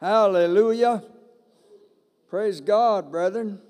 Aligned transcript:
Hallelujah. 0.00 1.04
Praise 2.30 2.62
God, 2.62 3.10
brethren. 3.10 3.60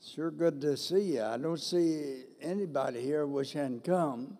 Sure 0.00 0.30
good 0.30 0.60
to 0.60 0.76
see 0.76 1.14
you. 1.14 1.22
I 1.24 1.36
don't 1.36 1.58
see 1.58 2.22
anybody 2.40 3.00
here 3.00 3.26
which 3.26 3.54
hadn't 3.54 3.82
come. 3.82 4.38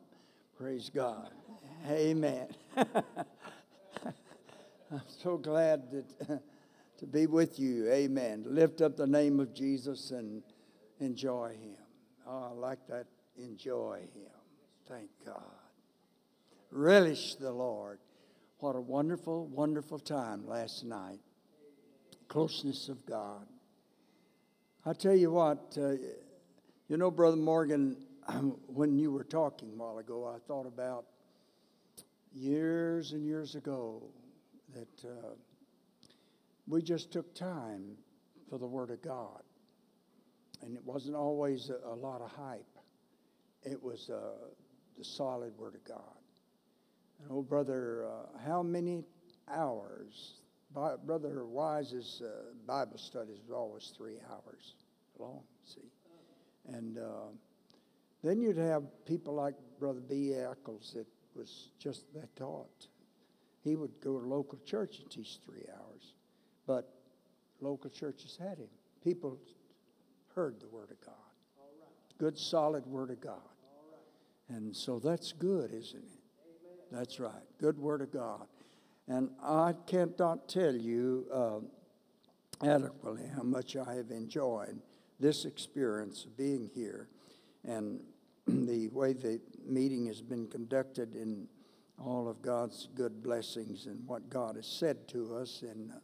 Praise 0.57 0.93
God. 0.95 1.31
Amen. 1.89 2.47
I'm 2.77 2.95
so 5.07 5.37
glad 5.39 5.91
that, 5.91 6.41
to 6.99 7.07
be 7.07 7.27
with 7.27 7.59
you. 7.59 7.91
Amen. 7.91 8.45
Lift 8.47 8.81
up 8.81 8.97
the 8.97 9.09
name 9.09 9.41
of 9.41 9.53
Jesus 9.53 10.13
and 10.13 10.45
enjoy 11.01 11.57
Him. 11.61 11.79
Oh, 12.29 12.53
I 12.53 12.53
like 12.53 12.87
that. 12.87 13.07
Enjoy 13.37 13.99
Him. 14.15 14.31
Thank 14.89 15.11
God. 15.27 15.43
Relish 16.71 17.35
the 17.35 17.51
Lord. 17.51 17.99
What 18.63 18.77
a 18.77 18.81
wonderful, 18.81 19.49
wonderful 19.49 19.99
time 19.99 20.47
last 20.47 20.85
night. 20.85 21.19
Closeness 22.29 22.89
of 22.89 23.05
God. 23.05 23.45
I 24.87 24.93
tell 24.93 25.17
you 25.17 25.33
what, 25.33 25.77
uh, 25.77 25.95
you 26.87 26.97
know, 26.97 27.11
Brother 27.11 27.39
Morgan, 27.39 27.97
when 28.69 29.01
you 29.01 29.11
were 29.11 29.25
talking 29.25 29.73
a 29.73 29.83
while 29.83 29.99
ago, 29.99 30.33
I 30.33 30.39
thought 30.47 30.67
about 30.67 31.07
years 32.33 33.11
and 33.11 33.27
years 33.27 33.57
ago 33.57 34.01
that 34.77 35.11
uh, 35.11 35.31
we 36.69 36.83
just 36.83 37.11
took 37.11 37.35
time 37.35 37.97
for 38.49 38.61
the 38.61 38.67
Word 38.69 38.91
of 38.91 39.03
God. 39.03 39.43
And 40.61 40.77
it 40.77 40.85
wasn't 40.85 41.17
always 41.17 41.69
a, 41.69 41.89
a 41.89 41.97
lot 41.97 42.21
of 42.21 42.31
hype, 42.31 42.79
it 43.65 43.83
was 43.83 44.09
uh, 44.09 44.47
the 44.97 45.05
solid 45.05 45.59
Word 45.59 45.75
of 45.75 45.83
God. 45.83 46.22
And 47.23 47.31
oh, 47.31 47.43
brother, 47.43 48.07
uh, 48.07 48.39
how 48.45 48.63
many 48.63 49.05
hours 49.49 50.35
Brother 50.75 51.45
Wise's 51.45 52.23
uh, 52.25 52.55
Bible 52.67 52.99
studies 52.99 53.39
was 53.47 53.55
always 53.55 53.93
three 53.97 54.17
hours 54.31 54.75
long, 55.19 55.43
see. 55.65 55.81
And 56.69 56.99
uh, 56.99 57.29
then 58.23 58.41
you'd 58.41 58.57
have 58.57 58.85
people 59.05 59.35
like 59.35 59.55
Brother 59.79 60.01
B. 60.01 60.35
Eccles 60.35 60.93
that 60.95 61.07
was 61.37 61.71
just 61.79 62.13
that 62.15 62.35
taught. 62.37 62.87
He 63.63 63.77
would 63.77 64.01
go 64.01 64.19
to 64.19 64.27
local 64.27 64.59
church 64.65 64.99
and 65.01 65.11
teach 65.11 65.39
three 65.45 65.67
hours. 65.73 66.15
But 66.67 66.93
local 67.61 67.91
churches 67.91 68.39
had 68.41 68.59
him. 68.59 68.69
People 69.05 69.39
heard 70.35 70.61
the 70.61 70.69
Word 70.69 70.91
of 70.91 71.01
God. 71.05 71.15
Good, 72.19 72.39
solid 72.39 72.87
Word 72.87 73.11
of 73.11 73.21
God. 73.21 73.41
And 74.49 74.75
so 74.75 74.99
that's 74.99 75.33
good, 75.33 75.73
isn't 75.73 76.03
it? 76.03 76.22
That's 76.93 77.19
right. 77.19 77.33
Good 77.59 77.79
Word 77.79 78.03
of 78.03 78.13
God. 78.13 78.47
And 79.09 79.31
I 79.43 79.75
cannot 79.87 80.47
tell 80.47 80.75
you 80.75 81.27
uh, 81.33 81.61
adequately 82.65 83.25
how 83.35 83.43
much 83.43 83.77
I 83.77 83.95
have 83.95 84.11
enjoyed 84.11 84.79
this 85.19 85.47
experience 85.47 86.25
of 86.27 86.37
being 86.37 86.71
here 86.75 87.09
and 87.65 88.01
the 88.47 88.89
way 88.89 89.15
the 89.15 89.41
meeting 89.65 90.07
has 90.07 90.21
been 90.21 90.47
conducted 90.47 91.17
in 91.17 91.49
all 91.99 92.29
of 92.29 92.43
God's 92.43 92.89
good 92.95 93.23
blessings 93.23 93.87
and 93.87 94.07
what 94.07 94.29
God 94.29 94.57
has 94.57 94.67
said 94.67 95.09
to 95.09 95.37
us 95.37 95.63
in 95.63 95.93
uh, 95.95 95.99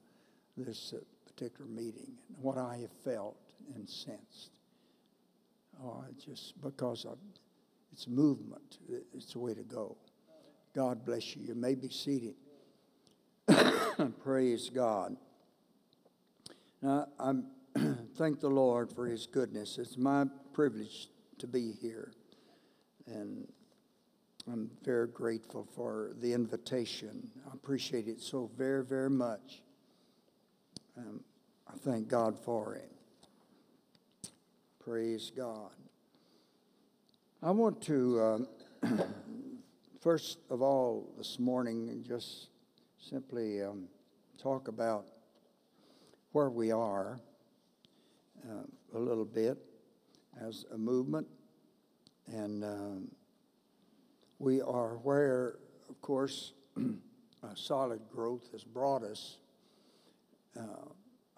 this 0.56 0.94
uh, 0.96 1.00
particular 1.26 1.68
meeting, 1.68 2.12
and 2.28 2.38
what 2.40 2.56
I 2.56 2.78
have 2.78 2.92
felt 3.04 3.36
and 3.74 3.88
sensed. 3.88 4.50
Oh, 5.82 6.04
just 6.24 6.60
because 6.62 7.04
of, 7.04 7.18
it's 7.92 8.08
movement, 8.08 8.78
it's 9.14 9.32
the 9.32 9.38
way 9.38 9.54
to 9.54 9.62
go. 9.62 9.96
God 10.78 11.04
bless 11.04 11.34
you. 11.34 11.42
You 11.44 11.56
may 11.56 11.74
be 11.74 11.88
seated. 11.88 12.36
Praise 14.22 14.70
God. 14.70 15.16
Now, 16.80 17.08
I 17.18 17.32
thank 18.16 18.38
the 18.38 18.48
Lord 18.48 18.92
for 18.92 19.08
His 19.08 19.26
goodness. 19.26 19.76
It's 19.78 19.98
my 19.98 20.26
privilege 20.52 21.08
to 21.38 21.48
be 21.48 21.72
here. 21.72 22.12
And 23.08 23.48
I'm 24.46 24.70
very 24.84 25.08
grateful 25.08 25.66
for 25.74 26.12
the 26.20 26.32
invitation. 26.32 27.28
I 27.50 27.54
appreciate 27.54 28.06
it 28.06 28.20
so 28.20 28.48
very, 28.56 28.84
very 28.84 29.10
much. 29.10 29.62
Um, 30.96 31.24
I 31.66 31.76
thank 31.76 32.06
God 32.06 32.38
for 32.38 32.76
it. 32.76 32.92
Praise 34.78 35.32
God. 35.36 35.72
I 37.42 37.50
want 37.50 37.80
to, 37.82 38.46
uh, 38.84 38.88
first 40.00 40.38
of 40.50 40.62
all, 40.62 41.12
this 41.18 41.38
morning, 41.38 42.04
just 42.06 42.48
simply 43.00 43.62
um, 43.62 43.88
talk 44.40 44.68
about 44.68 45.06
where 46.32 46.50
we 46.50 46.70
are 46.70 47.18
uh, 48.48 48.62
a 48.94 48.98
little 48.98 49.24
bit 49.24 49.58
as 50.40 50.64
a 50.72 50.78
movement. 50.78 51.26
And 52.28 52.64
um, 52.64 53.08
we 54.38 54.60
are 54.60 54.98
where, 54.98 55.56
of 55.88 56.00
course, 56.00 56.52
solid 57.54 58.00
growth 58.10 58.52
has 58.52 58.62
brought 58.62 59.02
us. 59.02 59.38
Uh, 60.56 60.90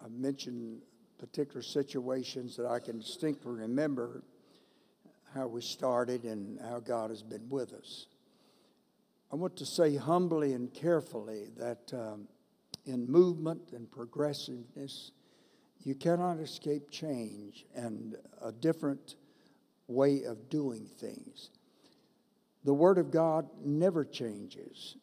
I've 0.03 0.11
mentioned 0.11 0.81
particular 1.17 1.61
situations 1.63 2.57
that 2.57 2.65
I 2.65 2.79
can 2.79 2.99
distinctly 2.99 3.51
remember 3.53 4.23
how 5.33 5.47
we 5.47 5.61
started 5.61 6.25
and 6.25 6.59
how 6.59 6.79
God 6.79 7.09
has 7.09 7.23
been 7.23 7.47
with 7.49 7.73
us. 7.73 8.07
I 9.31 9.35
want 9.35 9.55
to 9.57 9.65
say 9.65 9.95
humbly 9.95 10.51
and 10.53 10.73
carefully 10.73 11.47
that 11.57 11.93
um, 11.93 12.27
in 12.85 13.09
movement 13.09 13.71
and 13.71 13.89
progressiveness, 13.89 15.11
you 15.79 15.95
cannot 15.95 16.39
escape 16.39 16.91
change 16.91 17.65
and 17.73 18.17
a 18.41 18.51
different 18.51 19.15
way 19.87 20.23
of 20.23 20.49
doing 20.49 20.85
things. 20.99 21.49
The 22.65 22.73
Word 22.73 22.97
of 22.97 23.09
God 23.09 23.47
never 23.63 24.03
changes. 24.03 24.97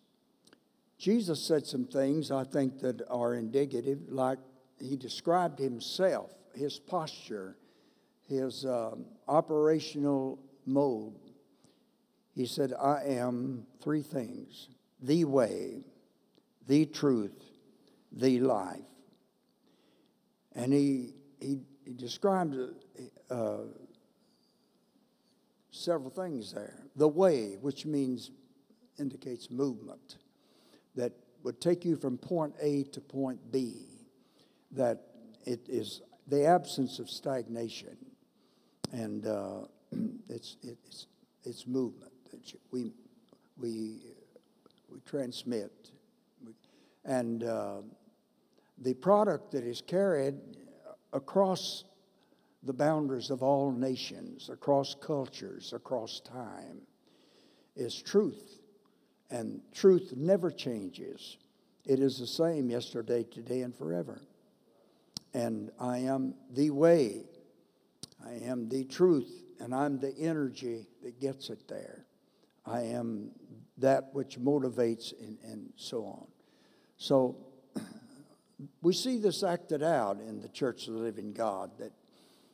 Jesus 0.99 1.43
said 1.43 1.67
some 1.67 1.87
things 1.87 2.31
I 2.31 2.45
think 2.45 2.81
that 2.81 3.01
are 3.09 3.35
indicative, 3.35 4.01
like 4.09 4.39
he 4.79 4.97
described 4.97 5.59
himself, 5.59 6.33
his 6.55 6.79
posture, 6.79 7.57
his 8.29 8.67
um, 8.67 9.07
operational 9.27 10.39
mode 10.67 11.15
he 12.39 12.47
said, 12.47 12.73
I 12.73 13.03
am 13.05 13.67
three 13.83 14.01
things 14.01 14.69
the 15.03 15.25
way, 15.25 15.83
the 16.69 16.87
truth, 16.87 17.35
the 18.13 18.39
life. 18.39 18.79
And 20.55 20.73
he, 20.73 21.15
he, 21.41 21.59
he 21.85 21.95
described 21.95 22.55
uh, 23.29 23.57
several 25.73 26.11
things 26.11 26.53
there. 26.53 26.85
The 26.95 27.09
way, 27.09 27.57
which 27.61 27.85
means, 27.85 28.31
indicates 29.01 29.51
movement, 29.51 30.19
that 30.95 31.15
would 31.43 31.61
take 31.61 31.85
you 31.85 31.97
from 31.97 32.19
point 32.19 32.55
A 32.63 32.85
to 32.93 33.01
point 33.01 33.51
B, 33.51 33.89
that 34.71 35.01
it 35.45 35.69
is 35.69 36.03
the 36.29 36.45
absence 36.45 37.01
of 37.01 37.11
stagnation, 37.11 37.97
and 38.93 39.27
uh, 39.27 39.63
it's, 40.29 40.57
it's, 40.63 41.09
it's 41.43 41.67
movement 41.67 42.13
that 42.47 42.61
we, 42.71 42.93
we, 43.57 43.99
we 44.91 45.01
transmit. 45.07 45.91
And 47.05 47.45
uh, 47.45 47.79
the 48.79 48.95
product 48.95 49.53
that 49.53 49.65
is 49.65 49.81
carried 49.81 50.35
across 51.13 51.85
the 52.63 52.73
boundaries 52.73 53.31
of 53.31 53.43
all 53.43 53.73
nations, 53.73 54.51
across 54.51 54.95
cultures, 54.95 55.73
across 55.73 56.21
time, 56.21 56.83
is 57.77 58.01
truth. 58.03 58.61
And 59.31 59.61
truth 59.73 60.15
never 60.17 60.51
changes. 60.51 61.39
It 61.87 62.01
is 62.01 62.19
the 62.19 62.27
same 62.27 62.71
yesterday, 62.71 63.25
today, 63.25 63.63
and 63.63 63.75
forever. 63.75 64.21
And 65.35 65.71
I 65.79 65.99
am 65.99 66.35
the 66.53 66.71
way, 66.71 67.25
I 68.25 68.33
am 68.33 68.69
the 68.69 68.85
truth, 68.85 69.45
and 69.61 69.75
I'm 69.75 69.99
the 69.99 70.15
energy 70.19 70.89
that 71.03 71.21
gets 71.21 71.51
it 71.51 71.69
there. 71.69 72.05
I 72.69 72.83
am 72.83 73.31
that 73.79 74.13
which 74.13 74.39
motivates 74.39 75.13
and, 75.21 75.39
and 75.43 75.73
so 75.77 76.05
on. 76.05 76.27
So 76.97 77.37
we 78.83 78.93
see 78.93 79.19
this 79.19 79.43
acted 79.43 79.83
out 79.83 80.21
in 80.21 80.41
the 80.41 80.49
Church 80.49 80.87
of 80.89 80.95
the 80.95 81.01
Living 81.01 81.33
God 81.33 81.71
that, 81.79 81.93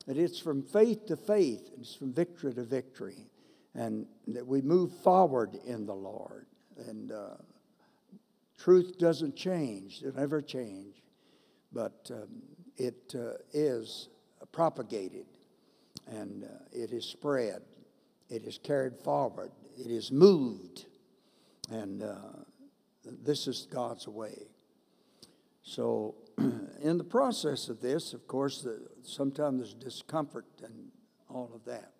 that 0.06 0.16
it's 0.16 0.38
from 0.38 0.62
faith 0.62 1.06
to 1.06 1.16
faith, 1.16 1.70
it's 1.80 1.94
from 1.94 2.12
victory 2.12 2.54
to 2.54 2.62
victory, 2.62 3.26
and 3.74 4.06
that 4.28 4.46
we 4.46 4.60
move 4.60 4.92
forward 5.02 5.58
in 5.66 5.86
the 5.86 5.94
Lord. 5.94 6.46
And 6.88 7.10
uh, 7.10 7.36
truth 8.58 8.98
doesn't 8.98 9.34
change, 9.34 10.02
it'll 10.02 10.20
never 10.20 10.42
change, 10.42 11.02
but 11.72 12.10
um, 12.12 12.42
it 12.76 13.14
uh, 13.16 13.32
is 13.52 14.08
propagated 14.52 15.26
and 16.06 16.44
uh, 16.44 16.48
it 16.70 16.92
is 16.92 17.04
spread, 17.04 17.62
it 18.28 18.44
is 18.44 18.58
carried 18.62 18.96
forward 18.98 19.50
it 19.78 19.90
is 19.90 20.12
moved. 20.12 20.86
And 21.70 22.02
uh, 22.02 22.14
this 23.04 23.46
is 23.46 23.66
God's 23.70 24.06
way. 24.08 24.48
So, 25.62 26.14
in 26.82 26.98
the 26.98 27.04
process 27.04 27.68
of 27.68 27.80
this, 27.80 28.12
of 28.12 28.26
course, 28.26 28.62
the, 28.62 28.80
sometimes 29.02 29.58
there's 29.58 29.74
discomfort 29.74 30.46
and 30.62 30.90
all 31.28 31.50
of 31.54 31.64
that. 31.64 31.92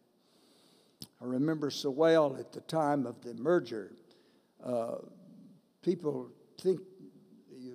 I 1.21 1.25
remember 1.25 1.71
so 1.71 1.91
well 1.91 2.37
at 2.38 2.53
the 2.53 2.61
time 2.61 3.06
of 3.06 3.23
the 3.23 3.35
merger, 3.35 3.93
uh, 4.62 4.97
people 5.82 6.31
think, 6.61 6.81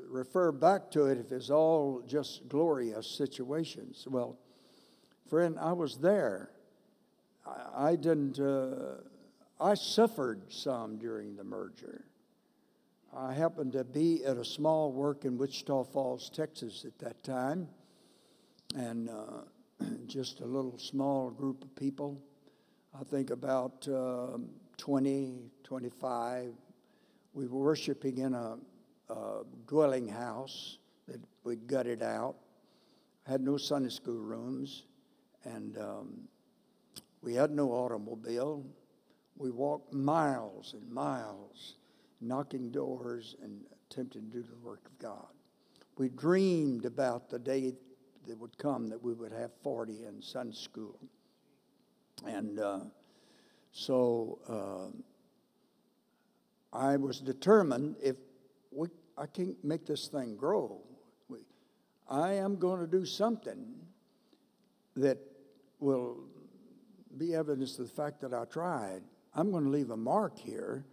refer 0.08 0.52
back 0.52 0.92
to 0.92 1.06
it 1.06 1.18
if 1.18 1.32
it's 1.32 1.50
all 1.50 2.04
just 2.08 2.48
glorious 2.50 3.08
situations. 3.08 4.08
Well, 4.10 4.38
friend, 5.30 5.58
I 5.60 5.74
was 5.74 5.98
there. 5.98 6.52
I, 7.46 7.92
I 7.92 7.96
didn't, 7.96 8.40
uh, 8.40 9.02
I 9.62 9.74
suffered 9.74 10.44
some 10.54 10.98
during 10.98 11.36
the 11.36 11.44
merger. 11.44 12.06
I 13.14 13.34
happened 13.34 13.74
to 13.74 13.84
be 13.84 14.24
at 14.24 14.38
a 14.38 14.46
small 14.46 14.94
work 14.94 15.26
in 15.26 15.38
Wichita 15.38 15.84
Falls, 15.84 16.30
Texas 16.30 16.86
at 16.86 16.98
that 17.00 17.22
time, 17.24 17.68
and 18.74 19.10
uh, 19.10 19.42
just 20.08 20.40
a 20.40 20.46
little 20.46 20.78
small 20.78 21.30
group 21.30 21.62
of 21.64 21.76
people. 21.76 22.22
I 22.98 23.04
think 23.04 23.32
about 23.32 23.86
uh, 23.88 24.38
20, 24.78 25.52
25. 25.64 26.54
We 27.34 27.48
were 27.48 27.60
worshiping 27.60 28.20
in 28.20 28.34
a, 28.34 28.58
a 29.10 29.44
dwelling 29.68 30.08
house 30.08 30.78
that 31.08 31.20
we 31.44 31.58
gutted 31.58 32.02
out, 32.02 32.36
had 33.28 33.42
no 33.42 33.58
Sunday 33.58 33.90
school 33.90 34.22
rooms, 34.22 34.84
and 35.44 35.78
um, 35.78 36.20
we 37.22 37.34
had 37.34 37.52
no 37.52 37.72
automobile. 37.72 38.64
We 39.40 39.52
walked 39.52 39.94
miles 39.94 40.74
and 40.74 40.92
miles 40.92 41.76
knocking 42.22 42.72
doors 42.72 43.36
and 43.42 43.62
attempting 43.90 44.30
to 44.30 44.38
do 44.38 44.44
the 44.44 44.58
work 44.58 44.82
of 44.86 45.00
God. 45.00 45.28
We 45.98 46.10
dreamed 46.10 46.86
about 46.86 47.30
the 47.30 47.40
day 47.40 47.74
that 48.28 48.38
would 48.38 48.58
come 48.58 48.90
that 48.90 49.02
we 49.02 49.14
would 49.14 49.32
have 49.32 49.52
40 49.64 50.06
in 50.06 50.22
Sunday 50.22 50.56
school. 50.56 51.00
And 52.28 52.60
uh, 52.60 52.80
so 53.72 54.40
uh, 54.48 54.90
I 56.78 56.98
was 56.98 57.22
determined 57.22 57.96
if 58.04 58.18
we, 58.72 58.90
I 59.18 59.26
can't 59.26 59.64
make 59.64 59.86
this 59.86 60.08
thing 60.08 60.36
grow, 60.36 60.82
we, 61.30 61.40
I 62.10 62.34
am 62.34 62.58
going 62.58 62.82
to 62.82 62.88
do 62.88 63.06
something 63.06 63.74
that 64.98 65.18
will 65.80 66.18
be 67.18 67.34
evidence 67.34 67.80
of 67.80 67.88
the 67.88 67.94
fact 67.94 68.20
that 68.22 68.34
I 68.34 68.44
tried. 68.46 69.02
I'm 69.34 69.52
going 69.52 69.66
to 69.66 69.70
leave 69.70 69.90
a 69.92 69.98
mark 69.98 70.38
here 70.38 70.86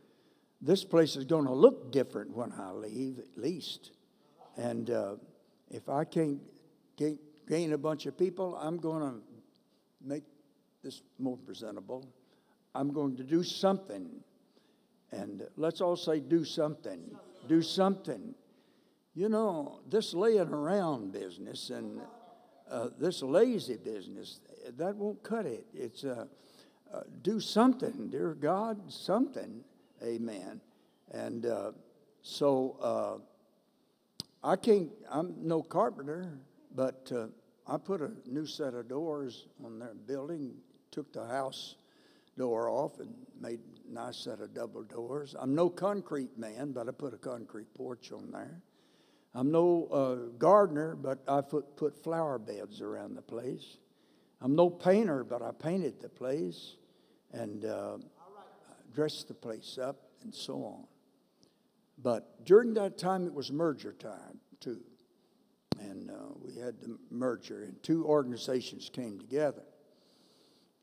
this 0.61 0.85
place 0.85 1.17
is 1.17 1.25
going 1.25 1.44
to 1.44 1.53
look 1.53 1.93
different 1.93 2.35
when 2.35 2.53
I 2.53 2.71
leave, 2.71 3.19
at 3.19 3.37
least. 3.37 3.93
And 4.56 4.91
uh, 4.91 5.17
if 5.71 5.88
I 5.88 6.05
can't 6.05 6.41
gain, 6.97 7.19
gain 7.49 7.73
a 7.73 7.79
bunch 7.79 8.06
of 8.06 8.17
people, 8.17 8.56
I'm 8.56 8.79
going 8.79 9.03
to 9.03 9.21
make 10.03 10.25
this 10.83 11.03
more 11.19 11.37
presentable. 11.37 12.09
I'm 12.75 12.93
going 12.93 13.17
to 13.17 13.23
do 13.23 13.43
something. 13.43 14.09
And 15.12 15.47
let's 15.56 15.81
all 15.81 15.97
say, 15.97 16.21
do 16.21 16.44
something. 16.44 17.00
Do 17.49 17.62
something. 17.62 18.35
You 19.15 19.29
know, 19.29 19.81
this 19.88 20.15
laying 20.15 20.53
around 20.53 21.12
business 21.12 21.71
and 21.71 22.00
uh, 22.71 22.88
this 22.99 23.23
lazy 23.23 23.77
business, 23.77 24.41
that 24.77 24.97
won't 24.97 25.23
cut 25.23 25.47
it. 25.47 25.67
It's 25.73 26.05
uh, 26.05 26.27
uh, 26.93 27.00
do 27.23 27.41
something, 27.41 28.09
dear 28.09 28.35
God, 28.35 28.81
something. 28.91 29.65
Amen. 30.03 30.61
And 31.12 31.47
uh, 31.47 31.73
so 32.23 32.77
uh, 32.83 34.49
I 34.49 34.56
can't, 34.56 34.91
I'm 35.11 35.35
no 35.43 35.62
carpenter, 35.62 36.38
but 36.75 37.11
uh, 37.15 37.27
I 37.67 37.79
put 37.79 38.00
a 38.00 38.11
new 38.27 38.47
set 38.47 38.75
of 38.75 38.88
doors 38.88 39.47
on 39.65 39.79
their 39.79 39.94
building, 39.94 40.55
took 40.91 41.12
the 41.12 41.27
house 41.27 41.77
door 42.37 42.69
off 42.69 43.00
and 43.00 43.15
made 43.41 43.61
a 43.88 43.93
nice 43.93 44.17
set 44.17 44.41
of 44.41 44.55
double 44.55 44.83
doors. 44.83 45.35
I'm 45.38 45.55
no 45.55 45.71
concrete 45.71 46.38
man, 46.38 46.73
but 46.73 46.88
I 46.88 46.93
put 46.93 47.15
a 47.15 47.19
concrete 47.19 47.73
porch 47.75 48.12
on 48.12 48.31
there. 48.31 48.61
I'm 49.35 49.50
no 49.50 49.87
uh, 49.93 50.15
gardener, 50.38 50.97
but 50.97 51.19
I 51.29 51.41
put, 51.41 51.77
put 51.77 52.03
flower 52.03 52.38
beds 52.38 52.81
around 52.81 53.17
the 53.17 53.23
place. 53.23 53.79
I'm 54.41 54.55
no 54.55 54.69
painter, 54.69 55.25
but 55.25 55.43
I 55.43 55.50
painted 55.53 56.00
the 56.00 56.09
place 56.09 56.77
and 57.33 57.65
uh, 57.65 57.99
dressed 58.94 59.29
the 59.29 59.35
place 59.35 59.79
up 59.81 59.97
and 60.23 60.35
so 60.35 60.65
on. 60.65 60.85
But 62.03 62.44
during 62.44 62.75
that 62.75 62.99
time, 62.99 63.27
it 63.27 63.33
was 63.33 63.50
merger 63.50 63.93
time 63.93 64.41
too. 64.61 64.81
And 65.79 66.11
uh, 66.11 66.15
we 66.41 66.55
had 66.55 66.81
the 66.81 66.99
merger, 67.11 67.62
and 67.62 67.83
two 67.83 68.06
organizations 68.06 68.91
came 68.93 69.19
together. 69.19 69.62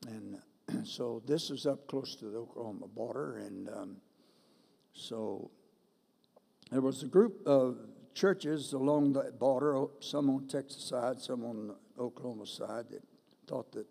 And 0.06 0.38
so 0.86 1.22
this 1.26 1.50
is 1.50 1.66
up 1.66 1.86
close 1.86 2.14
to 2.16 2.26
the 2.26 2.38
Oklahoma 2.38 2.86
border. 2.88 3.38
And 3.38 3.68
um, 3.68 3.96
so 4.92 5.50
there 6.70 6.80
was 6.80 7.02
a 7.02 7.06
group 7.06 7.46
of 7.46 7.78
churches 8.14 8.72
along 8.72 9.12
the 9.12 9.32
border, 9.38 9.86
some 10.00 10.30
on 10.30 10.46
Texas 10.46 10.84
side, 10.84 11.20
some 11.20 11.44
on 11.44 11.68
the 11.68 12.02
Oklahoma 12.02 12.46
side, 12.46 12.86
that 12.90 13.02
thought 13.46 13.72
that 13.72 13.86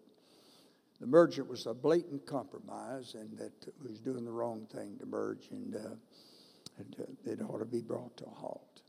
the 1.00 1.08
merger 1.08 1.44
was 1.44 1.66
a 1.66 1.74
blatant 1.74 2.26
compromise 2.26 3.16
and 3.16 3.38
that 3.38 3.52
it 3.68 3.74
was 3.82 4.00
doing 4.00 4.26
the 4.26 4.32
wrong 4.32 4.66
thing 4.72 4.98
to 5.00 5.06
merge 5.06 5.50
and, 5.52 5.76
uh, 5.76 5.96
and 6.78 6.96
uh, 7.00 7.32
it 7.32 7.42
ought 7.42 7.60
to 7.60 7.66
be 7.66 7.82
brought 7.82 8.16
to 8.18 8.26
a 8.26 8.30
halt. 8.30 8.82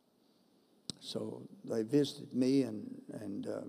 So 1.00 1.42
they 1.64 1.82
visited 1.82 2.32
me 2.32 2.62
and, 2.62 2.88
and 3.20 3.46
uh, 3.46 3.60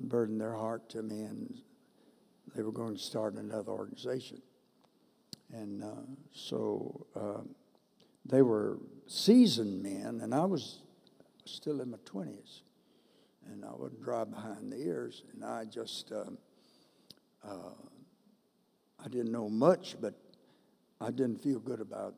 burdened 0.00 0.40
their 0.40 0.54
heart 0.54 0.88
to 0.90 1.02
me, 1.02 1.22
and 1.22 1.60
they 2.54 2.62
were 2.62 2.72
going 2.72 2.94
to 2.94 3.02
start 3.02 3.34
another 3.34 3.72
organization. 3.72 4.40
And 5.52 5.82
uh, 5.82 5.88
so 6.32 7.06
uh, 7.14 7.42
they 8.24 8.42
were 8.42 8.78
seasoned 9.06 9.82
men, 9.82 10.20
and 10.22 10.34
I 10.34 10.44
was 10.44 10.80
still 11.44 11.80
in 11.80 11.90
my 11.90 11.98
20s. 11.98 12.62
And 13.52 13.64
I 13.64 13.70
wouldn't 13.76 14.02
drive 14.02 14.30
behind 14.30 14.72
the 14.72 14.76
ears, 14.76 15.22
and 15.32 15.44
I 15.44 15.64
just. 15.64 16.12
Um, 16.12 16.38
uh, 17.44 17.70
I 19.04 19.08
didn't 19.08 19.30
know 19.30 19.48
much, 19.48 19.96
but 20.00 20.14
I 21.00 21.10
didn't 21.10 21.42
feel 21.42 21.60
good 21.60 21.80
about 21.80 22.14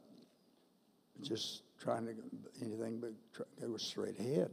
just 1.21 1.63
trying 1.79 2.07
to 2.07 2.15
anything 2.63 3.01
but 3.01 3.13
try, 3.35 3.45
they 3.61 3.67
were 3.67 3.79
straight 3.79 4.19
ahead. 4.19 4.51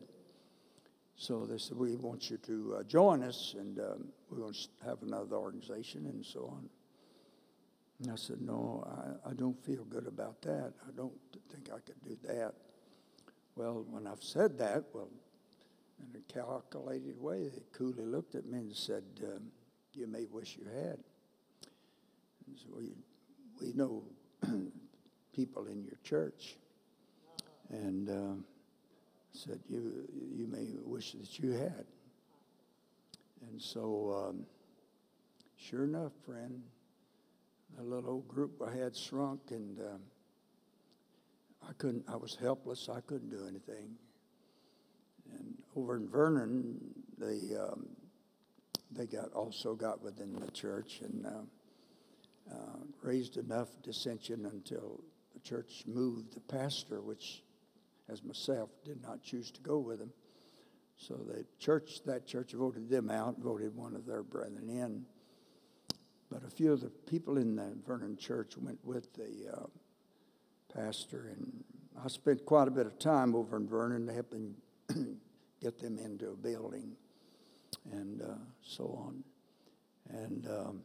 So 1.16 1.46
they 1.46 1.58
said, 1.58 1.78
"We 1.78 1.96
want 1.96 2.30
you 2.30 2.38
to 2.38 2.78
uh, 2.80 2.84
join 2.84 3.24
us, 3.24 3.56
and 3.58 3.80
um, 3.80 4.08
we're 4.30 4.40
going 4.40 4.54
to 4.54 4.86
have 4.86 5.02
another 5.02 5.38
organization, 5.38 6.08
and 6.08 6.26
so 6.26 6.52
on." 6.52 6.70
And 8.02 8.12
I 8.12 8.16
said, 8.16 8.42
"No, 8.42 8.84
I, 9.26 9.30
I 9.30 9.34
don't 9.34 9.64
feel 9.64 9.86
good 9.86 10.08
about 10.08 10.42
that. 10.42 10.74
I 10.86 10.92
don't 10.96 11.14
think 11.52 11.70
I 11.74 11.80
could 11.80 12.02
do 12.04 12.18
that." 12.28 12.54
Well, 13.56 13.86
when 13.90 14.08
I've 14.08 14.24
said 14.24 14.58
that, 14.58 14.84
well, 14.94 15.08
in 16.00 16.20
a 16.20 16.34
calculated 16.34 17.20
way, 17.20 17.48
they 17.48 17.64
coolly 17.72 18.06
looked 18.06 18.36
at 18.36 18.46
me 18.46 18.60
and 18.60 18.76
said. 18.76 19.04
Um, 19.24 19.52
you 19.96 20.08
may 20.08 20.26
wish 20.26 20.58
you 20.58 20.66
had. 20.66 20.98
So 22.58 22.68
we, 22.78 22.92
we 23.62 23.74
know 23.74 24.04
people 25.36 25.68
in 25.68 25.84
your 25.84 25.98
church, 26.04 26.58
and 27.70 28.10
uh, 28.10 28.42
said 29.32 29.60
you 29.70 30.08
you 30.36 30.48
may 30.48 30.68
wish 30.84 31.14
that 31.14 31.40
you 31.40 31.52
had. 31.52 31.86
And 33.50 33.62
so, 33.62 34.28
um, 34.28 34.46
sure 35.58 35.84
enough, 35.84 36.12
friend, 36.26 36.62
the 37.78 37.84
little 37.84 38.10
old 38.10 38.28
group 38.28 38.62
I 38.66 38.76
had 38.76 38.96
shrunk, 38.96 39.42
and 39.52 39.80
um, 39.80 40.02
I 41.68 41.74
couldn't. 41.78 42.04
I 42.08 42.16
was 42.16 42.36
helpless. 42.36 42.90
I 42.90 43.02
couldn't 43.02 43.30
do 43.30 43.46
anything. 43.48 43.96
And 45.32 45.56
over 45.76 45.98
in 45.98 46.08
Vernon, 46.08 46.80
they 47.18 47.56
um, 47.56 47.88
they 48.92 49.06
got 49.06 49.32
also 49.34 49.76
got 49.76 50.02
within 50.02 50.34
the 50.34 50.52
church 50.52 51.02
and 51.02 51.26
uh, 51.26 52.54
uh, 52.54 52.78
raised 53.02 53.38
enough 53.38 53.70
dissension 53.84 54.46
until 54.46 55.02
the 55.34 55.40
church 55.40 55.84
moved 55.86 56.34
the 56.34 56.40
pastor, 56.40 57.02
which, 57.02 57.44
as 58.10 58.24
myself, 58.24 58.70
did 58.84 59.02
not 59.02 59.22
choose 59.22 59.52
to 59.52 59.62
go 59.62 59.80
with 59.80 60.00
him. 60.00 60.12
So 60.98 61.16
the 61.16 61.46
church, 61.60 62.04
that 62.06 62.26
church 62.26 62.54
voted 62.54 62.90
them 62.90 63.10
out, 63.10 63.40
voted 63.40 63.76
one 63.76 63.96
of 63.96 64.06
their 64.06 64.24
brethren 64.24 64.70
in. 64.70 65.06
But 66.32 66.44
a 66.44 66.50
few 66.50 66.72
of 66.72 66.82
the 66.82 66.90
people 66.90 67.38
in 67.38 67.56
the 67.56 67.76
Vernon 67.86 68.18
church 68.18 68.58
went 68.58 68.80
with 68.84 69.14
the 69.14 69.58
uh, 69.58 69.66
pastor, 70.74 71.34
and 71.36 71.64
I 72.04 72.08
spent 72.08 72.46
quite 72.46 72.68
a 72.68 72.72
bit 72.72 72.86
of 72.86 72.98
time 72.98 73.36
over 73.36 73.58
in 73.58 73.68
Vernon 73.68 74.08
helping 74.08 74.56
get 75.62 75.80
them 75.80 75.98
into 75.98 76.32
a 76.32 76.36
building 76.36 76.96
and 77.92 78.22
uh, 78.22 78.36
so 78.62 78.86
on. 79.06 79.24
And 80.10 80.48
um, 80.48 80.82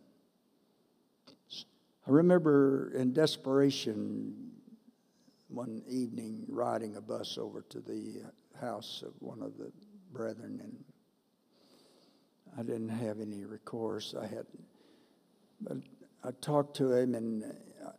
I 2.06 2.10
remember 2.10 2.92
in 2.94 3.12
desperation, 3.12 4.50
one 5.48 5.82
evening 5.88 6.44
riding 6.48 6.96
a 6.96 7.00
bus 7.00 7.36
over 7.38 7.62
to 7.70 7.80
the 7.80 8.22
house 8.60 9.02
of 9.06 9.12
one 9.20 9.42
of 9.42 9.58
the 9.58 9.72
brethren, 10.12 10.60
and 10.62 10.84
I 12.58 12.62
didn't 12.62 12.88
have 12.88 13.20
any 13.20 13.44
recourse. 13.44 14.14
I 14.18 14.26
had, 14.26 14.46
but 15.60 15.78
I 16.24 16.30
talked 16.40 16.76
to 16.76 16.92
him, 16.92 17.14
and 17.14 17.44
uh, 17.84 17.90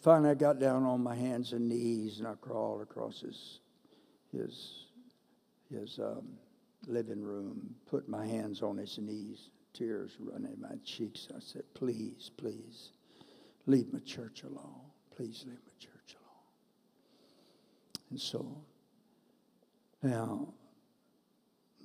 finally 0.00 0.30
I 0.30 0.34
got 0.34 0.58
down 0.58 0.84
on 0.84 1.02
my 1.02 1.14
hands 1.14 1.52
and 1.52 1.68
knees, 1.68 2.18
and 2.18 2.28
I 2.28 2.34
crawled 2.34 2.82
across 2.82 3.20
his 3.20 3.60
his 4.32 4.85
his 5.70 5.98
um, 5.98 6.26
living 6.86 7.22
room, 7.22 7.74
put 7.86 8.08
my 8.08 8.26
hands 8.26 8.62
on 8.62 8.76
his 8.76 8.98
knees, 8.98 9.50
tears 9.72 10.12
running 10.20 10.56
my 10.60 10.76
cheeks. 10.84 11.28
I 11.34 11.40
said, 11.40 11.62
"Please, 11.74 12.30
please, 12.36 12.92
leave 13.66 13.92
my 13.92 14.00
church 14.00 14.42
alone. 14.42 14.80
Please 15.16 15.44
leave 15.46 15.60
my 15.66 15.72
church 15.78 16.14
alone." 16.14 16.44
And 18.10 18.20
so 18.20 18.56
now, 20.02 20.48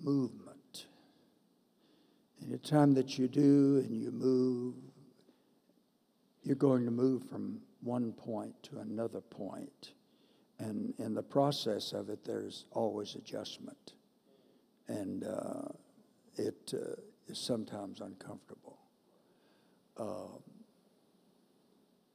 movement. 0.04 0.86
Anytime 2.44 2.94
that 2.94 3.18
you 3.18 3.28
do 3.28 3.84
and 3.86 4.02
you 4.02 4.12
move, 4.12 4.76
you're 6.44 6.56
going 6.56 6.86
to 6.86 6.92
move 6.92 7.24
from 7.30 7.62
one 7.82 8.12
point 8.14 8.54
to 8.64 8.80
another 8.80 9.22
point. 9.22 9.92
And 10.62 10.94
in 11.00 11.16
the 11.16 11.24
process 11.24 11.92
of 11.92 12.10
it, 12.10 12.24
there's 12.24 12.66
always 12.72 13.16
adjustment. 13.16 13.94
And 14.88 15.24
uh, 15.24 15.70
it 16.36 16.74
uh, 16.76 17.02
is 17.28 17.40
sometimes 17.40 18.00
uncomfortable. 18.00 18.78
Uh, 19.98 20.38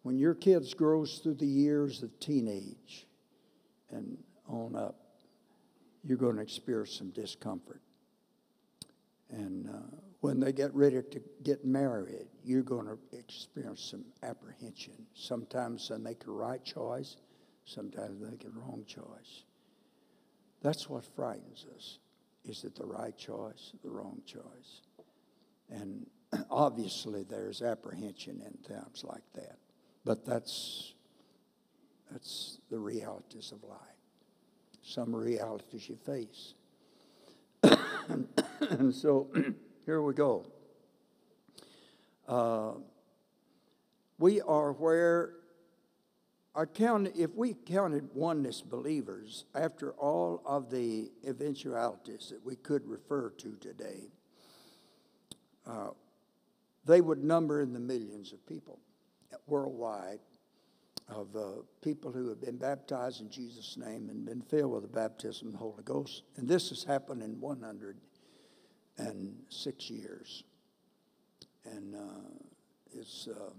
when 0.02 0.16
your 0.16 0.34
kids 0.34 0.74
grows 0.74 1.18
through 1.18 1.34
the 1.34 1.46
years 1.46 2.04
of 2.04 2.20
teenage 2.20 3.08
and 3.90 4.16
on 4.48 4.76
up, 4.76 4.94
you're 6.04 6.16
going 6.16 6.36
to 6.36 6.42
experience 6.42 6.96
some 6.96 7.10
discomfort. 7.10 7.80
And 9.28 9.68
uh, 9.68 9.96
when 10.20 10.38
they 10.38 10.52
get 10.52 10.72
ready 10.72 11.02
to 11.02 11.20
get 11.42 11.64
married, 11.64 12.28
you're 12.44 12.62
going 12.62 12.86
to 12.86 12.96
experience 13.18 13.88
some 13.90 14.04
apprehension. 14.22 14.94
Sometimes 15.14 15.88
they 15.88 15.98
make 15.98 16.20
the 16.20 16.30
right 16.30 16.64
choice, 16.64 17.16
sometimes 17.66 18.20
they 18.20 18.30
make 18.30 18.44
a 18.44 18.58
wrong 18.58 18.84
choice. 18.86 19.44
That's 20.62 20.88
what 20.88 21.04
frightens 21.04 21.66
us. 21.76 21.98
Is 22.44 22.64
it 22.64 22.74
the 22.74 22.86
right 22.86 23.16
choice, 23.16 23.72
the 23.84 23.90
wrong 23.90 24.22
choice? 24.24 24.80
And 25.68 26.06
obviously 26.50 27.24
there's 27.24 27.60
apprehension 27.60 28.40
in 28.40 28.74
times 28.74 29.04
like 29.04 29.24
that. 29.34 29.58
But 30.04 30.24
that's 30.24 30.94
that's 32.10 32.60
the 32.70 32.78
realities 32.78 33.52
of 33.52 33.68
life 33.68 33.96
some 34.86 35.14
realities 35.14 35.88
you 35.88 35.96
face. 35.96 36.54
and 38.70 38.94
so 38.94 39.28
here 39.84 40.00
we 40.00 40.14
go. 40.14 40.46
Uh, 42.28 42.72
we 44.18 44.40
are 44.40 44.72
where 44.72 45.32
If 46.58 47.34
we 47.34 47.52
counted 47.52 48.08
oneness 48.14 48.62
believers 48.62 49.44
after 49.54 49.92
all 49.92 50.40
of 50.46 50.70
the 50.70 51.12
eventualities 51.26 52.30
that 52.30 52.42
we 52.44 52.56
could 52.56 52.86
refer 52.86 53.28
to 53.30 53.56
today, 53.56 54.08
uh, 55.66 55.90
they 56.86 57.02
would 57.02 57.22
number 57.22 57.60
in 57.60 57.74
the 57.74 57.80
millions 57.80 58.32
of 58.32 58.46
people 58.46 58.78
worldwide 59.46 60.20
of 61.08 61.36
uh, 61.36 61.50
people 61.82 62.10
who 62.10 62.28
have 62.28 62.40
been 62.40 62.56
baptized 62.56 63.20
in 63.20 63.30
Jesus' 63.30 63.76
name 63.76 64.08
and 64.08 64.24
been 64.24 64.42
filled 64.42 64.72
with 64.72 64.82
the 64.82 64.88
baptism 64.88 65.46
of 65.48 65.52
the 65.52 65.58
Holy 65.58 65.84
Ghost. 65.84 66.22
And 66.36 66.48
this 66.48 66.70
has 66.70 66.82
happened 66.82 67.22
in 67.22 67.40
106 67.40 69.90
years. 69.90 70.42
And 71.64 71.94
uh, 71.94 72.00
it's 72.92 73.28
uh, 73.28 73.50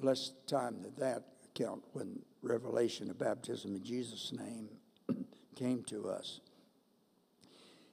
less 0.00 0.32
time 0.46 0.80
than 0.82 0.94
that 0.98 1.31
count 1.54 1.82
when 1.92 2.20
revelation 2.42 3.10
of 3.10 3.18
baptism 3.18 3.74
in 3.74 3.82
Jesus' 3.82 4.32
name 4.32 4.68
came 5.56 5.82
to 5.84 6.08
us. 6.08 6.40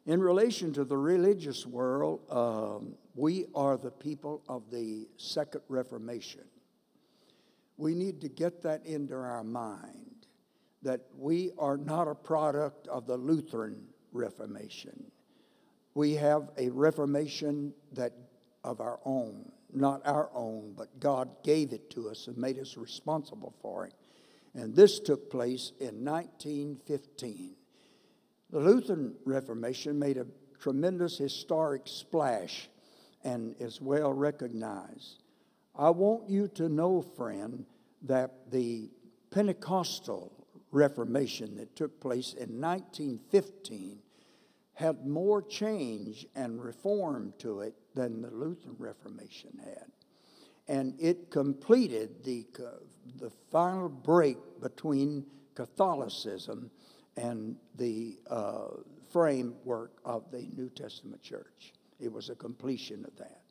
In 0.06 0.22
relation 0.22 0.74
to 0.74 0.84
the 0.84 0.98
religious 0.98 1.66
world, 1.66 2.22
um, 2.32 2.96
we 3.16 3.46
are 3.54 3.78
the 3.78 3.92
people 3.92 4.42
of 4.48 4.72
the 4.72 5.08
Second 5.18 5.62
Reformation 5.68 6.46
we 7.80 7.96
need 7.96 8.20
to 8.20 8.28
get 8.28 8.62
that 8.62 8.86
into 8.86 9.16
our 9.16 9.44
mind 9.44 10.28
that 10.82 11.00
we 11.18 11.52
are 11.58 11.78
not 11.78 12.10
a 12.10 12.16
product 12.16 12.88
of 12.90 13.08
the 13.08 13.16
Lutheran 13.16 13.82
Reformation. 14.12 15.06
We 15.94 16.14
have 16.16 16.50
a 16.58 16.70
Reformation 16.70 17.74
that 17.94 18.14
of 18.66 18.82
our 18.82 19.00
own, 19.06 19.50
not 19.74 20.06
our 20.06 20.30
own, 20.34 20.74
but 20.78 21.00
God 21.00 21.30
gave 21.44 21.74
it 21.74 21.90
to 21.92 22.10
us 22.10 22.28
and 22.28 22.38
made 22.38 22.58
us 22.58 22.78
responsible 22.78 23.54
for 23.62 23.86
it. 23.86 23.94
And 24.54 24.76
this 24.76 25.00
took 25.00 25.30
place 25.30 25.74
in 25.80 26.04
1915. 26.04 27.56
The 28.52 28.60
Lutheran 28.60 29.16
Reformation 29.26 30.00
made 30.00 30.18
a 30.18 30.26
tremendous 30.60 31.18
historic 31.18 31.84
splash 31.86 32.70
and 33.24 33.56
is 33.60 33.80
well 33.80 34.12
recognized. 34.12 35.24
I 35.76 35.92
want 35.92 36.30
you 36.30 36.48
to 36.56 36.68
know, 36.68 37.02
friend, 37.02 37.66
that 38.04 38.52
the 38.52 38.90
Pentecostal 39.32 40.34
Reformation 40.72 41.56
that 41.58 41.76
took 41.76 42.00
place 42.00 42.34
in 42.34 42.60
1915 42.60 44.00
had 44.74 45.06
more 45.06 45.42
change 45.42 46.26
and 46.36 46.64
reform 46.64 47.34
to 47.40 47.62
it 47.62 47.76
than 47.96 48.22
the 48.22 48.32
Lutheran 48.32 48.76
Reformation 48.78 49.60
had. 49.64 49.92
And 50.68 50.96
it 51.00 51.32
completed 51.32 52.24
the, 52.24 52.46
the 53.18 53.32
final 53.52 53.90
break 53.90 54.38
between 54.62 55.26
Catholicism 55.56 56.70
and 57.18 57.56
the 57.76 58.20
uh, 58.30 58.68
framework 59.12 60.00
of 60.06 60.30
the 60.32 60.48
New 60.56 60.70
Testament 60.70 61.22
church. 61.22 61.74
It 62.00 62.12
was 62.12 62.30
a 62.30 62.36
completion 62.36 63.04
of 63.06 63.16
that. 63.18 63.42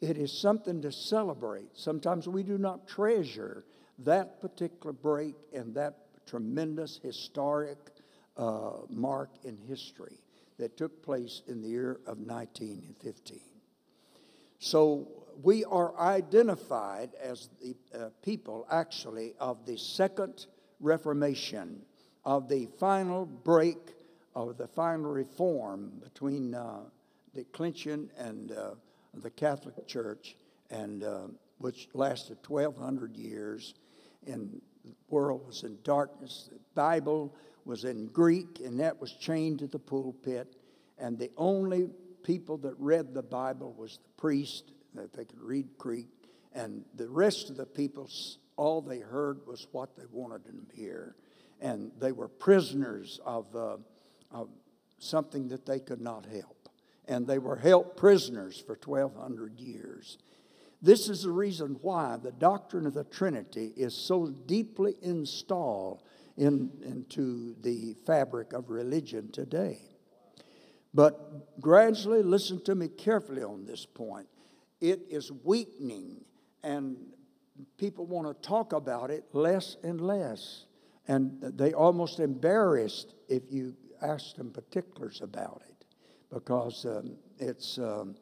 It 0.00 0.16
is 0.16 0.32
something 0.32 0.82
to 0.82 0.92
celebrate. 0.92 1.76
Sometimes 1.76 2.28
we 2.28 2.42
do 2.42 2.58
not 2.58 2.86
treasure 2.86 3.64
that 4.00 4.40
particular 4.40 4.92
break 4.92 5.34
and 5.52 5.74
that 5.74 5.96
tremendous 6.26 7.00
historic 7.02 7.78
uh, 8.36 8.72
mark 8.90 9.30
in 9.44 9.56
history 9.56 10.18
that 10.58 10.76
took 10.76 11.02
place 11.02 11.42
in 11.48 11.62
the 11.62 11.68
year 11.68 12.00
of 12.06 12.18
1915. 12.18 13.40
So 14.58 15.06
we 15.42 15.64
are 15.64 15.96
identified 15.98 17.10
as 17.20 17.48
the 17.60 17.76
uh, 17.96 18.08
people 18.22 18.66
actually 18.70 19.34
of 19.38 19.64
the 19.66 19.76
Second 19.76 20.46
Reformation, 20.80 21.82
of 22.24 22.48
the 22.48 22.66
final 22.78 23.24
break, 23.24 23.78
of 24.34 24.56
the 24.56 24.66
final 24.66 25.10
reform 25.10 25.92
between 26.02 26.54
uh, 26.54 26.80
Declension 27.34 28.10
and 28.18 28.50
uh, 28.50 28.70
the 29.14 29.30
Catholic 29.30 29.86
Church, 29.86 30.36
and 30.70 31.04
uh, 31.04 31.20
which 31.58 31.88
lasted 31.94 32.38
1,200 32.46 33.16
years, 33.16 33.74
and 34.26 34.60
the 34.84 34.90
world 35.08 35.46
was 35.46 35.62
in 35.62 35.78
darkness. 35.84 36.48
The 36.50 36.58
Bible 36.74 37.32
was 37.64 37.84
in 37.84 38.06
Greek, 38.06 38.60
and 38.64 38.80
that 38.80 39.00
was 39.00 39.12
chained 39.12 39.60
to 39.60 39.68
the 39.68 39.78
pulpit. 39.78 40.56
And 40.98 41.16
the 41.16 41.30
only 41.36 41.90
people 42.22 42.56
that 42.58 42.74
read 42.78 43.14
the 43.14 43.22
Bible 43.22 43.74
was 43.76 43.98
the 43.98 44.20
priest, 44.20 44.72
that 44.94 45.12
they 45.12 45.24
could 45.24 45.40
read 45.40 45.66
Greek, 45.78 46.08
and 46.52 46.84
the 46.94 47.08
rest 47.08 47.50
of 47.50 47.56
the 47.56 47.66
people, 47.66 48.08
all 48.56 48.80
they 48.80 49.00
heard 49.00 49.46
was 49.46 49.66
what 49.72 49.96
they 49.96 50.04
wanted 50.10 50.44
them 50.44 50.66
to 50.70 50.76
hear. 50.76 51.16
And 51.60 51.90
they 51.98 52.12
were 52.12 52.28
prisoners 52.28 53.20
of, 53.24 53.54
uh, 53.54 53.76
of 54.30 54.48
something 54.98 55.48
that 55.48 55.66
they 55.66 55.80
could 55.80 56.00
not 56.00 56.26
help 56.26 56.58
and 57.08 57.26
they 57.26 57.38
were 57.38 57.56
held 57.56 57.96
prisoners 57.96 58.62
for 58.64 58.78
1,200 58.84 59.58
years. 59.58 60.18
This 60.80 61.08
is 61.08 61.22
the 61.22 61.30
reason 61.30 61.78
why 61.80 62.18
the 62.22 62.30
doctrine 62.30 62.86
of 62.86 62.94
the 62.94 63.04
Trinity 63.04 63.72
is 63.76 63.94
so 63.94 64.26
deeply 64.46 64.94
installed 65.02 66.02
in, 66.36 66.70
into 66.84 67.56
the 67.62 67.96
fabric 68.06 68.52
of 68.52 68.70
religion 68.70 69.32
today. 69.32 69.80
But 70.94 71.60
gradually, 71.60 72.22
listen 72.22 72.62
to 72.64 72.74
me 72.74 72.88
carefully 72.88 73.42
on 73.42 73.66
this 73.66 73.84
point. 73.86 74.26
It 74.80 75.00
is 75.10 75.30
weakening, 75.44 76.24
and 76.62 76.96
people 77.76 78.06
want 78.06 78.26
to 78.26 78.48
talk 78.48 78.72
about 78.72 79.10
it 79.10 79.24
less 79.32 79.76
and 79.82 80.00
less. 80.00 80.64
And 81.06 81.40
they 81.40 81.72
almost 81.72 82.20
embarrassed 82.20 83.14
if 83.28 83.42
you 83.50 83.74
ask 84.02 84.36
them 84.36 84.50
particulars 84.50 85.20
about 85.22 85.62
it 85.68 85.86
because 86.30 86.84
um, 86.84 87.16
it's 87.38 87.78
um, 87.78 88.14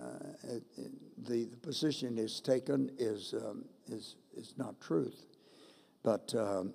uh, 0.00 0.06
it, 0.44 0.62
it, 0.76 1.26
the, 1.26 1.44
the 1.44 1.56
position 1.58 2.18
is 2.18 2.40
taken 2.40 2.90
is, 2.98 3.34
um, 3.34 3.64
is, 3.88 4.16
is 4.36 4.54
not 4.56 4.80
truth. 4.80 5.26
But 6.02 6.34
um, 6.34 6.72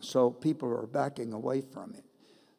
so 0.00 0.30
people 0.30 0.68
are 0.70 0.86
backing 0.86 1.32
away 1.32 1.60
from 1.60 1.94
it. 1.94 2.04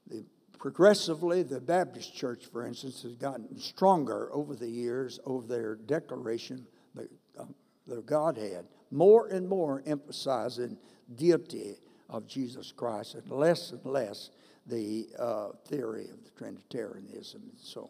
The, 0.07 0.25
progressively, 0.57 1.43
the 1.43 1.61
Baptist 1.61 2.15
Church, 2.15 2.45
for 2.45 2.65
instance, 2.65 3.01
has 3.03 3.15
gotten 3.15 3.59
stronger 3.59 4.29
over 4.33 4.55
the 4.55 4.69
years 4.69 5.19
over 5.25 5.45
their 5.47 5.75
declaration, 5.75 6.65
the, 6.95 7.07
uh, 7.39 7.45
the 7.85 8.01
Godhead, 8.01 8.65
more 8.91 9.27
and 9.27 9.47
more 9.47 9.83
emphasizing 9.85 10.77
deity 11.15 11.75
of 12.09 12.27
Jesus 12.27 12.71
Christ 12.71 13.15
and 13.15 13.29
less 13.31 13.71
and 13.71 13.85
less 13.85 14.29
the 14.65 15.07
uh, 15.17 15.49
theory 15.67 16.09
of 16.09 16.23
the 16.23 16.29
Trinitarianism 16.37 17.41
and 17.41 17.59
so 17.59 17.81
on. 17.81 17.89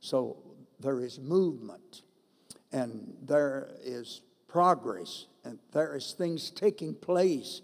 So 0.00 0.36
there 0.80 1.00
is 1.00 1.18
movement 1.18 2.02
and 2.72 3.14
there 3.22 3.70
is 3.82 4.22
progress 4.48 5.26
and 5.44 5.58
there 5.72 5.94
is 5.96 6.12
things 6.12 6.50
taking 6.50 6.94
place. 6.94 7.62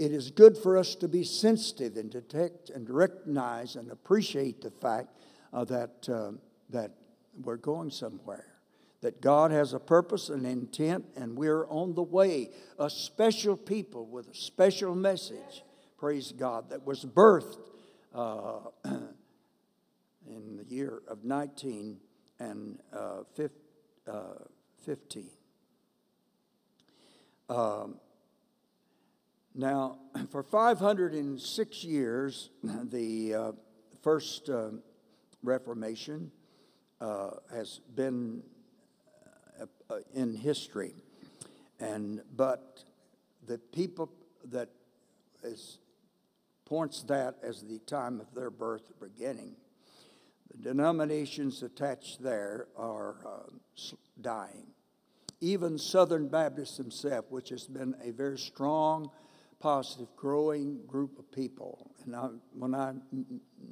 It 0.00 0.12
is 0.12 0.30
good 0.30 0.56
for 0.56 0.78
us 0.78 0.94
to 0.94 1.08
be 1.08 1.24
sensitive 1.24 1.98
and 1.98 2.10
detect 2.10 2.70
and 2.70 2.88
recognize 2.88 3.76
and 3.76 3.90
appreciate 3.90 4.62
the 4.62 4.70
fact 4.70 5.08
uh, 5.52 5.66
that, 5.66 6.08
uh, 6.08 6.32
that 6.70 6.92
we're 7.38 7.58
going 7.58 7.90
somewhere 7.90 8.46
that 9.02 9.20
God 9.20 9.50
has 9.50 9.74
a 9.74 9.78
purpose 9.78 10.30
and 10.30 10.46
intent, 10.46 11.04
and 11.16 11.36
we're 11.36 11.66
on 11.68 11.94
the 11.94 12.02
way. 12.02 12.48
A 12.78 12.88
special 12.88 13.58
people 13.58 14.06
with 14.06 14.28
a 14.28 14.34
special 14.34 14.94
message, 14.94 15.64
praise 15.98 16.32
God, 16.32 16.70
that 16.70 16.86
was 16.86 17.04
birthed 17.04 17.58
uh, 18.14 18.60
in 20.26 20.56
the 20.56 20.64
year 20.66 21.02
of 21.08 21.24
19 21.24 22.00
and 22.38 22.80
uh, 22.90 23.24
15. 24.86 25.26
Uh, 27.50 27.82
um, 27.82 27.96
now, 29.54 29.98
for 30.30 30.42
506 30.42 31.84
years, 31.84 32.50
the 32.62 33.34
uh, 33.34 33.52
first 34.02 34.48
uh, 34.48 34.70
Reformation 35.42 36.30
uh, 37.00 37.30
has 37.52 37.80
been 37.94 38.42
uh, 39.90 39.96
in 40.14 40.34
history. 40.34 40.94
And, 41.78 42.20
but 42.36 42.84
the 43.46 43.58
people 43.58 44.10
that 44.50 44.68
is, 45.42 45.78
points 46.64 47.02
that 47.04 47.36
as 47.42 47.62
the 47.62 47.78
time 47.80 48.20
of 48.20 48.32
their 48.34 48.50
birth 48.50 48.92
beginning. 49.00 49.56
The 50.50 50.58
denominations 50.58 51.62
attached 51.62 52.22
there 52.22 52.68
are 52.76 53.16
uh, 53.26 53.94
dying. 54.20 54.66
Even 55.40 55.78
Southern 55.78 56.28
Baptists 56.28 56.76
themselves, 56.76 57.26
which 57.30 57.48
has 57.48 57.66
been 57.66 57.94
a 58.04 58.10
very 58.10 58.38
strong, 58.38 59.10
positive, 59.60 60.08
growing 60.16 60.80
group 60.86 61.18
of 61.18 61.30
people. 61.30 61.90
And 62.04 62.16
I, 62.16 62.28
when 62.54 62.74
I 62.74 62.94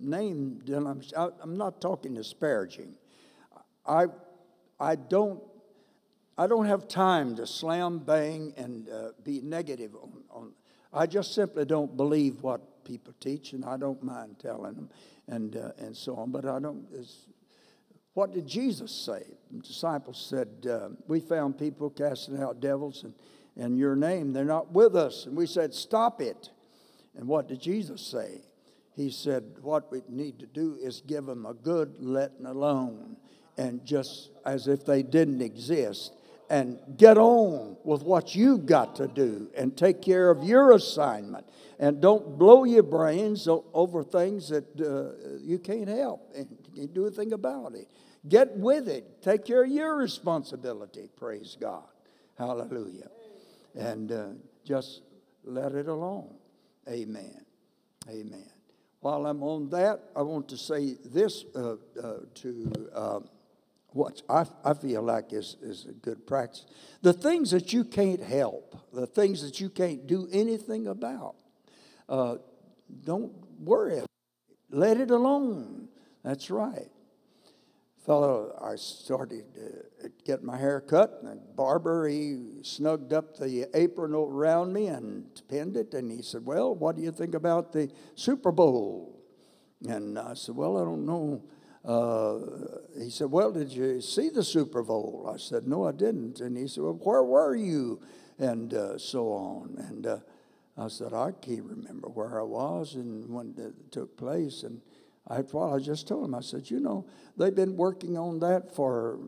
name 0.00 0.60
denominations, 0.64 1.14
I'm 1.16 1.56
not 1.56 1.80
talking 1.80 2.14
disparaging. 2.14 2.94
I, 3.86 4.06
I 4.78 4.94
don't 4.94 5.42
I 6.40 6.46
don't 6.46 6.66
have 6.66 6.86
time 6.86 7.34
to 7.36 7.46
slam 7.48 7.98
bang 7.98 8.54
and 8.56 8.88
uh, 8.88 9.08
be 9.24 9.40
negative 9.40 9.96
on, 9.96 10.22
on. 10.30 10.52
I 10.92 11.06
just 11.06 11.34
simply 11.34 11.64
don't 11.64 11.96
believe 11.96 12.44
what 12.44 12.84
people 12.84 13.12
teach, 13.18 13.54
and 13.54 13.64
I 13.64 13.76
don't 13.76 14.00
mind 14.04 14.36
telling 14.38 14.74
them, 14.74 14.88
and 15.26 15.56
uh, 15.56 15.72
and 15.78 15.96
so 15.96 16.14
on. 16.14 16.30
But 16.30 16.44
I 16.44 16.60
don't. 16.60 16.86
what 18.14 18.32
did 18.32 18.46
Jesus 18.46 18.92
say? 18.92 19.24
The 19.50 19.58
disciples 19.58 20.24
said, 20.30 20.48
uh, 20.70 20.90
"We 21.08 21.18
found 21.18 21.58
people 21.58 21.90
casting 21.90 22.40
out 22.40 22.60
devils, 22.60 23.02
and 23.02 23.14
in 23.58 23.76
your 23.76 23.96
name 23.96 24.32
they're 24.32 24.44
not 24.44 24.72
with 24.72 24.96
us." 24.96 25.26
And 25.26 25.36
we 25.36 25.46
said, 25.46 25.74
"Stop 25.74 26.22
it." 26.22 26.50
And 27.14 27.28
what 27.28 27.48
did 27.48 27.60
Jesus 27.60 28.00
say? 28.00 28.42
He 28.94 29.10
said, 29.10 29.44
"What 29.60 29.92
we 29.92 30.02
need 30.08 30.38
to 30.38 30.46
do 30.46 30.76
is 30.80 31.02
give 31.06 31.26
them 31.26 31.44
a 31.44 31.54
good 31.54 32.02
letting 32.02 32.46
alone." 32.46 33.16
And 33.58 33.84
just 33.84 34.30
as 34.46 34.68
if 34.68 34.84
they 34.84 35.02
didn't 35.02 35.42
exist, 35.42 36.12
and 36.50 36.78
get 36.96 37.18
on 37.18 37.76
with 37.84 38.02
what 38.02 38.34
you've 38.34 38.66
got 38.66 38.96
to 38.96 39.06
do 39.06 39.50
and 39.56 39.76
take 39.76 40.00
care 40.00 40.30
of 40.30 40.42
your 40.42 40.72
assignment. 40.72 41.46
And 41.78 42.00
don't 42.00 42.38
blow 42.38 42.64
your 42.64 42.82
brains 42.82 43.46
over 43.46 44.02
things 44.02 44.48
that 44.48 44.64
uh, 44.80 45.38
you 45.40 45.58
can't 45.58 45.88
help 45.88 46.32
and 46.34 46.48
can't 46.74 46.92
do 46.92 47.06
a 47.06 47.10
thing 47.10 47.32
about 47.32 47.74
it. 47.74 47.88
Get 48.28 48.56
with 48.56 48.88
it. 48.88 49.22
Take 49.22 49.44
care 49.44 49.62
of 49.64 49.70
your 49.70 49.96
responsibility. 49.96 51.08
Praise 51.16 51.56
God. 51.60 51.84
Hallelujah. 52.36 53.08
And 53.78 54.12
uh, 54.12 54.26
just 54.64 55.02
let 55.44 55.72
it 55.72 55.88
alone. 55.88 56.34
Amen. 56.88 57.44
Amen. 58.08 58.50
While 59.00 59.26
I'm 59.26 59.42
on 59.42 59.68
that, 59.70 60.00
I 60.16 60.22
want 60.22 60.48
to 60.48 60.56
say 60.56 60.96
this 61.04 61.44
uh, 61.54 61.76
uh 62.02 62.14
to 62.34 62.90
uh, 62.94 63.20
what 63.92 64.22
I, 64.28 64.46
I 64.64 64.74
feel 64.74 65.02
like 65.02 65.32
is, 65.32 65.56
is 65.62 65.86
a 65.86 65.92
good 65.92 66.26
practice. 66.26 66.66
The 67.02 67.12
things 67.12 67.50
that 67.52 67.72
you 67.72 67.84
can't 67.84 68.22
help, 68.22 68.76
the 68.92 69.06
things 69.06 69.42
that 69.42 69.60
you 69.60 69.70
can't 69.70 70.06
do 70.06 70.28
anything 70.32 70.86
about, 70.86 71.36
uh, 72.08 72.36
don't 73.04 73.32
worry. 73.60 74.02
Let 74.70 74.98
it 74.98 75.10
alone. 75.10 75.88
That's 76.22 76.50
right. 76.50 76.90
Fellow, 78.08 78.58
I 78.60 78.74
started 78.76 79.44
to 80.00 80.10
get 80.24 80.42
my 80.42 80.56
hair 80.56 80.80
cut, 80.80 81.20
and 81.22 81.28
the 81.28 81.52
barber, 81.54 82.08
he 82.08 82.60
snugged 82.62 83.12
up 83.12 83.36
the 83.36 83.66
apron 83.74 84.14
around 84.14 84.72
me 84.72 84.86
and 84.86 85.26
pinned 85.48 85.76
it, 85.76 85.94
and 85.94 86.10
he 86.10 86.22
said, 86.22 86.44
Well, 86.44 86.74
what 86.74 86.96
do 86.96 87.02
you 87.02 87.12
think 87.12 87.34
about 87.34 87.70
the 87.70 87.88
Super 88.16 88.50
Bowl? 88.50 89.22
And 89.86 90.18
I 90.18 90.34
said, 90.34 90.56
Well, 90.56 90.78
I 90.78 90.84
don't 90.84 91.06
know 91.06 91.42
uh, 91.84 92.38
he 92.98 93.08
said, 93.08 93.30
Well, 93.30 93.52
did 93.52 93.72
you 93.72 94.00
see 94.00 94.28
the 94.28 94.44
Super 94.44 94.82
Bowl? 94.82 95.30
I 95.32 95.38
said, 95.38 95.66
No, 95.66 95.86
I 95.86 95.92
didn't. 95.92 96.40
And 96.40 96.56
he 96.56 96.66
said, 96.66 96.82
Well, 96.84 96.98
where 97.02 97.22
were 97.22 97.54
you? 97.54 98.00
And 98.38 98.74
uh, 98.74 98.98
so 98.98 99.28
on. 99.28 99.76
And 99.78 100.06
uh, 100.06 100.18
I 100.76 100.88
said, 100.88 101.12
I 101.12 101.32
can't 101.32 101.64
remember 101.64 102.08
where 102.08 102.40
I 102.40 102.44
was 102.44 102.94
and 102.94 103.28
when 103.30 103.54
it 103.56 103.92
took 103.92 104.16
place. 104.16 104.62
And 104.64 104.80
I, 105.28 105.44
well, 105.52 105.74
I 105.74 105.78
just 105.78 106.08
told 106.08 106.24
him, 106.24 106.34
I 106.34 106.40
said, 106.40 106.70
You 106.70 106.80
know, 106.80 107.06
they've 107.36 107.54
been 107.54 107.76
working 107.76 108.16
on 108.16 108.38
that 108.40 108.74
for 108.74 109.18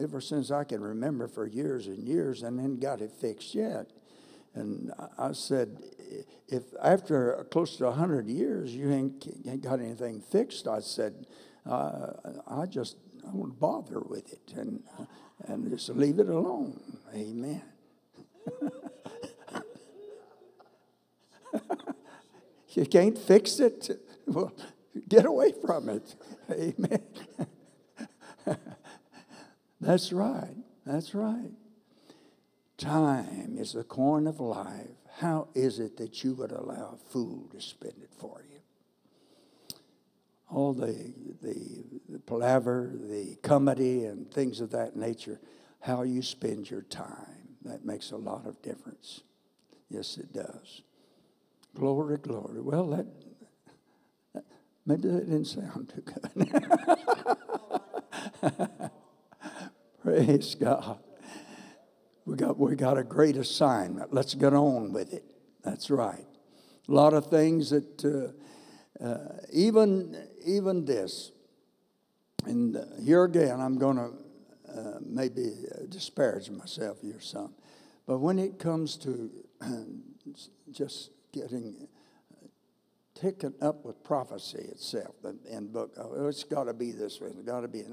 ever 0.00 0.20
since 0.20 0.50
I 0.50 0.64
can 0.64 0.80
remember 0.80 1.28
for 1.28 1.46
years 1.46 1.86
and 1.86 2.08
years 2.08 2.42
and 2.42 2.58
then 2.58 2.78
got 2.78 3.00
it 3.00 3.12
fixed 3.12 3.54
yet. 3.54 3.90
And 4.54 4.92
I 5.18 5.32
said, 5.32 5.78
if 6.48 6.62
after 6.82 7.46
close 7.50 7.76
to 7.78 7.84
100 7.84 8.28
years 8.28 8.74
you 8.74 8.90
ain't, 8.92 9.26
ain't 9.46 9.62
got 9.62 9.80
anything 9.80 10.20
fixed, 10.20 10.68
I 10.68 10.80
said, 10.80 11.26
uh, 11.64 12.12
I 12.46 12.66
just 12.66 12.96
I 13.26 13.30
won't 13.32 13.58
bother 13.58 14.00
with 14.00 14.32
it 14.32 14.52
and, 14.56 14.82
and 15.46 15.70
just 15.70 15.88
leave 15.90 16.18
it 16.18 16.28
alone. 16.28 16.80
Amen. 17.14 17.62
you 22.70 22.86
can't 22.86 23.18
fix 23.18 23.60
it. 23.60 23.90
Well, 24.24 24.52
get 25.08 25.24
away 25.24 25.52
from 25.64 25.88
it. 25.88 26.14
Amen. 26.50 27.02
That's 29.80 30.12
right. 30.12 30.56
That's 30.86 31.14
right. 31.14 31.52
Time 32.78 33.56
is 33.58 33.72
the 33.72 33.84
coin 33.84 34.26
of 34.26 34.40
life. 34.40 34.88
How 35.18 35.48
is 35.54 35.78
it 35.78 35.96
that 35.98 36.24
you 36.24 36.34
would 36.34 36.52
allow 36.52 36.94
a 36.98 37.10
fool 37.10 37.48
to 37.52 37.60
spend 37.60 37.94
it 38.02 38.10
for 38.18 38.44
you? 38.50 38.52
all 40.52 40.72
the, 40.72 41.12
the, 41.40 41.84
the 42.08 42.18
palaver, 42.18 42.92
the 42.94 43.36
comedy, 43.42 44.04
and 44.04 44.30
things 44.30 44.60
of 44.60 44.70
that 44.70 44.96
nature, 44.96 45.40
how 45.80 46.02
you 46.02 46.22
spend 46.22 46.70
your 46.70 46.82
time. 46.82 47.56
That 47.64 47.84
makes 47.84 48.10
a 48.10 48.16
lot 48.16 48.46
of 48.46 48.60
difference. 48.60 49.22
Yes, 49.88 50.18
it 50.18 50.32
does. 50.32 50.82
Glory, 51.74 52.18
glory. 52.18 52.60
Well, 52.60 52.88
that 52.88 53.06
maybe 54.86 55.08
that 55.08 55.28
didn't 55.28 55.44
sound 55.46 55.92
too 55.94 56.02
good. 56.02 56.50
Praise 60.02 60.54
God. 60.54 60.98
We 62.24 62.36
got, 62.36 62.58
we 62.58 62.76
got 62.76 62.98
a 62.98 63.04
great 63.04 63.36
assignment. 63.36 64.12
Let's 64.12 64.34
get 64.34 64.52
on 64.52 64.92
with 64.92 65.12
it. 65.12 65.24
That's 65.64 65.90
right. 65.90 66.26
A 66.88 66.92
lot 66.92 67.14
of 67.14 67.26
things 67.26 67.70
that 67.70 68.04
uh, 68.04 69.04
uh, 69.04 69.36
even, 69.52 70.16
even 70.44 70.84
this, 70.84 71.32
and 72.44 72.76
here 73.02 73.24
again, 73.24 73.60
I'm 73.60 73.78
going 73.78 73.96
to 73.96 74.12
uh, 74.72 74.98
maybe 75.00 75.52
disparage 75.88 76.50
myself 76.50 77.00
here 77.00 77.20
some, 77.20 77.54
but 78.06 78.18
when 78.18 78.38
it 78.38 78.58
comes 78.58 78.96
to 78.98 79.30
just 80.72 81.10
getting 81.32 81.88
taken 83.22 83.54
up 83.62 83.84
with 83.84 84.02
prophecy 84.02 84.66
itself 84.70 85.14
and 85.48 85.72
book, 85.72 85.92
oh, 85.96 86.26
it's 86.26 86.44
got 86.44 86.64
to 86.64 86.74
be 86.74 86.90
this 86.90 87.20
way, 87.20 87.28
it's 87.28 87.42
got 87.42 87.60
to 87.60 87.68
be. 87.68 87.84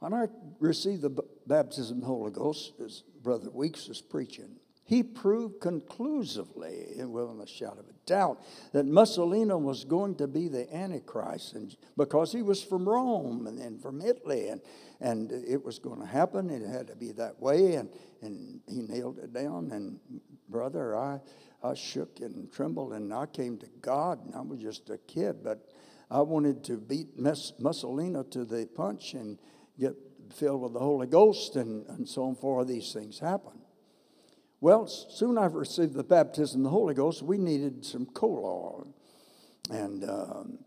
When 0.00 0.12
I 0.12 0.26
received 0.58 1.02
the 1.02 1.22
baptism 1.46 1.98
of 1.98 2.00
the 2.02 2.06
Holy 2.06 2.30
Ghost, 2.30 2.74
as 2.84 3.02
Brother 3.22 3.50
Weeks 3.50 3.88
was 3.88 4.00
preaching, 4.02 4.56
he 4.84 5.02
proved 5.04 5.60
conclusively, 5.60 6.86
and 6.98 7.12
without 7.12 7.40
a 7.42 7.46
shadow 7.46 7.78
of 7.78 7.88
a 7.88 7.92
doubt, 8.06 8.42
that 8.72 8.86
Mussolini 8.86 9.54
was 9.54 9.84
going 9.84 10.16
to 10.16 10.26
be 10.26 10.48
the 10.48 10.74
Antichrist, 10.74 11.54
and 11.54 11.76
because 11.96 12.32
he 12.32 12.42
was 12.42 12.60
from 12.60 12.88
Rome 12.88 13.46
and, 13.46 13.60
and 13.60 13.80
from 13.80 14.02
Italy, 14.02 14.48
and 14.48 14.60
and 15.00 15.32
it 15.32 15.64
was 15.64 15.78
going 15.78 16.00
to 16.00 16.06
happen. 16.06 16.50
It 16.50 16.66
had 16.66 16.88
to 16.88 16.96
be 16.96 17.12
that 17.12 17.40
way, 17.40 17.76
and 17.76 17.88
and 18.20 18.60
he 18.68 18.82
nailed 18.82 19.18
it 19.18 19.32
down. 19.32 19.70
And 19.70 20.00
brother, 20.48 20.96
I 20.96 21.20
I 21.62 21.74
shook 21.74 22.20
and 22.20 22.50
trembled, 22.52 22.92
and 22.92 23.12
I 23.12 23.26
came 23.26 23.58
to 23.58 23.66
God, 23.80 24.24
and 24.24 24.34
I 24.34 24.40
was 24.40 24.60
just 24.60 24.88
a 24.90 24.98
kid, 24.98 25.44
but 25.44 25.70
I 26.10 26.20
wanted 26.22 26.64
to 26.64 26.76
beat 26.78 27.18
Mussolini 27.18 28.22
to 28.30 28.44
the 28.44 28.66
punch 28.74 29.14
and 29.14 29.38
get 29.78 29.94
filled 30.34 30.62
with 30.62 30.72
the 30.72 30.80
Holy 30.80 31.06
Ghost, 31.06 31.56
and, 31.56 31.86
and 31.88 32.08
so 32.08 32.24
on, 32.24 32.34
for 32.34 32.64
these 32.64 32.92
things 32.92 33.18
happen. 33.18 33.60
Well, 34.60 34.86
soon 34.86 35.38
I 35.38 35.46
received 35.46 35.94
the 35.94 36.04
baptism 36.04 36.60
of 36.60 36.64
the 36.64 36.70
Holy 36.70 36.94
Ghost, 36.94 37.22
we 37.22 37.38
needed 37.38 37.84
some 37.84 38.06
coal 38.06 38.42
oil, 38.44 38.94
and 39.70 40.04
um, 40.04 40.58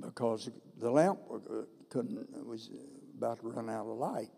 because 0.00 0.50
the 0.78 0.90
lamp 0.90 1.20
uh, 1.32 1.62
couldn't 1.90 2.46
was 2.46 2.70
about 3.16 3.40
to 3.40 3.48
run 3.48 3.68
out 3.68 3.86
of 3.86 3.98
light. 3.98 4.30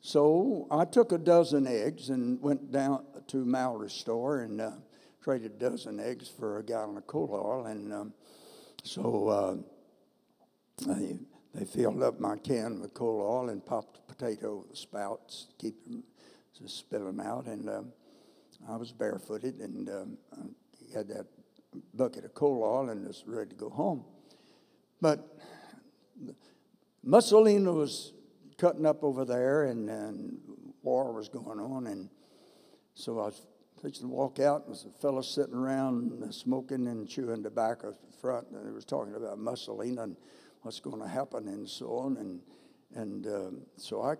So 0.00 0.66
I 0.70 0.84
took 0.84 1.12
a 1.12 1.18
dozen 1.18 1.66
eggs 1.66 2.08
and 2.08 2.40
went 2.40 2.72
down 2.72 3.04
to 3.28 3.44
Mallory's 3.44 3.92
store 3.92 4.40
and 4.40 4.60
uh, 4.60 4.70
traded 5.22 5.52
a 5.52 5.70
dozen 5.70 6.00
eggs 6.00 6.28
for 6.28 6.58
a 6.58 6.62
gallon 6.62 6.96
of 6.96 7.06
coal 7.06 7.30
oil. 7.32 7.66
And 7.66 7.92
um, 7.92 8.12
so 8.82 9.28
uh, 9.28 9.56
they, 10.86 11.18
they 11.54 11.64
filled 11.64 12.02
up 12.02 12.20
my 12.20 12.36
can 12.36 12.80
with 12.80 12.94
coal 12.94 13.20
oil 13.20 13.48
and 13.50 13.64
popped 13.64 13.94
the 13.94 14.14
potato 14.14 14.64
spouts, 14.72 15.48
keep 15.58 15.84
them, 15.84 16.02
just 16.58 16.78
spill 16.78 17.06
them 17.06 17.20
out. 17.20 17.46
And 17.46 17.68
um, 17.68 17.92
I 18.68 18.76
was 18.76 18.92
barefooted 18.92 19.60
and 19.60 19.88
um, 19.88 20.18
I 20.32 20.96
had 20.96 21.08
that 21.08 21.26
bucket 21.94 22.24
of 22.24 22.34
coal 22.34 22.62
oil 22.62 22.88
and 22.90 23.06
was 23.06 23.24
ready 23.26 23.50
to 23.50 23.56
go 23.56 23.70
home. 23.70 24.04
But 25.00 25.38
Mussolini 27.04 27.62
was 27.70 28.12
cutting 28.58 28.84
up 28.84 29.02
over 29.04 29.24
there, 29.24 29.64
and, 29.64 29.88
and 29.88 30.38
war 30.82 31.12
was 31.12 31.28
going 31.28 31.60
on, 31.60 31.86
and 31.86 32.08
so 32.94 33.20
I 33.20 33.26
was 33.26 33.46
fixing 33.82 34.08
to 34.08 34.14
walk 34.14 34.38
out, 34.38 34.62
and 34.62 34.70
was 34.70 34.84
a 34.84 35.00
fellow 35.00 35.22
sitting 35.22 35.54
around 35.54 36.32
smoking 36.32 36.86
and 36.86 37.08
chewing 37.08 37.42
tobacco 37.42 37.88
at 37.88 38.00
the 38.00 38.16
front, 38.18 38.46
and 38.50 38.66
he 38.66 38.72
was 38.72 38.84
talking 38.84 39.14
about 39.14 39.38
Mussolini 39.38 39.96
and 39.98 40.16
what's 40.62 40.80
going 40.80 41.00
to 41.00 41.08
happen 41.08 41.48
and 41.48 41.68
so 41.68 41.86
on, 41.98 42.16
and 42.16 42.40
and 42.94 43.26
um, 43.26 43.60
so 43.76 44.02
I, 44.02 44.14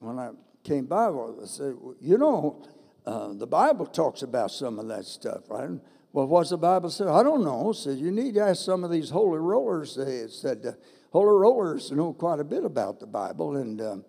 when 0.00 0.18
I 0.18 0.30
came 0.62 0.86
by, 0.86 1.08
I 1.08 1.46
said, 1.46 1.74
you 2.00 2.18
know, 2.18 2.62
uh, 3.06 3.32
the 3.32 3.46
Bible 3.46 3.86
talks 3.86 4.22
about 4.22 4.50
some 4.50 4.78
of 4.78 4.88
that 4.88 5.04
stuff, 5.04 5.44
right? 5.48 5.70
Well, 6.12 6.26
what's 6.26 6.50
the 6.50 6.58
Bible 6.58 6.90
say? 6.90 7.04
I 7.04 7.22
don't 7.22 7.44
know. 7.44 7.70
It 7.70 7.74
says 7.74 8.00
you 8.00 8.10
need 8.10 8.34
to 8.34 8.40
ask 8.40 8.64
some 8.64 8.84
of 8.84 8.90
these 8.90 9.10
holy 9.10 9.38
rollers. 9.38 9.96
It 9.96 10.30
said 10.30 10.64
uh, 10.66 10.72
holy 11.12 11.38
rollers 11.38 11.92
know 11.92 12.12
quite 12.12 12.40
a 12.40 12.44
bit 12.44 12.64
about 12.64 13.00
the 13.00 13.06
Bible, 13.06 13.56
and 13.56 13.80
um, 13.80 14.04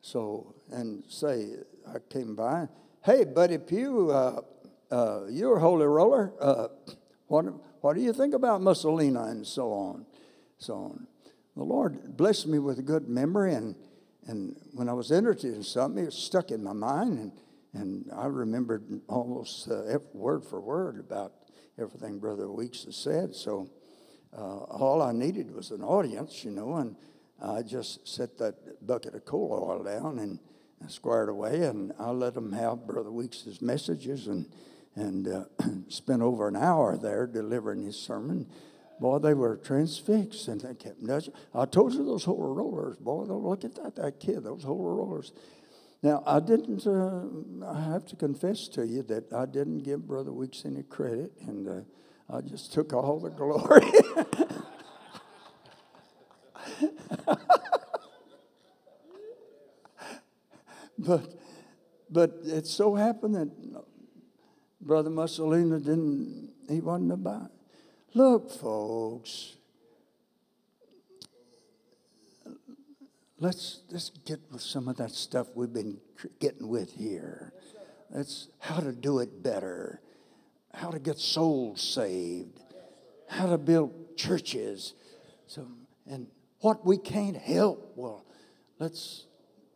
so 0.00 0.54
and 0.70 1.04
say 1.08 1.56
I 1.86 1.98
came 2.08 2.34
by. 2.34 2.68
Hey, 3.02 3.24
Buddy 3.24 3.56
Pugh, 3.56 4.10
uh, 4.10 4.42
uh, 4.90 5.22
you're 5.30 5.56
a 5.56 5.60
holy 5.60 5.86
roller. 5.86 6.34
Uh, 6.38 6.68
what 7.28 7.46
what 7.80 7.96
do 7.96 8.02
you 8.02 8.12
think 8.12 8.34
about 8.34 8.60
Mussolini 8.60 9.16
and 9.16 9.46
so 9.46 9.72
on, 9.72 10.04
so 10.58 10.74
on? 10.74 11.06
The 11.56 11.62
Lord 11.62 12.14
blessed 12.18 12.46
me 12.48 12.58
with 12.58 12.78
a 12.78 12.82
good 12.82 13.08
memory, 13.08 13.54
and 13.54 13.74
and 14.26 14.54
when 14.74 14.86
I 14.90 14.92
was 14.92 15.10
interested 15.10 15.54
in 15.54 15.62
something, 15.62 16.04
it 16.04 16.12
stuck 16.12 16.50
in 16.50 16.62
my 16.62 16.74
mind, 16.74 17.18
and 17.18 17.32
and 17.72 18.10
I 18.14 18.26
remembered 18.26 19.00
almost 19.08 19.70
uh, 19.70 19.98
word 20.12 20.44
for 20.44 20.60
word 20.60 21.00
about 21.00 21.32
everything 21.78 22.18
Brother 22.18 22.50
Weeks 22.50 22.84
has 22.84 22.96
said. 22.96 23.34
So 23.34 23.70
uh, 24.36 24.58
all 24.64 25.00
I 25.00 25.12
needed 25.12 25.54
was 25.54 25.70
an 25.70 25.82
audience, 25.82 26.44
you 26.44 26.50
know, 26.50 26.74
and 26.74 26.96
I 27.42 27.62
just 27.62 28.06
set 28.06 28.36
that 28.36 28.86
bucket 28.86 29.14
of 29.14 29.24
coal 29.24 29.66
oil 29.70 29.84
down 29.84 30.18
and, 30.18 30.38
squared 30.88 31.28
away, 31.28 31.62
and 31.62 31.92
I 31.98 32.10
let 32.10 32.34
them 32.34 32.52
have 32.52 32.86
Brother 32.86 33.10
Weeks's 33.10 33.60
messages 33.60 34.26
and 34.26 34.46
and 34.96 35.28
uh, 35.28 35.44
spent 35.88 36.22
over 36.22 36.48
an 36.48 36.56
hour 36.56 36.96
there 36.96 37.26
delivering 37.26 37.82
his 37.82 37.96
sermon. 37.96 38.46
Boy, 39.00 39.18
they 39.18 39.34
were 39.34 39.56
transfixed, 39.56 40.48
and 40.48 40.60
they 40.60 40.74
kept 40.74 41.00
nudging. 41.00 41.32
I 41.54 41.64
told 41.64 41.94
you 41.94 42.04
those 42.04 42.24
holy 42.24 42.54
rollers, 42.54 42.96
boy. 42.96 43.22
Look 43.22 43.64
at 43.64 43.74
that, 43.76 43.96
that 43.96 44.20
kid, 44.20 44.44
those 44.44 44.62
holy 44.62 44.94
rollers. 44.94 45.32
Now, 46.02 46.22
I 46.26 46.40
didn't, 46.40 46.86
uh, 46.86 47.24
I 47.66 47.80
have 47.92 48.06
to 48.06 48.16
confess 48.16 48.68
to 48.68 48.86
you 48.86 49.02
that 49.04 49.32
I 49.32 49.46
didn't 49.46 49.78
give 49.78 50.06
Brother 50.06 50.32
Weeks 50.32 50.64
any 50.66 50.82
credit, 50.82 51.32
and 51.46 51.68
uh, 51.68 51.80
I 52.34 52.40
just 52.42 52.72
took 52.72 52.92
all 52.92 53.20
the 53.20 53.30
glory. 53.30 53.86
but, 61.00 61.34
but 62.10 62.38
it 62.44 62.66
so 62.66 62.94
happened 62.94 63.34
that 63.34 63.50
Brother 64.80 65.10
Mussolini 65.10 65.78
didn't, 65.78 66.50
he 66.68 66.80
wasn't 66.80 67.12
about. 67.12 67.50
Look, 68.14 68.50
folks, 68.50 69.56
let's, 73.38 73.80
let's 73.90 74.10
get 74.26 74.40
with 74.50 74.62
some 74.62 74.88
of 74.88 74.96
that 74.96 75.12
stuff 75.12 75.48
we've 75.54 75.72
been 75.72 75.98
getting 76.38 76.68
with 76.68 76.92
here. 76.92 77.52
That's 78.10 78.48
how 78.58 78.80
to 78.80 78.92
do 78.92 79.20
it 79.20 79.42
better, 79.42 80.00
how 80.74 80.90
to 80.90 80.98
get 80.98 81.18
souls 81.18 81.80
saved, 81.80 82.60
how 83.28 83.46
to 83.46 83.58
build 83.58 84.16
churches. 84.16 84.94
So, 85.46 85.66
and 86.06 86.26
what 86.60 86.84
we 86.84 86.98
can't 86.98 87.36
help, 87.36 87.92
well, 87.96 88.26
let's, 88.78 89.26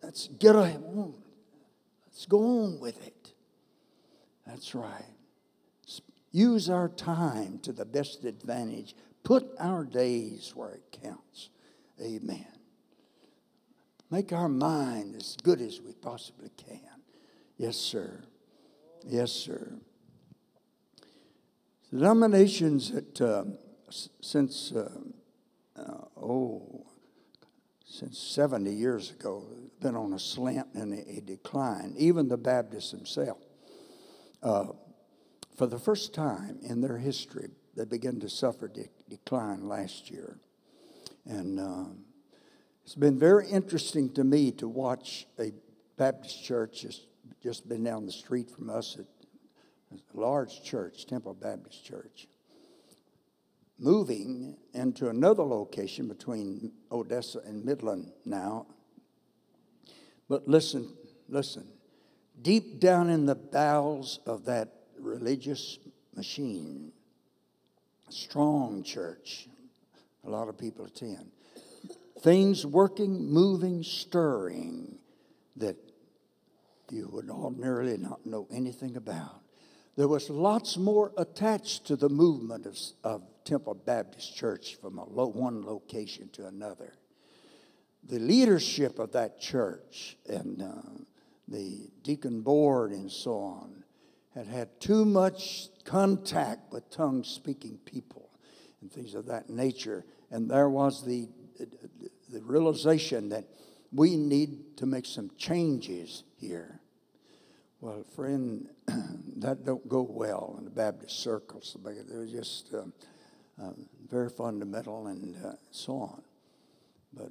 let's 0.04 0.28
get 0.28 0.54
on. 0.54 1.14
Let's 2.06 2.26
go 2.26 2.64
on 2.64 2.78
with 2.80 3.04
it. 3.06 3.32
That's 4.46 4.74
right. 4.74 5.04
Use 6.30 6.68
our 6.68 6.88
time 6.88 7.58
to 7.60 7.72
the 7.72 7.84
best 7.84 8.24
advantage. 8.24 8.94
Put 9.22 9.46
our 9.58 9.84
days 9.84 10.52
where 10.54 10.70
it 10.72 10.98
counts. 11.02 11.50
Amen. 12.02 12.46
Make 14.10 14.32
our 14.32 14.48
mind 14.48 15.16
as 15.16 15.36
good 15.42 15.60
as 15.60 15.80
we 15.80 15.92
possibly 15.92 16.50
can. 16.56 16.80
Yes, 17.56 17.76
sir. 17.76 18.24
Yes, 19.06 19.30
sir. 19.30 19.72
The 21.90 21.98
denominations 21.98 22.92
that 22.92 23.20
uh, 23.20 23.44
since 24.20 24.72
uh, 24.72 24.90
uh, 25.76 26.04
oh 26.20 26.84
since 27.94 28.18
70 28.18 28.72
years 28.72 29.12
ago 29.12 29.44
been 29.84 29.94
on 29.96 30.12
a 30.12 30.18
slant 30.18 30.66
and 30.74 30.92
a, 30.92 31.18
a 31.18 31.20
decline. 31.20 31.94
Even 31.96 32.26
the 32.26 32.36
Baptists 32.36 32.90
themselves, 32.90 33.44
uh, 34.42 34.64
for 35.56 35.66
the 35.66 35.78
first 35.78 36.12
time 36.12 36.58
in 36.62 36.80
their 36.80 36.98
history, 36.98 37.50
they 37.76 37.84
began 37.84 38.18
to 38.18 38.28
suffer 38.28 38.66
de- 38.66 38.88
decline 39.08 39.68
last 39.68 40.10
year, 40.10 40.38
and. 41.26 41.60
Um, 41.60 42.04
it's 42.84 42.94
been 42.94 43.18
very 43.18 43.48
interesting 43.48 44.12
to 44.12 44.24
me 44.24 44.52
to 44.52 44.68
watch 44.68 45.26
a 45.38 45.52
Baptist 45.96 46.44
church 46.44 46.82
just, 46.82 47.06
just 47.42 47.66
been 47.66 47.82
down 47.82 48.04
the 48.04 48.12
street 48.12 48.50
from 48.50 48.68
us 48.68 48.98
at 48.98 49.06
a 49.90 50.20
large 50.20 50.62
church, 50.62 51.06
Temple 51.06 51.32
Baptist 51.32 51.82
Church, 51.82 52.28
moving 53.78 54.58
into 54.74 55.08
another 55.08 55.42
location 55.42 56.08
between 56.08 56.72
Odessa 56.92 57.38
and 57.46 57.64
Midland 57.64 58.12
now. 58.26 58.66
But 60.28 60.48
listen, 60.48 60.92
listen. 61.28 61.66
Deep 62.40 62.80
down 62.80 63.10
in 63.10 63.26
the 63.26 63.34
bowels 63.34 64.20
of 64.26 64.44
that 64.46 64.72
religious 64.98 65.78
machine, 66.14 66.92
strong 68.08 68.82
church, 68.82 69.48
a 70.24 70.30
lot 70.30 70.48
of 70.48 70.58
people 70.58 70.84
attend 70.86 71.30
things 72.24 72.64
working, 72.64 73.30
moving, 73.30 73.82
stirring 73.82 74.96
that 75.56 75.76
you 76.90 77.08
would 77.12 77.28
ordinarily 77.28 77.98
not 77.98 78.24
know 78.24 78.48
anything 78.50 78.96
about. 78.96 79.42
There 79.96 80.08
was 80.08 80.30
lots 80.30 80.78
more 80.78 81.12
attached 81.18 81.86
to 81.86 81.96
the 81.96 82.08
movement 82.08 82.66
of, 82.66 82.78
of 83.04 83.22
Temple 83.44 83.74
Baptist 83.74 84.34
Church 84.34 84.76
from 84.80 84.98
a 84.98 85.04
low, 85.04 85.26
one 85.26 85.64
location 85.64 86.30
to 86.32 86.46
another. 86.46 86.94
The 88.08 88.18
leadership 88.18 88.98
of 88.98 89.12
that 89.12 89.40
church 89.40 90.16
and 90.28 90.62
uh, 90.62 91.04
the 91.48 91.88
deacon 92.02 92.42
board 92.42 92.92
and 92.92 93.10
so 93.10 93.38
on 93.38 93.84
had 94.34 94.46
had 94.46 94.80
too 94.80 95.04
much 95.04 95.68
contact 95.84 96.72
with 96.72 96.90
tongue 96.90 97.24
speaking 97.24 97.78
people 97.84 98.30
and 98.80 98.92
things 98.92 99.14
of 99.14 99.26
that 99.26 99.48
nature. 99.48 100.04
And 100.30 100.50
there 100.50 100.68
was 100.68 101.04
the 101.04 101.28
the 102.34 102.42
realization 102.42 103.28
that 103.30 103.44
we 103.92 104.16
need 104.16 104.76
to 104.78 104.86
make 104.86 105.06
some 105.06 105.30
changes 105.36 106.24
here. 106.36 106.80
Well, 107.80 108.04
friend, 108.14 108.68
that 109.36 109.64
don't 109.64 109.88
go 109.88 110.02
well 110.02 110.56
in 110.58 110.64
the 110.64 110.70
Baptist 110.70 111.20
circles. 111.20 111.76
They're 111.82 112.26
just 112.26 112.74
uh, 112.74 112.84
uh, 113.62 113.70
very 114.08 114.30
fundamental 114.30 115.06
and 115.06 115.36
uh, 115.44 115.52
so 115.70 115.92
on. 115.94 116.22
But 117.12 117.30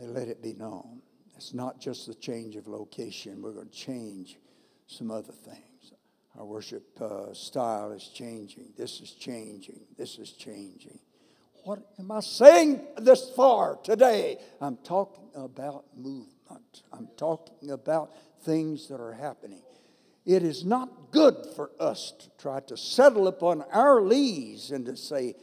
they 0.00 0.06
let 0.06 0.28
it 0.28 0.42
be 0.42 0.54
known. 0.54 1.02
It's 1.36 1.52
not 1.52 1.78
just 1.80 2.06
the 2.06 2.14
change 2.14 2.56
of 2.56 2.66
location. 2.66 3.42
We're 3.42 3.52
going 3.52 3.68
to 3.68 3.76
change 3.76 4.38
some 4.86 5.10
other 5.10 5.32
things. 5.32 5.92
Our 6.38 6.44
worship 6.44 7.00
uh, 7.00 7.34
style 7.34 7.92
is 7.92 8.08
changing. 8.08 8.72
This 8.78 9.00
is 9.00 9.12
changing. 9.12 9.80
This 9.98 10.18
is 10.18 10.32
changing. 10.32 10.98
What 11.64 11.80
am 11.98 12.10
I 12.10 12.20
saying 12.20 12.80
this 12.98 13.30
far 13.36 13.78
today? 13.82 14.38
I'm 14.60 14.78
talking 14.78 15.28
about 15.34 15.84
movement. 15.94 16.82
I'm 16.92 17.08
talking 17.16 17.70
about 17.70 18.14
things 18.42 18.88
that 18.88 19.00
are 19.00 19.12
happening. 19.12 19.62
It 20.24 20.42
is 20.42 20.64
not 20.64 21.10
good 21.10 21.36
for 21.56 21.70
us 21.78 22.12
to 22.20 22.30
try 22.38 22.60
to 22.60 22.76
settle 22.76 23.28
upon 23.28 23.64
our 23.72 24.00
lees 24.00 24.70
and 24.70 24.86
to 24.86 24.96
say, 24.96 25.34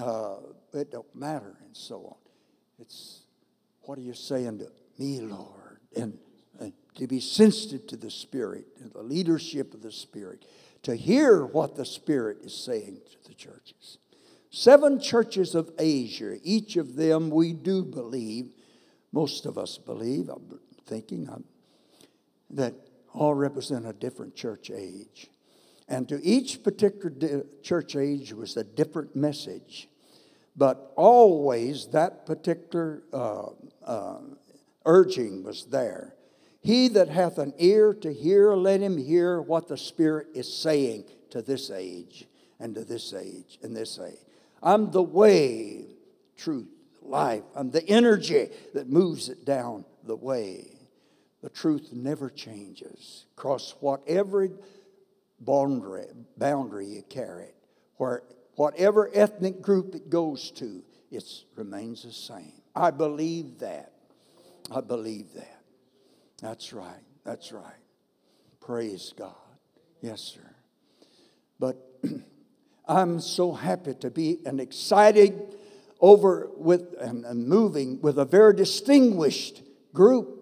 uh, 0.00 0.36
it 0.72 0.90
don't 0.90 1.14
matter 1.14 1.56
and 1.64 1.76
so 1.76 1.96
on. 2.06 2.16
It's, 2.80 3.19
what 3.82 3.98
are 3.98 4.02
you 4.02 4.14
saying 4.14 4.58
to 4.58 4.70
me, 4.98 5.20
Lord? 5.20 5.78
And, 5.96 6.18
and 6.58 6.72
to 6.96 7.06
be 7.06 7.20
sensitive 7.20 7.86
to 7.88 7.96
the 7.96 8.10
Spirit 8.10 8.66
and 8.80 8.92
the 8.92 9.02
leadership 9.02 9.74
of 9.74 9.82
the 9.82 9.92
Spirit, 9.92 10.44
to 10.82 10.94
hear 10.94 11.44
what 11.44 11.76
the 11.76 11.84
Spirit 11.84 12.38
is 12.42 12.54
saying 12.54 13.00
to 13.10 13.28
the 13.28 13.34
churches. 13.34 13.98
Seven 14.50 15.00
churches 15.00 15.54
of 15.54 15.70
Asia, 15.78 16.36
each 16.42 16.76
of 16.76 16.96
them 16.96 17.30
we 17.30 17.52
do 17.52 17.84
believe, 17.84 18.50
most 19.12 19.46
of 19.46 19.56
us 19.56 19.78
believe, 19.78 20.28
I'm 20.28 20.58
thinking, 20.86 21.28
I'm, 21.28 21.44
that 22.50 22.74
all 23.14 23.34
represent 23.34 23.86
a 23.86 23.92
different 23.92 24.34
church 24.34 24.70
age. 24.70 25.28
And 25.88 26.08
to 26.08 26.20
each 26.22 26.62
particular 26.62 27.10
di- 27.10 27.42
church 27.62 27.96
age 27.96 28.32
was 28.32 28.56
a 28.56 28.64
different 28.64 29.16
message. 29.16 29.88
But 30.56 30.92
always 30.96 31.88
that 31.88 32.26
particular 32.26 33.02
uh, 33.12 33.50
uh, 33.90 34.20
urging 34.86 35.42
was 35.42 35.66
there. 35.66 36.14
He 36.62 36.88
that 36.88 37.08
hath 37.08 37.38
an 37.38 37.54
ear 37.58 37.92
to 37.94 38.12
hear, 38.12 38.54
let 38.54 38.80
him 38.80 38.96
hear 38.96 39.40
what 39.42 39.66
the 39.66 39.76
Spirit 39.76 40.28
is 40.34 40.52
saying 40.52 41.04
to 41.30 41.42
this 41.42 41.70
age 41.70 42.26
and 42.60 42.74
to 42.76 42.84
this 42.84 43.12
age 43.12 43.58
and 43.62 43.74
this 43.74 43.98
age. 43.98 44.18
I'm 44.62 44.92
the 44.92 45.02
way, 45.02 45.86
truth, 46.36 46.68
life. 47.02 47.42
I'm 47.56 47.70
the 47.70 47.86
energy 47.88 48.50
that 48.74 48.88
moves 48.88 49.28
it 49.28 49.44
down 49.44 49.84
the 50.04 50.16
way. 50.16 50.78
The 51.42 51.48
truth 51.48 51.88
never 51.92 52.30
changes. 52.30 53.24
Cross 53.34 53.74
whatever 53.80 54.48
boundary, 55.40 56.06
boundary 56.36 56.86
you 56.86 57.02
carry, 57.08 57.54
where, 57.96 58.22
whatever 58.54 59.10
ethnic 59.14 59.62
group 59.62 59.94
it 59.94 60.10
goes 60.10 60.50
to, 60.52 60.82
it 61.10 61.24
remains 61.56 62.02
the 62.02 62.12
same. 62.12 62.59
I 62.74 62.90
believe 62.90 63.58
that. 63.60 63.92
I 64.70 64.80
believe 64.80 65.32
that. 65.34 65.62
That's 66.40 66.72
right. 66.72 67.02
That's 67.24 67.52
right. 67.52 67.64
Praise 68.60 69.12
God. 69.16 69.34
Yes, 70.00 70.20
sir. 70.20 70.54
But 71.58 71.76
I'm 72.88 73.20
so 73.20 73.52
happy 73.52 73.94
to 73.94 74.10
be 74.10 74.40
and 74.46 74.60
excited 74.60 75.56
over 76.00 76.48
with 76.56 76.94
and, 76.98 77.24
and 77.24 77.46
moving 77.46 78.00
with 78.00 78.18
a 78.18 78.24
very 78.24 78.54
distinguished 78.54 79.62
group 79.92 80.40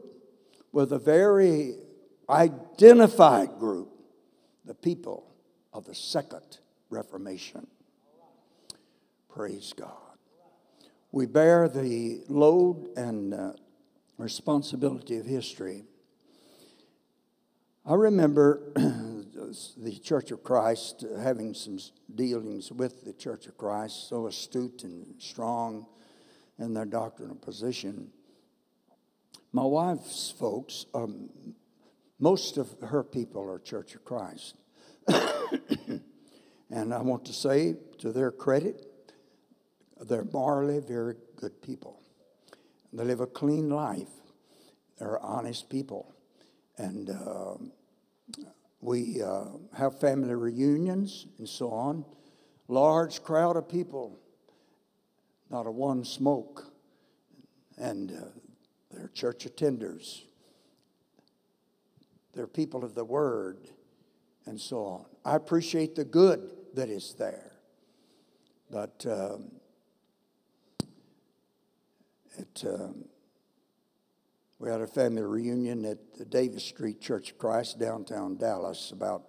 with 0.72 0.92
a 0.92 0.98
very 0.98 1.74
identified 2.28 3.58
group, 3.58 3.88
the 4.64 4.74
people 4.74 5.26
of 5.72 5.84
the 5.84 5.94
Second 5.94 6.58
Reformation. 6.90 7.66
Praise 9.28 9.72
God. 9.72 10.07
We 11.10 11.24
bear 11.24 11.70
the 11.70 12.20
load 12.28 12.90
and 12.94 13.32
uh, 13.32 13.52
responsibility 14.18 15.16
of 15.16 15.24
history. 15.24 15.84
I 17.86 17.94
remember 17.94 18.72
the 18.74 19.98
Church 20.02 20.30
of 20.32 20.44
Christ 20.44 21.06
having 21.18 21.54
some 21.54 21.78
dealings 22.14 22.70
with 22.70 23.06
the 23.06 23.14
Church 23.14 23.46
of 23.46 23.56
Christ, 23.56 24.10
so 24.10 24.26
astute 24.26 24.84
and 24.84 25.14
strong 25.18 25.86
in 26.58 26.74
their 26.74 26.84
doctrinal 26.84 27.36
position. 27.36 28.10
My 29.50 29.64
wife's 29.64 30.34
folks, 30.38 30.84
um, 30.92 31.30
most 32.18 32.58
of 32.58 32.68
her 32.82 33.02
people 33.02 33.48
are 33.50 33.58
Church 33.58 33.94
of 33.94 34.04
Christ. 34.04 34.56
and 36.70 36.92
I 36.92 37.00
want 37.00 37.24
to 37.24 37.32
say, 37.32 37.76
to 38.00 38.12
their 38.12 38.30
credit, 38.30 38.87
they're 40.06 40.26
morally 40.32 40.80
very 40.80 41.14
good 41.36 41.60
people. 41.62 42.00
They 42.92 43.04
live 43.04 43.20
a 43.20 43.26
clean 43.26 43.70
life. 43.70 44.08
They're 44.98 45.18
honest 45.20 45.68
people. 45.68 46.14
And 46.76 47.10
uh, 47.10 47.54
we 48.80 49.22
uh, 49.22 49.44
have 49.76 50.00
family 50.00 50.34
reunions 50.34 51.26
and 51.38 51.48
so 51.48 51.70
on. 51.70 52.04
Large 52.68 53.22
crowd 53.22 53.56
of 53.56 53.68
people, 53.68 54.18
not 55.50 55.66
a 55.66 55.70
one 55.70 56.04
smoke. 56.04 56.72
And 57.76 58.12
uh, 58.12 58.38
they're 58.90 59.08
church 59.08 59.46
attenders. 59.46 60.22
They're 62.34 62.46
people 62.46 62.84
of 62.84 62.94
the 62.94 63.04
word 63.04 63.68
and 64.46 64.60
so 64.60 64.84
on. 64.84 65.04
I 65.24 65.36
appreciate 65.36 65.94
the 65.94 66.04
good 66.04 66.50
that 66.74 66.88
is 66.88 67.14
there. 67.18 67.52
But 68.70 69.04
um, 69.08 69.50
um, 72.66 73.04
we 74.58 74.68
had 74.68 74.80
a 74.80 74.86
family 74.86 75.22
reunion 75.22 75.84
at 75.84 75.98
the 76.16 76.24
Davis 76.24 76.64
Street 76.64 77.00
Church 77.00 77.30
of 77.30 77.38
Christ, 77.38 77.78
downtown 77.78 78.36
Dallas, 78.36 78.90
about 78.90 79.22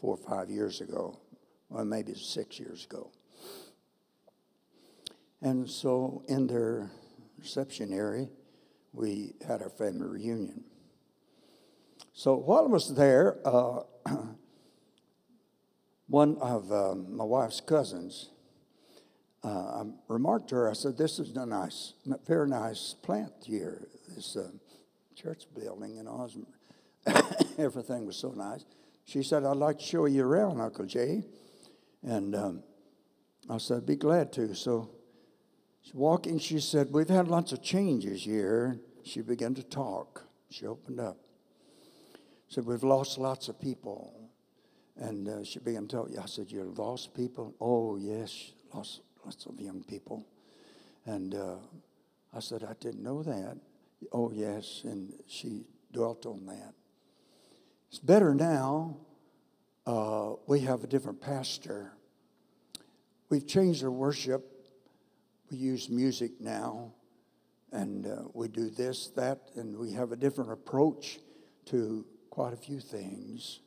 four 0.00 0.16
or 0.16 0.28
five 0.28 0.48
years 0.48 0.80
ago, 0.80 1.18
or 1.70 1.84
maybe 1.84 2.14
six 2.14 2.58
years 2.58 2.84
ago. 2.84 3.10
And 5.42 5.68
so 5.68 6.22
in 6.28 6.46
their 6.46 6.90
reception 7.38 7.92
area, 7.92 8.28
we 8.92 9.34
had 9.46 9.60
our 9.60 9.70
family 9.70 10.06
reunion. 10.06 10.64
So 12.12 12.36
while 12.36 12.64
I 12.64 12.68
was 12.68 12.94
there, 12.94 13.38
uh, 13.44 13.82
one 16.06 16.36
of 16.38 16.70
uh, 16.70 16.94
my 16.94 17.24
wife's 17.24 17.60
cousins, 17.60 18.30
uh, 19.44 19.48
I 19.48 19.84
remarked 20.08 20.48
to 20.50 20.56
her, 20.56 20.70
I 20.70 20.74
said, 20.74 20.96
This 20.96 21.18
is 21.18 21.36
a 21.36 21.46
nice, 21.46 21.94
very 22.26 22.48
nice 22.48 22.94
plant 23.02 23.32
here, 23.44 23.88
this 24.14 24.36
uh, 24.36 24.48
church 25.14 25.44
building 25.58 25.96
in 25.96 26.06
all. 26.06 26.30
Everything 27.58 28.06
was 28.06 28.16
so 28.16 28.30
nice. 28.30 28.64
She 29.04 29.22
said, 29.22 29.44
I'd 29.44 29.56
like 29.56 29.78
to 29.78 29.84
show 29.84 30.06
you 30.06 30.24
around, 30.24 30.60
Uncle 30.60 30.86
Jay. 30.86 31.24
And 32.02 32.34
um, 32.34 32.62
I 33.50 33.58
said, 33.58 33.84
Be 33.84 33.96
glad 33.96 34.32
to. 34.34 34.54
So 34.54 34.90
She's 35.82 35.94
walking, 35.94 36.38
she 36.38 36.60
said, 36.60 36.92
We've 36.92 37.08
had 37.08 37.28
lots 37.28 37.52
of 37.52 37.62
changes 37.62 38.22
here. 38.22 38.78
She 39.04 39.20
began 39.20 39.54
to 39.54 39.62
talk. 39.62 40.24
She 40.48 40.66
opened 40.66 41.00
up. 41.00 41.18
She 42.48 42.54
Said, 42.54 42.66
We've 42.66 42.84
lost 42.84 43.18
lots 43.18 43.48
of 43.48 43.60
people. 43.60 44.30
And 44.96 45.28
uh, 45.28 45.44
she 45.44 45.58
began 45.58 45.88
to 45.88 45.96
tell 45.96 46.08
you, 46.08 46.20
I 46.22 46.26
said, 46.26 46.52
You 46.52 46.72
lost 46.76 47.14
people? 47.14 47.54
Oh, 47.60 47.96
yes, 47.96 48.52
lost 48.72 49.00
lots 49.24 49.46
of 49.46 49.60
young 49.60 49.82
people. 49.82 50.26
And 51.06 51.34
uh, 51.34 51.56
I 52.34 52.40
said, 52.40 52.64
I 52.64 52.74
didn't 52.80 53.02
know 53.02 53.22
that. 53.22 53.58
Oh, 54.12 54.30
yes. 54.32 54.82
And 54.84 55.12
she 55.26 55.64
dwelt 55.92 56.26
on 56.26 56.46
that. 56.46 56.74
It's 57.88 57.98
better 57.98 58.34
now. 58.34 58.96
Uh, 59.86 60.34
we 60.46 60.60
have 60.60 60.84
a 60.84 60.86
different 60.86 61.20
pastor. 61.20 61.92
We've 63.28 63.46
changed 63.46 63.82
our 63.82 63.90
worship 63.90 64.52
we 65.52 65.58
use 65.58 65.90
music 65.90 66.40
now, 66.40 66.92
and 67.72 68.06
uh, 68.06 68.22
we 68.32 68.48
do 68.48 68.70
this, 68.70 69.08
that, 69.08 69.50
and 69.54 69.76
we 69.76 69.92
have 69.92 70.10
a 70.10 70.16
different 70.16 70.50
approach 70.50 71.20
to 71.66 72.06
quite 72.30 72.54
a 72.54 72.56
few 72.56 72.80
things. 72.80 73.60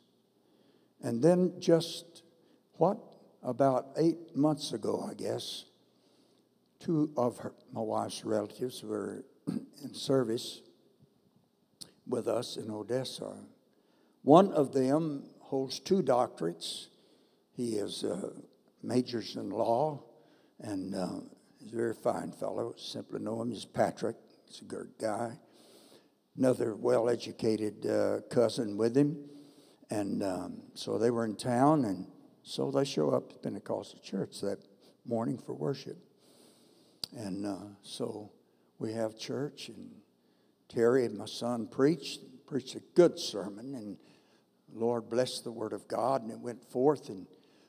And 1.04 1.22
then 1.22 1.54
just 1.60 2.24
what? 2.78 2.98
About 3.45 3.89
eight 3.97 4.36
months 4.36 4.73
ago, 4.73 5.08
I 5.10 5.13
guess, 5.13 5.65
two 6.79 7.12
of 7.15 7.38
her, 7.38 7.53
my 7.71 7.81
wife's 7.81 8.25
relatives 8.25 8.84
were 8.84 9.23
in 9.47 9.93
service 9.93 10.62
with 12.08 12.27
us 12.27 12.58
in 12.58 12.71
Odessa. 12.71 13.38
One 14.23 14.51
of 14.51 14.73
them 14.73 15.29
holds 15.39 15.79
two 15.79 16.01
doctorates. 16.01 16.88
He 17.55 17.75
is 17.75 18.03
uh, 18.03 18.31
majors 18.81 19.36
in 19.36 19.51
law 19.51 20.03
and 20.60 20.95
uh, 20.95 21.08
He's 21.65 21.73
a 21.73 21.77
very 21.77 21.93
fine 21.95 22.31
fellow. 22.31 22.75
Simply 22.77 23.19
know 23.19 23.41
him 23.41 23.51
as 23.51 23.65
Patrick. 23.65 24.17
He's 24.45 24.62
a 24.62 24.65
good 24.65 24.89
guy. 25.01 25.31
another 26.38 26.75
well 26.75 27.10
educated 27.10 27.88
uh, 27.88 28.21
cousin 28.29 28.77
with 28.77 28.95
him. 28.95 29.17
And 29.89 30.21
um, 30.21 30.62
so 30.75 30.99
they 30.99 31.10
were 31.10 31.25
in 31.25 31.36
town, 31.36 31.86
and 31.86 32.05
so 32.47 32.69
they 32.69 32.86
show 32.86 33.10
up 33.10 33.31
at 33.31 33.41
Pentecostal 33.41 33.99
church 33.99 34.39
that 34.41 34.60
morning 35.03 35.36
for 35.36 35.53
worship. 35.53 35.97
And 37.17 37.43
uh, 37.43 37.58
so 37.81 38.31
we 38.77 38.93
have 38.93 39.17
church, 39.17 39.69
and 39.69 39.89
Terry 40.69 41.05
and 41.05 41.17
my 41.17 41.25
son 41.25 41.67
preached, 41.67 42.21
preached 42.45 42.75
a 42.75 42.81
good 42.93 43.17
sermon, 43.17 43.73
and 43.73 43.97
Lord 44.71 45.10
blessed 45.10 45.43
the 45.43 45.51
word 45.51 45.73
of 45.73 45.88
God, 45.88 46.21
and 46.21 46.31
it 46.31 46.39
went 46.39 46.63
forth, 46.69 47.10
and, 47.10 47.25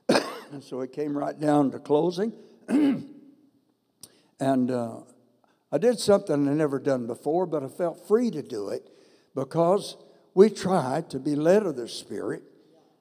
and 0.52 0.62
so 0.62 0.82
it 0.82 0.92
came 0.92 1.16
right 1.16 1.38
down 1.40 1.70
to 1.70 1.78
closing. 1.78 2.34
and 2.68 3.10
uh, 4.70 4.98
I 5.72 5.78
did 5.78 5.98
something 5.98 6.46
I 6.46 6.52
never 6.52 6.78
done 6.78 7.06
before, 7.06 7.46
but 7.46 7.62
I 7.62 7.68
felt 7.68 8.06
free 8.06 8.30
to 8.30 8.42
do 8.42 8.68
it 8.68 8.90
because 9.34 9.96
we 10.34 10.50
try 10.50 11.02
to 11.08 11.18
be 11.18 11.34
led 11.34 11.64
of 11.64 11.76
the 11.76 11.88
Spirit 11.88 12.42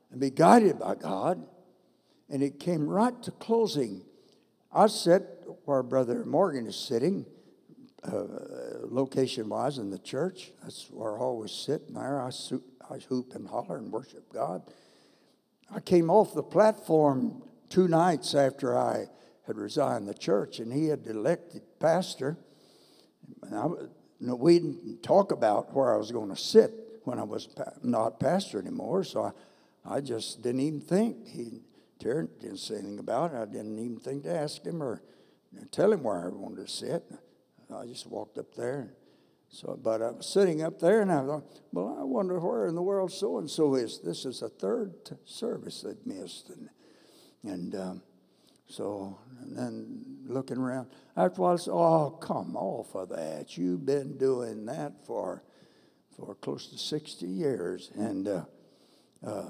and 0.09 0.21
be 0.21 0.29
guided 0.29 0.79
by 0.79 0.95
God. 0.95 1.45
And 2.29 2.41
it 2.41 2.59
came 2.59 2.87
right 2.87 3.21
to 3.23 3.31
closing. 3.31 4.03
I 4.73 4.87
sat 4.87 5.23
where 5.65 5.83
Brother 5.83 6.25
Morgan 6.25 6.65
is 6.67 6.75
sitting, 6.75 7.25
uh, 8.03 8.25
location 8.83 9.49
wise 9.49 9.77
in 9.77 9.89
the 9.89 9.99
church. 9.99 10.51
That's 10.63 10.89
where 10.91 11.17
I 11.17 11.19
always 11.19 11.51
sit. 11.51 11.93
there 11.93 12.21
I, 12.21 12.31
I 12.89 12.97
hoop 13.09 13.35
and 13.35 13.47
holler 13.47 13.77
and 13.77 13.91
worship 13.91 14.31
God. 14.31 14.63
I 15.73 15.79
came 15.79 16.09
off 16.09 16.33
the 16.33 16.43
platform 16.43 17.43
two 17.69 17.87
nights 17.87 18.35
after 18.35 18.77
I 18.77 19.07
had 19.47 19.57
resigned 19.57 20.07
the 20.07 20.13
church, 20.13 20.59
and 20.59 20.71
he 20.71 20.87
had 20.87 21.05
elected 21.07 21.61
pastor. 21.79 22.37
I, 23.53 23.67
we 24.19 24.59
didn't 24.59 25.03
talk 25.03 25.31
about 25.31 25.73
where 25.73 25.93
I 25.93 25.97
was 25.97 26.11
going 26.11 26.29
to 26.29 26.35
sit 26.35 26.71
when 27.03 27.19
I 27.19 27.23
was 27.23 27.49
not 27.83 28.19
pastor 28.19 28.59
anymore, 28.59 29.03
so 29.03 29.23
I, 29.85 29.95
I 29.97 30.01
just 30.01 30.41
didn't 30.41 30.61
even 30.61 30.81
think. 30.81 31.27
He 31.27 31.61
Terry 31.99 32.27
didn't 32.39 32.57
say 32.57 32.75
anything 32.75 32.99
about 32.99 33.33
it. 33.33 33.37
I 33.37 33.45
didn't 33.45 33.79
even 33.79 33.99
think 33.99 34.23
to 34.23 34.35
ask 34.35 34.63
him 34.63 34.83
or 34.83 35.01
tell 35.71 35.91
him 35.91 36.03
where 36.03 36.25
I 36.25 36.27
wanted 36.29 36.67
to 36.67 36.71
sit. 36.71 37.03
I 37.73 37.85
just 37.85 38.07
walked 38.07 38.37
up 38.37 38.53
there. 38.55 38.93
So, 39.49 39.79
but 39.81 40.01
I 40.01 40.11
was 40.11 40.27
sitting 40.27 40.63
up 40.63 40.79
there, 40.79 41.01
and 41.01 41.11
I 41.11 41.23
thought, 41.23 41.61
well, 41.71 41.97
I 41.99 42.03
wonder 42.03 42.39
where 42.39 42.67
in 42.67 42.75
the 42.75 42.81
world 42.81 43.11
so 43.11 43.37
and 43.37 43.49
so 43.49 43.75
is. 43.75 44.01
This 44.01 44.25
is 44.25 44.41
a 44.41 44.49
third 44.49 44.93
service 45.23 45.81
they've 45.81 46.05
missed, 46.05 46.49
and 46.49 46.69
and 47.43 47.75
um, 47.75 48.01
so 48.67 49.17
and 49.41 49.57
then 49.57 50.17
looking 50.25 50.57
around. 50.57 50.87
After 51.15 51.39
a 51.39 51.43
while, 51.43 51.53
I 51.53 51.57
said, 51.57 51.71
"Oh, 51.71 52.17
come 52.21 52.57
off 52.57 52.95
of 52.95 53.09
that! 53.09 53.57
You've 53.57 53.85
been 53.85 54.17
doing 54.17 54.65
that 54.65 55.05
for 55.05 55.43
for 56.17 56.35
close 56.35 56.67
to 56.67 56.77
sixty 56.77 57.27
years, 57.27 57.91
and 57.95 58.27
uh, 58.27 58.45
uh, 59.25 59.45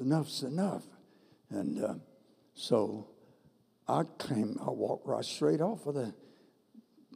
enough's 0.00 0.44
enough." 0.44 0.84
And 1.52 1.84
uh, 1.84 1.94
so 2.54 3.08
I 3.88 4.04
came. 4.18 4.58
I 4.60 4.70
walked 4.70 5.06
right 5.06 5.24
straight 5.24 5.60
off 5.60 5.86
of 5.86 5.94
the 5.94 6.14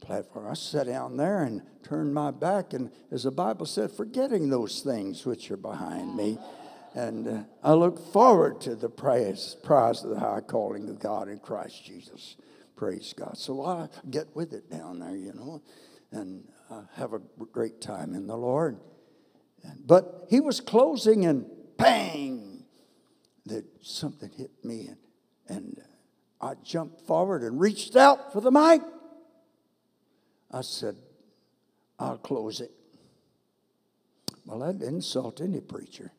platform. 0.01 0.47
I 0.47 0.53
sat 0.53 0.87
down 0.87 1.17
there 1.17 1.43
and 1.43 1.61
turned 1.83 2.13
my 2.13 2.31
back, 2.31 2.73
and 2.73 2.91
as 3.11 3.23
the 3.23 3.31
Bible 3.31 3.65
said, 3.65 3.91
forgetting 3.91 4.49
those 4.49 4.81
things 4.81 5.25
which 5.25 5.49
are 5.51 5.57
behind 5.57 6.15
me. 6.15 6.37
And 6.93 7.27
uh, 7.27 7.43
I 7.63 7.73
look 7.73 7.99
forward 8.11 8.61
to 8.61 8.75
the 8.75 8.89
praise, 8.89 9.55
prize 9.63 10.03
of 10.03 10.11
the 10.11 10.19
high 10.19 10.41
calling 10.41 10.89
of 10.89 10.99
God 10.99 11.27
in 11.27 11.39
Christ 11.39 11.85
Jesus. 11.85 12.37
Praise 12.75 13.13
God. 13.13 13.37
So 13.37 13.65
I 13.65 13.89
get 14.09 14.35
with 14.35 14.53
it 14.53 14.69
down 14.69 14.99
there, 14.99 15.15
you 15.15 15.33
know, 15.33 15.61
and 16.11 16.43
have 16.95 17.13
a 17.13 17.19
great 17.51 17.81
time 17.81 18.13
in 18.13 18.27
the 18.27 18.37
Lord. 18.37 18.79
But 19.85 20.27
he 20.29 20.39
was 20.39 20.61
closing, 20.61 21.25
and 21.25 21.45
bang, 21.77 22.56
that 23.49 23.65
something 23.81 24.29
hit 24.31 24.51
me, 24.63 24.87
and, 24.87 24.97
and 25.47 25.81
uh, 26.41 26.49
I 26.49 26.53
jumped 26.63 27.01
forward 27.01 27.43
and 27.43 27.59
reached 27.59 27.95
out 27.95 28.33
for 28.33 28.41
the 28.41 28.51
mic. 28.51 28.81
I 30.51 30.61
said, 30.61 30.95
I'll 31.99 32.17
close 32.17 32.61
it. 32.61 32.71
Well, 34.45 34.59
that 34.59 34.79
didn't 34.79 34.95
insult 34.95 35.41
any 35.41 35.59
preacher. 35.59 36.11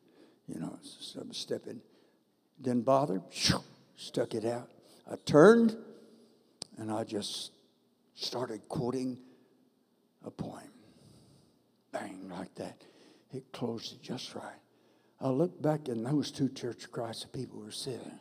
You 0.47 0.59
know, 0.59 0.77
so 0.81 1.21
I'm 1.21 1.33
stepping. 1.33 1.81
Didn't 2.61 2.85
bother. 2.85 3.21
Stuck 3.95 4.33
it 4.33 4.45
out. 4.45 4.69
I 5.09 5.15
turned 5.25 5.75
and 6.77 6.91
I 6.91 7.03
just 7.03 7.51
started 8.15 8.61
quoting 8.69 9.17
a 10.25 10.31
poem. 10.31 10.71
Bang, 11.91 12.29
like 12.29 12.53
that. 12.55 12.81
It 13.33 13.43
closed 13.51 14.01
just 14.01 14.33
right. 14.35 14.59
I 15.21 15.29
looked 15.29 15.61
back 15.61 15.87
and 15.87 16.05
those 16.05 16.31
two 16.31 16.49
Church 16.49 16.85
of 16.85 16.91
Christ 16.91 17.31
people 17.33 17.59
were 17.59 17.71
sitting. 17.71 18.19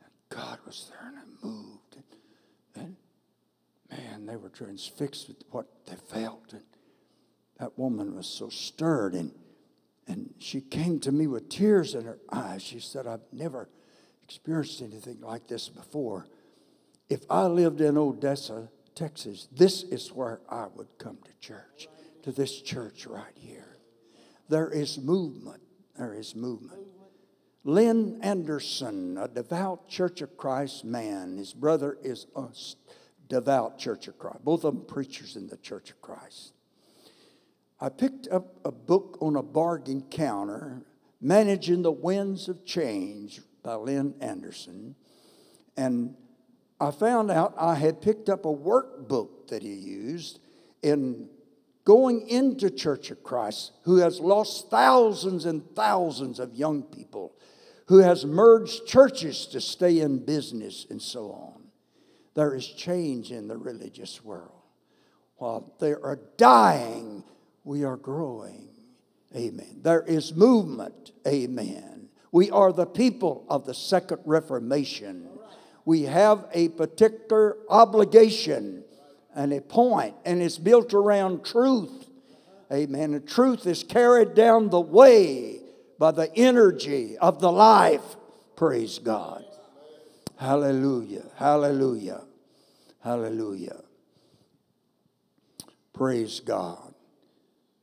And 0.00 0.12
God 0.28 0.58
was 0.64 0.90
there 0.90 1.08
and 1.08 1.18
it 1.18 1.44
moved. 1.44 1.96
And, 2.76 2.96
and 3.90 4.02
man, 4.04 4.26
they 4.26 4.36
were 4.36 4.50
transfixed 4.50 5.28
with 5.28 5.42
what 5.50 5.66
they 5.86 5.96
felt. 5.96 6.52
And 6.52 6.62
that 7.58 7.76
woman 7.76 8.14
was 8.14 8.26
so 8.26 8.48
stirred. 8.48 9.14
And, 9.14 9.32
and 10.06 10.32
she 10.38 10.60
came 10.60 11.00
to 11.00 11.10
me 11.10 11.26
with 11.26 11.48
tears 11.48 11.94
in 11.94 12.04
her 12.04 12.18
eyes. 12.30 12.62
She 12.62 12.78
said, 12.78 13.06
I've 13.06 13.20
never 13.32 13.68
experienced 14.22 14.80
anything 14.80 15.20
like 15.20 15.48
this 15.48 15.68
before. 15.68 16.26
If 17.08 17.22
I 17.30 17.46
lived 17.46 17.80
in 17.80 17.96
Odessa, 17.96 18.68
Texas, 18.94 19.48
this 19.50 19.82
is 19.84 20.12
where 20.12 20.40
I 20.48 20.66
would 20.74 20.98
come 20.98 21.18
to 21.24 21.30
church, 21.40 21.88
to 22.22 22.30
this 22.30 22.60
church 22.60 23.06
right 23.06 23.24
here. 23.34 23.77
There 24.48 24.70
is 24.70 24.98
movement. 24.98 25.62
There 25.96 26.14
is 26.14 26.34
movement. 26.34 26.80
Lynn 27.64 28.20
Anderson, 28.22 29.18
a 29.18 29.28
devout 29.28 29.88
Church 29.88 30.22
of 30.22 30.36
Christ 30.36 30.84
man. 30.84 31.36
His 31.36 31.52
brother 31.52 31.98
is 32.02 32.26
a 32.34 32.48
devout 33.28 33.78
Church 33.78 34.08
of 34.08 34.18
Christ. 34.18 34.44
Both 34.44 34.64
of 34.64 34.74
them 34.74 34.84
preachers 34.86 35.36
in 35.36 35.48
the 35.48 35.56
Church 35.58 35.90
of 35.90 36.00
Christ. 36.00 36.54
I 37.80 37.90
picked 37.90 38.26
up 38.28 38.56
a 38.64 38.72
book 38.72 39.18
on 39.20 39.36
a 39.36 39.42
bargain 39.42 40.02
counter, 40.10 40.82
Managing 41.20 41.82
the 41.82 41.92
Winds 41.92 42.48
of 42.48 42.64
Change 42.64 43.40
by 43.62 43.74
Lynn 43.74 44.14
Anderson. 44.20 44.94
And 45.76 46.14
I 46.80 46.90
found 46.90 47.30
out 47.30 47.54
I 47.58 47.74
had 47.74 48.00
picked 48.00 48.28
up 48.28 48.44
a 48.44 48.54
workbook 48.54 49.48
that 49.48 49.62
he 49.62 49.74
used 49.74 50.40
in 50.82 51.28
going 51.88 52.28
into 52.28 52.68
Church 52.68 53.10
of 53.10 53.22
Christ 53.22 53.72
who 53.84 53.96
has 53.96 54.20
lost 54.20 54.68
thousands 54.68 55.46
and 55.46 55.74
thousands 55.74 56.38
of 56.38 56.54
young 56.54 56.82
people, 56.82 57.32
who 57.86 58.00
has 58.00 58.26
merged 58.26 58.86
churches 58.86 59.46
to 59.46 59.58
stay 59.58 60.00
in 60.00 60.22
business 60.22 60.86
and 60.90 61.00
so 61.00 61.30
on. 61.30 61.62
There 62.34 62.54
is 62.54 62.66
change 62.66 63.32
in 63.32 63.48
the 63.48 63.56
religious 63.56 64.22
world. 64.22 64.60
While 65.36 65.72
they 65.80 65.92
are 65.92 66.20
dying, 66.36 67.24
we 67.64 67.84
are 67.84 67.96
growing. 67.96 68.68
Amen. 69.34 69.78
There 69.80 70.02
is 70.02 70.34
movement. 70.34 71.12
Amen. 71.26 72.10
We 72.30 72.50
are 72.50 72.70
the 72.70 72.84
people 72.84 73.46
of 73.48 73.64
the 73.64 73.72
Second 73.72 74.20
Reformation. 74.26 75.26
We 75.86 76.02
have 76.02 76.48
a 76.52 76.68
particular 76.68 77.56
obligation 77.70 78.84
and 79.38 79.52
a 79.52 79.60
point, 79.60 80.16
and 80.24 80.42
it's 80.42 80.58
built 80.58 80.92
around 80.92 81.44
truth. 81.44 82.10
Amen. 82.72 83.14
And 83.14 83.26
truth 83.26 83.68
is 83.68 83.84
carried 83.84 84.34
down 84.34 84.68
the 84.68 84.80
way 84.80 85.60
by 85.96 86.10
the 86.10 86.28
energy 86.36 87.16
of 87.18 87.40
the 87.40 87.52
life. 87.52 88.16
Praise 88.56 88.98
God. 88.98 89.44
Hallelujah. 90.36 91.26
Hallelujah. 91.36 92.24
Hallelujah. 93.00 93.80
Praise 95.92 96.40
God. 96.40 96.92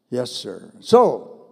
Yes, 0.09 0.32
sir. 0.32 0.73
So, 0.82 1.47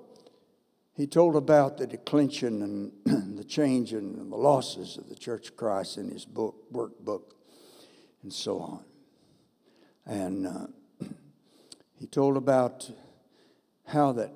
he 0.96 1.08
told 1.08 1.38
about 1.38 1.78
the 1.78 1.88
declension 1.88 2.92
and 3.06 3.38
the 3.38 3.44
change 3.46 3.94
and 3.94 4.30
the 4.30 4.36
losses 4.36 4.98
of 4.98 5.08
the 5.08 5.16
Church 5.16 5.50
of 5.50 5.56
Christ 5.56 5.98
in 5.98 6.10
his 6.10 6.26
book, 6.26 6.56
workbook, 6.74 7.24
and 8.22 8.34
so 8.34 8.60
on. 8.60 8.84
And 10.06 10.48
uh, 10.48 10.68
he 12.00 12.08
told 12.08 12.38
about 12.38 12.90
how 13.88 14.12
that 14.14 14.32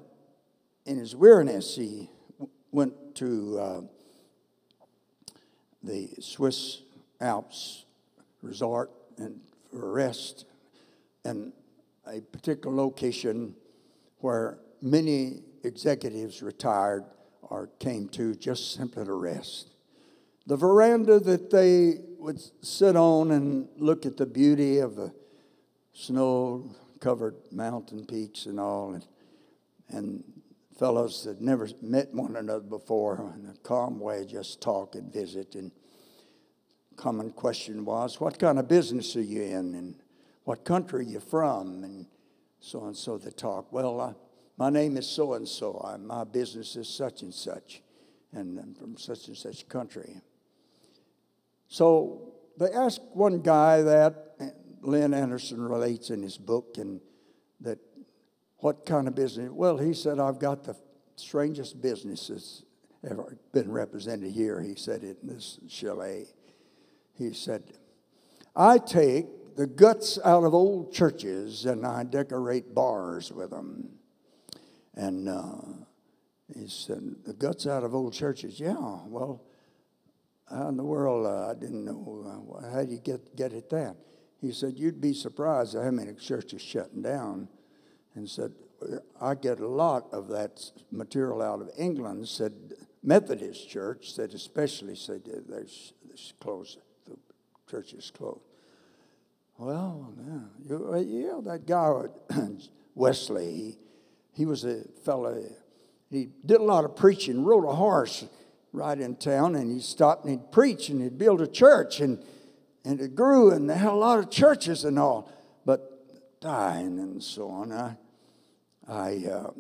in 0.86 0.98
his 0.98 1.16
weariness 1.16 1.76
he 1.76 2.10
went 2.72 3.16
to 3.16 3.60
uh, 3.60 3.82
the 5.84 6.10
Swiss 6.20 6.82
Alps 7.20 7.86
resort 8.42 8.92
and 9.18 9.40
for 9.72 9.92
rest 9.92 10.46
and 11.26 11.52
a 12.06 12.22
particular 12.22 12.76
location 12.76 13.56
where 14.20 14.60
many 14.82 15.42
executives 15.64 16.42
retired 16.42 17.04
or 17.42 17.70
came 17.80 18.08
to 18.10 18.36
just 18.36 18.74
simply 18.74 19.06
to 19.06 19.14
rest. 19.14 19.74
The 20.46 20.56
veranda 20.56 21.20
that 21.20 21.50
they 21.50 22.00
would 22.18 22.42
sit 22.66 22.96
on 22.96 23.32
and 23.32 23.68
look 23.78 24.06
at 24.06 24.18
the 24.18 24.26
beauty 24.26 24.80
of 24.80 24.96
the 24.96 25.14
snow 25.98 26.70
covered 27.00 27.36
mountain 27.52 28.06
peaks 28.06 28.46
and 28.46 28.60
all, 28.60 28.94
and, 28.94 29.06
and 29.90 30.24
fellows 30.78 31.24
that 31.24 31.42
never 31.42 31.68
met 31.82 32.14
one 32.14 32.36
another 32.36 32.60
before 32.60 33.34
in 33.36 33.50
a 33.50 33.58
calm 33.68 34.00
way 34.00 34.24
just 34.24 34.62
talk 34.62 34.94
and 34.94 35.12
visit. 35.12 35.56
And 35.56 35.72
common 36.96 37.32
question 37.32 37.84
was, 37.84 38.20
What 38.22 38.38
kind 38.38 38.60
of 38.60 38.68
business 38.68 39.16
are 39.16 39.22
you 39.22 39.42
in? 39.42 39.74
And 39.74 39.96
what 40.44 40.64
country 40.64 41.00
are 41.00 41.10
you 41.10 41.20
from? 41.20 41.84
And 41.84 42.06
so 42.60 42.86
and 42.86 42.96
so 42.96 43.18
they 43.18 43.32
talk. 43.32 43.74
Well, 43.74 44.00
uh, 44.00 44.14
my 44.56 44.70
name 44.70 44.98
is 44.98 45.08
so 45.08 45.34
and 45.34 45.48
so. 45.48 45.98
My 46.00 46.24
business 46.24 46.76
is 46.76 46.88
such 46.88 47.24
and 47.24 47.34
such, 47.34 47.82
and 48.34 48.60
I'm 48.60 48.76
from 48.76 48.98
such 48.98 49.28
and 49.28 49.38
such 49.38 49.68
country. 49.68 50.22
So 51.68 52.34
they 52.58 52.72
asked 52.72 53.02
one 53.14 53.42
guy 53.42 53.82
that 53.82 54.28
Lynn 54.88 55.14
Anderson 55.14 55.62
relates 55.62 56.12
in 56.12 56.24
his 56.24 56.38
book, 56.38 56.78
and 56.78 57.02
that 57.60 57.78
what 58.60 58.86
kind 58.86 59.10
of 59.10 59.16
business? 59.16 59.52
Well, 59.52 59.78
he 59.78 59.94
said, 59.94 60.18
I've 60.18 60.40
got 60.40 60.64
the 60.64 60.78
strangest 61.18 61.82
businesses 61.82 62.64
ever 63.04 63.38
been 63.52 63.70
represented 63.70 64.32
here. 64.32 64.62
He 64.62 64.76
said 64.76 65.04
in 65.04 65.18
this 65.24 65.60
chalet. 65.68 66.28
He 67.16 67.34
said, 67.34 67.64
I 68.56 68.78
take 68.78 69.58
the 69.58 69.68
guts 69.68 70.20
out 70.24 70.46
of 70.46 70.54
old 70.54 70.94
churches 70.94 71.66
and 71.66 71.86
I 71.86 72.04
decorate 72.06 72.74
bars 72.74 73.32
with 73.32 73.50
them. 73.50 73.90
And 74.96 75.28
uh, 75.28 75.84
he 76.56 76.70
said, 76.70 77.16
The 77.26 77.34
guts 77.34 77.68
out 77.68 77.84
of 77.84 77.94
old 77.94 78.14
churches? 78.14 78.58
Yeah, 78.58 78.78
well, 78.78 79.44
how 80.50 80.70
in 80.70 80.78
the 80.78 80.86
world? 80.86 81.26
Uh, 81.26 81.50
I 81.50 81.54
didn't 81.56 81.84
know. 81.84 82.56
Uh, 82.58 82.72
how 82.72 82.86
do 82.86 82.92
you 82.92 83.00
get, 83.00 83.36
get 83.36 83.52
at 83.52 83.70
that? 83.72 83.98
He 84.42 84.52
said, 84.52 84.78
You'd 84.78 85.02
be 85.02 85.14
surprised 85.14 85.76
at 85.76 85.84
how 85.84 85.92
many 85.92 86.14
churches 86.14 86.62
shutting 86.62 87.02
down. 87.02 87.48
And 88.16 88.30
said, 88.30 88.54
I 89.22 89.36
get 89.36 89.60
a 89.60 89.68
lot 89.68 90.08
of 90.12 90.28
that 90.30 90.72
material 90.92 91.42
out 91.42 91.62
of 91.62 91.70
England. 91.78 92.28
Said, 92.28 92.54
Methodist 93.04 93.70
Church 93.70 94.12
said, 94.14 94.34
especially 94.34 94.96
said, 94.96 95.22
there's, 95.48 95.94
there's 96.06 96.34
closed, 96.40 96.80
the 97.06 97.16
church 97.70 97.94
is 97.94 98.12
closed. 98.12 98.42
Well, 99.58 100.14
yeah, 100.68 100.78
you, 100.78 101.06
yeah 101.06 101.40
that 101.52 101.66
guy, 101.66 102.04
Wesley, 102.96 103.54
he, 103.54 103.78
he 104.34 104.46
was 104.46 104.66
a 104.66 104.84
fellow, 105.04 105.44
he 106.10 106.30
did 106.46 106.60
a 106.60 106.64
lot 106.64 106.86
of 106.86 106.96
preaching, 106.96 107.44
rode 107.44 107.66
a 107.66 107.74
horse 107.74 108.26
right 108.74 109.00
in 109.00 109.16
town, 109.16 109.56
and 109.56 109.72
he 109.72 109.80
stopped 109.80 110.26
and 110.26 110.32
he'd 110.32 110.52
preach 110.52 110.90
and 110.90 111.02
he'd 111.02 111.18
build 111.18 111.42
a 111.42 111.48
church, 111.48 112.00
and, 112.00 112.24
and 112.88 113.02
it 113.02 113.16
grew, 113.16 113.52
and 113.52 113.70
they 113.70 113.76
had 113.76 113.90
a 113.90 113.96
lot 113.96 114.18
of 114.18 114.30
churches 114.30 114.86
and 114.86 114.98
all, 114.98 115.30
but 115.66 116.40
dying 116.40 117.00
and 117.00 117.22
so 117.22 117.50
on. 117.50 117.74
I, 117.74 117.98
I, 118.88 119.26
uh, 119.30 119.52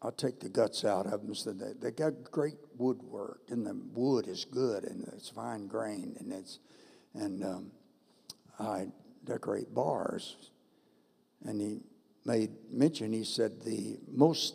I'll 0.00 0.12
take 0.12 0.38
the 0.38 0.48
guts 0.48 0.84
out 0.84 1.06
of 1.06 1.26
them. 1.26 1.34
So 1.34 1.52
they, 1.52 1.72
they 1.72 1.90
got 1.90 2.30
great 2.30 2.58
woodwork, 2.78 3.40
and 3.48 3.66
the 3.66 3.76
wood 3.92 4.28
is 4.28 4.44
good, 4.44 4.84
and 4.84 5.04
it's 5.16 5.30
fine 5.30 5.66
grained, 5.66 6.18
and 6.20 6.32
it's, 6.32 6.60
and 7.12 7.44
um, 7.44 7.72
I 8.60 8.86
decorate 9.24 9.74
bars. 9.74 10.36
And 11.44 11.60
he 11.60 11.80
made 12.24 12.52
mention, 12.70 13.12
he 13.12 13.24
said, 13.24 13.62
the 13.62 13.98
most 14.08 14.54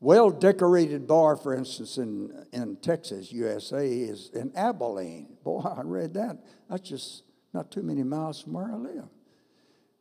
well 0.00 0.30
decorated 0.30 1.06
bar, 1.06 1.36
for 1.36 1.54
instance, 1.54 1.98
in, 1.98 2.46
in 2.52 2.76
Texas, 2.76 3.32
USA, 3.32 3.86
is 3.86 4.30
in 4.32 4.52
Abilene. 4.54 5.36
Boy, 5.44 5.60
I 5.60 5.82
read 5.82 6.14
that. 6.14 6.38
That's 6.70 6.88
just 6.88 7.24
not 7.52 7.70
too 7.70 7.82
many 7.82 8.02
miles 8.02 8.42
from 8.42 8.52
where 8.54 8.70
I 8.70 8.76
live. 8.76 9.08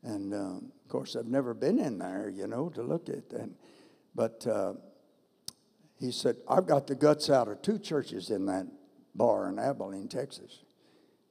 And 0.03 0.33
um, 0.33 0.71
of 0.83 0.89
course, 0.89 1.15
I've 1.15 1.27
never 1.27 1.53
been 1.53 1.79
in 1.79 1.97
there, 1.97 2.29
you 2.29 2.47
know, 2.47 2.69
to 2.69 2.81
look 2.81 3.09
at 3.09 3.29
that. 3.29 3.49
But 4.13 4.45
uh, 4.47 4.73
he 5.99 6.11
said, 6.11 6.37
I've 6.47 6.67
got 6.67 6.87
the 6.87 6.95
guts 6.95 7.29
out 7.29 7.47
of 7.47 7.61
two 7.61 7.79
churches 7.79 8.29
in 8.29 8.45
that 8.45 8.67
bar 9.15 9.49
in 9.49 9.59
Abilene, 9.59 10.07
Texas. 10.07 10.63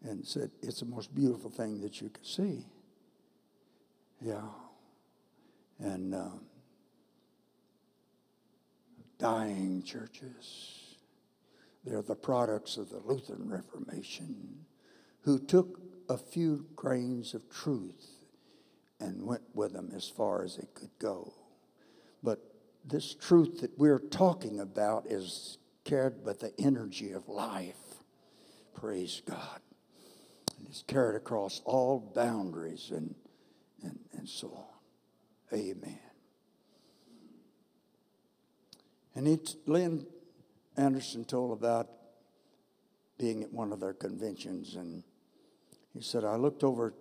And 0.02 0.26
said, 0.26 0.50
It's 0.62 0.80
the 0.80 0.86
most 0.86 1.14
beautiful 1.14 1.50
thing 1.50 1.80
that 1.80 2.00
you 2.00 2.10
could 2.10 2.26
see. 2.26 2.66
Yeah. 4.20 4.42
And. 5.78 6.14
Um, 6.14 6.40
dying 9.18 9.82
churches. 9.82 10.96
They're 11.84 12.02
the 12.02 12.16
products 12.16 12.76
of 12.76 12.90
the 12.90 12.98
Lutheran 12.98 13.48
Reformation 13.48 14.66
who 15.22 15.38
took 15.38 15.80
a 16.08 16.16
few 16.16 16.66
grains 16.76 17.34
of 17.34 17.48
truth 17.50 18.26
and 19.00 19.26
went 19.26 19.42
with 19.54 19.72
them 19.72 19.90
as 19.94 20.08
far 20.08 20.42
as 20.44 20.58
it 20.58 20.74
could 20.74 20.90
go. 20.98 21.32
But 22.22 22.40
this 22.84 23.14
truth 23.14 23.60
that 23.60 23.78
we're 23.78 23.98
talking 23.98 24.60
about 24.60 25.06
is 25.06 25.58
carried 25.84 26.24
by 26.24 26.32
the 26.34 26.52
energy 26.58 27.12
of 27.12 27.28
life. 27.28 27.76
Praise 28.74 29.22
God. 29.24 29.60
And 30.58 30.66
it's 30.68 30.82
carried 30.82 31.16
across 31.16 31.60
all 31.64 32.12
boundaries 32.14 32.90
and, 32.90 33.14
and, 33.82 33.98
and 34.12 34.28
so 34.28 34.48
on. 34.48 35.58
Amen. 35.58 36.05
And 39.16 39.26
he, 39.26 39.40
Lynn 39.64 40.06
Anderson 40.76 41.24
told 41.24 41.52
about 41.58 41.88
being 43.18 43.42
at 43.42 43.52
one 43.52 43.72
of 43.72 43.80
their 43.80 43.94
conventions, 43.94 44.76
and 44.76 45.02
he 45.94 46.02
said, 46.02 46.22
I 46.22 46.36
looked 46.36 46.62
over, 46.62 46.92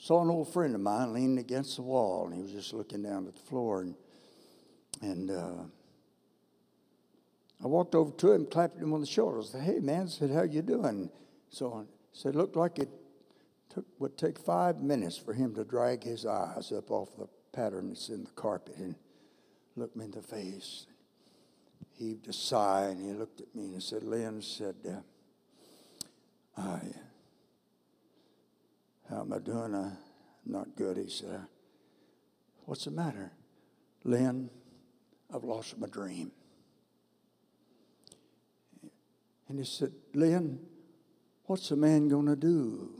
saw 0.00 0.22
an 0.22 0.30
old 0.30 0.50
friend 0.50 0.74
of 0.74 0.80
mine 0.80 1.12
leaning 1.12 1.38
against 1.38 1.76
the 1.76 1.82
wall, 1.82 2.24
and 2.24 2.34
he 2.34 2.40
was 2.40 2.50
just 2.50 2.72
looking 2.72 3.02
down 3.02 3.26
at 3.26 3.34
the 3.36 3.42
floor, 3.42 3.82
and, 3.82 3.94
and 5.02 5.30
uh, 5.30 5.64
I 7.62 7.66
walked 7.66 7.94
over 7.94 8.10
to 8.10 8.32
him, 8.32 8.46
clapped 8.46 8.78
him 8.78 8.94
on 8.94 9.00
the 9.00 9.06
shoulder. 9.06 9.42
Said, 9.42 9.62
"Hey, 9.62 9.80
man," 9.80 10.04
I 10.04 10.08
said, 10.08 10.30
"How 10.30 10.42
you 10.42 10.62
doing?" 10.62 11.10
So 11.50 11.72
on. 11.72 11.88
Said, 12.12 12.34
"Looked 12.34 12.56
like 12.56 12.78
it 12.78 12.88
took, 13.68 13.84
would 13.98 14.18
take 14.18 14.38
five 14.38 14.80
minutes 14.80 15.16
for 15.16 15.32
him 15.32 15.54
to 15.54 15.64
drag 15.64 16.02
his 16.02 16.26
eyes 16.26 16.72
up 16.72 16.90
off 16.90 17.16
the 17.16 17.28
pattern 17.52 17.90
that's 17.90 18.08
in 18.08 18.24
the 18.24 18.30
carpet." 18.30 18.76
And 18.78 18.96
looked 19.76 19.96
me 19.96 20.04
in 20.04 20.10
the 20.10 20.22
face, 20.22 20.86
heaved 21.98 22.28
a 22.28 22.32
sigh, 22.32 22.88
and 22.90 23.00
he 23.00 23.12
looked 23.12 23.40
at 23.40 23.54
me 23.54 23.72
and 23.72 23.82
said, 23.82 24.02
Lynn 24.02 24.42
said, 24.42 24.76
uh, 24.86 26.60
I, 26.60 26.80
how 29.08 29.20
am 29.20 29.32
I 29.32 29.38
doing? 29.38 29.74
Uh, 29.74 29.94
not 30.44 30.76
good. 30.76 30.96
He 30.96 31.08
said, 31.08 31.46
What's 32.64 32.84
the 32.84 32.90
matter? 32.90 33.32
Lynn, 34.04 34.50
I've 35.34 35.44
lost 35.44 35.78
my 35.78 35.88
dream. 35.88 36.32
And 39.48 39.58
he 39.58 39.64
said, 39.64 39.92
Lynn, 40.14 40.60
what's 41.44 41.70
a 41.70 41.76
man 41.76 42.08
going 42.08 42.26
to 42.26 42.36
do 42.36 42.90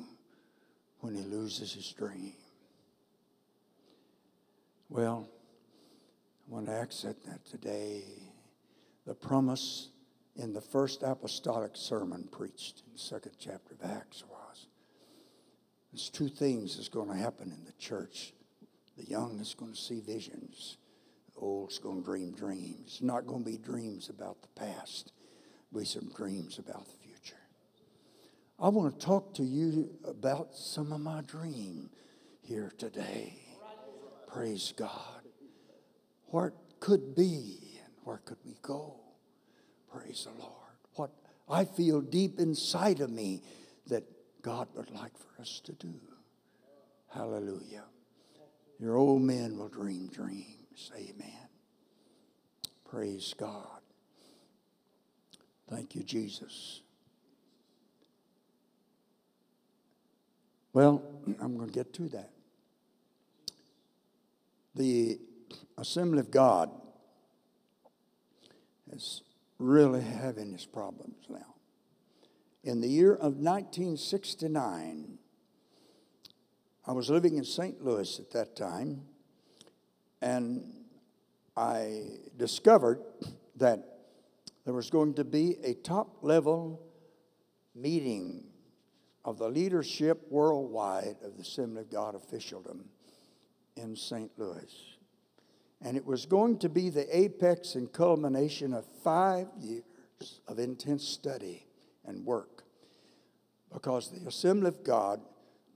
when 1.01 1.15
he 1.15 1.23
loses 1.23 1.73
his 1.73 1.91
dream? 1.93 2.35
Well, 4.89 5.29
I 6.49 6.55
want 6.55 6.67
to 6.67 6.73
accent 6.73 7.25
that 7.27 7.45
today. 7.47 8.05
The 9.07 9.15
promise 9.15 9.89
in 10.37 10.53
the 10.53 10.61
first 10.61 11.03
apostolic 11.03 11.73
sermon 11.75 12.29
preached 12.31 12.83
in 12.87 12.93
the 12.93 12.99
second 12.99 13.33
chapter 13.39 13.75
of 13.75 13.91
Acts 13.91 14.25
was 14.29 14.67
there's 15.93 16.09
two 16.09 16.29
things 16.29 16.77
that's 16.77 16.89
going 16.89 17.09
to 17.09 17.17
happen 17.17 17.53
in 17.53 17.65
the 17.65 17.73
church. 17.73 18.33
The 18.97 19.05
young 19.05 19.39
is 19.41 19.55
going 19.55 19.73
to 19.73 19.79
see 19.79 20.01
visions. 20.01 20.79
The 21.35 21.41
old 21.41 21.71
is 21.71 21.79
going 21.79 22.01
to 22.01 22.05
dream 22.05 22.33
dreams. 22.33 22.83
It's 22.87 23.03
not 23.03 23.27
going 23.27 23.45
to 23.45 23.51
be 23.51 23.59
dreams 23.59 24.09
about 24.09 24.41
the 24.43 24.49
past. 24.61 25.13
Be 25.75 25.85
some 25.85 26.11
dreams 26.17 26.59
about 26.59 26.87
the 26.87 26.97
future. 27.03 27.41
I 28.59 28.69
want 28.69 28.99
to 28.99 29.05
talk 29.05 29.35
to 29.35 29.43
you 29.43 29.91
about 30.05 30.55
some 30.55 30.93
of 30.93 31.01
my 31.01 31.23
dream 31.23 31.91
here 32.43 32.73
today. 32.79 33.39
Praise 34.27 34.73
God 34.77 35.22
where 36.33 36.55
could 36.81 37.15
be 37.15 37.59
and 37.85 37.93
where 38.05 38.17
could 38.25 38.39
we 38.45 38.57
go. 38.63 38.97
Praise 39.93 40.27
the 40.27 40.43
Lord. 40.43 40.53
What 40.95 41.11
I 41.49 41.65
feel 41.67 42.01
deep 42.01 42.39
inside 42.39 43.01
of 43.01 43.11
me 43.11 43.43
that 43.87 44.03
God 44.41 44.69
would 44.75 44.91
like 44.91 45.13
for 45.19 45.41
us 45.41 45.61
to 45.65 45.73
do. 45.73 45.95
Hallelujah. 47.11 47.85
Your 48.81 48.97
old 48.97 49.23
men 49.23 49.59
will 49.59 49.69
dream 49.69 50.09
dreams. 50.09 50.91
Amen. 50.97 51.49
Praise 52.91 53.35
God. 53.37 53.81
Thank 55.69 55.95
you, 55.95 56.03
Jesus. 56.03 56.81
Well, 60.73 61.03
I'm 61.41 61.57
going 61.59 61.69
to 61.69 61.75
get 61.75 61.93
to 61.95 62.09
that. 62.09 62.31
The 64.75 65.21
Assembly 65.79 66.21
of 66.21 66.31
God 66.31 66.71
is 68.93 69.23
really 69.59 70.03
having 70.03 70.53
its 70.53 70.67
problems 70.67 71.25
now. 71.29 71.55
In 72.65 72.81
the 72.81 72.89
year 72.89 73.15
of 73.15 73.39
1969, 73.39 75.19
I 76.87 76.93
was 76.93 77.11
living 77.11 77.37
in 77.37 77.45
St. 77.45 77.85
Louis 77.85 78.19
at 78.19 78.31
that 78.33 78.57
time, 78.57 79.03
and 80.21 80.73
I 81.57 82.03
discovered 82.37 83.01
that 83.57 83.93
there 84.65 84.75
was 84.75 84.91
going 84.91 85.15
to 85.15 85.25
be 85.25 85.57
a 85.65 85.75
top 85.75 86.23
level 86.23 86.81
meeting 87.75 88.45
of 89.25 89.39
the 89.39 89.49
leadership 89.49 90.27
worldwide 90.31 91.17
of 91.23 91.37
the 91.37 91.43
Assembly 91.43 91.83
of 91.83 91.91
God 91.91 92.15
officialdom 92.15 92.89
in 93.77 93.97
St. 93.97 94.31
Louis. 94.37 94.92
And 95.85 95.97
it 95.97 96.07
was 96.07 96.27
going 96.27 96.59
to 96.59 96.69
be 96.69 96.91
the 96.91 97.07
apex 97.17 97.75
and 97.75 97.93
culmination 97.93 98.73
of 98.73 98.85
five 99.03 99.49
years 99.61 99.83
of 100.47 100.59
intense 100.59 101.07
study 101.07 101.67
and 102.05 102.25
work 102.25 102.65
because 103.73 104.11
the 104.11 104.29
Assembly 104.29 104.69
of 104.69 104.85
God 104.85 105.21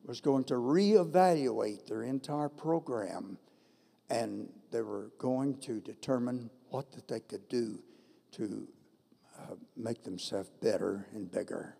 was 0.04 0.20
going 0.20 0.44
to 0.44 0.54
reevaluate 0.54 1.86
their 1.86 2.04
entire 2.04 2.48
program 2.48 3.38
and 4.08 4.48
they 4.70 4.82
were 4.82 5.10
going 5.18 5.56
to 5.58 5.80
determine 5.80 6.50
what 6.70 6.92
that 6.92 7.08
they 7.08 7.20
could 7.20 7.48
do 7.48 7.80
to 8.32 8.68
uh, 9.38 9.54
make 9.76 10.04
themselves 10.04 10.50
better 10.62 11.06
and 11.12 11.30
bigger. 11.30 11.76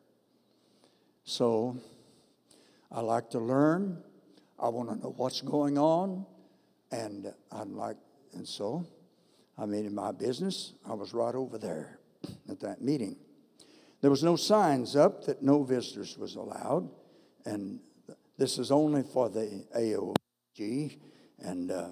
So 1.25 1.77
I 2.91 3.01
like 3.01 3.31
to 3.31 3.39
learn. 3.39 4.03
I 4.59 4.69
want 4.69 4.89
to 4.89 4.97
know 4.97 5.15
what's 5.17 5.41
going 5.41 5.77
on, 5.77 6.25
and 6.91 7.33
I'd 7.53 7.69
like, 7.69 7.97
and 8.37 8.47
so, 8.47 8.87
I 9.59 9.65
mean, 9.65 9.87
in 9.87 9.95
my 9.95 10.13
business, 10.13 10.75
I 10.89 10.93
was 10.93 11.15
right 11.15 11.35
over 11.35 11.57
there 11.57 11.99
at 12.49 12.61
that 12.61 12.83
meeting. 12.83 13.17
There 14.03 14.11
was 14.11 14.23
no 14.23 14.37
signs 14.37 14.95
up 14.95 15.25
that 15.25 15.43
no 15.43 15.63
visitors 15.63 16.19
was 16.19 16.37
allowed, 16.37 16.91
and 17.47 17.81
this 18.37 18.59
is 18.59 18.71
only 18.71 19.03
for 19.03 19.31
the 19.31 19.65
AOG 19.75 20.99
and 21.41 21.71
uh, 21.71 21.89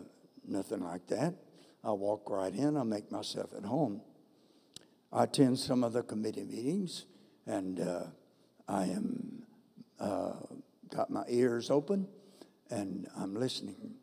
nothing 0.47 0.81
like 0.81 1.07
that. 1.09 1.35
I 1.83 1.93
walk 1.93 2.29
right 2.29 2.55
in, 2.55 2.77
I 2.77 2.83
make 2.83 3.11
myself 3.11 3.51
at 3.57 3.65
home. 3.65 4.03
I 5.13 5.25
attend 5.25 5.59
some 5.59 5.83
of 5.83 5.95
the 5.95 6.03
committee 6.03 6.45
meetings, 6.45 7.07
and 7.47 7.81
uh, 7.81 8.05
I 8.69 8.85
am 8.85 9.43
uh, 9.99 10.33
got 10.91 11.09
my 11.11 11.25
ears 11.29 11.71
open, 11.71 12.07
and 12.71 13.09
I'm 13.17 13.35
listening. 13.35 13.95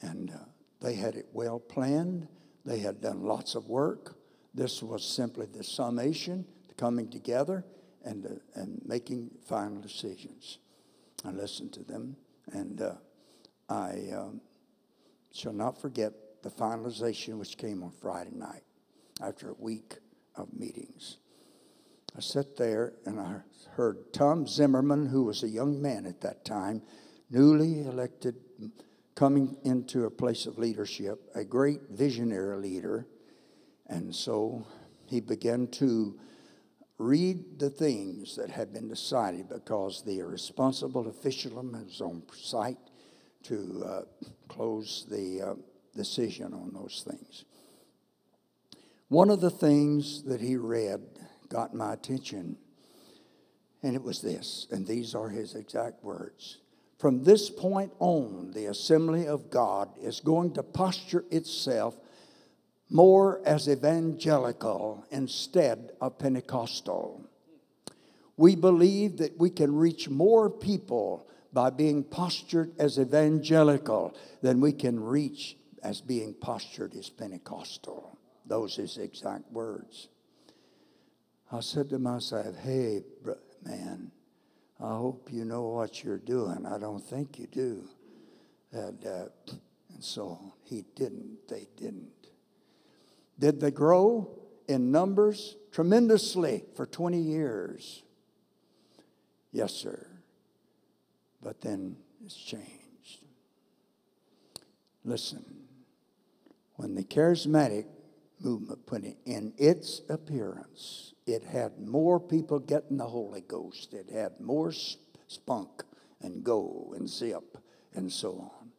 And 0.00 0.30
uh, 0.30 0.38
they 0.80 0.94
had 0.94 1.14
it 1.14 1.26
well 1.32 1.58
planned. 1.58 2.28
They 2.64 2.78
had 2.78 3.00
done 3.00 3.22
lots 3.22 3.54
of 3.54 3.68
work. 3.68 4.16
This 4.54 4.82
was 4.82 5.04
simply 5.04 5.46
the 5.46 5.64
summation, 5.64 6.44
the 6.68 6.74
coming 6.74 7.08
together, 7.08 7.64
and, 8.04 8.26
uh, 8.26 8.60
and 8.60 8.80
making 8.84 9.30
final 9.46 9.80
decisions. 9.80 10.58
I 11.24 11.30
listened 11.30 11.72
to 11.74 11.84
them, 11.84 12.16
and 12.52 12.80
uh, 12.80 12.94
I 13.68 14.08
um, 14.14 14.40
shall 15.32 15.52
not 15.52 15.80
forget 15.80 16.12
the 16.42 16.50
finalization 16.50 17.38
which 17.38 17.58
came 17.58 17.82
on 17.82 17.90
Friday 17.90 18.32
night 18.34 18.62
after 19.22 19.50
a 19.50 19.54
week 19.58 19.96
of 20.36 20.52
meetings. 20.52 21.18
I 22.16 22.20
sat 22.20 22.56
there 22.56 22.94
and 23.04 23.20
I 23.20 23.36
heard 23.72 24.12
Tom 24.12 24.46
Zimmerman, 24.46 25.06
who 25.06 25.24
was 25.24 25.42
a 25.42 25.48
young 25.48 25.80
man 25.80 26.06
at 26.06 26.20
that 26.22 26.44
time, 26.44 26.82
newly 27.30 27.82
elected, 27.82 28.36
coming 29.20 29.54
into 29.64 30.06
a 30.06 30.10
place 30.10 30.46
of 30.46 30.56
leadership, 30.56 31.20
a 31.34 31.44
great 31.44 31.82
visionary 31.90 32.56
leader. 32.56 33.06
And 33.86 34.16
so 34.16 34.66
he 35.04 35.20
began 35.20 35.66
to 35.72 36.18
read 36.96 37.58
the 37.58 37.68
things 37.68 38.34
that 38.36 38.48
had 38.48 38.72
been 38.72 38.88
decided 38.88 39.50
because 39.50 40.02
the 40.06 40.22
responsible 40.22 41.06
officialdom 41.06 41.72
was 41.72 42.00
on 42.00 42.22
site 42.34 42.78
to 43.42 43.84
uh, 43.86 44.00
close 44.48 45.04
the 45.10 45.42
uh, 45.42 45.54
decision 45.94 46.54
on 46.54 46.72
those 46.72 47.04
things. 47.06 47.44
One 49.08 49.28
of 49.28 49.42
the 49.42 49.50
things 49.50 50.22
that 50.22 50.40
he 50.40 50.56
read 50.56 51.02
got 51.50 51.74
my 51.74 51.92
attention, 51.92 52.56
and 53.82 53.94
it 53.94 54.02
was 54.02 54.22
this, 54.22 54.66
and 54.70 54.86
these 54.86 55.14
are 55.14 55.28
his 55.28 55.54
exact 55.54 56.02
words. 56.02 56.56
From 57.00 57.24
this 57.24 57.48
point 57.48 57.94
on, 57.98 58.50
the 58.50 58.66
assembly 58.66 59.26
of 59.26 59.48
God 59.48 59.88
is 60.02 60.20
going 60.20 60.52
to 60.52 60.62
posture 60.62 61.24
itself 61.30 61.96
more 62.90 63.40
as 63.46 63.70
evangelical 63.70 65.06
instead 65.10 65.92
of 66.02 66.18
Pentecostal. 66.18 67.24
We 68.36 68.54
believe 68.54 69.16
that 69.16 69.38
we 69.38 69.48
can 69.48 69.74
reach 69.74 70.10
more 70.10 70.50
people 70.50 71.26
by 71.54 71.70
being 71.70 72.04
postured 72.04 72.78
as 72.78 72.98
evangelical 72.98 74.14
than 74.42 74.60
we 74.60 74.72
can 74.74 75.00
reach 75.00 75.56
as 75.82 76.02
being 76.02 76.34
postured 76.34 76.94
as 76.94 77.08
Pentecostal. 77.08 78.18
Those 78.44 78.76
his 78.76 78.98
exact 78.98 79.50
words. 79.50 80.08
I 81.50 81.60
said 81.60 81.88
to 81.90 81.98
myself, 81.98 82.56
hey, 82.58 83.04
man, 83.64 84.12
I 84.82 84.96
hope 84.96 85.28
you 85.30 85.44
know 85.44 85.68
what 85.68 86.02
you're 86.02 86.18
doing. 86.18 86.64
I 86.66 86.78
don't 86.78 87.02
think 87.02 87.38
you 87.38 87.46
do. 87.46 87.84
And, 88.72 89.04
uh, 89.04 89.26
and 89.92 90.02
so 90.02 90.54
he 90.64 90.84
didn't, 90.96 91.48
they 91.48 91.66
didn't. 91.76 92.10
Did 93.38 93.60
they 93.60 93.70
grow 93.70 94.38
in 94.68 94.90
numbers? 94.90 95.56
Tremendously 95.70 96.64
for 96.76 96.86
20 96.86 97.20
years. 97.20 98.02
Yes, 99.52 99.72
sir. 99.72 100.06
But 101.42 101.60
then 101.60 101.96
it's 102.24 102.36
changed. 102.36 103.24
Listen, 105.04 105.44
when 106.76 106.94
the 106.94 107.02
charismatic 107.02 107.86
movement 108.40 108.86
put 108.86 109.04
in 109.26 109.52
its 109.58 110.02
appearance, 110.08 111.09
it 111.26 111.44
had 111.44 111.78
more 111.78 112.18
people 112.18 112.58
getting 112.58 112.96
the 112.96 113.06
Holy 113.06 113.42
Ghost. 113.42 113.94
It 113.94 114.10
had 114.10 114.40
more 114.40 114.72
spunk 115.26 115.84
and 116.20 116.42
go 116.42 116.92
and 116.96 117.08
zip 117.08 117.58
and 117.94 118.10
so 118.10 118.50
on. 118.60 118.70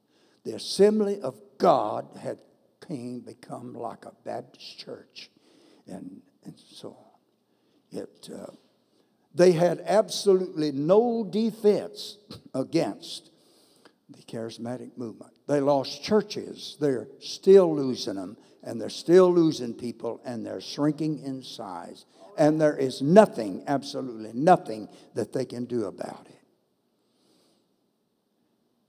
The 0.44 0.54
assembly 0.54 1.22
of 1.22 1.40
God 1.58 2.08
had 2.20 2.40
came 2.88 3.20
become 3.20 3.74
like 3.74 4.06
a 4.06 4.14
Baptist 4.26 4.80
church 4.80 5.30
and, 5.88 6.22
and 6.44 6.56
so 6.58 6.90
on. 6.90 8.00
It, 8.00 8.30
uh, 8.34 8.52
they 9.34 9.52
had 9.52 9.82
absolutely 9.86 10.72
no 10.72 11.24
defense 11.24 12.18
against 12.54 13.32
the 14.10 14.24
charismatic 14.24 14.98
movement. 14.98 15.32
They 15.48 15.62
lost 15.62 16.04
churches. 16.04 16.78
They're 16.80 17.08
still 17.20 17.74
losing 17.74 18.16
them, 18.16 18.38
and 18.64 18.80
they're 18.80 18.90
still 18.90 19.34
losing 19.34 19.74
people, 19.74 20.22
and 20.26 20.46
they're 20.46 20.62
shrinking 20.62 21.24
in 21.24 21.44
size. 21.44 22.06
And 22.38 22.60
there 22.60 22.78
is 22.78 23.02
nothing, 23.02 23.64
absolutely 23.68 24.32
nothing, 24.34 24.88
that 25.16 25.34
they 25.34 25.46
can 25.46 25.66
do 25.66 25.86
about 25.86 26.28
it. 26.28 26.42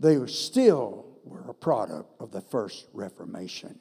They 0.00 0.18
were 0.18 0.28
still 0.28 1.06
were 1.24 1.44
a 1.48 1.54
product 1.54 2.20
of 2.20 2.32
the 2.32 2.40
first 2.40 2.86
Reformation. 2.92 3.78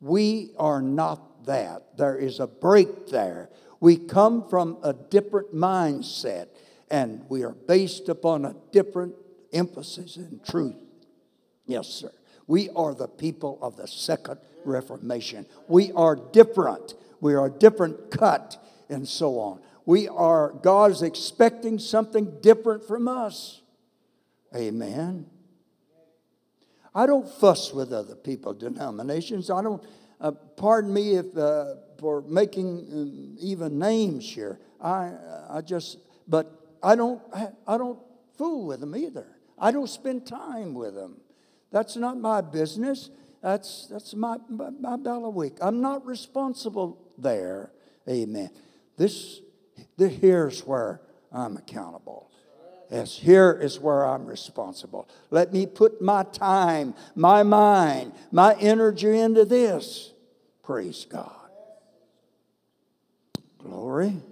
We 0.00 0.50
are 0.58 0.82
not 0.82 1.46
that. 1.46 1.96
There 1.96 2.16
is 2.16 2.40
a 2.40 2.46
break 2.46 3.08
there. 3.08 3.50
We 3.80 3.96
come 3.96 4.48
from 4.48 4.78
a 4.82 4.92
different 4.92 5.54
mindset 5.54 6.48
and 6.90 7.24
we 7.28 7.42
are 7.42 7.52
based 7.52 8.08
upon 8.08 8.44
a 8.44 8.54
different 8.70 9.14
emphasis 9.52 10.16
in 10.16 10.40
truth. 10.46 10.76
Yes, 11.66 11.88
sir. 11.88 12.12
We 12.46 12.70
are 12.70 12.94
the 12.94 13.08
people 13.08 13.58
of 13.62 13.76
the 13.76 13.88
second 13.88 14.38
Reformation. 14.64 15.46
We 15.68 15.92
are 15.92 16.16
different. 16.16 16.94
We 17.20 17.34
are 17.34 17.46
a 17.46 17.50
different 17.50 18.10
cut 18.10 18.62
and 18.88 19.06
so 19.06 19.38
on. 19.38 19.60
We 19.86 20.08
are, 20.08 20.52
God 20.52 20.90
is 20.90 21.02
expecting 21.02 21.78
something 21.78 22.40
different 22.40 22.86
from 22.86 23.08
us. 23.08 23.60
Amen. 24.54 25.26
I 26.94 27.06
don't 27.06 27.28
fuss 27.28 27.72
with 27.72 27.92
other 27.92 28.14
people, 28.14 28.54
denominations. 28.54 29.50
I 29.50 29.62
don't, 29.62 29.82
uh, 30.20 30.30
pardon 30.30 30.94
me 30.94 31.16
if, 31.16 31.36
uh, 31.36 31.74
for 31.98 32.22
making 32.22 32.86
um, 32.92 33.36
even 33.40 33.78
names 33.78 34.30
here. 34.30 34.60
I, 34.80 35.12
I 35.50 35.60
just, 35.60 35.98
but 36.28 36.50
I 36.82 36.94
don't, 36.94 37.20
I 37.66 37.76
don't 37.76 37.98
fool 38.38 38.66
with 38.66 38.80
them 38.80 38.94
either. 38.94 39.26
I 39.58 39.70
don't 39.70 39.88
spend 39.88 40.26
time 40.26 40.74
with 40.74 40.94
them. 40.94 41.20
That's 41.70 41.96
not 41.96 42.18
my 42.18 42.40
business. 42.40 43.10
That's, 43.42 43.88
that's 43.88 44.14
my, 44.14 44.36
my, 44.48 44.70
my 44.70 44.96
bailiwick. 44.96 45.58
I'm 45.60 45.80
not 45.80 46.06
responsible 46.06 46.98
there. 47.18 47.72
Amen. 48.08 48.50
This, 48.96 49.40
here's 49.98 50.60
where 50.60 51.00
I'm 51.32 51.56
accountable. 51.56 52.30
Yes, 52.90 53.16
here 53.16 53.58
is 53.60 53.80
where 53.80 54.06
I'm 54.06 54.26
responsible. 54.26 55.08
Let 55.30 55.52
me 55.52 55.66
put 55.66 56.00
my 56.00 56.22
time, 56.24 56.94
my 57.14 57.42
mind, 57.42 58.12
my 58.30 58.54
energy 58.60 59.18
into 59.18 59.44
this. 59.44 60.12
Praise 60.62 61.06
God. 61.10 61.32
Glory. 63.58 64.22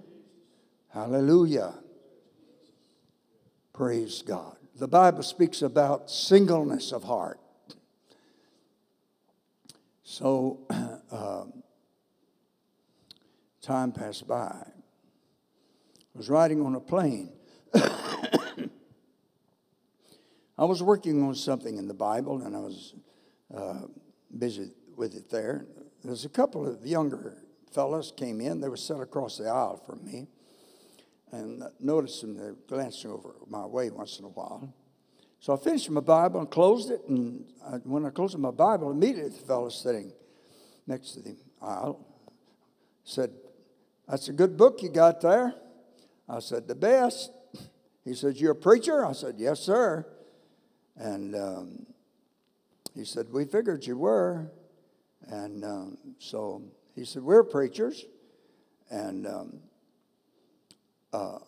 Hallelujah. 0.89 1.73
Praise 3.73 4.21
God. 4.21 4.55
the 4.75 4.87
Bible 4.87 5.23
speaks 5.23 5.61
about 5.63 6.09
singleness 6.09 6.91
of 6.91 7.03
heart. 7.03 7.39
So, 10.03 10.59
um, 11.11 11.62
time 13.63 13.91
passed 13.93 14.27
by. 14.27 14.53
I 14.53 16.17
was 16.17 16.29
riding 16.29 16.63
on 16.63 16.75
a 16.75 16.79
plane. 16.79 17.31
I 17.73 18.67
was 20.65 20.83
working 20.83 21.23
on 21.23 21.33
something 21.33 21.77
in 21.77 21.87
the 21.87 21.93
Bible 21.93 22.41
and 22.43 22.55
I 22.55 22.59
was 22.59 22.93
uh, 23.55 23.81
busy 24.37 24.71
with 24.95 25.15
it 25.15 25.29
there. 25.29 25.65
There's 26.03 26.25
a 26.25 26.29
couple 26.29 26.67
of 26.67 26.85
younger 26.85 27.37
fellows 27.71 28.13
came 28.15 28.41
in. 28.41 28.59
They 28.59 28.69
were 28.69 28.77
set 28.77 28.99
across 28.99 29.37
the 29.37 29.45
aisle 29.45 29.81
from 29.85 30.05
me 30.05 30.27
and 31.31 31.63
noticed 31.79 32.21
them. 32.21 32.35
They 32.35 32.51
glancing 32.67 33.11
over 33.11 33.35
my 33.47 33.65
way 33.65 33.89
once 33.89 34.19
in 34.19 34.25
a 34.25 34.29
while. 34.29 34.73
So 35.39 35.53
I 35.53 35.57
finished 35.57 35.89
my 35.89 36.01
Bible 36.01 36.41
and 36.41 36.51
closed 36.51 36.91
it. 36.91 37.01
And 37.07 37.45
I, 37.65 37.77
when 37.77 38.05
I 38.05 38.09
closed 38.09 38.37
my 38.37 38.51
Bible, 38.51 38.91
immediately 38.91 39.29
the 39.29 39.45
fellow 39.45 39.69
sitting 39.69 40.11
next 40.85 41.13
to 41.13 41.21
the 41.21 41.37
aisle 41.61 42.05
said, 43.03 43.31
That's 44.07 44.27
a 44.27 44.33
good 44.33 44.57
book 44.57 44.81
you 44.81 44.89
got 44.89 45.21
there. 45.21 45.55
I 46.27 46.39
said, 46.39 46.67
The 46.67 46.75
best. 46.75 47.31
He 48.03 48.13
said, 48.13 48.37
You're 48.37 48.51
a 48.51 48.55
preacher? 48.55 49.05
I 49.05 49.13
said, 49.13 49.35
Yes, 49.37 49.59
sir. 49.59 50.05
And 50.95 51.35
um, 51.35 51.85
he 52.93 53.05
said, 53.05 53.27
We 53.31 53.45
figured 53.45 53.85
you 53.85 53.97
were. 53.97 54.51
And 55.27 55.63
um, 55.63 55.97
so 56.19 56.63
he 56.95 57.05
said, 57.05 57.23
We're 57.23 57.43
preachers. 57.43 58.05
And 58.89 59.25
um, 59.25 59.59
uh, 61.13 61.39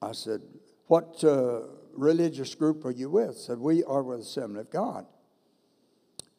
I 0.00 0.12
said, 0.12 0.42
What 0.88 1.24
uh, 1.24 1.62
religious 1.94 2.54
group 2.54 2.84
are 2.84 2.90
you 2.90 3.08
with? 3.08 3.36
He 3.36 3.42
said, 3.42 3.58
We 3.58 3.84
are 3.84 4.02
with 4.02 4.18
the 4.18 4.24
Assembly 4.24 4.60
of 4.60 4.70
God. 4.70 5.06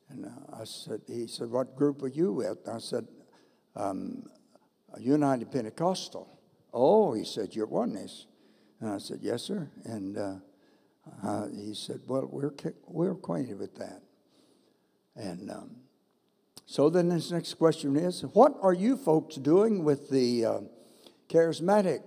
And 0.09 0.25
uh, 0.25 0.59
I 0.61 0.65
said, 0.65 1.01
He 1.07 1.25
said, 1.25 1.49
What 1.49 1.75
group 1.75 2.03
are 2.03 2.07
you 2.07 2.31
with? 2.31 2.67
I 2.67 2.77
said, 2.77 3.07
um, 3.75 4.29
United 4.99 5.51
Pentecostal. 5.51 6.27
Oh, 6.73 7.13
he 7.13 7.23
said, 7.23 7.55
You're 7.55 7.67
oneness. 7.67 8.27
And 8.79 8.89
I 8.89 8.97
said, 8.97 9.19
Yes, 9.21 9.43
sir. 9.43 9.69
And 9.85 10.17
uh, 10.17 10.35
uh, 11.23 11.47
he 11.47 11.73
said, 11.73 12.01
Well, 12.07 12.27
we're, 12.31 12.53
we're 12.87 13.11
acquainted 13.11 13.59
with 13.59 13.75
that. 13.75 14.01
And 15.15 15.51
um, 15.51 15.75
so 16.65 16.89
then 16.89 17.09
his 17.09 17.31
next 17.31 17.55
question 17.55 17.95
is 17.95 18.21
What 18.21 18.55
are 18.61 18.73
you 18.73 18.97
folks 18.97 19.35
doing 19.35 19.83
with 19.83 20.09
the 20.09 20.45
uh, 20.45 20.59
charismatic 21.29 22.01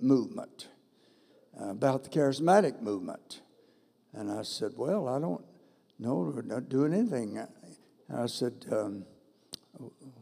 movement? 0.00 0.68
Uh, 1.60 1.70
about 1.70 2.04
the 2.04 2.10
charismatic 2.10 2.80
movement? 2.80 3.42
And 4.12 4.30
I 4.30 4.42
said, 4.42 4.72
Well, 4.76 5.08
I 5.08 5.18
don't 5.18 5.44
know, 5.98 6.32
we're 6.34 6.42
not 6.42 6.68
doing 6.68 6.92
anything. 6.92 7.38
And 7.38 8.20
I 8.20 8.26
said, 8.26 8.64
um, 8.70 9.04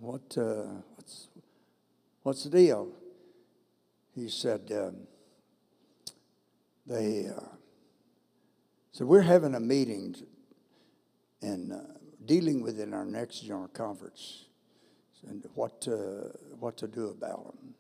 what, 0.01 0.37
uh, 0.37 0.65
what's, 2.27 2.43
the 2.43 2.51
deal? 2.51 2.89
He 4.13 4.29
said, 4.29 4.73
um, 4.73 5.07
They 6.85 7.29
uh, 7.29 7.41
said, 8.91 9.07
We're 9.07 9.21
having 9.21 9.55
a 9.55 9.61
meeting 9.61 10.17
and 11.41 11.73
uh, 11.73 11.77
dealing 12.25 12.63
with 12.63 12.81
in 12.81 12.93
our 12.93 13.05
next 13.05 13.43
general 13.43 13.69
conference 13.69 14.47
and 15.29 15.47
what 15.55 15.81
to, 15.83 16.33
what 16.59 16.77
to 16.79 16.89
do 16.89 17.11
about 17.11 17.45
them. 17.45 17.75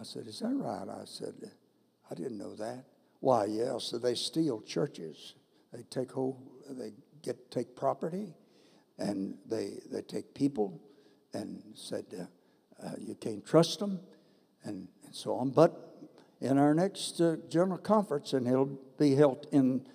I 0.00 0.04
said, 0.04 0.28
Is 0.28 0.38
that 0.38 0.54
right? 0.54 0.86
I 0.88 1.04
said, 1.04 1.34
I 2.08 2.14
didn't 2.14 2.38
know 2.38 2.54
that. 2.54 2.84
Why, 3.18 3.46
yeah. 3.46 3.78
So 3.78 3.98
they 3.98 4.14
steal 4.14 4.60
churches. 4.60 5.34
They 5.72 5.82
take 5.90 6.12
hold, 6.12 6.40
they 6.68 6.92
get 7.20 7.50
take 7.50 7.74
property, 7.74 8.32
and 8.96 9.38
they 9.48 9.80
they 9.90 10.02
take 10.02 10.34
people, 10.34 10.80
and 11.34 11.62
said 11.74 12.06
uh, 12.18 12.24
uh, 12.84 12.90
you 12.98 13.14
can't 13.14 13.44
trust 13.44 13.78
them, 13.78 14.00
and, 14.64 14.88
and, 15.04 15.14
so 15.14 15.34
on. 15.34 15.50
But 15.50 16.08
in 16.40 16.58
our 16.58 16.74
next 16.74 17.20
uh, 17.20 17.36
general 17.48 17.78
conference, 17.78 18.32
and 18.32 18.46
it'll 18.46 18.78
be 18.98 19.14
held 19.14 19.46
in 19.52 19.86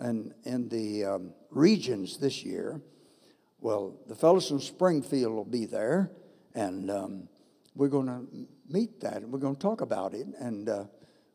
in, 0.00 0.34
in 0.44 0.68
the 0.68 1.04
um, 1.04 1.34
regions 1.50 2.18
this 2.18 2.44
year. 2.44 2.80
Well, 3.60 3.96
the 4.06 4.14
fellows 4.14 4.48
from 4.48 4.60
Springfield 4.60 5.32
will 5.32 5.44
be 5.44 5.66
there, 5.66 6.10
and 6.54 6.90
um, 6.90 7.28
we're 7.74 7.88
going 7.88 8.06
to 8.06 8.26
meet 8.68 9.00
that, 9.00 9.18
and 9.22 9.32
we're 9.32 9.38
going 9.38 9.56
to 9.56 9.60
talk 9.62 9.80
about 9.80 10.14
it, 10.14 10.26
and 10.38 10.68
uh, 10.68 10.84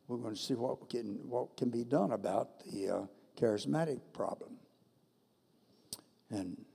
we're 0.07 0.18
going 0.18 0.36
to 0.36 0.39
see 0.39 0.53
what 0.53 0.89
can 0.89 1.20
what 1.28 1.57
can 1.57 1.70
be 1.70 1.84
done 1.84 2.12
about 2.12 2.64
the 2.66 2.89
uh, 2.89 3.01
charismatic 3.39 3.99
problem. 4.14 4.57
And 6.30 6.66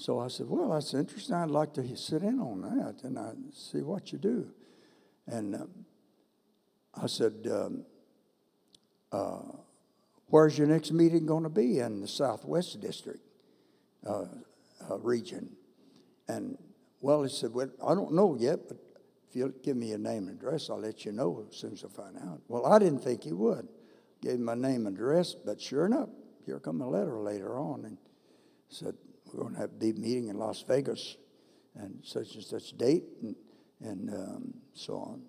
so 0.00 0.18
I 0.18 0.28
said, 0.28 0.46
Well, 0.48 0.70
that's 0.70 0.94
interesting. 0.94 1.34
I'd 1.34 1.50
like 1.50 1.74
to 1.74 1.94
sit 1.94 2.22
in 2.22 2.40
on 2.40 2.62
that 2.62 3.04
and 3.04 3.18
I 3.18 3.32
see 3.52 3.82
what 3.82 4.12
you 4.12 4.18
do. 4.18 4.48
And 5.26 5.54
um, 5.54 5.68
I 6.94 7.06
said, 7.06 7.46
um, 7.50 7.84
uh, 9.12 9.42
Where's 10.28 10.56
your 10.56 10.68
next 10.68 10.92
meeting 10.92 11.26
going 11.26 11.42
to 11.42 11.50
be? 11.50 11.80
In 11.80 12.00
the 12.00 12.08
Southwest 12.08 12.80
District 12.80 13.20
uh, 14.06 14.24
uh, 14.90 14.98
region. 15.00 15.50
And 16.28 16.56
well, 17.02 17.22
he 17.22 17.28
said, 17.28 17.52
Well, 17.52 17.68
I 17.86 17.94
don't 17.94 18.14
know 18.14 18.38
yet, 18.40 18.68
but 18.68 18.78
if 19.28 19.36
you'll 19.36 19.52
give 19.62 19.76
me 19.76 19.88
your 19.88 19.98
name 19.98 20.28
and 20.28 20.38
address, 20.38 20.70
I'll 20.70 20.80
let 20.80 21.04
you 21.04 21.12
know 21.12 21.44
as 21.50 21.58
soon 21.58 21.72
as 21.74 21.84
I 21.84 21.88
find 21.88 22.16
out. 22.16 22.40
Well, 22.48 22.64
I 22.64 22.78
didn't 22.78 23.00
think 23.00 23.24
he 23.24 23.34
would. 23.34 23.68
Gave 24.22 24.36
him 24.36 24.44
my 24.44 24.54
name 24.54 24.86
and 24.86 24.96
address, 24.96 25.34
but 25.34 25.60
sure 25.60 25.84
enough, 25.84 26.08
here 26.46 26.58
come 26.58 26.80
a 26.80 26.88
letter 26.88 27.20
later 27.20 27.58
on 27.58 27.84
and 27.84 27.98
said, 28.70 28.94
We're 29.32 29.42
going 29.42 29.54
to 29.54 29.60
have 29.60 29.70
a 29.70 29.74
big 29.74 29.98
meeting 29.98 30.28
in 30.28 30.38
Las 30.38 30.64
Vegas 30.66 31.16
and 31.74 32.00
such 32.02 32.34
and 32.34 32.44
such 32.44 32.76
date 32.76 33.04
and, 33.22 33.36
and 33.80 34.10
um, 34.10 34.54
so 34.74 34.94
on. 34.96 35.22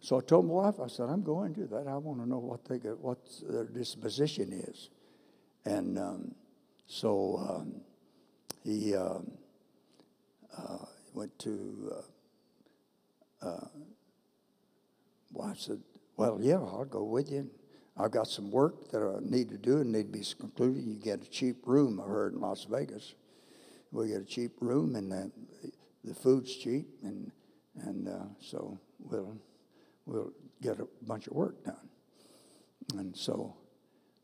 So 0.00 0.18
I 0.18 0.20
told 0.20 0.46
my 0.46 0.52
wife, 0.52 0.74
I 0.82 0.88
said, 0.88 1.08
I'm 1.08 1.22
going 1.22 1.54
to 1.54 1.66
that. 1.68 1.86
I 1.88 1.96
want 1.96 2.20
to 2.20 2.28
know 2.28 2.38
what 2.38 2.64
they 2.66 2.76
what 2.76 3.18
their 3.48 3.64
disposition 3.64 4.52
is. 4.52 4.90
And 5.64 5.98
um, 5.98 6.34
so 6.86 7.38
um, 7.48 7.80
he 8.62 8.94
um, 8.94 9.30
uh, 10.56 10.84
went 11.14 11.38
to, 11.40 11.92
uh, 13.42 13.46
uh, 13.46 13.68
wife 15.32 15.58
said, 15.58 15.80
Well, 16.16 16.38
yeah, 16.40 16.56
I'll 16.56 16.84
go 16.84 17.04
with 17.04 17.30
you. 17.30 17.50
I've 17.96 18.10
got 18.10 18.26
some 18.26 18.50
work 18.50 18.90
that 18.90 19.02
I 19.02 19.18
need 19.20 19.50
to 19.50 19.58
do 19.58 19.78
and 19.80 19.92
need 19.92 20.12
to 20.12 20.18
be 20.18 20.24
concluded. 20.38 20.82
You 20.82 20.96
get 20.96 21.22
a 21.22 21.30
cheap 21.30 21.58
room, 21.64 22.00
I 22.00 22.08
heard, 22.08 22.34
in 22.34 22.40
Las 22.40 22.66
Vegas. 22.68 23.14
We 23.92 24.08
get 24.08 24.22
a 24.22 24.24
cheap 24.24 24.52
room, 24.60 24.96
and 24.96 25.12
the, 25.12 25.30
the 26.02 26.14
food's 26.14 26.54
cheap, 26.56 26.88
and, 27.02 27.30
and 27.82 28.08
uh, 28.08 28.24
so 28.40 28.80
we'll, 28.98 29.36
we'll 30.06 30.32
get 30.60 30.80
a 30.80 30.88
bunch 31.02 31.28
of 31.28 31.34
work 31.34 31.64
done. 31.64 31.88
And 32.98 33.16
so 33.16 33.54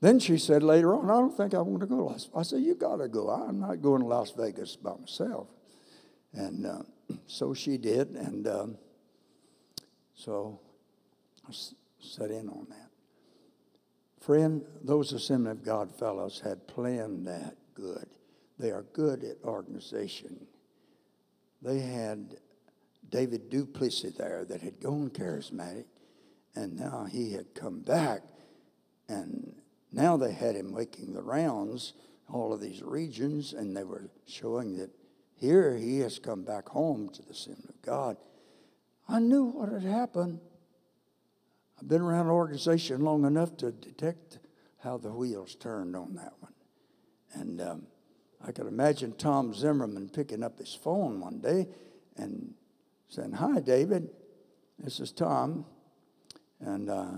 then 0.00 0.18
she 0.18 0.38
said 0.38 0.62
later 0.62 0.94
on, 0.94 1.10
I 1.10 1.14
don't 1.14 1.36
think 1.36 1.54
I 1.54 1.60
want 1.60 1.80
to 1.80 1.86
go 1.86 2.14
I 2.34 2.42
said, 2.42 2.60
You 2.60 2.74
got 2.74 2.96
to 2.96 3.08
go. 3.08 3.30
I'm 3.30 3.60
not 3.60 3.80
going 3.82 4.00
to 4.00 4.06
Las 4.06 4.32
Vegas 4.32 4.76
by 4.76 4.94
myself. 4.98 5.48
And 6.32 6.66
uh, 6.66 6.82
so 7.26 7.54
she 7.54 7.76
did, 7.76 8.10
and 8.10 8.46
um, 8.48 8.78
so 10.14 10.60
I 11.48 11.52
set 12.00 12.30
in 12.30 12.48
on 12.48 12.66
that. 12.70 12.89
Friend, 14.20 14.64
those 14.82 15.12
Assembly 15.12 15.52
of 15.52 15.64
God 15.64 15.90
fellows 15.90 16.40
had 16.44 16.68
planned 16.68 17.26
that 17.26 17.56
good. 17.74 18.06
They 18.58 18.70
are 18.70 18.84
good 18.92 19.24
at 19.24 19.42
organization. 19.44 20.46
They 21.62 21.80
had 21.80 22.36
David 23.08 23.48
du 23.48 23.64
Plessis 23.64 24.14
there 24.14 24.44
that 24.44 24.60
had 24.60 24.80
gone 24.80 25.10
charismatic, 25.10 25.86
and 26.54 26.76
now 26.76 27.06
he 27.10 27.32
had 27.32 27.54
come 27.54 27.80
back, 27.80 28.22
and 29.08 29.54
now 29.90 30.16
they 30.16 30.32
had 30.32 30.54
him 30.54 30.74
making 30.74 31.14
the 31.14 31.22
rounds, 31.22 31.94
all 32.28 32.52
of 32.52 32.60
these 32.60 32.82
regions, 32.82 33.54
and 33.54 33.76
they 33.76 33.84
were 33.84 34.10
showing 34.26 34.76
that 34.76 34.90
here 35.34 35.76
he 35.76 35.98
has 36.00 36.18
come 36.18 36.44
back 36.44 36.68
home 36.68 37.08
to 37.08 37.22
the 37.22 37.32
Assembly 37.32 37.70
of 37.70 37.82
God. 37.82 38.16
I 39.08 39.18
knew 39.18 39.44
what 39.44 39.72
had 39.72 39.82
happened. 39.82 40.40
I've 41.80 41.88
been 41.88 42.02
around 42.02 42.26
an 42.26 42.32
organization 42.32 43.00
long 43.00 43.24
enough 43.24 43.56
to 43.58 43.72
detect 43.72 44.38
how 44.82 44.98
the 44.98 45.10
wheels 45.10 45.54
turned 45.54 45.96
on 45.96 46.14
that 46.14 46.34
one. 46.40 46.52
And 47.32 47.60
um, 47.60 47.86
I 48.46 48.52
could 48.52 48.66
imagine 48.66 49.14
Tom 49.16 49.54
Zimmerman 49.54 50.10
picking 50.10 50.42
up 50.42 50.58
his 50.58 50.74
phone 50.74 51.20
one 51.20 51.40
day 51.40 51.68
and 52.16 52.52
saying, 53.08 53.32
Hi, 53.32 53.60
David. 53.60 54.10
This 54.78 55.00
is 55.00 55.12
Tom. 55.12 55.64
And 56.60 56.90
uh, 56.90 57.12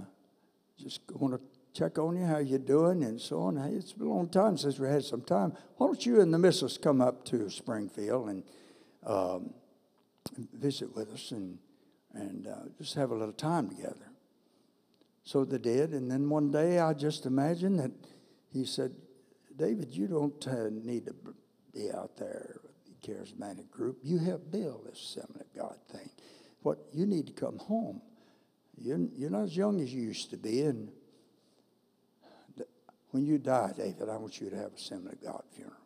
just 0.79 1.01
want 1.13 1.35
to 1.35 1.41
check 1.73 1.99
on 1.99 2.17
you, 2.17 2.25
how 2.25 2.39
you 2.39 2.59
doing, 2.59 3.03
and 3.03 3.21
so 3.21 3.41
on. 3.41 3.57
It's 3.59 3.93
been 3.93 4.07
a 4.07 4.11
long 4.11 4.29
time 4.29 4.57
since 4.57 4.79
we 4.79 4.87
had 4.87 5.05
some 5.05 5.23
time. 5.23 5.55
Why 5.77 5.87
don't 5.87 6.07
you 6.07 6.21
and 6.21 6.33
the 6.33 6.39
missus 6.39 6.79
come 6.79 7.01
up 7.01 7.25
to 7.27 7.51
Springfield 7.51 8.29
and 8.29 8.45
um, 9.05 9.55
visit 10.53 10.95
with 10.95 11.13
us 11.13 11.33
and, 11.33 11.59
and 12.15 12.47
uh, 12.47 12.69
just 12.79 12.95
have 12.95 13.11
a 13.11 13.15
little 13.15 13.33
time 13.33 13.69
together? 13.69 14.12
So 15.25 15.45
they 15.45 15.59
did. 15.59 15.93
And 15.93 16.11
then 16.11 16.29
one 16.29 16.51
day 16.51 16.79
I 16.79 16.93
just 16.95 17.27
imagined 17.27 17.79
that 17.79 17.93
he 18.53 18.65
said, 18.65 18.93
David, 19.57 19.95
you 19.95 20.07
don't 20.09 20.47
uh, 20.47 20.69
need 20.71 21.07
to 21.07 21.15
be 21.73 21.91
out 21.91 22.17
there 22.17 22.61
with 22.63 22.73
the 22.85 23.07
charismatic 23.07 23.71
group. 23.71 23.99
You 24.03 24.19
help 24.19 24.51
build 24.51 24.87
this 24.87 24.99
Assembly 24.99 25.43
of 25.43 25.63
God 25.63 25.77
thing. 25.91 26.11
What 26.63 26.79
you 26.93 27.07
need 27.07 27.27
to 27.27 27.33
come 27.33 27.59
home. 27.59 28.01
You're, 28.77 29.01
you're 29.17 29.31
not 29.31 29.45
as 29.45 29.57
young 29.57 29.81
as 29.81 29.93
you 29.93 30.03
used 30.03 30.31
to 30.31 30.37
be. 30.37 30.63
And 30.63 30.91
when 33.11 33.27
you 33.27 33.39
die, 33.39 33.73
David, 33.77 34.09
I 34.09 34.17
want 34.17 34.41
you 34.41 34.51
to 34.51 34.57
have 34.57 34.73
a 34.73 34.77
Assembly 34.77 35.13
of 35.13 35.23
God 35.23 35.43
funeral. 35.55 35.77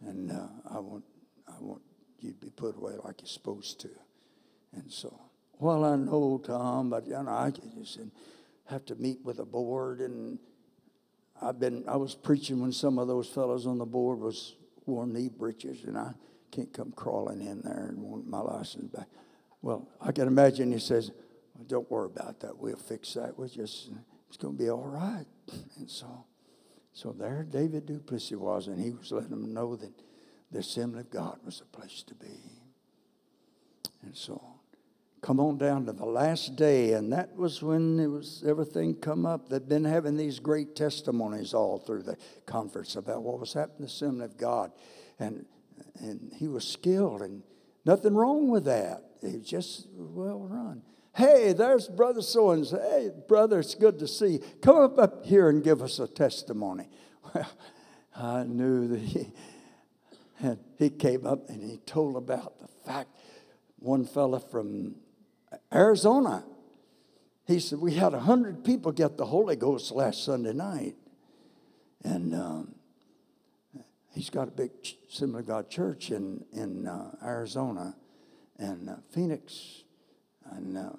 And 0.00 0.30
uh, 0.30 0.46
I 0.70 0.78
want 0.78 1.04
I 1.48 1.60
want 1.60 1.82
you 2.18 2.32
to 2.32 2.38
be 2.38 2.50
put 2.50 2.76
away 2.76 2.94
like 3.04 3.20
you're 3.20 3.28
supposed 3.28 3.80
to. 3.80 3.90
And 4.72 4.90
so, 4.92 5.18
well, 5.58 5.84
I 5.84 5.96
know, 5.96 6.40
Tom, 6.44 6.90
but 6.90 7.06
you 7.06 7.12
know, 7.12 7.30
I 7.30 7.50
just 7.78 7.98
have 8.66 8.84
to 8.86 8.94
meet 8.96 9.24
with 9.24 9.38
a 9.38 9.44
board 9.44 10.00
and 10.00 10.38
I've 11.40 11.58
been, 11.58 11.84
I 11.86 11.96
was 11.96 12.14
preaching 12.14 12.60
when 12.60 12.72
some 12.72 12.98
of 12.98 13.08
those 13.08 13.28
fellows 13.28 13.66
on 13.66 13.78
the 13.78 13.86
board 13.86 14.20
was 14.20 14.56
wore 14.86 15.06
knee 15.06 15.28
breeches, 15.28 15.84
and 15.84 15.98
I 15.98 16.12
can't 16.50 16.72
come 16.72 16.92
crawling 16.92 17.40
in 17.42 17.60
there 17.62 17.86
and 17.88 17.98
want 17.98 18.26
my 18.26 18.40
license 18.40 18.86
back. 18.86 19.08
Well, 19.62 19.88
I 20.00 20.12
can 20.12 20.28
imagine 20.28 20.72
he 20.72 20.78
says, 20.78 21.10
well, 21.54 21.64
"Don't 21.66 21.90
worry 21.90 22.06
about 22.06 22.40
that. 22.40 22.56
We'll 22.56 22.76
fix 22.76 23.14
that. 23.14 23.36
We'll 23.36 23.48
just, 23.48 23.90
it's 24.28 24.36
going 24.36 24.56
to 24.56 24.62
be 24.62 24.70
all 24.70 24.86
right." 24.86 25.26
And 25.78 25.90
so, 25.90 26.24
so 26.92 27.12
there, 27.12 27.46
David 27.48 27.86
du 27.86 27.98
Plessis 27.98 28.38
was, 28.38 28.68
and 28.68 28.82
he 28.82 28.90
was 28.90 29.12
letting 29.12 29.30
them 29.30 29.52
know 29.52 29.76
that 29.76 29.92
the 30.50 30.60
Assembly 30.60 31.00
of 31.00 31.10
God 31.10 31.38
was 31.44 31.58
the 31.58 31.66
place 31.66 32.02
to 32.04 32.14
be. 32.14 32.40
And 34.02 34.16
so, 34.16 34.55
come 35.26 35.40
on 35.40 35.58
down 35.58 35.84
to 35.84 35.92
the 35.92 36.06
last 36.06 36.54
day, 36.54 36.92
and 36.92 37.12
that 37.12 37.34
was 37.34 37.60
when 37.60 37.98
it 37.98 38.06
was 38.06 38.44
everything 38.46 38.94
come 38.94 39.26
up. 39.26 39.48
They've 39.48 39.68
been 39.68 39.84
having 39.84 40.16
these 40.16 40.38
great 40.38 40.76
testimonies 40.76 41.52
all 41.52 41.78
through 41.78 42.04
the 42.04 42.16
conference 42.46 42.94
about 42.94 43.22
what 43.24 43.40
was 43.40 43.52
happening 43.52 43.78
in 43.78 43.82
the 43.86 43.88
Assembly 43.88 44.24
of 44.24 44.36
God, 44.36 44.70
and 45.18 45.44
and 45.98 46.32
he 46.36 46.46
was 46.46 46.64
skilled, 46.64 47.22
and 47.22 47.42
nothing 47.84 48.14
wrong 48.14 48.50
with 48.50 48.66
that. 48.66 49.02
it 49.20 49.38
was 49.38 49.50
just 49.50 49.88
well 49.96 50.38
run. 50.38 50.82
Hey, 51.16 51.52
there's 51.52 51.88
brother 51.88 52.22
so 52.22 52.52
and. 52.52 52.64
Hey, 52.64 53.10
brother, 53.26 53.58
it's 53.58 53.74
good 53.74 53.98
to 53.98 54.06
see 54.06 54.34
you. 54.34 54.38
Come 54.62 54.76
up, 54.76 54.96
up 54.96 55.26
here 55.26 55.48
and 55.48 55.64
give 55.64 55.82
us 55.82 55.98
a 55.98 56.06
testimony. 56.06 56.88
Well, 57.34 57.50
I 58.14 58.44
knew 58.44 58.86
that 58.86 59.00
he, 59.00 59.32
and 60.38 60.58
he 60.78 60.88
came 60.88 61.26
up 61.26 61.48
and 61.48 61.68
he 61.68 61.78
told 61.78 62.14
about 62.14 62.60
the 62.60 62.68
fact 62.86 63.10
one 63.80 64.04
fella 64.04 64.38
from 64.38 64.94
Arizona. 65.76 66.42
He 67.46 67.60
said, 67.60 67.80
We 67.80 67.94
had 67.94 68.12
100 68.12 68.64
people 68.64 68.92
get 68.92 69.18
the 69.18 69.26
Holy 69.26 69.56
Ghost 69.56 69.92
last 69.92 70.24
Sunday 70.24 70.54
night. 70.54 70.96
And 72.02 72.34
um, 72.34 72.74
he's 74.12 74.30
got 74.30 74.48
a 74.48 74.50
big 74.50 74.70
Assembly 75.10 75.40
of 75.40 75.46
God 75.46 75.70
church 75.70 76.10
in, 76.10 76.44
in 76.52 76.86
uh, 76.86 77.14
Arizona 77.22 77.94
and 78.58 78.88
uh, 78.88 78.96
Phoenix. 79.10 79.84
And 80.50 80.78
uh, 80.78 80.90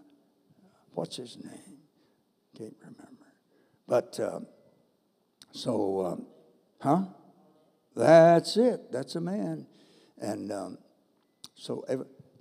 what's 0.94 1.16
his 1.16 1.38
name? 1.44 1.80
Can't 2.58 2.76
remember. 2.82 3.26
But 3.88 4.20
uh, 4.20 4.42
so, 5.52 6.06
um, 6.06 6.28
huh? 6.82 7.04
That's 7.96 8.58
it. 8.58 8.92
That's 8.92 9.16
a 9.16 9.22
man. 9.22 9.66
And 10.20 10.52
um, 10.52 10.78
so, 11.56 11.84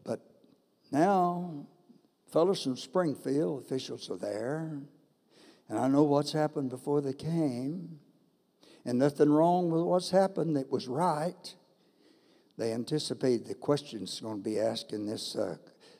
but 0.05 0.21
now 0.91 1.67
fellows 2.31 2.63
from 2.63 2.77
Springfield, 2.77 3.65
officials 3.65 4.11
are 4.11 4.17
there, 4.17 4.81
and 5.69 5.79
I 5.79 5.89
know 5.89 6.05
what's 6.05 6.33
happened 6.33 6.71
before 6.71 7.01
they 7.01 7.13
came, 7.13 7.99
and 8.85 8.99
nothing 8.99 9.31
wrong 9.31 9.71
with 9.71 9.83
what's 9.83 10.11
happened. 10.11 10.57
It 10.57 10.71
was 10.71 10.87
right. 10.87 11.55
They 12.57 12.73
anticipated 12.73 13.47
the 13.47 13.55
questions 13.55 14.21
going 14.21 14.43
to 14.43 14.43
be 14.43 14.59
asked 14.59 14.93
in 14.93 15.07
this 15.07 15.37
uh, 15.37 15.57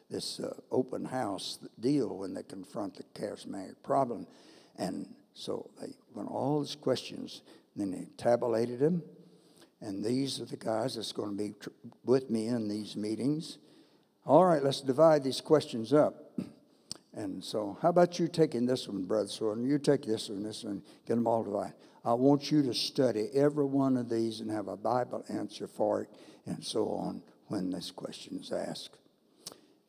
this 0.09 0.39
uh, 0.39 0.55
open 0.71 1.05
house 1.05 1.59
deal 1.81 2.17
when 2.17 2.33
they 2.33 2.45
confront 2.45 2.95
the 2.95 3.03
charismatic 3.21 3.75
problem, 3.83 4.27
and 4.77 5.15
so 5.35 5.69
they 5.81 5.89
went 6.15 6.31
all 6.31 6.61
these 6.61 6.77
questions. 6.77 7.43
And 7.75 7.93
then 7.93 8.01
they 8.01 8.07
tabulated 8.17 8.79
them, 8.79 9.03
and 9.81 10.03
these 10.03 10.41
are 10.41 10.47
the 10.47 10.57
guys 10.57 10.95
that's 10.95 11.13
going 11.13 11.37
to 11.37 11.45
be 11.45 11.55
tr- 11.61 11.71
with 12.05 12.31
me 12.31 12.47
in 12.47 12.69
these 12.69 12.97
meetings. 12.97 13.59
All 14.27 14.45
right, 14.45 14.61
let's 14.61 14.81
divide 14.81 15.23
these 15.23 15.41
questions 15.41 15.93
up. 15.93 16.33
And 17.15 17.45
so, 17.45 17.79
how 17.81 17.91
about 17.91 18.19
you 18.19 18.27
taking 18.27 18.67
this 18.67 18.89
one, 18.89 19.05
Brother 19.05 19.29
Sworden? 19.29 19.65
You 19.65 19.79
take 19.79 20.05
this 20.05 20.29
one, 20.29 20.43
this 20.43 20.65
one, 20.65 20.83
get 21.07 21.15
them 21.15 21.29
all 21.29 21.45
divided. 21.45 21.75
I 22.05 22.13
want 22.15 22.51
you 22.51 22.61
to 22.65 22.75
study 22.75 23.29
every 23.33 23.65
one 23.65 23.97
of 23.97 24.09
these 24.09 24.41
and 24.41 24.51
have 24.51 24.67
a 24.67 24.77
Bible 24.77 25.25
answer 25.29 25.69
for 25.69 26.03
it, 26.03 26.09
and 26.45 26.63
so 26.63 26.89
on 26.89 27.23
when 27.47 27.71
this 27.71 27.93
question 27.93 28.41
is 28.41 28.51
asked. 28.51 28.99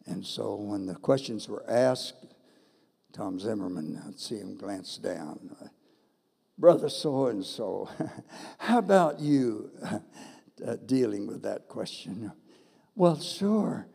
And 0.05 0.23
so, 0.23 0.53
when 0.53 0.85
the 0.85 0.95
questions 0.95 1.49
were 1.49 1.67
asked, 1.67 2.27
Tom 3.13 3.39
Zimmerman, 3.39 3.99
I'd 4.07 4.19
see 4.19 4.37
him 4.37 4.55
glance 4.55 4.97
down. 4.97 5.55
Brother 6.59 6.89
so 6.89 7.25
and 7.25 7.43
so, 7.43 7.89
how 8.59 8.77
about 8.77 9.19
you 9.19 9.71
uh, 10.65 10.75
dealing 10.85 11.25
with 11.25 11.41
that 11.41 11.67
question? 11.67 12.31
Well, 12.95 13.19
sure. 13.19 13.87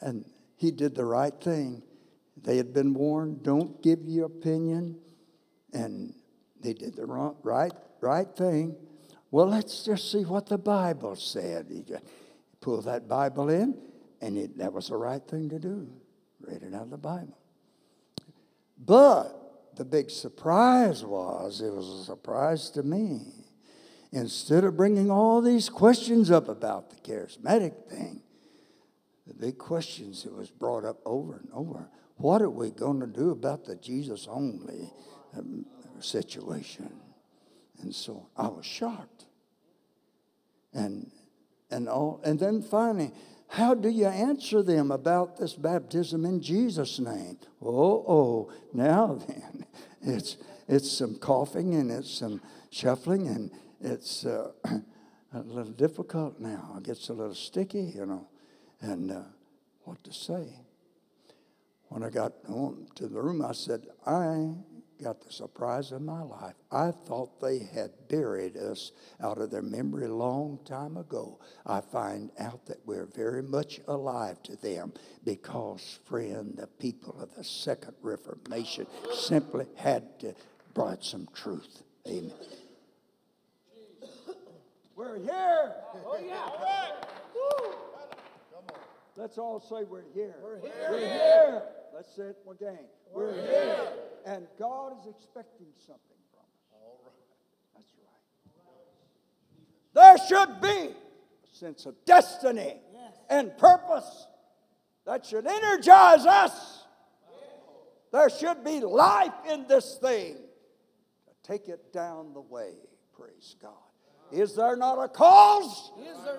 And 0.00 0.24
he 0.56 0.70
did 0.70 0.94
the 0.94 1.04
right 1.04 1.34
thing. 1.40 1.82
They 2.42 2.56
had 2.56 2.72
been 2.72 2.94
warned, 2.94 3.42
don't 3.42 3.82
give 3.82 4.00
your 4.06 4.26
opinion. 4.26 4.98
And 5.72 6.14
they 6.60 6.72
did 6.72 6.96
the 6.96 7.06
wrong, 7.06 7.36
right, 7.42 7.72
right 8.00 8.28
thing. 8.36 8.76
Well, 9.30 9.46
let's 9.46 9.84
just 9.84 10.10
see 10.10 10.24
what 10.24 10.46
the 10.46 10.58
Bible 10.58 11.16
said. 11.16 11.66
He 11.70 11.84
pulled 12.60 12.84
that 12.84 13.08
Bible 13.08 13.48
in, 13.48 13.76
and 14.20 14.36
it, 14.36 14.58
that 14.58 14.72
was 14.72 14.88
the 14.88 14.96
right 14.96 15.22
thing 15.22 15.48
to 15.50 15.58
do. 15.58 15.88
Read 16.40 16.62
it 16.62 16.74
out 16.74 16.82
of 16.82 16.90
the 16.90 16.98
Bible. 16.98 17.38
But 18.84 19.76
the 19.76 19.84
big 19.84 20.10
surprise 20.10 21.04
was, 21.04 21.60
it 21.60 21.72
was 21.72 21.88
a 21.88 22.04
surprise 22.04 22.70
to 22.70 22.82
me. 22.82 23.20
Instead 24.12 24.64
of 24.64 24.76
bringing 24.76 25.10
all 25.10 25.40
these 25.40 25.68
questions 25.68 26.30
up 26.30 26.48
about 26.48 26.90
the 26.90 26.96
charismatic 26.96 27.88
thing, 27.88 28.22
the 29.30 29.46
big 29.46 29.58
questions 29.58 30.24
that 30.24 30.34
was 30.34 30.50
brought 30.50 30.84
up 30.84 30.98
over 31.06 31.36
and 31.36 31.48
over 31.54 31.88
what 32.20 32.42
are 32.42 32.50
we 32.50 32.70
going 32.70 33.00
to 33.00 33.06
do 33.06 33.30
about 33.30 33.64
the 33.64 33.76
Jesus 33.76 34.26
only 34.28 34.92
um, 35.36 35.64
situation? 36.00 36.92
And 37.80 37.94
so 37.94 38.28
I 38.36 38.48
was 38.48 38.66
shocked. 38.66 39.24
And, 40.74 41.10
and, 41.70 41.88
all, 41.88 42.20
and 42.22 42.38
then 42.38 42.60
finally, 42.60 43.12
how 43.48 43.74
do 43.74 43.88
you 43.88 44.06
answer 44.06 44.62
them 44.62 44.90
about 44.90 45.38
this 45.38 45.54
baptism 45.54 46.26
in 46.26 46.42
Jesus' 46.42 46.98
name? 46.98 47.38
Oh, 47.62 48.04
oh, 48.06 48.52
now 48.74 49.14
then, 49.26 49.64
it's, 50.02 50.36
it's 50.68 50.92
some 50.92 51.16
coughing 51.16 51.74
and 51.74 51.90
it's 51.90 52.10
some 52.10 52.42
shuffling 52.70 53.28
and 53.28 53.50
it's 53.80 54.26
uh, 54.26 54.50
a 55.32 55.40
little 55.40 55.72
difficult 55.72 56.38
now. 56.38 56.74
It 56.76 56.84
gets 56.84 57.08
a 57.08 57.14
little 57.14 57.34
sticky, 57.34 57.92
you 57.96 58.04
know, 58.04 58.28
and 58.80 59.10
uh, 59.10 59.22
what 59.84 60.02
to 60.04 60.12
say. 60.12 60.46
When 61.88 62.02
I 62.04 62.10
got 62.10 62.32
home 62.46 62.86
to 62.94 63.08
the 63.08 63.20
room, 63.20 63.44
I 63.44 63.52
said, 63.52 63.86
I 64.06 64.52
got 65.02 65.20
the 65.20 65.32
surprise 65.32 65.92
of 65.92 66.02
my 66.02 66.22
life. 66.22 66.54
I 66.70 66.92
thought 66.92 67.40
they 67.40 67.58
had 67.58 67.90
buried 68.08 68.56
us 68.56 68.92
out 69.20 69.38
of 69.38 69.50
their 69.50 69.62
memory 69.62 70.04
a 70.04 70.14
long 70.14 70.60
time 70.64 70.96
ago. 70.96 71.40
I 71.66 71.80
find 71.80 72.30
out 72.38 72.66
that 72.66 72.78
we're 72.86 73.06
very 73.06 73.42
much 73.42 73.80
alive 73.88 74.42
to 74.44 74.56
them 74.56 74.92
because, 75.24 75.98
friend, 76.04 76.54
the 76.56 76.66
people 76.66 77.20
of 77.20 77.34
the 77.34 77.44
Second 77.44 77.94
Reformation 78.02 78.86
simply 79.12 79.66
had 79.76 80.20
to 80.20 80.34
brought 80.74 81.04
some 81.04 81.28
truth. 81.34 81.82
Amen. 82.06 82.32
We're 84.94 85.18
here. 85.18 85.74
Oh, 86.06 86.18
yeah. 86.24 86.42
All 86.44 86.58
right. 86.62 86.92
Woo. 87.34 87.89
Let's 89.20 89.36
all 89.36 89.60
say 89.60 89.84
we're 89.84 90.04
here. 90.14 90.34
We're 90.42 90.60
here. 90.60 90.88
We're 90.90 90.98
here. 90.98 91.62
Let's 91.94 92.16
say 92.16 92.22
it 92.22 92.38
again. 92.50 92.78
We're, 93.12 93.26
We're 93.26 93.34
here. 93.34 93.44
here. 93.44 93.92
And 94.24 94.46
God 94.58 94.94
is 94.98 95.06
expecting 95.06 95.66
something 95.76 96.16
from 96.32 96.40
us. 96.40 96.72
All 96.72 97.00
right. 97.04 97.12
That's 97.74 97.92
right. 99.94 100.18
There 100.18 100.26
should 100.26 100.62
be 100.62 100.94
a 100.94 101.54
sense 101.54 101.84
of 101.84 101.96
destiny 102.06 102.76
yes. 102.94 103.12
and 103.28 103.58
purpose 103.58 104.26
that 105.04 105.26
should 105.26 105.46
energize 105.46 106.24
us. 106.24 106.84
There 108.12 108.30
should 108.30 108.64
be 108.64 108.80
life 108.80 109.34
in 109.50 109.66
this 109.68 109.98
thing 110.00 110.36
take 111.42 111.68
it 111.68 111.92
down 111.92 112.32
the 112.32 112.40
way. 112.40 112.72
Praise 113.12 113.56
God. 113.60 113.72
Is 114.32 114.54
there 114.54 114.76
not 114.76 115.02
a 115.02 115.08
cause? 115.08 115.90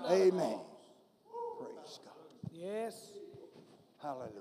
Amen. 0.10 0.40
A 0.40 0.54
cause? 0.54 0.71
Yes. 2.62 3.14
Hallelujah. 4.04 4.36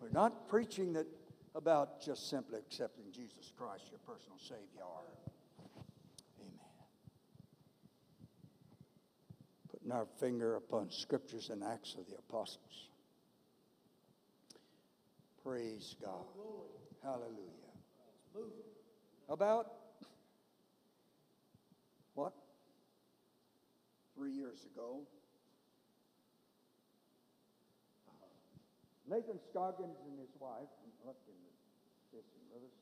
We're 0.00 0.08
not 0.08 0.48
preaching 0.48 0.94
that 0.94 1.06
about 1.54 2.00
just 2.00 2.30
simply 2.30 2.58
accepting 2.58 3.04
Jesus 3.12 3.52
Christ, 3.58 3.84
your 3.90 3.98
personal 4.06 4.38
Savior. 4.38 4.84
Amen. 6.40 6.52
Putting 9.70 9.92
our 9.92 10.06
finger 10.18 10.56
upon 10.56 10.90
scriptures 10.90 11.50
and 11.50 11.62
Acts 11.62 11.96
of 11.98 12.06
the 12.08 12.16
Apostles. 12.16 12.88
Praise 15.44 15.96
God. 16.02 16.24
Hallelujah. 17.02 17.34
About 19.28 19.72
what? 22.14 22.32
Three 24.14 24.32
years 24.32 24.64
ago. 24.74 25.02
Nathan 29.08 29.40
Scoggins 29.48 29.96
and 30.04 30.20
his 30.20 30.28
wife, 30.36 30.68
left 31.00 31.24
in 31.24 31.38
the 31.40 31.52
sitting 32.12 32.44
with 32.52 32.60
us. 32.60 32.76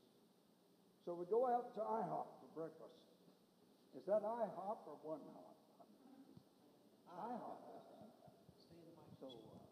So 1.06 1.14
we 1.14 1.22
go 1.30 1.46
out 1.46 1.70
to 1.78 1.82
IHOP 1.86 2.28
for 2.42 2.50
breakfast. 2.50 2.98
Is 3.94 4.02
that 4.10 4.26
IHOP 4.26 4.78
or 4.90 4.98
one 5.06 5.22
hop? 5.30 5.54
IHOP. 7.14 7.62
So 9.22 9.30
uh, 9.30 9.64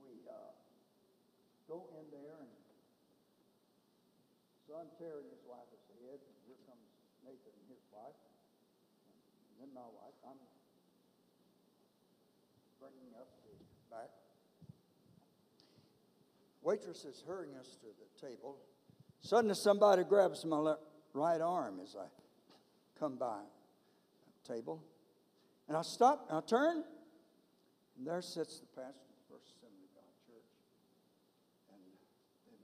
we 0.00 0.16
uh, 0.24 0.56
go 1.68 1.84
in 2.00 2.06
there, 2.08 2.40
and 2.40 2.52
son 4.64 4.88
Terry 4.96 5.22
his 5.28 5.44
wife 5.44 5.68
is 5.68 5.84
ahead. 6.00 6.18
And 6.18 6.36
here 6.48 6.58
comes 6.64 6.88
Nathan 7.22 7.52
and 7.52 7.68
his 7.70 7.84
wife, 7.92 8.16
and 9.52 9.68
then 9.68 9.70
my 9.76 9.84
wife. 9.84 10.16
I'm 10.24 10.40
bringing 12.80 13.12
up 13.20 13.28
the 13.44 13.54
back. 13.92 14.25
Waitress 16.66 17.04
is 17.04 17.22
hurrying 17.28 17.54
us 17.54 17.76
to 17.80 17.86
the 17.86 18.26
table. 18.26 18.56
Suddenly, 19.20 19.54
somebody 19.54 20.02
grabs 20.02 20.44
my 20.44 20.56
left, 20.56 20.80
right 21.14 21.40
arm 21.40 21.78
as 21.80 21.94
I 21.94 22.06
come 22.98 23.14
by 23.14 23.38
the 24.42 24.52
table. 24.52 24.82
And 25.68 25.76
I 25.76 25.82
stop, 25.82 26.26
and 26.28 26.38
I 26.38 26.40
turn, 26.40 26.82
and 27.96 28.04
there 28.04 28.20
sits 28.20 28.58
the 28.58 28.66
pastor 28.66 28.98
of 28.98 29.14
the 29.14 29.34
First 29.34 29.46
Assembly 29.56 29.86
God 29.94 30.10
Church. 30.26 30.50
And 31.70 31.78
then 32.50 32.58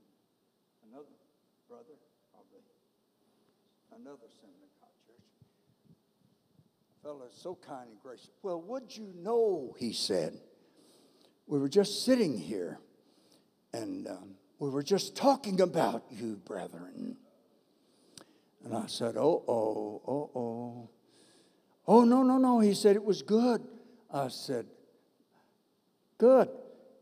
another 0.91 1.15
brother 1.69 1.95
of 2.35 2.43
the, 2.51 2.59
another 3.95 4.27
Assembly 4.27 4.67
God 4.81 4.91
Church. 5.07 5.95
fellow 7.01 7.27
so 7.31 7.57
kind 7.65 7.87
and 7.89 7.99
gracious. 8.01 8.31
Well, 8.41 8.61
would 8.63 8.97
you 8.97 9.13
know, 9.15 9.73
he 9.79 9.93
said, 9.93 10.41
we 11.47 11.57
were 11.57 11.69
just 11.69 12.03
sitting 12.03 12.37
here 12.37 12.79
and 13.73 14.07
um, 14.07 14.35
we 14.59 14.69
were 14.69 14.83
just 14.83 15.15
talking 15.15 15.61
about 15.61 16.03
you, 16.09 16.39
brethren. 16.45 17.17
And 18.63 18.75
I 18.75 18.85
said, 18.87 19.17
Oh, 19.17 19.43
oh, 19.47 20.01
oh, 20.07 20.29
oh. 20.35 20.89
Oh, 21.85 22.05
no, 22.05 22.23
no, 22.23 22.37
no. 22.37 22.59
He 22.59 22.73
said, 22.73 22.95
It 22.95 23.03
was 23.03 23.21
good. 23.21 23.61
I 24.11 24.29
said, 24.29 24.67
Good. 26.17 26.49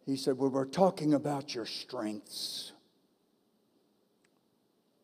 He 0.05 0.15
said, 0.15 0.37
We 0.37 0.49
were 0.49 0.65
talking 0.65 1.13
about 1.13 1.53
your 1.53 1.65
strengths. 1.65 2.71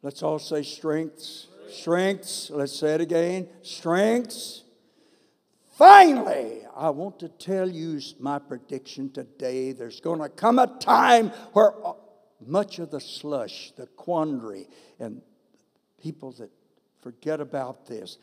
Let's 0.02 0.24
all 0.24 0.40
say 0.40 0.64
strengths. 0.64 1.48
Strengths. 1.70 2.50
Let's 2.50 2.78
say 2.78 2.96
it 2.96 3.02
again. 3.02 3.50
Strengths. 3.62 4.64
Finally, 5.78 6.62
I 6.76 6.90
want 6.90 7.20
to 7.20 7.30
tell 7.30 7.70
you 7.70 8.02
my 8.20 8.40
prediction 8.40 9.12
today. 9.12 9.74
There's 9.74 10.00
going 10.00 10.20
to 10.22 10.30
come 10.30 10.58
a 10.58 10.66
time 10.66 11.30
where 11.54 11.72
uh, 11.86 11.94
much 12.44 12.80
of 12.80 12.90
the 12.90 13.00
slush, 13.00 13.72
the 13.78 13.86
quandary, 13.86 14.68
and 15.00 15.22
people 16.02 16.32
that 16.34 16.50
forget 17.02 17.40
about 17.40 17.86
this, 17.86 18.18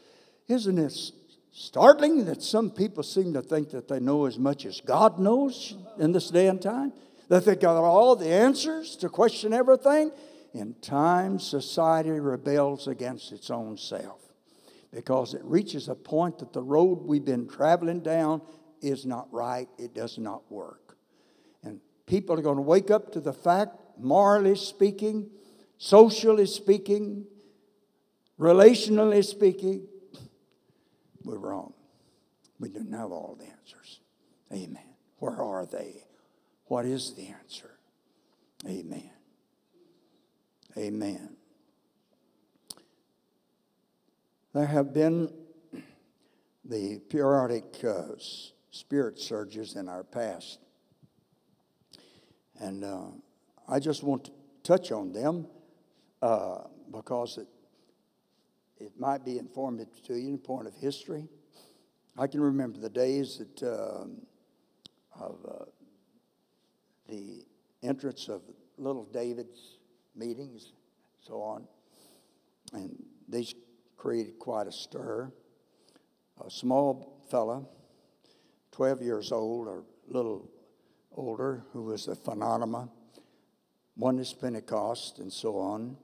isn't 0.48 0.78
it 0.78 1.12
startling 1.52 2.24
that 2.24 2.42
some 2.42 2.72
people 2.72 3.04
seem 3.04 3.32
to 3.34 3.42
think 3.42 3.70
that 3.70 3.86
they 3.86 4.00
know 4.00 4.26
as 4.26 4.36
much 4.36 4.66
as 4.66 4.80
God 4.80 5.20
knows 5.20 5.76
in 6.00 6.10
this 6.10 6.30
day 6.30 6.48
and 6.48 6.60
time? 6.60 6.92
That 7.28 7.44
they 7.44 7.54
got 7.54 7.76
all 7.76 8.16
the 8.16 8.32
answers 8.32 8.96
to 8.96 9.08
question 9.08 9.52
everything? 9.52 10.10
In 10.54 10.74
time, 10.82 11.38
society 11.38 12.10
rebels 12.10 12.88
against 12.88 13.30
its 13.30 13.48
own 13.48 13.78
self 13.78 14.23
because 14.94 15.34
it 15.34 15.42
reaches 15.44 15.88
a 15.88 15.94
point 15.94 16.38
that 16.38 16.52
the 16.52 16.62
road 16.62 17.02
we've 17.02 17.24
been 17.24 17.48
traveling 17.48 18.00
down 18.00 18.40
is 18.80 19.04
not 19.04 19.26
right, 19.32 19.68
it 19.76 19.92
does 19.92 20.18
not 20.18 20.42
work. 20.50 20.96
And 21.64 21.80
people 22.06 22.38
are 22.38 22.42
going 22.42 22.56
to 22.56 22.62
wake 22.62 22.90
up 22.90 23.10
to 23.12 23.20
the 23.20 23.32
fact, 23.32 23.76
morally 23.98 24.54
speaking, 24.54 25.30
socially 25.78 26.46
speaking, 26.46 27.26
relationally 28.38 29.24
speaking, 29.24 29.88
we're 31.24 31.38
wrong. 31.38 31.72
We 32.60 32.68
don't 32.68 32.92
have 32.92 33.10
all 33.10 33.36
the 33.38 33.46
answers. 33.46 34.00
Amen. 34.52 34.94
Where 35.18 35.42
are 35.42 35.66
they? 35.66 36.04
What 36.66 36.84
is 36.84 37.14
the 37.14 37.28
answer? 37.28 37.70
Amen. 38.66 39.10
Amen. 40.76 41.36
There 44.54 44.66
have 44.66 44.94
been 44.94 45.32
the 46.64 47.00
periodic 47.10 47.84
uh, 47.84 48.14
spirit 48.70 49.18
surges 49.18 49.74
in 49.74 49.88
our 49.88 50.04
past. 50.04 50.60
And 52.60 52.84
uh, 52.84 53.06
I 53.68 53.80
just 53.80 54.04
want 54.04 54.26
to 54.26 54.30
touch 54.62 54.92
on 54.92 55.12
them 55.12 55.48
uh, 56.22 56.58
because 56.92 57.36
it, 57.36 57.48
it 58.78 58.92
might 58.96 59.24
be 59.24 59.40
informative 59.40 60.00
to 60.04 60.14
you 60.14 60.28
in 60.28 60.38
point 60.38 60.68
of 60.68 60.74
history. 60.76 61.26
I 62.16 62.28
can 62.28 62.40
remember 62.40 62.78
the 62.78 62.90
days 62.90 63.38
that, 63.38 63.62
um, 63.64 64.24
of 65.18 65.36
uh, 65.48 65.64
the 67.08 67.44
entrance 67.82 68.28
of 68.28 68.42
little 68.78 69.06
David's 69.06 69.78
meetings, 70.14 70.74
so 71.20 71.42
on. 71.42 71.66
And 72.72 73.02
these 73.28 73.52
created 74.04 74.38
quite 74.38 74.66
a 74.66 74.72
stir. 74.72 75.32
A 76.44 76.50
small 76.50 77.24
fella, 77.30 77.64
12 78.72 79.00
years 79.00 79.32
old 79.32 79.66
or 79.66 79.78
a 79.78 80.12
little 80.12 80.50
older, 81.16 81.64
who 81.72 81.84
was 81.84 82.06
a 82.06 82.14
phenomenon, 82.14 82.90
Oneness 83.96 84.34
Pentecost, 84.34 85.20
and 85.20 85.32
so 85.32 85.56
on, 85.56 85.96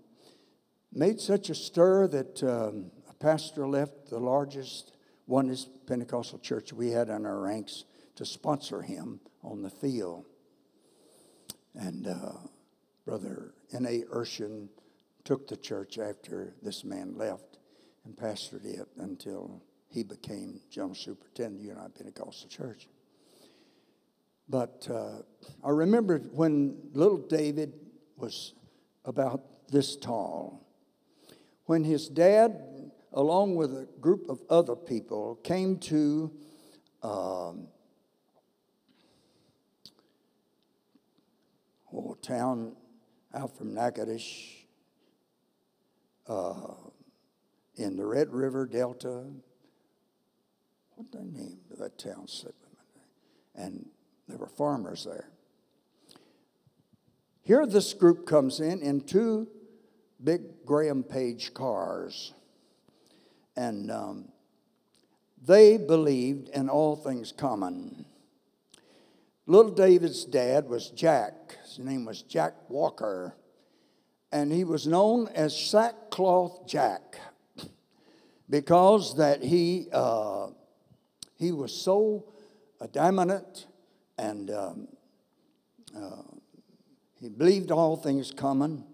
made 0.91 1.21
such 1.21 1.51
a 1.51 1.55
stir 1.55 2.09
that 2.09 2.43
um, 2.43 2.91
a 3.07 3.13
pastor 3.13 3.69
left 3.69 4.09
the 4.09 4.19
largest 4.19 4.97
Oneness 5.27 5.69
Pentecostal 5.87 6.39
church 6.39 6.73
we 6.73 6.93
had 6.93 7.11
in 7.11 7.27
our 7.27 7.41
ranks 7.41 7.85
to 8.17 8.25
sponsor 8.25 8.81
him 8.81 9.21
on 9.45 9.61
the 9.61 9.69
field. 9.69 10.25
And 11.75 12.07
uh, 12.07 12.33
Brother 13.05 13.53
N.A. 13.75 14.05
Urshan 14.05 14.69
took 15.23 15.49
the 15.49 15.57
church 15.59 15.99
after 15.99 16.55
this 16.63 16.83
man 16.83 17.19
left 17.19 17.51
and 18.05 18.17
pastored 18.17 18.65
it 18.65 18.89
until 18.99 19.63
he 19.89 20.03
became 20.03 20.61
general 20.71 20.95
superintendent 20.95 21.61
of 21.61 21.67
United 21.67 21.95
Pentecostal 21.95 22.49
Church. 22.49 22.89
But 24.49 24.89
uh, 24.91 25.23
I 25.65 25.71
remember 25.71 26.19
when 26.33 26.77
little 26.93 27.19
David 27.19 27.75
was 28.17 28.55
about 29.05 29.69
this 29.69 29.97
tall, 29.97 30.67
when 31.67 31.85
his 31.85 32.09
dad, 32.09 32.91
along 33.13 33.55
with 33.55 33.71
a 33.73 33.87
group 34.01 34.29
of 34.29 34.41
other 34.51 34.75
people, 34.75 35.37
came 35.45 35.79
to 35.79 36.33
um, 37.03 37.69
a 41.93 42.15
town 42.23 42.75
out 43.35 43.57
from 43.57 43.75
Natchitoches, 43.75 44.65
uh, 46.27 46.75
in 47.81 47.97
the 47.97 48.05
Red 48.05 48.33
River 48.33 48.67
Delta. 48.67 49.25
What 50.95 51.11
the 51.11 51.23
name 51.23 51.61
of 51.73 51.79
that 51.79 51.99
town? 51.99 52.27
And 53.55 53.89
there 54.29 54.39
were 54.39 54.47
farmers 54.47 55.05
there. 55.05 55.31
Here, 57.43 57.67
this 57.67 57.95
group 57.95 58.27
comes 58.27 58.61
in 58.61 58.83
in 58.83 59.01
two 59.01 59.49
big 60.23 60.67
Graham-Paige 60.67 61.55
cars, 61.55 62.35
and 63.57 63.91
um, 63.91 64.29
they 65.43 65.79
believed 65.79 66.51
in 66.51 66.69
all 66.69 66.97
things 66.97 67.33
common. 67.33 68.05
Little 69.47 69.73
David's 69.73 70.25
dad 70.25 70.69
was 70.69 70.91
Jack. 70.91 71.57
His 71.65 71.79
name 71.79 72.05
was 72.05 72.23
Jack 72.23 72.53
Walker, 72.69 73.35
and 74.31 74.53
he 74.53 74.65
was 74.65 74.87
known 74.87 75.29
as 75.29 75.59
Sackcloth 75.59 76.67
Jack 76.69 77.19
because 78.51 79.17
that 79.17 79.43
he, 79.43 79.89
uh, 79.93 80.49
he 81.39 81.53
was 81.53 81.73
so 81.73 82.31
dominant 82.93 83.67
and 84.19 84.51
um, 84.51 84.89
uh, 85.97 86.23
He 87.21 87.29
believed 87.29 87.71
all 87.71 87.97
things 87.97 88.33
coming. 88.33 88.85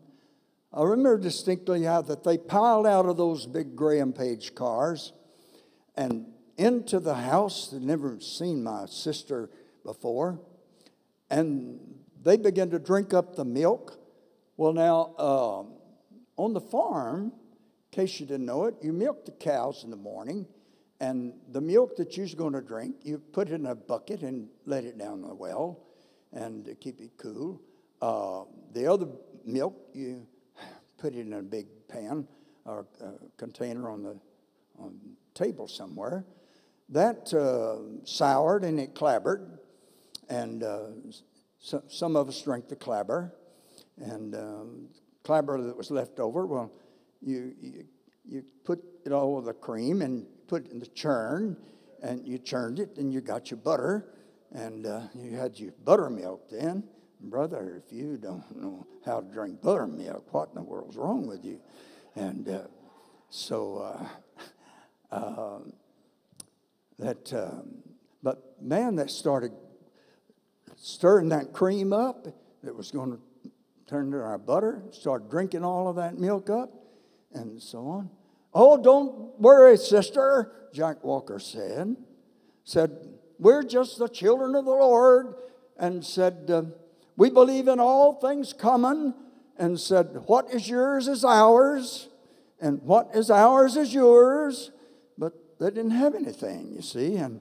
I 0.73 0.83
remember 0.83 1.17
distinctly 1.19 1.85
how 1.85 2.03
that 2.03 2.25
they 2.25 2.37
piled 2.37 2.87
out 2.87 3.07
of 3.07 3.17
those 3.17 3.47
big 3.47 3.77
Graham-Paige 3.77 4.55
cars 4.55 5.13
and 5.97 6.27
into 6.57 6.99
the 6.99 7.15
house. 7.15 7.69
They'd 7.69 7.83
never 7.83 8.19
seen 8.21 8.65
my 8.65 8.87
sister 8.87 9.49
before. 9.85 10.41
And 11.31 11.79
they 12.23 12.37
began 12.37 12.71
to 12.71 12.79
drink 12.79 13.15
up 13.15 13.37
the 13.37 13.45
milk. 13.45 13.99
Well, 14.57 14.73
now, 14.73 15.15
uh, 15.19 15.63
on 16.37 16.53
the 16.53 16.61
farm, 16.61 17.33
in 17.97 18.03
case 18.03 18.21
you 18.21 18.27
didn't 18.27 18.45
know 18.45 18.65
it, 18.67 18.75
you 18.83 18.93
milk 18.93 19.25
the 19.25 19.33
cows 19.33 19.83
in 19.83 19.91
the 19.91 19.97
morning, 19.97 20.47
and 21.01 21.33
the 21.53 21.61
milk 21.63 21.97
that 21.97 22.15
you're 22.15 22.27
going 22.37 22.53
to 22.53 22.61
drink, 22.61 22.97
you 23.03 23.19
put 23.33 23.49
it 23.49 23.55
in 23.55 23.65
a 23.67 23.75
bucket 23.75 24.21
and 24.21 24.49
let 24.67 24.85
it 24.85 24.99
down 24.99 25.23
the 25.23 25.35
well 25.35 25.81
and 26.33 26.69
keep 26.79 27.01
it 27.01 27.13
cool. 27.17 27.61
Uh, 28.03 28.43
the 28.75 28.87
other 28.87 29.07
milk, 29.47 29.75
you 29.95 30.27
put 30.99 31.15
it 31.15 31.21
in 31.21 31.33
a 31.33 31.43
big 31.43 31.67
pan 31.89 32.29
or 32.67 32.87
container 33.39 33.89
on 33.89 34.03
the 34.03 34.19
on 34.79 34.99
table 35.33 35.67
somewhere. 35.67 36.27
That 36.91 37.33
uh, 37.33 38.05
soured 38.05 38.65
and 38.65 38.79
it 38.79 38.95
clabbered, 38.95 39.59
and 40.29 40.63
uh, 40.63 40.89
so, 41.59 41.83
some 41.89 42.15
of 42.15 42.29
us 42.29 42.43
drank 42.43 42.69
the 42.69 42.77
clabber, 42.77 43.33
and 43.97 44.35
um, 44.35 44.89
clabber 45.25 45.63
that 45.63 45.77
was 45.77 45.91
left 45.91 46.21
over, 46.21 46.47
well, 46.47 46.71
you, 47.23 47.55
you, 47.61 47.85
you 48.25 48.45
put 48.65 48.83
it 49.05 49.13
all 49.13 49.37
with 49.37 49.47
the 49.47 49.53
cream 49.53 50.03
and 50.03 50.27
put 50.49 50.67
it 50.67 50.73
in 50.73 50.79
the 50.79 50.87
churn, 50.87 51.57
and 52.03 52.27
you 52.27 52.39
churned 52.39 52.79
it, 52.79 52.97
and 52.97 53.13
you 53.13 53.21
got 53.21 53.51
your 53.51 53.59
butter, 53.59 54.07
and 54.53 54.87
uh, 54.87 55.03
you 55.15 55.37
had 55.37 55.59
your 55.59 55.73
buttermilk 55.85 56.49
then. 56.51 56.85
Brother, 57.21 57.83
if 57.85 57.93
you 57.93 58.19
don't 58.19 58.45
know 58.61 58.87
how 59.05 59.21
to 59.21 59.27
drink 59.33 59.63
buttermilk, 59.63 60.33
what 60.33 60.51
in 60.51 60.57
the 60.57 60.63
world's 60.63 60.97
wrong 60.97 61.27
with 61.27 61.45
you? 61.45 61.61
And 62.15 62.49
uh, 62.49 62.63
so 63.31 63.79
uh, 63.79 65.15
uh 65.15 65.59
that, 66.99 67.33
um, 67.33 67.83
but 68.23 68.61
man, 68.61 68.97
that 68.97 69.11
started 69.11 69.53
stirring 70.77 71.29
that 71.31 71.53
cream 71.53 71.93
up 71.93 72.27
that 72.63 72.75
was 72.75 72.91
going 72.91 73.13
to 73.13 73.51
turn 73.87 74.07
into 74.07 74.19
our 74.19 74.39
butter, 74.39 74.83
started 74.93 75.31
drinking 75.31 75.65
all 75.65 75.89
of 75.89 75.97
that 75.97 76.19
milk 76.19 76.51
up, 76.51 76.71
and 77.37 77.63
so 77.63 77.87
on. 77.87 78.11
Oh, 78.53 78.83
don't 78.83 79.39
worry, 79.39 79.77
sister, 79.77 80.53
Jack 80.73 81.05
Walker 81.05 81.39
said. 81.39 81.97
Said, 82.65 82.91
We're 83.39 83.63
just 83.63 83.99
the 83.99 84.09
children 84.09 84.55
of 84.55 84.65
the 84.65 84.71
Lord, 84.71 85.35
and 85.79 86.05
said, 86.05 86.51
uh, 86.51 86.63
We 87.17 87.31
believe 87.31 87.69
in 87.69 87.79
all 87.79 88.15
things 88.15 88.53
common, 88.53 89.15
and 89.59 89.79
said, 89.79 90.23
What 90.27 90.53
is 90.53 90.69
yours 90.69 91.07
is 91.07 91.25
ours, 91.25 92.09
and 92.61 92.83
what 92.83 93.11
is 93.15 93.31
ours 93.31 93.77
is 93.77 93.93
yours. 93.93 94.73
But 95.19 95.35
they 95.61 95.71
didn't 95.71 95.93
have 95.93 96.15
anything, 96.15 96.73
you 96.75 96.83
see, 96.83 97.17
and 97.17 97.41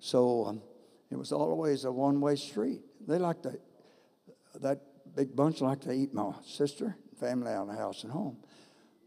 so 0.00 0.46
um, 0.46 0.62
it 1.10 1.16
was 1.16 1.32
always 1.32 1.84
a 1.84 1.92
one 1.92 2.20
way 2.20 2.36
street. 2.36 2.80
They 3.06 3.18
like 3.18 3.42
to, 3.42 3.58
that 4.60 4.80
big 5.14 5.34
bunch 5.34 5.60
like 5.60 5.80
to 5.82 5.92
eat 5.92 6.12
my 6.12 6.32
sister, 6.44 6.96
family 7.18 7.52
out 7.52 7.62
of 7.62 7.68
the 7.68 7.80
house 7.80 8.02
and 8.02 8.12
home. 8.12 8.36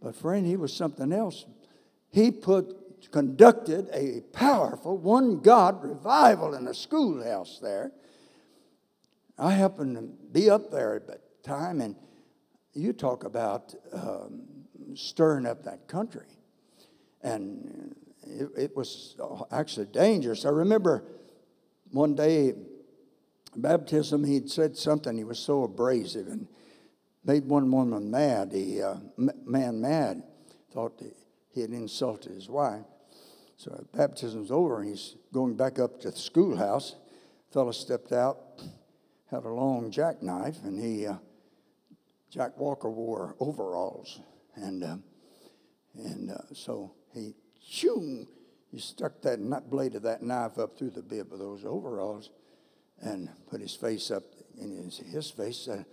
But 0.01 0.15
friend, 0.15 0.45
he 0.45 0.55
was 0.55 0.73
something 0.73 1.11
else. 1.11 1.45
He 2.09 2.31
put 2.31 2.75
conducted 3.11 3.89
a 3.93 4.21
powerful 4.33 4.97
one 4.97 5.39
God 5.39 5.83
revival 5.83 6.53
in 6.53 6.67
a 6.67 6.73
schoolhouse 6.73 7.59
there. 7.61 7.91
I 9.37 9.51
happened 9.51 9.95
to 9.95 10.01
be 10.31 10.49
up 10.49 10.69
there 10.69 10.95
at 10.95 11.07
the 11.07 11.19
time, 11.43 11.79
and 11.81 11.95
you 12.73 12.93
talk 12.93 13.23
about 13.23 13.73
um, 13.93 14.41
stirring 14.95 15.45
up 15.45 15.63
that 15.63 15.87
country. 15.87 16.27
And 17.21 17.95
it, 18.23 18.49
it 18.57 18.75
was 18.75 19.15
actually 19.51 19.87
dangerous. 19.87 20.45
I 20.45 20.49
remember 20.49 21.05
one 21.91 22.15
day 22.15 22.53
baptism, 23.55 24.23
he'd 24.23 24.49
said 24.49 24.77
something, 24.77 25.17
he 25.17 25.23
was 25.23 25.39
so 25.39 25.63
abrasive 25.63 26.27
and 26.27 26.47
made 27.23 27.45
one 27.45 27.71
woman 27.71 28.09
mad, 28.09 28.51
he, 28.53 28.81
uh, 28.81 28.95
man 29.17 29.81
mad, 29.81 30.23
thought 30.71 31.01
he 31.51 31.61
had 31.61 31.71
insulted 31.71 32.33
his 32.33 32.49
wife. 32.49 32.85
So 33.57 33.85
baptism's 33.93 34.51
over, 34.51 34.79
and 34.79 34.89
he's 34.89 35.15
going 35.33 35.55
back 35.55 35.79
up 35.79 35.99
to 36.01 36.11
the 36.11 36.17
schoolhouse. 36.17 36.95
Fellow 37.51 37.71
stepped 37.71 38.11
out, 38.11 38.37
had 39.29 39.43
a 39.43 39.49
long 39.49 39.91
jackknife, 39.91 40.57
and 40.63 40.79
he, 40.79 41.05
uh, 41.05 41.15
Jack 42.29 42.57
Walker 42.57 42.89
wore 42.89 43.35
overalls, 43.39 44.21
and 44.55 44.83
uh, 44.83 44.97
and 45.95 46.31
uh, 46.31 46.37
so 46.53 46.93
he, 47.13 47.33
shoo, 47.61 48.27
he 48.71 48.79
stuck 48.79 49.21
that 49.23 49.69
blade 49.69 49.95
of 49.95 50.03
that 50.03 50.21
knife 50.21 50.57
up 50.57 50.77
through 50.77 50.91
the 50.91 51.01
bib 51.01 51.33
of 51.33 51.39
those 51.39 51.65
overalls, 51.65 52.29
and 53.01 53.29
put 53.49 53.59
his 53.59 53.75
face 53.75 54.11
up 54.11 54.23
in 54.59 54.71
his, 54.71 54.97
his 54.97 55.31
face 55.31 55.57
said, 55.57 55.85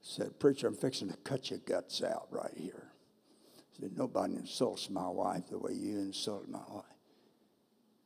said, 0.00 0.38
Preacher, 0.38 0.68
I'm 0.68 0.74
fixing 0.74 1.08
to 1.08 1.16
cut 1.18 1.50
your 1.50 1.60
guts 1.60 2.02
out 2.02 2.28
right 2.30 2.52
here. 2.56 2.88
Said, 3.78 3.96
Nobody 3.96 4.34
insults 4.34 4.90
my 4.90 5.08
wife 5.08 5.48
the 5.50 5.58
way 5.58 5.72
you 5.72 5.98
insulted 5.98 6.48
my 6.48 6.62
wife. 6.70 6.84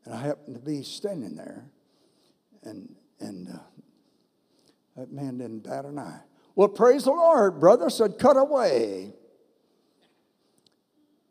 And 0.05 0.15
I 0.15 0.21
happened 0.21 0.57
to 0.57 0.61
be 0.61 0.83
standing 0.83 1.37
there, 1.37 1.65
and, 2.63 2.95
and 3.21 3.49
uh, 3.49 3.59
that 4.97 5.13
man 5.13 5.39
didn't 5.39 5.61
bat 5.61 5.85
an 5.85 5.99
eye. 5.99 6.21
Well, 6.55 6.69
praise 6.69 7.05
the 7.05 7.13
Lord, 7.13 7.61
brother, 7.61 7.89
said, 7.89 8.19
cut 8.19 8.37
away. 8.37 9.13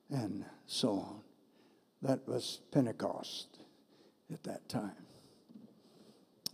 And 0.10 0.46
so 0.66 0.90
on. 0.90 1.22
That 2.02 2.28
was 2.28 2.62
Pentecost 2.72 3.60
at 4.32 4.44
that 4.44 4.68
time 4.68 4.96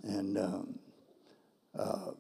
and 0.04 0.38
um, 0.38 0.80
uh, 1.78 2.12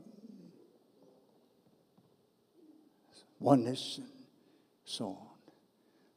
oneness 3.40 3.98
and 3.98 4.08
so 4.86 5.06
on. 5.06 5.28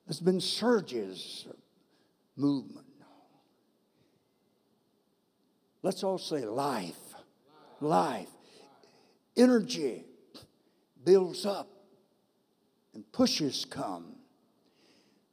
There's 0.07 0.21
been 0.21 0.41
surges 0.41 1.47
of 1.49 1.57
movement. 2.37 2.87
Let's 5.83 6.03
all 6.03 6.19
say 6.19 6.45
life. 6.45 6.97
Life. 7.81 8.29
Energy 9.37 10.05
builds 11.05 11.47
up 11.47 11.69
and 12.93 13.11
pushes 13.13 13.65
come. 13.65 14.17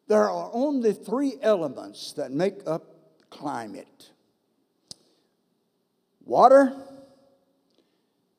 There 0.07 0.29
are 0.29 0.49
only 0.53 0.93
three 0.93 1.33
elements 1.41 2.13
that 2.13 2.31
make 2.31 2.59
up 2.65 2.83
climate 3.29 4.11
water, 6.27 6.73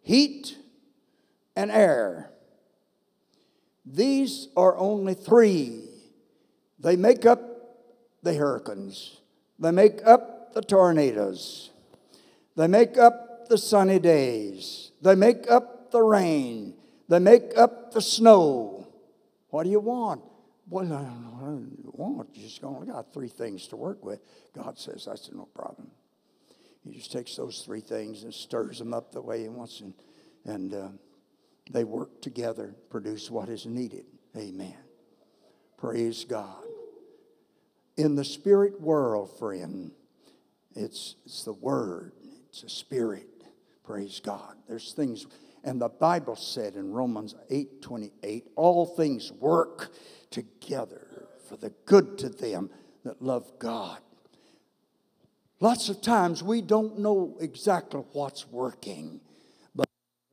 heat, 0.03 0.57
and 1.57 1.71
air. 1.71 2.31
These 3.93 4.49
are 4.57 4.77
only 4.77 5.15
three. 5.15 5.85
They 6.79 6.97
make 6.97 7.25
up 7.25 7.41
the 8.23 8.35
hurricanes, 8.35 9.21
they 9.59 9.71
make 9.71 10.05
up 10.05 10.53
the 10.53 10.61
tornadoes, 10.61 11.71
they 12.57 12.67
make 12.67 12.99
up 12.99 13.49
the 13.49 13.59
sunny 13.59 13.99
days, 13.99 14.93
they 15.01 15.15
make 15.15 15.51
up 15.51 15.91
the 15.91 16.03
rain, 16.03 16.75
they 17.09 17.19
make 17.19 17.57
up 17.57 17.93
the 17.93 18.01
snow. 18.01 18.87
What 19.51 19.65
do 19.65 19.71
you 19.71 19.81
want? 19.81 20.23
Well, 20.69 20.93
I 20.93 21.03
don't 21.03 21.23
know 21.23 21.31
what 21.31 21.79
you 21.79 21.93
want. 21.95 22.29
You 22.35 22.43
just 22.43 22.63
only 22.63 22.89
got 22.89 23.15
three 23.15 23.29
things 23.29 23.69
to 23.69 23.77
work 23.77 24.05
with. 24.05 24.21
God 24.55 24.79
says 24.79 25.07
that's 25.07 25.31
no 25.33 25.49
problem. 25.55 25.91
He 26.85 26.93
just 26.93 27.11
takes 27.11 27.37
those 27.37 27.63
three 27.65 27.81
things 27.81 28.25
and 28.25 28.35
stirs 28.35 28.79
them 28.79 28.93
up 28.93 29.13
the 29.13 29.23
way 29.23 29.43
he 29.43 29.49
wants, 29.49 29.81
and, 29.81 29.95
and 30.45 30.75
uh, 30.75 30.89
they 31.71 31.85
work 31.85 32.21
together, 32.21 32.75
produce 32.91 33.31
what 33.31 33.49
is 33.49 33.67
needed. 33.67 34.07
Amen. 34.37 34.77
Praise 35.77 36.25
God. 36.25 36.63
In 37.97 38.15
the 38.15 38.25
spirit 38.25 38.81
world, 38.81 39.37
friend, 39.39 39.93
it's, 40.75 41.17
it's 41.25 41.45
the 41.45 41.53
word, 41.53 42.13
it's 42.49 42.63
a 42.63 42.69
spirit. 42.69 43.29
Praise 43.85 44.21
God. 44.21 44.55
There's 44.69 44.93
things, 44.93 45.27
and 45.65 45.81
the 45.81 45.89
Bible 45.89 46.37
said 46.37 46.75
in 46.75 46.93
Romans 46.93 47.35
8 47.51 47.83
28, 47.83 48.49
all 48.55 48.87
things 48.87 49.33
work 49.33 49.93
together 50.31 51.29
for 51.49 51.57
the 51.57 51.71
good 51.87 52.19
to 52.19 52.29
them 52.29 52.71
that 53.05 53.23
love 53.23 53.51
God 53.59 53.99
Lots 55.61 55.89
of 55.89 56.01
times 56.01 56.43
we 56.43 56.63
don't 56.63 57.01
know 57.01 57.37
exactly 57.41 58.03
what's 58.13 58.47
working, 58.47 59.21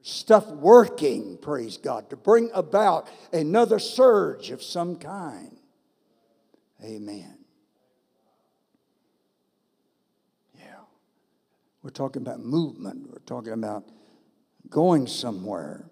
stuff 0.05 0.45
working, 0.47 1.35
praise 1.41 1.77
God, 1.77 2.11
to 2.11 2.15
bring 2.15 2.51
about 2.53 3.09
another 3.33 3.79
surge 3.79 4.51
of 4.51 4.61
some 4.61 4.97
kind. 4.97 5.57
Amen. 6.83 7.39
Yeah. 10.53 10.81
We're 11.81 11.89
talking 11.89 12.21
about 12.21 12.39
movement, 12.39 13.09
we're 13.11 13.17
talking 13.25 13.53
about 13.53 13.83
going 14.69 15.07
somewhere. 15.07 15.89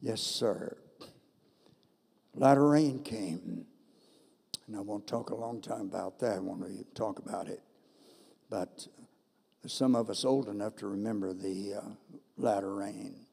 Yes, 0.00 0.20
sir. 0.20 0.76
Latter 2.34 2.66
rain 2.66 3.04
came. 3.04 3.66
And 4.66 4.76
I 4.76 4.80
won't 4.80 5.06
talk 5.06 5.30
a 5.30 5.36
long 5.36 5.60
time 5.60 5.82
about 5.82 6.18
that. 6.20 6.38
I 6.38 6.40
want 6.40 6.62
to 6.62 6.84
talk 6.94 7.20
about 7.20 7.46
it. 7.46 7.60
But 8.50 8.88
some 9.64 9.94
of 9.94 10.10
us 10.10 10.24
old 10.24 10.48
enough 10.48 10.74
to 10.76 10.88
remember 10.88 11.32
the 11.32 11.74
uh, 11.74 12.16
latter 12.42 12.74
rain. 12.74 13.26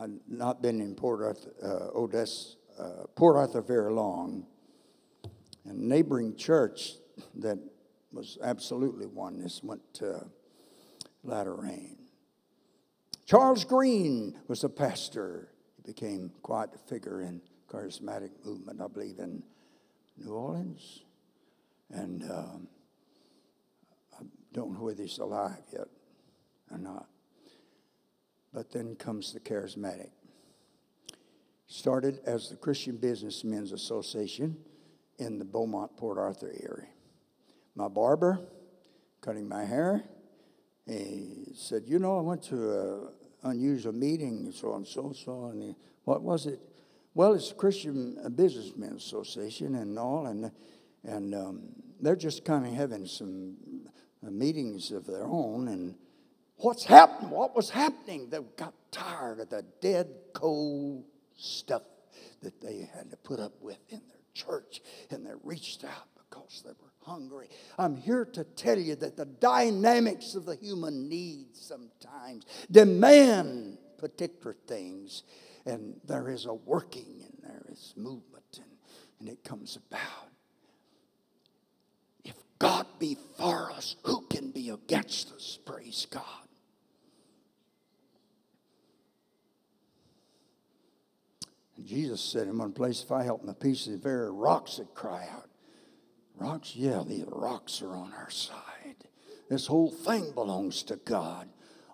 I've 0.00 0.18
not 0.28 0.62
been 0.62 0.80
in 0.80 0.94
Port 0.94 1.22
Arthur, 1.22 1.52
uh, 1.62 1.98
Odessa, 1.98 2.56
uh, 2.78 3.06
Port 3.14 3.36
Arthur 3.36 3.60
very 3.60 3.92
long. 3.92 4.46
And 5.64 5.88
neighboring 5.88 6.36
church 6.36 6.94
that 7.36 7.58
was 8.12 8.38
absolutely 8.42 9.06
oneness 9.06 9.62
went 9.62 9.82
to 9.94 10.26
latter 11.22 11.54
rain. 11.54 11.96
Charles 13.26 13.64
Green 13.64 14.38
was 14.48 14.64
a 14.64 14.68
pastor. 14.68 15.48
He 15.76 15.82
became 15.82 16.30
quite 16.42 16.68
a 16.74 16.78
figure 16.78 17.22
in 17.22 17.40
charismatic 17.68 18.30
movement, 18.44 18.80
I 18.80 18.88
believe, 18.88 19.18
in 19.18 19.42
New 20.18 20.32
Orleans. 20.32 21.04
And 21.90 22.22
um, 22.30 22.68
I 24.18 24.24
don't 24.52 24.74
know 24.74 24.84
whether 24.84 25.02
he's 25.02 25.18
alive 25.18 25.62
yet 25.72 25.88
or 26.70 26.78
not. 26.78 27.06
But 28.54 28.70
then 28.70 28.94
comes 28.94 29.32
the 29.32 29.40
charismatic. 29.40 30.10
Started 31.66 32.20
as 32.24 32.50
the 32.50 32.56
Christian 32.56 32.96
Businessmen's 32.96 33.72
Association 33.72 34.56
in 35.18 35.38
the 35.38 35.44
Beaumont, 35.44 35.96
Port 35.96 36.18
Arthur 36.18 36.52
area. 36.60 36.88
My 37.74 37.88
barber, 37.88 38.40
cutting 39.20 39.48
my 39.48 39.64
hair, 39.64 40.04
he 40.86 41.46
said, 41.54 41.82
You 41.86 41.98
know, 41.98 42.18
I 42.18 42.20
went 42.20 42.42
to 42.44 42.78
an 42.78 43.08
unusual 43.42 43.92
meeting, 43.92 44.52
so 44.52 44.74
and 44.74 44.86
so, 44.86 45.12
so, 45.12 45.46
and 45.46 45.62
he, 45.62 45.74
what 46.04 46.22
was 46.22 46.46
it? 46.46 46.60
Well, 47.14 47.34
it's 47.34 47.50
a 47.50 47.54
Christian 47.54 48.18
Businessmen 48.36 48.94
Association 48.94 49.74
and 49.76 49.98
all, 49.98 50.26
and, 50.26 50.50
and 51.02 51.34
um, 51.34 51.62
they're 52.00 52.16
just 52.16 52.44
kind 52.44 52.66
of 52.66 52.74
having 52.74 53.06
some 53.06 53.56
uh, 54.24 54.30
meetings 54.30 54.90
of 54.90 55.06
their 55.06 55.24
own. 55.24 55.68
And 55.68 55.94
what's 56.56 56.84
happened? 56.84 57.30
What 57.30 57.54
was 57.54 57.70
happening? 57.70 58.28
They 58.30 58.38
got 58.56 58.74
tired 58.90 59.40
of 59.40 59.50
the 59.50 59.64
dead, 59.80 60.08
cold 60.32 61.04
stuff 61.36 61.82
that 62.42 62.60
they 62.60 62.88
had 62.94 63.10
to 63.10 63.16
put 63.16 63.40
up 63.40 63.52
with 63.60 63.78
in 63.88 64.00
their 64.08 64.18
church, 64.34 64.80
and 65.10 65.26
they 65.26 65.32
reached 65.42 65.84
out 65.84 66.08
because 66.16 66.62
they 66.64 66.70
were 66.70 66.92
hungry. 67.02 67.48
I'm 67.78 67.96
here 67.96 68.24
to 68.24 68.44
tell 68.44 68.78
you 68.78 68.94
that 68.96 69.16
the 69.16 69.26
dynamics 69.26 70.34
of 70.34 70.44
the 70.44 70.56
human 70.56 71.08
needs 71.08 71.60
sometimes 71.60 72.44
demand 72.70 73.78
particular 73.98 74.54
things, 74.66 75.22
and 75.66 75.98
there 76.04 76.28
is 76.28 76.46
a 76.46 76.54
working 76.54 77.22
and 77.24 77.38
there 77.42 77.62
is 77.70 77.94
movement, 77.96 78.44
and, 78.58 78.70
and 79.20 79.28
it 79.28 79.42
comes 79.44 79.76
about. 79.76 80.28
If 82.24 82.36
God 82.58 82.86
be 82.98 83.16
for 83.38 83.70
us, 83.72 83.96
who 84.04 84.22
can 84.28 84.50
be 84.50 84.70
against 84.70 85.32
us? 85.32 85.58
Praise 85.64 86.06
God. 86.10 86.22
And 91.73 91.73
Jesus 91.84 92.20
said 92.20 92.48
in 92.48 92.58
one 92.58 92.72
place, 92.72 93.02
If 93.02 93.12
I 93.12 93.22
help 93.22 93.44
my 93.44 93.52
peace, 93.52 93.84
the 93.84 93.96
very 93.96 94.30
rocks 94.30 94.78
that 94.78 94.94
cry 94.94 95.26
out. 95.30 95.48
Rocks? 96.36 96.74
Yeah, 96.74 97.02
the 97.06 97.24
rocks 97.28 97.82
are 97.82 97.94
on 97.94 98.12
our 98.12 98.30
side. 98.30 98.54
This 99.48 99.66
whole 99.66 99.90
thing 99.90 100.32
belongs 100.32 100.82
to 100.84 100.96
God. 100.96 101.48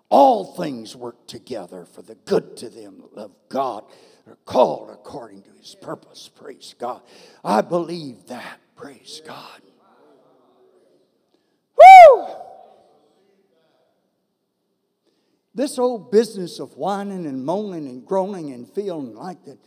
All 0.09 0.55
things 0.55 0.95
work 0.95 1.27
together 1.27 1.85
for 1.85 2.01
the 2.01 2.15
good 2.15 2.57
to 2.57 2.69
them 2.69 3.01
that 3.01 3.15
love 3.15 3.35
God, 3.49 3.83
are 4.27 4.37
called 4.45 4.89
according 4.91 5.43
to 5.43 5.49
his 5.59 5.75
purpose. 5.75 6.29
Praise 6.33 6.75
God. 6.77 7.01
I 7.43 7.61
believe 7.61 8.27
that. 8.27 8.59
Praise 8.75 9.21
God. 9.25 9.61
Woo! 11.77 12.27
This 15.53 15.77
old 15.77 16.11
business 16.11 16.59
of 16.59 16.77
whining 16.77 17.25
and 17.25 17.45
moaning 17.45 17.87
and 17.87 18.05
groaning 18.05 18.51
and 18.51 18.67
feeling 18.69 19.15
like 19.15 19.43
that, 19.45 19.57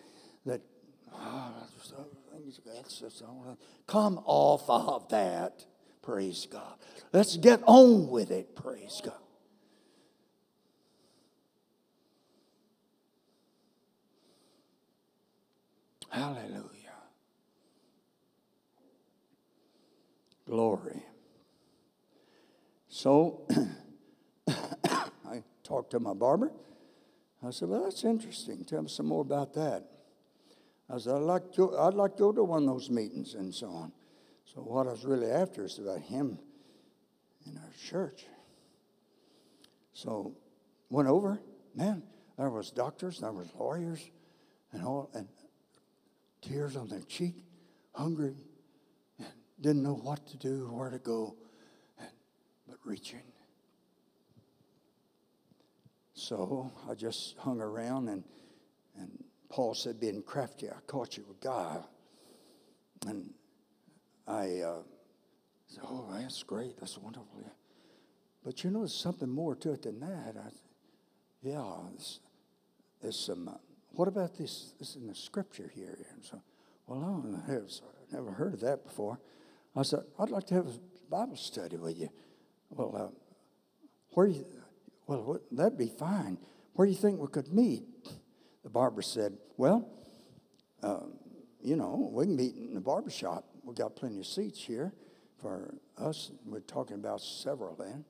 that's 2.67 3.01
just, 3.01 3.23
come 3.87 4.21
off 4.25 4.69
of 4.69 5.09
that. 5.11 5.65
Praise 6.03 6.47
God. 6.51 6.75
Let's 7.13 7.37
get 7.37 7.63
on 7.67 8.09
with 8.09 8.31
it. 8.31 8.55
Praise 8.55 9.01
God. 9.03 9.15
Hallelujah. 16.11 16.71
Glory. 20.47 21.03
So 22.89 23.49
I 24.49 25.43
talked 25.65 25.91
to 25.93 26.01
my 26.01 26.15
barber. 26.15 26.53
I 27.43 27.51
said, 27.51 27.69
Well, 27.69 27.83
that's 27.83 28.05
interesting. 28.05 28.65
Tell 28.65 28.83
me 28.83 28.89
some 28.89 29.07
more 29.07 29.23
about 29.23 29.55
that. 29.55 29.94
I 30.91 30.99
said, 30.99 31.15
I'd 31.15 31.23
like, 31.23 31.53
to, 31.55 31.77
I'd 31.79 31.95
like 31.95 32.17
to 32.17 32.19
go 32.19 32.33
to 32.33 32.45
one 32.45 32.63
of 32.63 32.69
those 32.69 32.91
meetings 32.91 33.35
and 33.35 33.55
so 33.55 33.69
on. 33.69 33.93
So, 34.45 34.61
what 34.61 34.87
I 34.87 34.91
was 34.91 35.05
really 35.05 35.31
after 35.31 35.65
is 35.65 35.79
about 35.79 36.01
him 36.01 36.39
in 37.47 37.57
our 37.57 37.73
church. 37.83 38.27
So, 39.95 40.37
went 40.91 41.09
over. 41.09 41.41
Man, 41.75 42.03
there 42.37 42.51
was 42.51 42.71
doctors, 42.71 43.21
there 43.21 43.33
was 43.33 43.49
lawyers, 43.59 44.11
and 44.73 44.85
all, 44.85 45.11
and 45.15 45.29
tears 46.43 46.77
on 46.77 46.89
their 46.89 47.01
cheek, 47.01 47.37
hungry, 47.95 48.37
and 49.19 49.29
didn't 49.61 49.83
know 49.83 49.95
what 49.95 50.27
to 50.29 50.37
do, 50.37 50.69
where 50.71 50.91
to 50.91 50.99
go, 50.99 51.37
and, 51.99 52.11
but 52.69 52.77
reaching. 52.85 53.23
So 56.15 56.71
I 56.89 56.95
just 56.95 57.37
hung 57.39 57.61
around 57.61 58.09
and, 58.09 58.25
and 58.97 59.24
Paul 59.49 59.75
said, 59.75 60.01
being 60.01 60.23
crafty, 60.23 60.69
I 60.69 60.81
caught 60.87 61.17
you 61.17 61.25
with 61.29 61.41
guile. 61.41 61.89
And 63.07 63.31
I 64.27 64.61
uh, 64.61 64.83
said, 65.67 65.85
oh, 65.87 66.09
that's 66.13 66.43
great. 66.43 66.79
That's 66.79 66.99
wonderful. 66.99 67.45
But 68.45 68.63
you 68.63 68.71
know, 68.71 68.81
there's 68.81 68.95
something 68.95 69.29
more 69.29 69.55
to 69.57 69.73
it 69.73 69.83
than 69.83 70.01
that. 70.01 70.35
I, 70.37 70.51
yeah, 71.43 71.73
there's, 71.91 72.21
there's 73.01 73.19
some, 73.19 73.49
uh, 73.49 73.53
what 73.91 74.09
about 74.09 74.37
this? 74.37 74.73
This 74.79 74.91
is 74.91 74.97
in 74.97 75.07
the 75.07 75.15
scripture 75.15 75.71
here. 75.75 76.07
And 76.13 76.25
so, 76.25 76.43
well, 76.87 77.25
I. 77.49 77.55
I've 77.55 78.13
never 78.13 78.33
heard 78.33 78.55
of 78.55 78.61
that 78.61 78.85
before. 78.85 79.19
I 79.77 79.83
said, 79.83 80.01
I'd 80.19 80.31
like 80.31 80.47
to 80.49 80.55
have 80.55 80.67
a 80.67 80.79
Bible 81.11 81.37
study 81.37 81.77
with 81.77 81.99
you. 81.99 82.09
Well, 82.71 82.95
uh, 82.97 83.09
where 84.11 84.27
you, 84.27 84.45
well, 85.07 85.41
that'd 85.51 85.79
be 85.79 85.89
fine. 85.89 86.39
Where 86.75 86.87
do 86.87 86.93
you 86.93 86.99
think 86.99 87.19
we 87.19 87.29
could 87.29 87.53
meet? 87.53 87.85
The 88.65 88.71
barber 88.71 89.03
said, 89.03 89.37
Well, 89.57 89.89
uh, 90.83 91.01
you 91.63 91.77
know, 91.77 92.11
we 92.13 92.25
can 92.25 92.37
meet 92.37 92.57
in 92.57 92.75
the 92.75 92.81
barber 92.81 93.11
shop. 93.11 93.45
We've 93.63 93.77
got 93.77 93.95
plenty 93.95 94.19
of 94.19 94.27
seats 94.27 94.63
here 94.63 94.93
for 95.41 95.75
us. 95.97 96.33
We're 96.45 96.61
talking 96.61 96.97
about 96.97 97.21
several 97.21 97.77
then. 97.77 98.05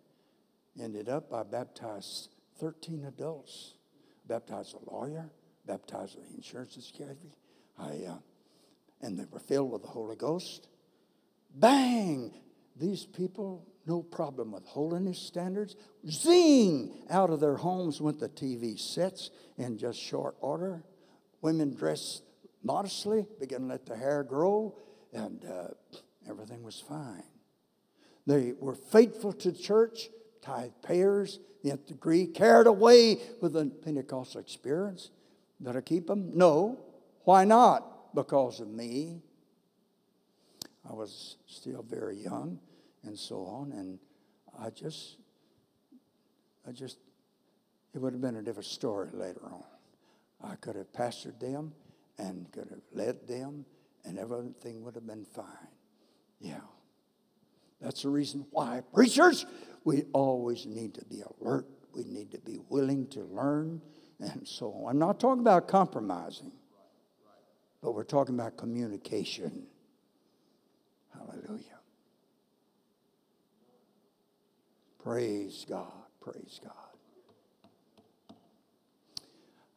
Ended 0.80 1.08
up, 1.08 1.32
I 1.32 1.42
baptized 1.44 2.30
13 2.58 3.04
adults, 3.04 3.74
baptized 4.26 4.74
a 4.74 4.90
lawyer, 4.90 5.30
baptized 5.66 6.16
an 6.16 6.24
insurance 6.36 6.74
security. 6.74 7.32
I, 7.78 8.04
uh, 8.08 8.16
and 9.00 9.18
they 9.18 9.24
were 9.30 9.38
filled 9.38 9.70
with 9.70 9.82
the 9.82 9.88
Holy 9.88 10.16
Ghost. 10.16 10.68
Bang! 11.54 12.32
These 12.76 13.06
people 13.06 13.66
no 13.86 14.02
problem 14.02 14.52
with 14.52 14.64
holiness 14.64 15.18
standards. 15.18 15.76
Zing! 16.08 17.04
Out 17.10 17.30
of 17.30 17.40
their 17.40 17.56
homes 17.56 18.00
went 18.00 18.18
the 18.18 18.28
TV 18.28 18.78
sets 18.78 19.30
in 19.58 19.76
just 19.76 20.00
short 20.00 20.36
order. 20.40 20.82
Women 21.42 21.74
dressed 21.74 22.22
modestly, 22.62 23.26
began 23.38 23.60
to 23.60 23.66
let 23.66 23.86
their 23.86 23.96
hair 23.96 24.22
grow, 24.22 24.74
and 25.12 25.44
uh, 25.44 25.68
everything 26.28 26.62
was 26.62 26.80
fine. 26.80 27.24
They 28.26 28.54
were 28.58 28.74
faithful 28.74 29.34
to 29.34 29.52
church, 29.52 30.08
tithe 30.40 30.72
payers, 30.82 31.40
the 31.62 31.72
nth 31.72 31.86
degree, 31.86 32.26
carried 32.26 32.66
away 32.66 33.18
with 33.42 33.52
the 33.52 33.66
Pentecostal 33.66 34.40
experience. 34.40 35.10
Did 35.62 35.76
I 35.76 35.82
keep 35.82 36.06
them? 36.06 36.30
No. 36.34 36.80
Why 37.24 37.44
not? 37.44 38.14
Because 38.14 38.60
of 38.60 38.68
me. 38.68 39.20
I 40.88 40.94
was 40.94 41.36
still 41.46 41.82
very 41.82 42.16
young 42.16 42.58
and 43.06 43.18
so 43.18 43.44
on. 43.44 43.72
And 43.72 43.98
I 44.58 44.70
just, 44.70 45.16
I 46.66 46.72
just, 46.72 46.98
it 47.94 48.00
would 48.00 48.12
have 48.12 48.22
been 48.22 48.36
a 48.36 48.42
different 48.42 48.66
story 48.66 49.10
later 49.12 49.42
on. 49.44 49.64
I 50.42 50.56
could 50.56 50.76
have 50.76 50.92
pastored 50.92 51.38
them 51.40 51.72
and 52.18 52.50
could 52.52 52.68
have 52.70 52.82
led 52.92 53.26
them, 53.26 53.64
and 54.04 54.18
everything 54.18 54.82
would 54.84 54.94
have 54.94 55.06
been 55.06 55.24
fine. 55.24 55.46
Yeah. 56.40 56.60
That's 57.80 58.02
the 58.02 58.08
reason 58.08 58.46
why, 58.50 58.82
preachers, 58.92 59.46
we 59.84 60.04
always 60.12 60.66
need 60.66 60.94
to 60.94 61.04
be 61.04 61.22
alert. 61.40 61.66
We 61.94 62.04
need 62.04 62.30
to 62.32 62.38
be 62.38 62.58
willing 62.68 63.06
to 63.08 63.20
learn 63.24 63.80
and 64.20 64.46
so 64.46 64.72
on. 64.72 64.90
I'm 64.90 64.98
not 64.98 65.20
talking 65.20 65.40
about 65.40 65.68
compromising, 65.68 66.52
but 67.82 67.92
we're 67.92 68.04
talking 68.04 68.34
about 68.34 68.56
communication. 68.56 69.66
Hallelujah. 71.12 71.73
Praise 75.04 75.66
God. 75.68 75.92
Praise 76.22 76.60
God. 76.64 76.72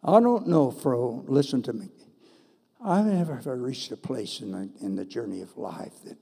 I 0.02 0.22
don't 0.22 0.48
know, 0.48 0.72
Fro, 0.72 1.26
listen 1.28 1.62
to 1.64 1.74
me. 1.74 1.90
I've 2.82 3.06
never 3.06 3.34
ever 3.34 3.58
reached 3.58 3.92
a 3.92 3.98
place 3.98 4.40
in 4.40 4.52
the, 4.54 4.70
in 4.80 4.96
the 4.96 5.04
journey 5.04 5.42
of 5.42 5.58
life 5.58 5.92
that 6.06 6.18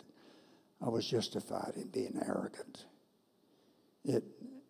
I 0.82 0.90
was 0.90 1.06
justified 1.08 1.74
in 1.76 1.90
being 1.90 2.20
arrogant. 2.26 2.86
It, 4.04 4.24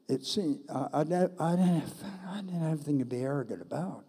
it 0.10 0.26
seemed, 0.26 0.60
I, 0.70 0.88
I, 0.94 1.03
didn't 1.06 1.40
have, 1.40 1.94
I 2.28 2.36
didn't 2.41 2.60
have 2.60 2.74
anything 2.74 2.99
to 2.99 3.06
be 3.06 3.22
arrogant 3.22 3.62
about. 3.62 4.03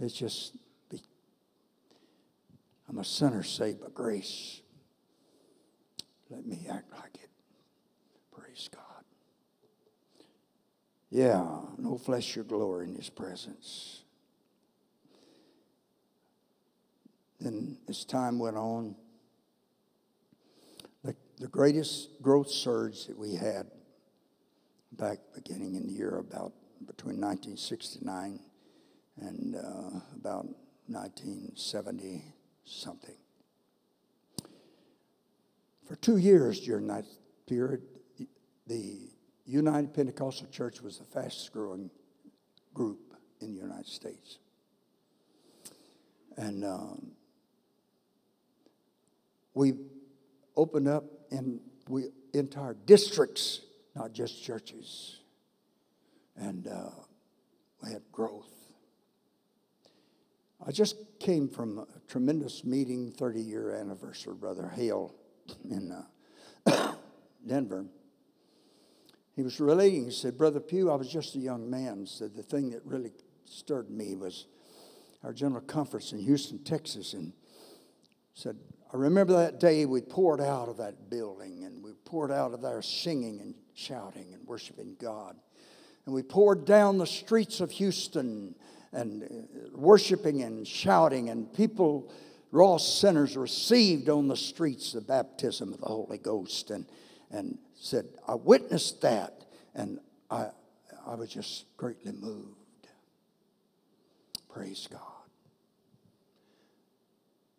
It's 0.00 0.14
just, 0.14 0.56
be, 0.90 0.98
I'm 2.88 2.98
a 2.98 3.04
sinner 3.04 3.42
saved 3.42 3.82
by 3.82 3.88
grace. 3.92 4.62
Let 6.30 6.46
me 6.46 6.66
act 6.70 6.90
like 6.92 7.16
it. 7.16 7.30
Praise 8.34 8.70
God. 8.72 8.85
Yeah, 11.16 11.46
no 11.78 11.96
flesh 11.96 12.36
or 12.36 12.44
glory 12.44 12.88
in 12.88 12.94
his 12.94 13.08
presence. 13.08 14.02
Then, 17.40 17.78
as 17.88 18.04
time 18.04 18.38
went 18.38 18.58
on, 18.58 18.94
the, 21.02 21.16
the 21.38 21.48
greatest 21.48 22.20
growth 22.20 22.50
surge 22.50 23.06
that 23.06 23.16
we 23.16 23.34
had 23.34 23.70
back 24.92 25.20
beginning 25.34 25.76
in 25.76 25.86
the 25.86 25.94
year 25.94 26.18
about 26.18 26.52
between 26.86 27.18
1969 27.18 28.38
and 29.18 29.56
uh, 29.56 30.00
about 30.16 30.44
1970 30.88 32.24
something. 32.66 33.16
For 35.88 35.96
two 35.96 36.18
years 36.18 36.60
during 36.60 36.86
that 36.88 37.06
period, 37.46 37.80
the 38.66 39.15
United 39.46 39.94
Pentecostal 39.94 40.48
Church 40.48 40.82
was 40.82 40.98
the 40.98 41.04
fastest 41.04 41.52
growing 41.52 41.90
group 42.74 43.14
in 43.40 43.54
the 43.54 43.60
United 43.60 43.86
States. 43.86 44.38
And 46.36 46.64
um, 46.64 47.12
we 49.54 49.74
opened 50.56 50.88
up 50.88 51.04
in 51.30 51.60
we 51.88 52.06
entire 52.34 52.74
districts, 52.74 53.60
not 53.94 54.12
just 54.12 54.42
churches, 54.42 55.20
and 56.36 56.66
uh, 56.66 56.90
we 57.82 57.92
had 57.92 58.02
growth. 58.12 58.50
I 60.66 60.72
just 60.72 60.96
came 61.20 61.48
from 61.48 61.78
a 61.78 61.86
tremendous 62.08 62.64
meeting, 62.64 63.12
30 63.12 63.40
year 63.40 63.72
anniversary, 63.72 64.34
Brother 64.34 64.68
Hale 64.74 65.14
in 65.70 65.92
uh, 66.66 66.94
Denver. 67.46 67.86
He 69.36 69.42
was 69.42 69.60
relating, 69.60 70.06
he 70.06 70.10
said, 70.10 70.38
Brother 70.38 70.60
Pugh, 70.60 70.90
I 70.90 70.94
was 70.94 71.08
just 71.10 71.36
a 71.36 71.38
young 71.38 71.68
man. 71.68 72.06
Said 72.06 72.34
the 72.34 72.42
thing 72.42 72.70
that 72.70 72.80
really 72.86 73.12
stirred 73.44 73.90
me 73.90 74.16
was 74.16 74.46
our 75.22 75.34
general 75.34 75.60
conference 75.60 76.12
in 76.12 76.18
Houston, 76.20 76.64
Texas, 76.64 77.12
and 77.12 77.34
said, 78.32 78.56
I 78.92 78.96
remember 78.96 79.34
that 79.34 79.60
day 79.60 79.84
we 79.84 80.00
poured 80.00 80.40
out 80.40 80.70
of 80.70 80.78
that 80.78 81.10
building 81.10 81.64
and 81.64 81.84
we 81.84 81.92
poured 82.06 82.30
out 82.32 82.54
of 82.54 82.62
there 82.62 82.80
singing 82.80 83.40
and 83.40 83.54
shouting 83.74 84.32
and 84.32 84.46
worshiping 84.46 84.96
God. 84.98 85.36
And 86.06 86.14
we 86.14 86.22
poured 86.22 86.64
down 86.64 86.96
the 86.96 87.06
streets 87.06 87.60
of 87.60 87.70
Houston 87.72 88.54
and 88.92 89.22
uh, 89.22 89.68
worshiping 89.74 90.44
and 90.44 90.66
shouting, 90.66 91.28
and 91.28 91.52
people, 91.52 92.10
raw 92.52 92.78
sinners, 92.78 93.36
received 93.36 94.08
on 94.08 94.28
the 94.28 94.36
streets 94.36 94.92
the 94.92 95.00
baptism 95.02 95.74
of 95.74 95.80
the 95.80 95.86
Holy 95.86 96.18
Ghost 96.18 96.70
and, 96.70 96.86
and 97.30 97.58
said, 97.78 98.06
I 98.26 98.34
witnessed 98.34 99.02
that, 99.02 99.44
and 99.74 100.00
I, 100.30 100.48
I 101.06 101.14
was 101.14 101.28
just 101.28 101.66
greatly 101.76 102.12
moved. 102.12 102.88
Praise 104.48 104.88
God. 104.90 105.00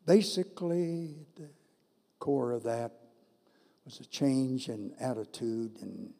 Basically, 0.05 1.15
the 1.35 1.49
core 2.19 2.51
of 2.51 2.63
that 2.63 2.91
was 3.85 3.99
a 3.99 4.05
change 4.05 4.69
in 4.69 4.93
attitude 4.99 5.77
and 5.81 6.13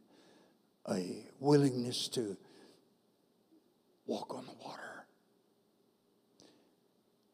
a 0.89 1.25
willingness 1.39 2.07
to 2.09 2.37
walk 4.05 4.33
on 4.33 4.45
the 4.45 4.53
water. 4.63 5.05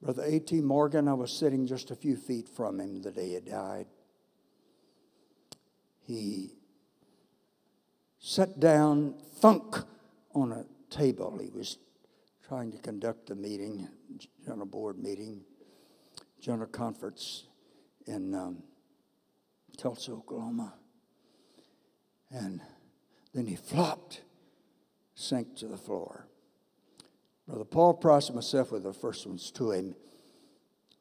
Brother 0.02 0.23
A.T. 0.26 0.61
Morgan, 0.61 1.07
I 1.07 1.14
was 1.14 1.31
sitting 1.31 1.65
just 1.65 1.91
a 1.91 1.95
few 1.95 2.18
feet 2.18 2.49
from 2.49 2.80
him 2.80 3.02
the 3.02 3.11
day 3.11 3.30
he 3.30 3.40
died. 3.40 3.88
He 6.14 6.52
sat 8.19 8.60
down, 8.60 9.15
thunk 9.40 9.77
on 10.35 10.52
a 10.52 10.65
table. 10.90 11.40
He 11.41 11.49
was 11.49 11.80
trying 12.48 12.72
to 12.72 12.77
conduct 12.77 13.27
the 13.27 13.35
meeting, 13.35 13.88
general 14.45 14.68
board 14.68 14.99
meeting 14.99 15.44
general 16.44 16.68
conference 16.68 17.45
in 18.06 18.35
um, 18.35 18.57
Tulsa, 19.77 20.11
Oklahoma. 20.11 20.73
And 22.30 22.60
then 23.34 23.45
he 23.45 23.56
flopped, 23.56 24.22
sank 25.15 25.56
to 25.57 25.68
the 25.68 25.77
floor. 25.77 26.27
Brother 27.48 27.64
Paul 27.64 27.94
Price 27.94 28.27
and 28.27 28.35
myself 28.35 28.72
were 28.72 28.80
the 28.80 28.94
first 28.94 29.26
ones 29.26 29.52
to 29.52 29.72
him. 29.72 29.95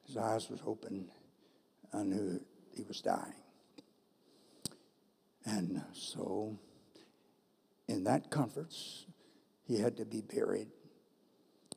His 0.07 0.17
eyes 0.17 0.49
was 0.49 0.61
open. 0.65 1.09
I 1.93 2.05
knew 2.05 2.41
he 2.77 2.85
was 2.85 3.01
dying. 3.01 3.41
And 5.44 5.82
so, 5.93 6.59
in 7.89 8.05
that 8.05 8.31
conference, 8.31 9.06
he 9.66 9.78
had 9.78 9.97
to 9.97 10.05
be 10.05 10.20
buried. 10.20 10.69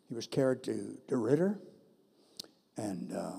He 0.08 0.14
was 0.14 0.28
carried 0.28 0.64
to 0.64 0.98
DeRidder, 1.10 1.58
and 2.78 3.12
uh, 3.14 3.32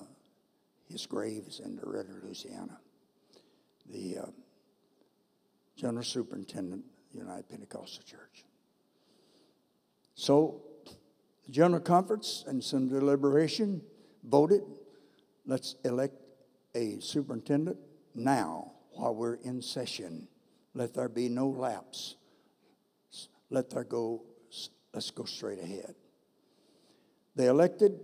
his 0.90 1.06
grave 1.06 1.44
is 1.46 1.60
in 1.60 1.78
DeRidder, 1.78 2.24
Louisiana. 2.24 2.78
The 3.88 4.18
uh, 4.18 4.26
General 5.76 6.02
Superintendent 6.02 6.84
of 6.84 7.12
the 7.12 7.18
United 7.18 7.48
Pentecostal 7.48 8.02
Church. 8.02 8.44
So, 10.14 10.62
the 11.44 11.52
General 11.52 11.80
Conference 11.80 12.44
and 12.48 12.62
some 12.64 12.88
deliberation 12.88 13.82
voted 14.24 14.62
let's 15.46 15.76
elect 15.84 16.14
a 16.74 16.98
superintendent 17.00 17.78
now 18.14 18.72
while 18.97 19.14
we're 19.14 19.35
in 19.35 19.62
session. 19.62 20.28
Let 20.74 20.94
there 20.94 21.09
be 21.09 21.28
no 21.28 21.48
lapse. 21.48 22.16
Let 23.51 23.70
there 23.70 23.85
go, 23.85 24.23
let's 24.93 25.10
go 25.10 25.24
straight 25.24 25.60
ahead. 25.60 25.94
They 27.35 27.47
elected 27.47 27.98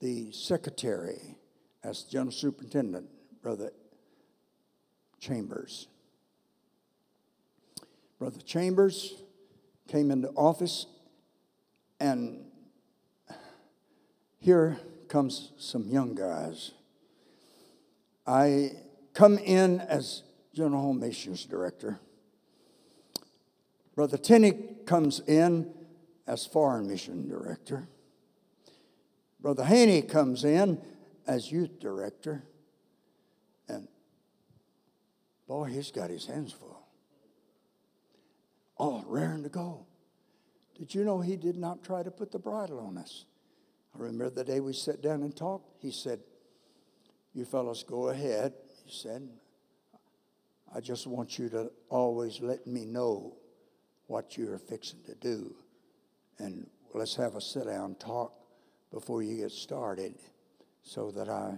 the 0.00 0.32
secretary 0.32 1.36
as 1.82 2.02
general 2.02 2.32
superintendent, 2.32 3.08
Brother 3.42 3.72
Chambers. 5.18 5.88
Brother 8.18 8.40
Chambers 8.40 9.22
came 9.88 10.10
into 10.10 10.28
office, 10.30 10.86
and 11.98 12.44
here 14.38 14.78
comes 15.08 15.52
some 15.58 15.88
young 15.88 16.14
guys. 16.14 16.72
I 18.26 18.72
come 19.14 19.38
in 19.38 19.80
as 19.80 20.22
General 20.54 20.82
Home 20.82 21.00
Missions 21.00 21.44
Director. 21.44 22.00
Brother 23.94 24.16
Tenney 24.16 24.52
comes 24.86 25.20
in 25.20 25.72
as 26.26 26.46
Foreign 26.46 26.86
Mission 26.88 27.28
Director. 27.28 27.88
Brother 29.40 29.64
Haney 29.64 30.02
comes 30.02 30.44
in 30.44 30.80
as 31.26 31.50
youth 31.50 31.78
director, 31.78 32.42
and 33.68 33.88
boy, 35.46 35.64
he's 35.64 35.90
got 35.90 36.10
his 36.10 36.26
hands 36.26 36.52
full. 36.52 36.86
All 38.76 39.04
raring 39.06 39.42
to 39.44 39.48
go. 39.48 39.86
Did 40.78 40.94
you 40.94 41.04
know 41.04 41.20
he 41.20 41.36
did 41.36 41.56
not 41.56 41.82
try 41.82 42.02
to 42.02 42.10
put 42.10 42.32
the 42.32 42.38
bridle 42.38 42.80
on 42.80 42.98
us? 42.98 43.24
I 43.94 43.98
remember 43.98 44.30
the 44.30 44.44
day 44.44 44.60
we 44.60 44.72
sat 44.72 45.02
down 45.02 45.22
and 45.22 45.34
talked. 45.34 45.82
He 45.82 45.90
said, 45.90 46.20
You 47.32 47.44
fellows 47.44 47.82
go 47.82 48.08
ahead. 48.08 48.54
Said, 48.90 49.28
I 50.74 50.80
just 50.80 51.06
want 51.06 51.38
you 51.38 51.48
to 51.50 51.70
always 51.88 52.40
let 52.40 52.66
me 52.66 52.84
know 52.84 53.36
what 54.08 54.36
you're 54.36 54.58
fixing 54.58 55.00
to 55.06 55.14
do. 55.14 55.54
And 56.38 56.68
let's 56.92 57.14
have 57.14 57.36
a 57.36 57.40
sit 57.40 57.66
down 57.66 57.94
talk 57.94 58.32
before 58.92 59.22
you 59.22 59.36
get 59.36 59.52
started 59.52 60.14
so 60.82 61.12
that 61.12 61.28
I 61.28 61.54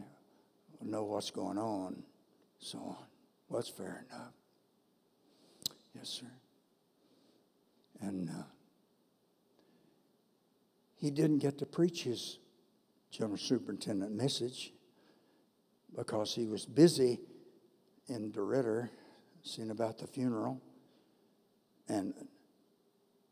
know 0.83 1.05
what's 1.05 1.31
going 1.31 1.59
on, 1.59 2.03
so 2.59 2.79
on. 2.79 2.97
Well, 3.49 3.61
that's 3.61 3.71
fair 3.71 4.05
enough. 4.11 4.33
Yes, 5.95 6.09
sir. 6.09 6.27
And 8.01 8.29
uh, 8.29 8.43
he 10.97 11.11
didn't 11.11 11.39
get 11.39 11.59
to 11.59 11.67
preach 11.67 12.05
his 12.05 12.39
general 13.11 13.39
superintendent 13.39 14.13
message 14.13 14.73
because 15.97 16.35
he 16.35 16.47
was 16.47 16.65
busy 16.65 17.21
in 18.09 18.33
DeRidder 18.33 18.89
seeing 19.43 19.71
about 19.71 19.99
the 19.99 20.07
funeral. 20.07 20.61
And 21.89 22.15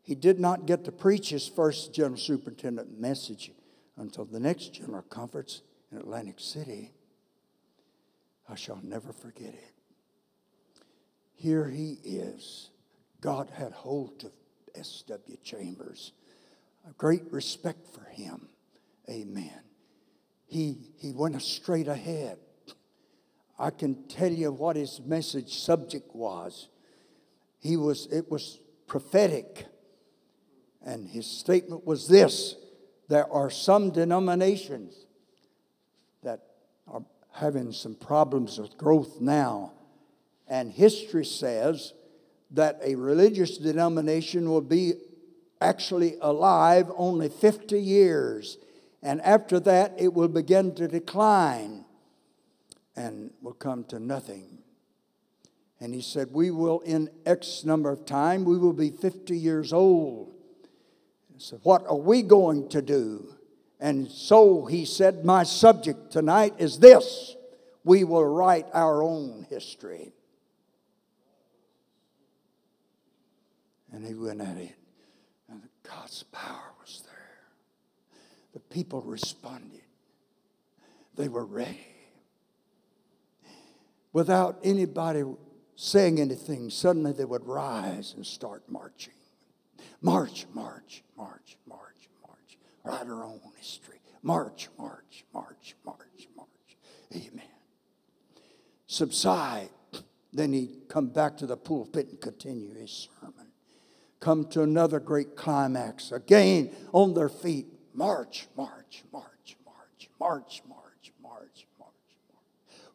he 0.03 0.15
did 0.15 0.39
not 0.39 0.65
get 0.65 0.83
to 0.85 0.91
preach 0.91 1.29
his 1.29 1.47
first 1.47 1.93
general 1.93 2.17
superintendent 2.17 2.99
message 2.99 3.51
until 3.97 4.25
the 4.25 4.39
next 4.39 4.73
general 4.73 5.03
conference 5.03 5.61
in 5.91 5.97
Atlantic 5.97 6.39
City. 6.39 6.91
I 8.49 8.55
shall 8.55 8.79
never 8.83 9.13
forget 9.13 9.53
it. 9.53 9.73
Here 11.33 11.67
he 11.67 11.97
is. 12.03 12.69
God 13.21 13.49
had 13.53 13.71
hold 13.71 14.23
of 14.25 14.31
S.W. 14.75 15.37
Chambers. 15.43 16.11
A 16.89 16.93
great 16.93 17.31
respect 17.31 17.87
for 17.93 18.03
him. 18.11 18.49
Amen. 19.09 19.61
He, 20.45 20.77
he 20.97 21.13
went 21.13 21.41
straight 21.41 21.87
ahead. 21.87 22.37
I 23.61 23.69
can 23.69 24.07
tell 24.07 24.31
you 24.31 24.51
what 24.51 24.75
his 24.75 24.99
message 25.05 25.59
subject 25.59 26.15
was. 26.15 26.67
He 27.59 27.77
was, 27.77 28.07
it 28.11 28.31
was 28.31 28.59
prophetic. 28.87 29.67
And 30.83 31.07
his 31.07 31.27
statement 31.27 31.85
was 31.85 32.07
this 32.07 32.55
there 33.07 33.31
are 33.31 33.51
some 33.51 33.91
denominations 33.91 35.05
that 36.23 36.39
are 36.87 37.03
having 37.33 37.71
some 37.71 37.93
problems 37.93 38.57
with 38.57 38.77
growth 38.77 39.21
now. 39.21 39.73
And 40.47 40.71
history 40.71 41.25
says 41.25 41.93
that 42.51 42.79
a 42.83 42.95
religious 42.95 43.59
denomination 43.59 44.49
will 44.49 44.61
be 44.61 44.93
actually 45.61 46.15
alive 46.19 46.91
only 46.97 47.29
50 47.29 47.79
years. 47.79 48.57
And 49.03 49.21
after 49.21 49.59
that, 49.59 49.93
it 49.99 50.13
will 50.15 50.29
begin 50.29 50.73
to 50.75 50.87
decline 50.87 51.80
and 52.95 53.31
will 53.41 53.53
come 53.53 53.83
to 53.85 53.99
nothing. 53.99 54.59
And 55.79 55.93
he 55.93 56.01
said, 56.01 56.29
We 56.31 56.51
will, 56.51 56.81
in 56.81 57.09
X 57.25 57.63
number 57.65 57.89
of 57.89 58.05
time, 58.05 58.45
we 58.45 58.57
will 58.57 58.73
be 58.73 58.91
50 58.91 59.37
years 59.37 59.73
old. 59.73 60.33
So, 61.37 61.59
what 61.63 61.87
are 61.87 61.97
we 61.97 62.21
going 62.21 62.69
to 62.69 62.81
do? 62.81 63.33
And 63.79 64.11
so 64.11 64.65
he 64.65 64.85
said, 64.85 65.25
My 65.25 65.43
subject 65.43 66.11
tonight 66.11 66.53
is 66.59 66.77
this 66.77 67.35
we 67.83 68.03
will 68.03 68.25
write 68.25 68.67
our 68.73 69.01
own 69.01 69.47
history. 69.49 70.13
And 73.91 74.05
he 74.05 74.13
went 74.13 74.39
at 74.39 74.55
it, 74.55 74.75
and 75.49 75.63
God's 75.83 76.23
power 76.31 76.73
was 76.79 77.03
there. 77.05 78.19
The 78.53 78.59
people 78.59 79.01
responded, 79.01 79.81
they 81.17 81.27
were 81.27 81.45
ready. 81.45 81.90
Without 84.13 84.59
anybody 84.63 85.23
saying 85.75 86.19
anything, 86.19 86.69
suddenly 86.69 87.13
they 87.13 87.25
would 87.25 87.45
rise 87.45 88.13
and 88.15 88.25
start 88.25 88.63
marching. 88.67 89.13
March, 90.01 90.45
march, 90.53 91.03
march, 91.17 91.57
march, 91.67 92.09
march. 92.27 92.57
Write 92.83 93.07
our 93.07 93.23
own 93.23 93.39
history. 93.57 93.99
March, 94.21 94.69
march, 94.77 95.25
march, 95.33 95.75
march, 95.85 96.27
march. 96.35 96.77
Amen. 97.15 97.45
Subside. 98.87 99.69
Then 100.33 100.53
he'd 100.53 100.83
come 100.87 101.07
back 101.07 101.37
to 101.37 101.45
the 101.45 101.57
pulpit 101.57 102.09
and 102.09 102.21
continue 102.21 102.73
his 102.73 103.09
sermon. 103.19 103.47
Come 104.19 104.45
to 104.49 104.61
another 104.61 104.99
great 104.99 105.35
climax. 105.35 106.11
Again, 106.11 106.71
on 106.93 107.13
their 107.13 107.29
feet. 107.29 107.67
March, 107.93 108.47
march, 108.55 109.03
march, 109.11 109.57
march, 109.65 110.09
march, 110.19 110.61
march, 110.67 110.80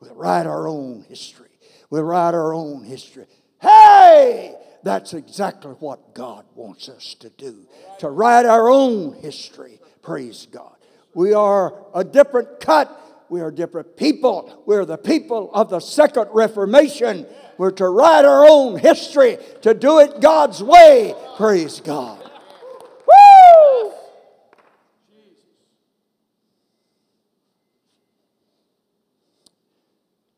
We'll 0.01 0.15
write 0.15 0.47
our 0.47 0.69
own 0.69 1.05
history. 1.09 1.49
We'll 1.91 2.03
write 2.03 2.35
our 2.35 2.53
own 2.53 2.85
history. 2.85 3.27
Hey! 3.61 4.55
That's 4.83 5.15
exactly 5.15 5.73
what 5.73 6.15
God 6.15 6.45
wants 6.55 6.89
us 6.89 7.15
to 7.21 7.31
do 7.31 7.67
to 7.99 8.09
write 8.09 8.47
our 8.47 8.69
own 8.69 9.15
history. 9.15 9.81
Praise 10.03 10.47
God. 10.51 10.77
We 11.15 11.33
are 11.33 11.75
a 11.95 12.05
different 12.05 12.61
cut. 12.61 13.25
We 13.29 13.41
are 13.41 13.51
different 13.51 13.97
people. 13.97 14.63
We're 14.67 14.85
the 14.85 14.99
people 14.99 15.51
of 15.53 15.71
the 15.71 15.81
Second 15.81 16.29
Reformation. 16.33 17.27
We're 17.59 17.73
to 17.73 17.89
write 17.89 18.25
our 18.25 18.47
own 18.49 18.79
history, 18.79 19.39
to 19.63 19.75
do 19.75 19.99
it 19.99 20.21
God's 20.21 20.63
way. 20.63 21.15
Praise 21.37 21.81
God. 21.81 22.26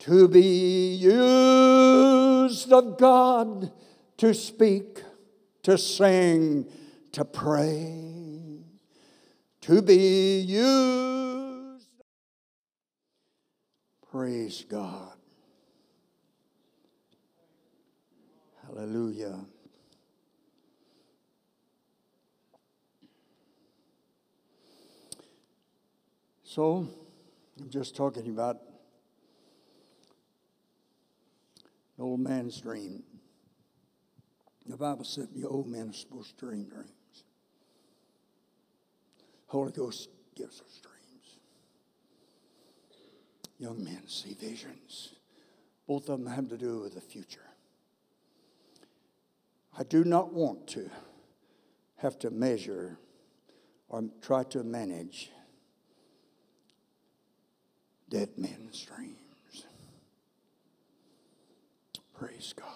To 0.08 0.26
be 0.26 0.94
used 0.94 2.72
of 2.72 2.96
God 2.96 3.70
to 4.16 4.32
speak, 4.32 5.02
to 5.64 5.76
sing, 5.76 6.66
to 7.12 7.26
pray, 7.26 8.62
to 9.60 9.82
be 9.82 10.40
used. 10.40 11.90
Praise 14.10 14.64
God. 14.66 15.12
Hallelujah. 18.66 19.44
So, 26.44 26.88
I'm 27.60 27.68
just 27.68 27.94
talking 27.94 28.30
about 28.30 28.67
an 31.98 32.04
old 32.04 32.20
man's 32.20 32.60
dream. 32.60 33.02
The 34.66 34.76
Bible 34.76 35.04
said 35.04 35.28
the 35.34 35.48
old 35.48 35.66
men 35.66 35.90
are 35.90 35.92
supposed 35.92 36.38
to 36.38 36.46
dream 36.46 36.68
dreams. 36.68 37.24
Holy 39.46 39.72
Ghost 39.72 40.10
gives 40.36 40.60
us 40.60 40.80
dreams. 40.82 41.38
Young 43.58 43.82
men 43.82 44.02
see 44.06 44.34
visions. 44.34 45.14
Both 45.86 46.08
of 46.10 46.22
them 46.22 46.32
have 46.32 46.48
to 46.50 46.58
do 46.58 46.80
with 46.80 46.94
the 46.94 47.00
future. 47.00 47.40
I 49.76 49.84
do 49.84 50.04
not 50.04 50.32
want 50.32 50.66
to 50.68 50.90
have 51.96 52.18
to 52.20 52.30
measure 52.30 52.98
or 53.88 54.04
try 54.20 54.44
to 54.44 54.62
manage 54.62 55.30
dead 58.10 58.30
men's 58.36 58.82
dreams. 58.82 59.17
Praise 62.18 62.52
God. 62.52 62.66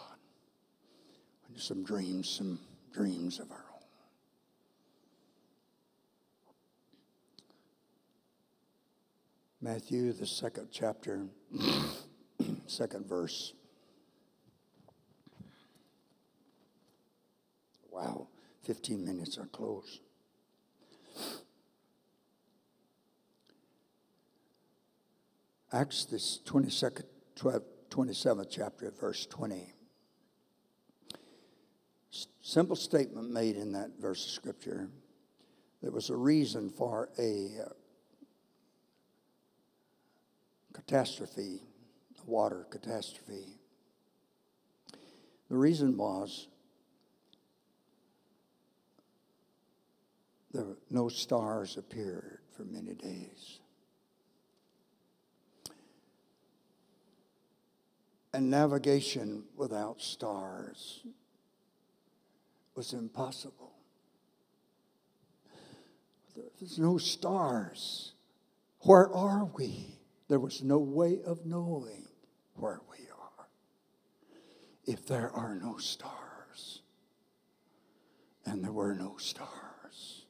Some 1.57 1.83
dreams, 1.83 2.29
some 2.31 2.61
dreams 2.93 3.41
of 3.41 3.51
our 3.51 3.65
own. 3.75 3.83
Matthew, 9.61 10.13
the 10.13 10.27
second 10.27 10.69
chapter, 10.71 11.27
second 12.67 13.09
verse. 13.09 13.53
Wow, 17.91 18.29
15 18.65 19.05
minutes 19.05 19.39
are 19.39 19.47
close. 19.47 20.01
Acts, 25.73 26.05
this 26.05 26.39
22nd, 26.47 27.05
12, 27.35 27.63
27th 27.93 28.49
chapter, 28.51 28.91
verse 28.99 29.27
20. 29.27 29.75
Simple 32.41 32.77
statement 32.77 33.31
made 33.31 33.57
in 33.57 33.73
that 33.73 33.91
verse 34.01 34.25
of 34.25 34.31
scripture. 34.31 34.89
There 35.83 35.91
was 35.91 36.09
a 36.09 36.17
reason 36.17 36.71
for 36.71 37.11
a 37.19 37.51
uh, 37.67 37.69
catastrophe, 40.73 41.61
a 42.19 42.31
water 42.31 42.67
catastrophe. 42.71 43.59
The 45.51 45.57
reason 45.57 45.97
was 45.99 46.49
there 50.53 50.65
no 50.91 51.09
stars 51.09 51.77
appeared 51.77 52.39
for 52.57 52.65
many 52.65 52.95
days. 52.95 53.62
And 58.35 58.51
navigation 58.51 59.45
without 59.57 60.01
stars 60.01 61.05
was 62.75 62.95
impossible. 62.95 63.73
There's 66.59 66.79
no 66.79 66.97
stars. 66.97 68.15
Where 68.81 69.13
are 69.13 69.45
we? 69.45 69.99
There 70.29 70.41
was 70.41 70.63
no 70.63 70.79
way 70.79 71.21
of 71.27 71.45
knowing 71.45 72.09
where 72.55 72.81
we 72.91 73.05
are 73.07 73.49
if 74.87 75.07
there 75.07 75.31
are 75.31 75.55
no 75.55 75.77
stars. 75.77 76.81
And 78.47 78.65
there 78.65 78.73
were 78.73 78.95
no 78.95 79.17
stars. 79.19 80.25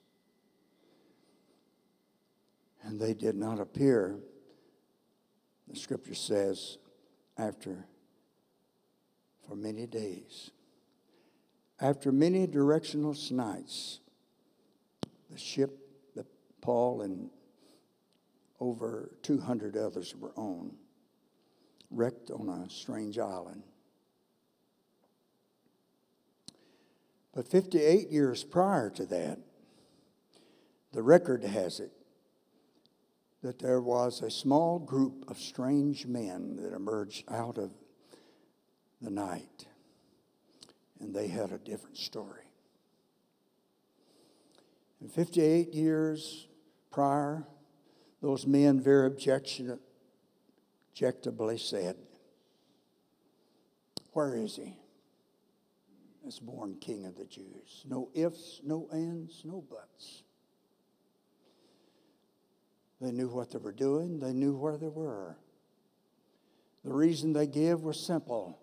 And 2.82 3.00
they 3.00 3.14
did 3.14 3.36
not 3.36 3.60
appear, 3.60 4.18
the 5.68 5.76
scripture 5.76 6.14
says, 6.14 6.78
after 7.38 7.86
for 9.46 9.54
many 9.54 9.86
days. 9.86 10.50
After 11.80 12.12
many 12.12 12.46
directional 12.46 13.16
nights, 13.30 14.00
the 15.30 15.38
ship 15.38 15.78
that 16.14 16.26
Paul 16.60 17.02
and 17.02 17.30
over 18.60 19.10
200 19.22 19.76
others 19.76 20.14
were 20.14 20.32
on 20.36 20.72
wrecked 21.92 22.30
on 22.30 22.48
a 22.48 22.70
strange 22.70 23.18
island. 23.18 23.62
But 27.34 27.48
58 27.48 28.10
years 28.10 28.44
prior 28.44 28.90
to 28.90 29.06
that, 29.06 29.38
the 30.92 31.02
record 31.02 31.44
has 31.44 31.80
it 31.80 31.92
that 33.42 33.58
there 33.58 33.80
was 33.80 34.22
a 34.22 34.30
small 34.30 34.78
group 34.78 35.24
of 35.28 35.38
strange 35.38 36.06
men 36.06 36.56
that 36.56 36.72
emerged 36.72 37.24
out 37.28 37.58
of 37.58 37.72
the 39.02 39.10
night, 39.10 39.66
and 41.00 41.14
they 41.14 41.28
had 41.28 41.52
a 41.52 41.58
different 41.58 41.98
story. 41.98 42.46
And 45.00 45.10
58 45.10 45.74
years 45.74 46.46
prior, 46.92 47.44
those 48.20 48.46
men 48.46 48.80
very 48.80 49.08
objectionably 49.08 49.80
said, 51.58 51.96
Where 54.12 54.36
is 54.36 54.54
he? 54.56 54.78
As 56.24 56.38
born 56.38 56.76
king 56.80 57.04
of 57.04 57.16
the 57.16 57.24
Jews. 57.24 57.84
No 57.88 58.10
ifs, 58.14 58.60
no 58.62 58.88
ands, 58.92 59.42
no 59.44 59.64
buts. 59.68 60.22
They 63.00 63.10
knew 63.10 63.26
what 63.26 63.50
they 63.50 63.58
were 63.58 63.72
doing, 63.72 64.20
they 64.20 64.32
knew 64.32 64.54
where 64.54 64.76
they 64.76 64.86
were. 64.86 65.36
The 66.84 66.92
reason 66.92 67.32
they 67.32 67.48
gave 67.48 67.80
was 67.80 67.98
simple 67.98 68.61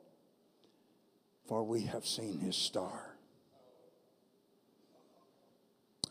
for 1.49 1.63
we 1.63 1.81
have 1.81 2.05
seen 2.05 2.37
his 2.37 2.55
star. 2.55 3.15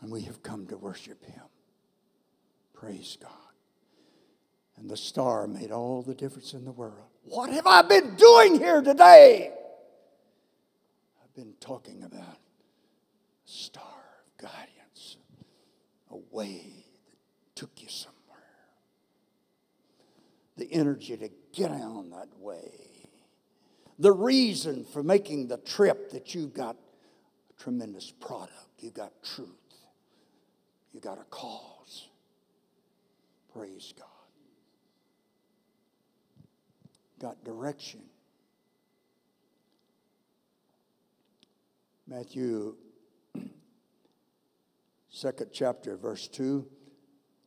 And 0.01 0.11
we 0.11 0.23
have 0.23 0.43
come 0.43 0.67
to 0.67 0.75
worship 0.75 1.23
him. 1.23 1.45
Praise 2.73 3.17
God. 3.21 3.31
And 4.75 4.89
the 4.89 4.97
star 4.97 5.47
made 5.47 5.71
all 5.71 6.01
the 6.01 6.13
difference 6.13 6.53
in 6.53 6.65
the 6.65 6.73
world. 6.73 7.07
What 7.23 7.51
have 7.51 7.65
I 7.65 7.83
been 7.83 8.15
doing 8.15 8.55
here 8.55 8.81
today? 8.81 9.53
I've 11.23 11.33
been 11.33 11.53
talking 11.61 12.03
about 12.03 12.39
star 13.45 13.83
of 13.85 14.37
guidance, 14.41 15.15
a 16.11 16.17
way 16.31 16.85
that 17.07 17.55
took 17.55 17.71
you 17.77 17.87
somewhere. 17.87 18.17
The 20.57 20.69
energy 20.69 21.15
to 21.15 21.29
get 21.53 21.71
on 21.71 22.09
that 22.09 22.27
way. 22.37 22.88
The 23.99 24.11
reason 24.13 24.85
for 24.85 25.03
making 25.03 25.49
the 25.49 25.57
trip 25.57 26.11
that 26.11 26.33
you've 26.33 26.53
got 26.53 26.77
a 27.49 27.61
tremendous 27.61 28.11
product, 28.11 28.53
you've 28.79 28.93
got 28.93 29.11
truth, 29.21 29.49
you've 30.93 31.03
got 31.03 31.19
a 31.19 31.25
cause. 31.25 32.07
Praise 33.53 33.93
God. 33.97 34.05
got 37.19 37.43
direction. 37.43 37.99
Matthew, 42.07 42.75
second 45.09 45.49
chapter, 45.51 45.97
verse 45.97 46.29
2. 46.29 46.65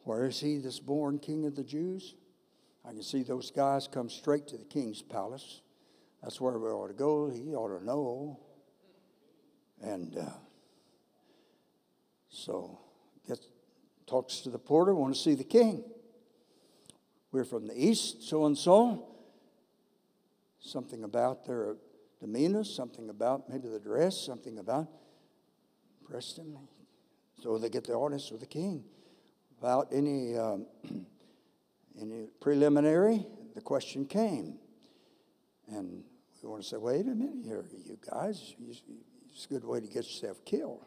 Where 0.04 0.26
is 0.26 0.38
he 0.40 0.58
this 0.58 0.78
born 0.78 1.18
king 1.18 1.46
of 1.46 1.56
the 1.56 1.64
Jews? 1.64 2.14
I 2.84 2.90
can 2.90 3.02
see 3.02 3.22
those 3.22 3.50
guys 3.50 3.88
come 3.88 4.10
straight 4.10 4.46
to 4.48 4.58
the 4.58 4.64
king's 4.64 5.00
palace. 5.00 5.61
That's 6.22 6.40
where 6.40 6.58
we 6.58 6.68
ought 6.68 6.88
to 6.88 6.94
go. 6.94 7.30
He 7.30 7.54
ought 7.54 7.78
to 7.78 7.84
know. 7.84 8.38
And 9.82 10.16
uh, 10.16 10.30
so 12.28 12.78
gets, 13.26 13.48
talks 14.06 14.40
to 14.40 14.50
the 14.50 14.58
porter, 14.58 14.94
want 14.94 15.14
to 15.14 15.20
see 15.20 15.34
the 15.34 15.44
king. 15.44 15.84
We're 17.32 17.44
from 17.44 17.66
the 17.66 17.74
east, 17.74 18.28
so 18.28 18.44
and 18.46 18.56
so 18.56 19.08
something 20.60 21.02
about 21.02 21.44
their 21.46 21.76
demeanor, 22.20 22.62
something 22.62 23.10
about 23.10 23.48
maybe 23.48 23.68
the 23.68 23.80
dress, 23.80 24.16
something 24.16 24.58
about 24.58 24.88
Preston. 26.08 26.56
So 27.42 27.58
they 27.58 27.68
get 27.68 27.84
the 27.84 27.94
audience 27.94 28.30
with 28.30 28.40
the 28.40 28.46
king. 28.46 28.84
Without 29.56 29.88
any, 29.92 30.36
um, 30.36 30.66
any 32.00 32.26
preliminary, 32.40 33.26
the 33.54 33.60
question 33.60 34.06
came. 34.06 34.58
And 35.68 36.04
we 36.42 36.48
want 36.48 36.62
to 36.62 36.68
say, 36.68 36.76
wait 36.76 37.06
a 37.06 37.14
minute 37.14 37.44
here, 37.44 37.64
you 37.86 37.96
guys, 38.10 38.54
it's 38.68 39.46
a 39.46 39.48
good 39.48 39.64
way 39.64 39.80
to 39.80 39.86
get 39.86 40.04
yourself 40.04 40.44
killed. 40.44 40.84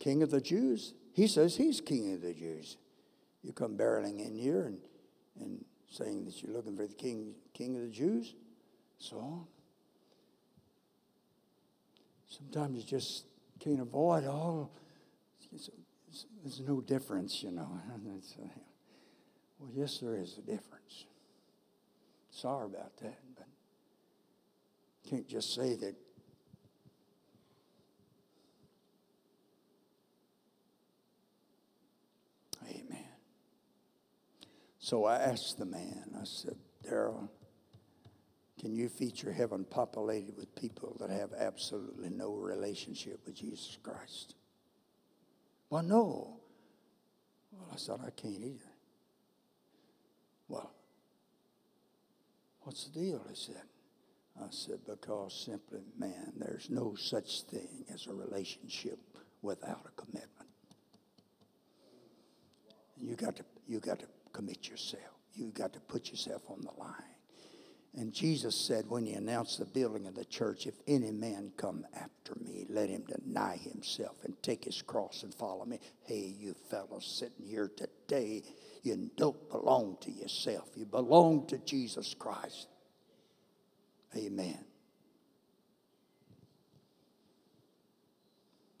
King 0.00 0.22
of 0.22 0.30
the 0.30 0.40
Jews, 0.40 0.94
he 1.12 1.28
says 1.28 1.56
he's 1.56 1.80
king 1.80 2.12
of 2.12 2.22
the 2.22 2.34
Jews. 2.34 2.76
You 3.42 3.52
come 3.52 3.76
barreling 3.76 4.26
in 4.26 4.34
here 4.34 4.62
and, 4.62 4.78
and 5.40 5.64
saying 5.90 6.24
that 6.24 6.42
you're 6.42 6.52
looking 6.52 6.76
for 6.76 6.86
the 6.86 6.94
king, 6.94 7.34
king 7.52 7.76
of 7.76 7.82
the 7.82 7.88
Jews, 7.88 8.34
so 8.98 9.18
on. 9.18 9.46
Sometimes 12.28 12.76
you 12.78 12.82
just 12.82 13.26
can't 13.60 13.80
avoid 13.80 14.26
all. 14.26 14.72
there's 16.42 16.60
no 16.66 16.80
difference, 16.80 17.42
you 17.42 17.52
know. 17.52 17.80
Uh, 18.42 18.48
well, 19.60 19.70
yes, 19.72 19.98
there 19.98 20.16
is 20.16 20.36
a 20.36 20.40
difference. 20.42 21.06
Sorry 22.30 22.66
about 22.66 22.96
that, 22.98 23.23
can't 25.08 25.28
just 25.28 25.54
say 25.54 25.74
that 25.76 25.94
Amen. 32.66 33.04
So 34.78 35.04
I 35.04 35.16
asked 35.16 35.58
the 35.58 35.66
man, 35.66 36.04
I 36.18 36.24
said, 36.24 36.56
Daryl, 36.86 37.28
can 38.58 38.74
you 38.74 38.88
feature 38.88 39.32
heaven 39.32 39.64
populated 39.68 40.36
with 40.36 40.54
people 40.56 40.96
that 41.00 41.10
have 41.10 41.32
absolutely 41.38 42.08
no 42.08 42.32
relationship 42.32 43.20
with 43.26 43.34
Jesus 43.34 43.76
Christ? 43.82 44.34
Well, 45.68 45.82
no. 45.82 46.40
Well, 47.52 47.68
I 47.72 47.76
said, 47.76 47.96
I 48.06 48.10
can't 48.10 48.42
either. 48.42 48.72
Well, 50.48 50.72
what's 52.62 52.84
the 52.84 53.00
deal? 53.00 53.24
He 53.28 53.34
said. 53.34 53.62
I 54.40 54.46
said, 54.50 54.80
because 54.86 55.44
simply, 55.46 55.82
man, 55.98 56.32
there's 56.36 56.68
no 56.68 56.94
such 56.96 57.42
thing 57.42 57.84
as 57.92 58.06
a 58.06 58.12
relationship 58.12 58.98
without 59.42 59.86
a 59.86 60.00
commitment. 60.00 60.48
You 62.96 63.14
got 63.14 63.36
to, 63.36 63.44
you 63.68 63.80
got 63.80 64.00
to 64.00 64.06
commit 64.32 64.68
yourself. 64.68 65.02
You've 65.34 65.54
got 65.54 65.72
to 65.74 65.80
put 65.80 66.10
yourself 66.10 66.42
on 66.48 66.62
the 66.62 66.80
line. 66.80 67.14
And 67.96 68.12
Jesus 68.12 68.56
said 68.56 68.86
when 68.88 69.06
he 69.06 69.12
announced 69.12 69.60
the 69.60 69.64
building 69.64 70.06
of 70.08 70.16
the 70.16 70.24
church, 70.24 70.66
if 70.66 70.74
any 70.88 71.12
man 71.12 71.52
come 71.56 71.86
after 71.94 72.34
me, 72.40 72.66
let 72.68 72.88
him 72.88 73.04
deny 73.06 73.56
himself 73.56 74.16
and 74.24 74.34
take 74.42 74.64
his 74.64 74.82
cross 74.82 75.22
and 75.22 75.32
follow 75.32 75.64
me. 75.64 75.78
Hey, 76.02 76.34
you 76.36 76.54
fellows 76.70 77.06
sitting 77.06 77.46
here 77.46 77.70
today, 77.76 78.42
you 78.82 79.10
don't 79.16 79.48
belong 79.48 79.96
to 80.00 80.10
yourself. 80.10 80.70
You 80.74 80.86
belong 80.86 81.46
to 81.46 81.58
Jesus 81.58 82.14
Christ. 82.18 82.66
Amen. 84.16 84.58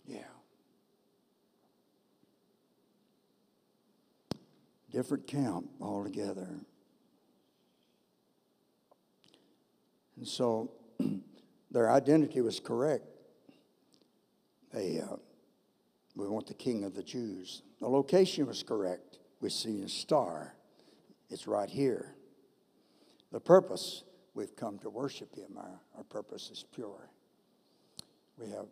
Yeah. 0.06 0.18
Different 4.90 5.26
camp 5.26 5.66
altogether. 5.80 6.48
And 10.16 10.28
so 10.28 10.70
their 11.70 11.90
identity 11.90 12.40
was 12.40 12.60
correct. 12.60 13.04
They, 14.72 15.00
uh, 15.00 15.16
we 16.16 16.28
want 16.28 16.46
the 16.46 16.54
king 16.54 16.84
of 16.84 16.94
the 16.94 17.02
Jews. 17.02 17.62
The 17.80 17.88
location 17.88 18.46
was 18.46 18.62
correct. 18.62 19.18
We 19.40 19.50
see 19.50 19.82
a 19.82 19.88
star. 19.88 20.54
It's 21.28 21.46
right 21.46 21.68
here. 21.68 22.14
The 23.32 23.40
purpose, 23.40 24.04
we've 24.34 24.54
come 24.56 24.78
to 24.80 24.90
worship 24.90 25.34
him. 25.34 25.56
Our, 25.56 25.80
our 25.96 26.04
purpose 26.04 26.50
is 26.50 26.64
pure. 26.74 27.08
We 28.36 28.50
have 28.50 28.66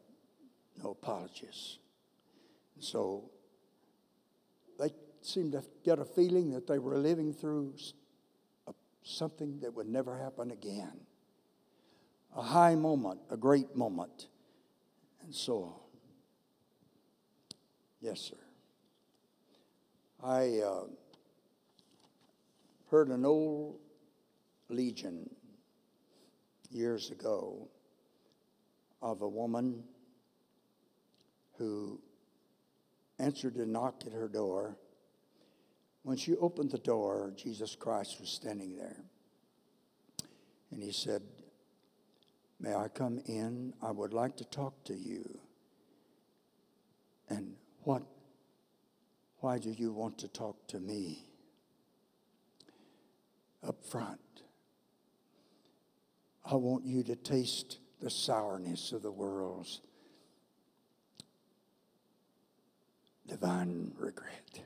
no 0.82 0.90
apologies. 0.90 1.78
And 2.74 2.84
so 2.84 3.30
they 4.78 4.90
seemed 5.20 5.52
to 5.52 5.62
get 5.84 5.98
a 5.98 6.04
feeling 6.04 6.50
that 6.52 6.66
they 6.66 6.78
were 6.78 6.98
living 6.98 7.32
through 7.32 7.74
a, 8.66 8.72
something 9.04 9.60
that 9.60 9.72
would 9.72 9.88
never 9.88 10.18
happen 10.18 10.50
again. 10.50 11.00
A 12.36 12.42
high 12.42 12.74
moment, 12.74 13.20
a 13.30 13.36
great 13.36 13.76
moment, 13.76 14.28
and 15.22 15.34
so 15.34 15.62
on. 15.64 15.74
Yes, 18.00 18.20
sir. 18.20 18.36
I 20.24 20.60
uh, 20.60 20.84
heard 22.90 23.08
an 23.08 23.24
old 23.24 23.78
legion 24.68 25.28
years 26.72 27.10
ago 27.10 27.68
of 29.00 29.22
a 29.22 29.28
woman 29.28 29.84
who 31.58 32.00
answered 33.18 33.56
a 33.56 33.66
knock 33.66 34.02
at 34.06 34.12
her 34.12 34.28
door. 34.28 34.76
When 36.02 36.16
she 36.16 36.36
opened 36.36 36.70
the 36.70 36.78
door, 36.78 37.32
Jesus 37.36 37.76
Christ 37.76 38.18
was 38.20 38.28
standing 38.28 38.76
there. 38.76 39.04
And 40.70 40.82
he 40.82 40.92
said, 40.92 41.22
May 42.58 42.74
I 42.74 42.88
come 42.88 43.20
in? 43.26 43.74
I 43.82 43.90
would 43.90 44.12
like 44.12 44.36
to 44.36 44.44
talk 44.44 44.84
to 44.84 44.94
you. 44.94 45.40
And 47.28 47.54
what, 47.82 48.02
why 49.40 49.58
do 49.58 49.70
you 49.70 49.92
want 49.92 50.18
to 50.18 50.28
talk 50.28 50.68
to 50.68 50.78
me? 50.78 51.26
Up 53.66 53.84
front, 53.84 54.41
I 56.44 56.56
want 56.56 56.84
you 56.84 57.02
to 57.04 57.16
taste 57.16 57.78
the 58.00 58.10
sourness 58.10 58.92
of 58.92 59.02
the 59.02 59.12
world's 59.12 59.80
divine 63.26 63.92
regret. 63.96 64.62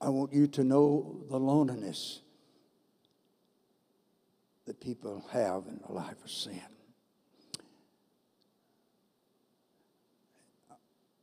I 0.00 0.08
want 0.10 0.32
you 0.32 0.46
to 0.46 0.64
know 0.64 1.24
the 1.28 1.38
loneliness 1.38 2.20
that 4.66 4.80
people 4.80 5.24
have 5.32 5.66
in 5.66 5.80
a 5.88 5.92
life 5.92 6.22
of 6.24 6.30
sin. 6.30 6.60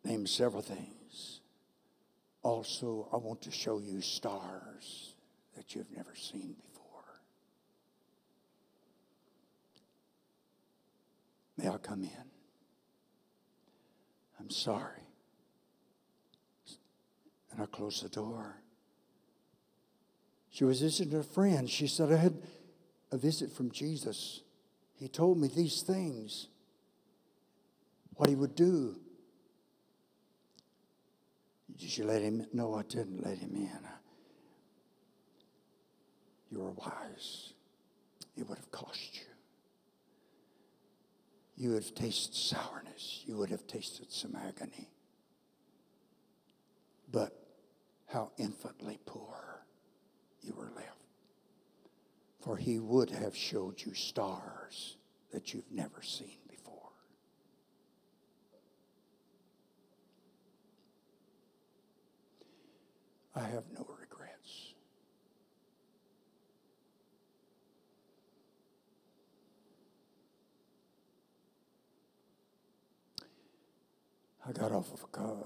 Name 0.03 0.27
several 0.27 0.61
things. 0.61 1.39
Also, 2.41 3.07
I 3.13 3.17
want 3.17 3.41
to 3.43 3.51
show 3.51 3.79
you 3.79 4.01
stars 4.01 5.15
that 5.55 5.75
you've 5.75 5.95
never 5.95 6.13
seen 6.15 6.55
before. 6.55 6.72
May 11.57 11.69
I 11.69 11.77
come 11.77 12.03
in? 12.03 12.09
I'm 14.39 14.49
sorry. 14.49 15.01
And 17.51 17.61
I 17.61 17.65
closed 17.67 18.03
the 18.03 18.09
door. 18.09 18.57
She 20.49 20.63
was 20.63 20.81
visiting 20.81 21.17
a 21.17 21.23
friend. 21.23 21.69
She 21.69 21.87
said, 21.87 22.11
I 22.11 22.17
had 22.17 22.41
a 23.11 23.17
visit 23.17 23.51
from 23.51 23.71
Jesus. 23.71 24.41
He 24.95 25.07
told 25.07 25.39
me 25.39 25.47
these 25.47 25.81
things, 25.81 26.47
what 28.15 28.29
he 28.29 28.35
would 28.35 28.55
do. 28.55 28.95
Did 31.77 31.97
you 31.97 32.05
let 32.05 32.21
him? 32.21 32.45
No, 32.53 32.75
I 32.75 32.83
didn't 32.83 33.25
let 33.25 33.37
him 33.37 33.55
in. 33.55 33.87
You 36.51 36.59
were 36.59 36.71
wise. 36.71 37.53
It 38.37 38.47
would 38.47 38.57
have 38.57 38.71
cost 38.71 39.15
you. 39.15 39.32
You 41.55 41.69
would 41.71 41.83
have 41.83 41.95
tasted 41.95 42.33
sourness. 42.33 43.23
You 43.25 43.37
would 43.37 43.49
have 43.49 43.67
tasted 43.67 44.11
some 44.11 44.35
agony. 44.35 44.89
But 47.11 47.31
how 48.07 48.31
infinitely 48.37 48.99
poor 49.05 49.65
you 50.41 50.53
were 50.55 50.71
left 50.75 51.03
for 52.43 52.57
he 52.57 52.77
would 52.77 53.09
have 53.09 53.35
showed 53.35 53.81
you 53.81 53.93
stars 53.93 54.97
that 55.31 55.53
you've 55.53 55.71
never 55.71 56.01
seen 56.01 56.37
before. 56.49 56.91
I 63.33 63.43
have 63.43 63.63
no 63.73 63.87
I 74.45 74.51
got 74.51 74.71
off 74.71 74.91
of 74.91 75.03
a 75.03 75.07
car 75.07 75.37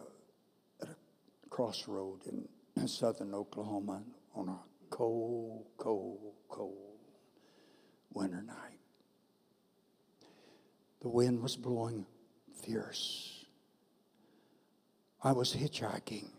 at 0.82 0.90
a 0.90 1.50
crossroad 1.50 2.22
in 2.26 2.88
southern 2.88 3.34
Oklahoma 3.34 4.02
on 4.36 4.50
a 4.50 4.58
cold, 4.90 5.66
cold, 5.78 6.34
cold 6.50 6.98
winter 8.14 8.42
night. 8.42 8.80
The 11.02 11.10
wind 11.10 11.42
was 11.42 11.56
blowing 11.56 12.08
fierce. 12.64 13.46
I 15.24 15.32
was 15.32 15.54
hitchhiking. 15.54 16.30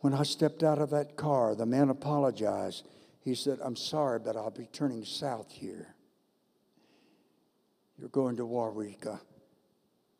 When 0.00 0.14
I 0.14 0.24
stepped 0.24 0.64
out 0.64 0.80
of 0.80 0.90
that 0.90 1.16
car, 1.16 1.54
the 1.54 1.66
man 1.66 1.90
apologized. 1.90 2.88
He 3.20 3.36
said, 3.36 3.60
I'm 3.62 3.76
sorry, 3.76 4.18
but 4.18 4.36
I'll 4.36 4.50
be 4.50 4.66
turning 4.72 5.04
south 5.04 5.52
here. 5.52 5.94
You're 8.02 8.08
going 8.08 8.34
to 8.38 8.42
Waurika. 8.42 9.14
Uh, 9.14 9.18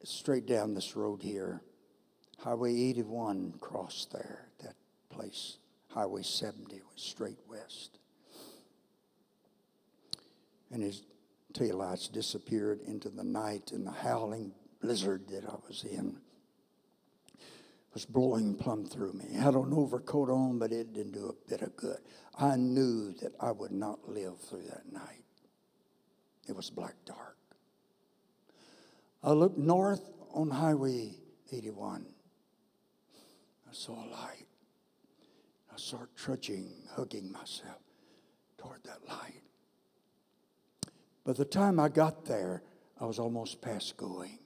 straight 0.05 0.47
down 0.47 0.73
this 0.73 0.95
road 0.95 1.21
here. 1.21 1.63
Highway 2.39 2.81
81 2.81 3.55
crossed 3.61 4.13
there, 4.13 4.47
that 4.63 4.77
place. 5.11 5.59
Highway 5.89 6.23
70 6.23 6.77
was 6.77 7.03
straight 7.03 7.41
west. 7.49 7.99
And 10.71 10.81
his 10.81 11.03
taillights 11.55 12.13
disappeared 12.13 12.83
into 12.87 13.09
the 13.09 13.25
night, 13.25 13.73
and 13.73 13.85
the 13.85 13.91
howling 13.91 14.53
blizzard 14.81 15.27
that 15.31 15.45
I 15.45 15.57
was 15.67 15.83
in 15.83 16.19
was 17.93 18.05
blowing 18.05 18.55
plumb 18.55 18.87
through 18.87 19.15
me. 19.15 19.25
I 19.37 19.43
had 19.43 19.55
an 19.55 19.73
overcoat 19.73 20.31
on, 20.31 20.61
but 20.61 20.71
it 20.71 20.93
didn't 20.93 21.15
do 21.15 21.35
a 21.35 21.51
bit 21.51 21.63
of 21.63 21.75
good. 21.75 21.99
I 22.39 22.55
knew 22.55 23.13
that 23.23 23.33
I 23.41 23.51
would 23.51 23.73
not 23.73 24.09
live 24.09 24.39
through 24.39 24.67
that 24.71 24.93
night. 24.93 25.25
It 26.49 26.55
was 26.55 26.71
black 26.71 26.95
dark. 27.05 27.39
I 29.25 29.33
looked 29.33 29.59
north 29.59 30.11
on 30.35 30.51
Highway 30.51 31.15
81. 31.53 32.07
I 33.69 33.73
saw 33.73 33.93
a 33.93 34.09
light. 34.11 34.47
I 35.73 35.77
started 35.77 36.17
trudging, 36.17 36.73
hugging 36.97 37.31
myself 37.31 37.79
toward 38.59 38.83
that 38.85 39.07
light. 39.09 39.43
By 41.25 41.35
the 41.35 41.45
time 41.45 41.79
I 41.79 41.89
got 41.89 42.25
there, 42.25 42.63
I 43.01 43.05
was 43.05 43.21
almost 43.21 43.63
past 43.63 43.97
going. 43.97 44.39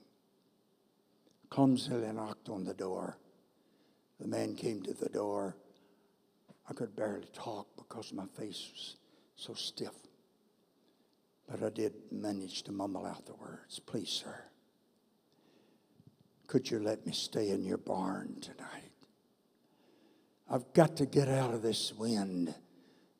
Clumsily 1.49 2.11
knocked 2.11 2.49
on 2.49 2.63
the 2.63 2.73
door. 2.73 3.17
The 4.19 4.27
man 4.27 4.55
came 4.55 4.83
to 4.83 4.93
the 4.93 5.09
door. 5.09 5.57
I 6.69 6.73
could 6.73 6.95
barely 6.95 7.27
talk 7.33 7.67
because 7.77 8.13
my 8.13 8.25
face 8.25 8.69
was 8.71 8.97
so 9.35 9.53
stiff. 9.53 9.93
But 11.49 11.63
I 11.63 11.69
did 11.69 11.93
manage 12.11 12.63
to 12.63 12.71
mumble 12.71 13.05
out 13.05 13.25
the 13.25 13.35
words 13.35 13.79
Please, 13.79 14.09
sir, 14.09 14.43
could 16.47 16.71
you 16.71 16.79
let 16.79 17.05
me 17.05 17.11
stay 17.11 17.49
in 17.49 17.63
your 17.63 17.77
barn 17.77 18.37
tonight? 18.41 18.91
I've 20.49 20.73
got 20.73 20.95
to 20.97 21.05
get 21.05 21.27
out 21.27 21.53
of 21.53 21.61
this 21.61 21.93
wind 21.93 22.55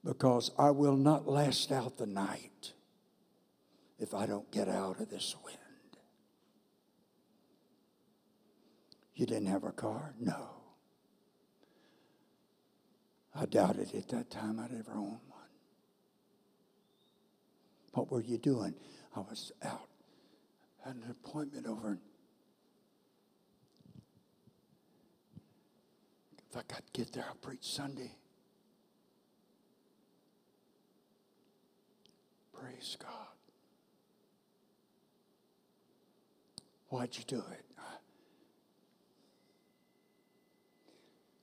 because 0.03 0.51
I 0.57 0.71
will 0.71 0.95
not 0.95 1.27
last 1.27 1.71
out 1.71 1.97
the 1.97 2.05
night 2.05 2.71
if 3.99 4.13
I 4.13 4.25
don't 4.25 4.49
get 4.51 4.69
out 4.69 5.01
of 5.01 5.09
this 5.09 5.35
wind. 5.43 5.57
You 9.15 9.25
didn't 9.25 9.47
have 9.47 9.63
a 9.63 9.71
car? 9.71 10.13
No. 10.19 10.49
I 13.35 13.45
doubted 13.45 13.93
at 13.93 14.07
that 14.09 14.31
time 14.31 14.59
I'd 14.59 14.71
ever 14.71 14.93
own 14.93 15.19
one. 15.27 15.49
What 17.93 18.11
were 18.11 18.21
you 18.21 18.37
doing? 18.37 18.73
I 19.15 19.19
was 19.19 19.51
out. 19.63 19.89
Had 20.85 20.95
an 20.95 21.03
appointment 21.09 21.67
over 21.67 21.91
in 21.93 21.99
If 26.49 26.57
I 26.57 26.61
got 26.67 26.83
to 26.85 26.91
get 26.93 27.13
there, 27.13 27.25
I'll 27.27 27.35
preach 27.35 27.63
Sunday. 27.63 28.11
Praise 32.53 32.97
God. 32.99 33.11
Why'd 36.89 37.17
you 37.17 37.23
do 37.27 37.37
it? 37.37 37.65
Uh, 37.77 37.81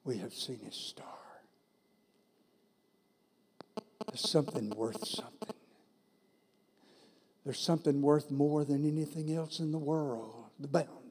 we 0.05 0.19
have 0.19 0.33
seen 0.33 0.61
his 0.65 0.75
star. 0.75 1.07
There's 4.09 4.29
something 4.29 4.71
worth 4.71 5.07
something. 5.07 5.55
There's 7.45 7.61
something 7.61 8.01
worth 8.01 8.31
more 8.31 8.65
than 8.65 8.87
anything 8.87 9.35
else 9.35 9.61
in 9.61 9.71
the 9.71 9.79
world. 9.79 10.47
The 10.59 10.69
bound 10.69 11.04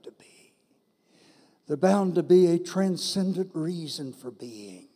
they're 1.67 1.77
bound 1.77 2.15
to 2.15 2.23
be 2.23 2.47
a 2.47 2.59
transcendent 2.59 3.51
reason 3.53 4.13
for 4.13 4.31
being. 4.31 4.87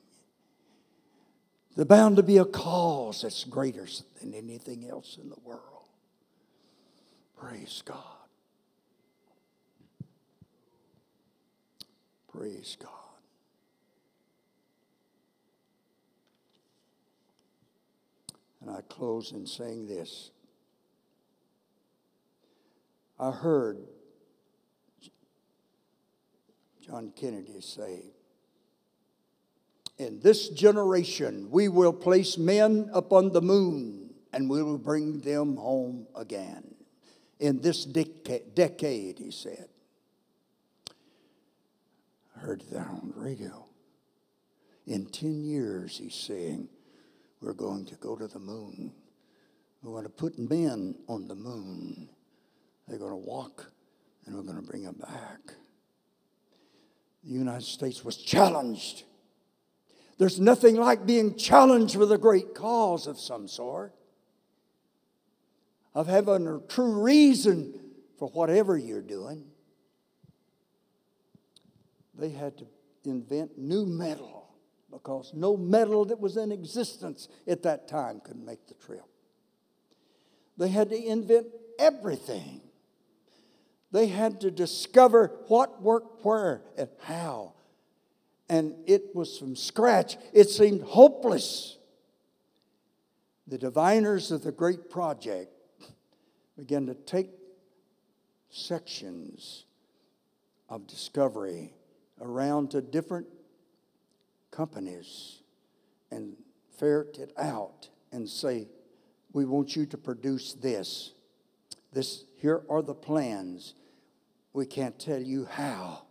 They're 1.75 1.85
bound 1.85 2.17
to 2.17 2.23
be 2.23 2.37
a 2.37 2.45
cause 2.45 3.21
that's 3.21 3.43
greater 3.43 3.87
than 4.19 4.33
anything 4.33 4.89
else 4.89 5.17
in 5.21 5.29
the 5.29 5.39
world. 5.43 5.61
Praise 7.37 7.83
God. 7.85 8.03
Praise 12.27 12.75
God. 12.79 12.89
And 18.61 18.71
I 18.71 18.81
close 18.89 19.31
in 19.31 19.45
saying 19.45 19.87
this. 19.87 20.31
I 23.19 23.31
heard 23.31 23.77
John 26.87 27.11
Kennedy 27.15 27.59
say, 27.59 28.05
In 29.97 30.19
this 30.21 30.49
generation, 30.49 31.49
we 31.51 31.67
will 31.67 31.93
place 31.93 32.37
men 32.37 32.89
upon 32.93 33.33
the 33.33 33.41
moon 33.41 34.13
and 34.31 34.49
we 34.49 34.63
will 34.63 34.77
bring 34.77 35.19
them 35.19 35.57
home 35.57 36.07
again. 36.15 36.75
In 37.39 37.61
this 37.61 37.85
deca- 37.85 38.55
decade, 38.55 39.19
he 39.19 39.31
said. 39.31 39.67
I 42.35 42.39
heard 42.39 42.63
that 42.71 42.87
on 42.87 43.13
radio. 43.15 43.65
In 44.85 45.05
10 45.05 45.43
years, 45.43 45.97
he's 45.97 46.15
saying, 46.15 46.69
we're 47.41 47.53
going 47.53 47.85
to 47.85 47.95
go 47.95 48.15
to 48.15 48.27
the 48.27 48.39
moon. 48.39 48.93
We're 49.81 49.91
going 49.91 50.03
to 50.03 50.09
put 50.09 50.39
men 50.39 50.95
on 51.07 51.27
the 51.27 51.35
moon. 51.35 52.09
They're 52.87 52.97
going 52.97 53.11
to 53.11 53.17
walk 53.17 53.71
and 54.25 54.35
we're 54.35 54.43
going 54.43 54.59
to 54.59 54.65
bring 54.65 54.83
them 54.83 54.95
back. 54.99 55.55
The 57.27 57.33
United 57.33 57.65
States 57.65 58.05
was 58.05 58.15
challenged. 58.15 59.03
There's 60.17 60.39
nothing 60.39 60.77
like 60.77 61.05
being 61.05 61.35
challenged 61.35 61.97
with 61.97 62.11
a 62.13 62.17
great 62.17 62.55
cause 62.55 63.05
of 63.05 63.19
some 63.19 63.49
sort, 63.49 63.93
of 65.93 66.07
having 66.07 66.47
a 66.47 66.59
true 66.69 67.01
reason 67.03 67.77
for 68.17 68.29
whatever 68.29 68.77
you're 68.77 69.01
doing. 69.01 69.43
They 72.17 72.29
had 72.29 72.57
to 72.59 72.67
invent 73.03 73.57
new 73.57 73.85
metal 73.85 74.49
because 74.89 75.33
no 75.35 75.57
metal 75.57 76.05
that 76.05 76.19
was 76.19 76.37
in 76.37 76.51
existence 76.51 77.27
at 77.45 77.63
that 77.63 77.89
time 77.89 78.21
could 78.21 78.37
make 78.37 78.65
the 78.67 78.73
trip. 78.73 79.03
They 80.57 80.69
had 80.69 80.89
to 80.89 80.97
invent 80.97 81.47
everything. 81.77 82.61
They 83.91 84.07
had 84.07 84.41
to 84.41 84.51
discover 84.51 85.39
what 85.47 85.81
worked 85.81 86.25
where 86.25 86.61
and 86.77 86.89
how. 87.01 87.53
And 88.49 88.75
it 88.85 89.15
was 89.15 89.37
from 89.37 89.55
scratch. 89.55 90.17
It 90.33 90.49
seemed 90.49 90.81
hopeless. 90.81 91.77
The 93.47 93.57
diviners 93.57 94.31
of 94.31 94.43
the 94.43 94.51
great 94.51 94.89
project 94.89 95.51
began 96.57 96.85
to 96.87 96.95
take 96.95 97.29
sections 98.49 99.65
of 100.69 100.87
discovery 100.87 101.73
around 102.19 102.71
to 102.71 102.81
different 102.81 103.27
companies 104.51 105.41
and 106.11 106.35
ferret 106.77 107.19
it 107.19 107.31
out 107.37 107.89
and 108.11 108.27
say, 108.27 108.67
we 109.33 109.45
want 109.45 109.75
you 109.75 109.85
to 109.85 109.97
produce 109.97 110.53
this. 110.53 111.13
This 111.93 112.25
here 112.37 112.63
are 112.69 112.81
the 112.81 112.93
plans. 112.93 113.73
We 114.53 114.65
can't 114.65 114.99
tell 114.99 115.21
you 115.21 115.45
how, 115.45 116.03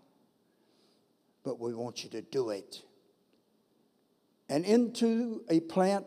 but 1.45 1.61
we 1.61 1.75
want 1.75 2.05
you 2.05 2.11
to 2.11 2.23
do 2.23 2.51
it. 2.51 2.83
And 4.49 4.65
into 4.65 5.43
a 5.49 5.61
plant 5.61 6.07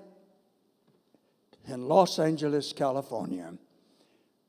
in 1.68 1.88
Los 1.88 2.20
Angeles, 2.20 2.74
California, 2.74 3.54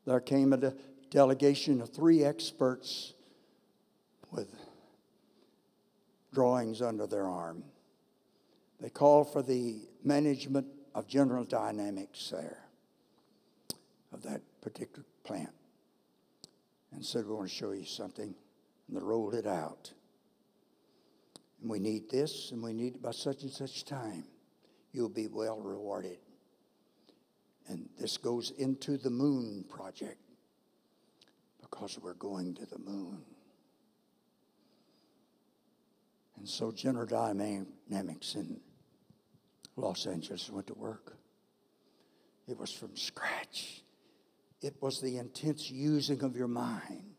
there 0.05 0.19
came 0.19 0.53
a 0.53 0.57
de- 0.57 0.73
delegation 1.09 1.81
of 1.81 1.89
three 1.89 2.23
experts 2.23 3.13
with 4.31 4.53
drawings 6.33 6.81
under 6.81 7.05
their 7.05 7.27
arm. 7.27 7.63
They 8.79 8.89
called 8.89 9.31
for 9.31 9.43
the 9.43 9.81
management 10.03 10.67
of 10.95 11.07
General 11.07 11.43
Dynamics 11.43 12.29
there, 12.31 12.63
of 14.11 14.23
that 14.23 14.41
particular 14.61 15.05
plant, 15.31 15.53
and 16.91 17.05
said, 17.05 17.25
We 17.25 17.33
want 17.33 17.49
to 17.49 17.55
show 17.55 17.71
you 17.71 17.85
something. 17.85 18.35
And 18.87 18.97
they 18.97 19.01
rolled 19.01 19.33
it 19.33 19.47
out. 19.47 19.91
And 21.61 21.69
we 21.69 21.79
need 21.79 22.09
this, 22.09 22.51
and 22.51 22.61
we 22.61 22.73
need 22.73 22.95
it 22.95 23.01
by 23.01 23.11
such 23.11 23.43
and 23.43 23.51
such 23.51 23.85
time. 23.85 24.25
You'll 24.91 25.09
be 25.09 25.27
well 25.27 25.61
rewarded. 25.61 26.17
And 27.67 27.87
this 27.97 28.17
goes 28.17 28.51
into 28.57 28.97
the 28.97 29.09
moon 29.09 29.63
project 29.69 30.17
because 31.61 31.97
we're 32.01 32.15
going 32.15 32.55
to 32.55 32.65
the 32.65 32.79
moon. 32.79 33.21
And 36.37 36.49
so 36.49 36.71
General 36.71 37.05
Dynamics 37.05 38.35
in 38.35 38.59
Los 39.77 40.07
Angeles 40.07 40.49
went 40.49 40.67
to 40.67 40.73
work. 40.73 41.15
It 42.47 42.59
was 42.59 42.73
from 42.73 42.97
scratch. 42.97 43.83
It 44.61 44.75
was 44.81 45.01
the 45.01 45.17
intense 45.17 45.71
using 45.71 46.23
of 46.23 46.35
your 46.35 46.47
mind. 46.47 47.15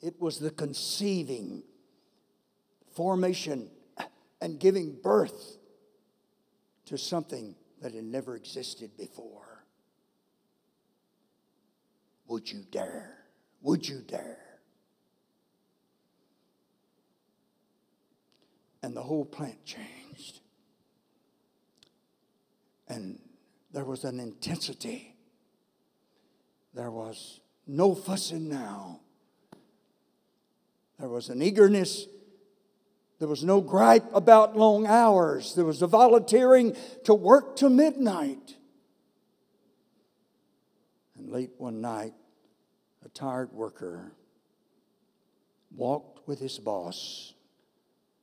It 0.00 0.20
was 0.20 0.38
the 0.38 0.50
conceiving, 0.50 1.62
formation, 2.94 3.70
and 4.40 4.60
giving 4.60 4.96
birth 5.02 5.56
to 6.86 6.98
something 6.98 7.56
that 7.80 7.94
had 7.94 8.04
never 8.04 8.36
existed 8.36 8.96
before. 8.96 9.64
Would 12.28 12.50
you 12.50 12.64
dare? 12.70 13.18
Would 13.62 13.88
you 13.88 14.00
dare? 14.00 14.44
and 18.84 18.94
the 18.94 19.02
whole 19.02 19.24
plant 19.24 19.64
changed. 19.64 20.40
And 22.86 23.18
there 23.72 23.84
was 23.86 24.04
an 24.04 24.20
intensity. 24.20 25.13
There 26.74 26.90
was 26.90 27.40
no 27.66 27.94
fussing 27.94 28.48
now. 28.48 29.00
There 30.98 31.08
was 31.08 31.28
an 31.28 31.40
eagerness. 31.40 32.06
There 33.20 33.28
was 33.28 33.44
no 33.44 33.60
gripe 33.60 34.04
about 34.12 34.56
long 34.56 34.86
hours. 34.86 35.54
There 35.54 35.64
was 35.64 35.82
a 35.82 35.86
volunteering 35.86 36.76
to 37.04 37.14
work 37.14 37.56
to 37.56 37.70
midnight. 37.70 38.56
And 41.16 41.30
late 41.30 41.52
one 41.58 41.80
night, 41.80 42.14
a 43.04 43.08
tired 43.08 43.52
worker 43.52 44.12
walked 45.76 46.26
with 46.26 46.40
his 46.40 46.58
boss 46.58 47.34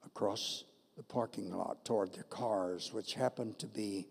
across 0.05 0.65
the 0.97 1.03
parking 1.03 1.53
lot 1.53 1.85
toward 1.85 2.13
their 2.13 2.23
cars, 2.23 2.91
which 2.93 3.13
happened 3.13 3.59
to 3.59 3.67
be 3.67 4.07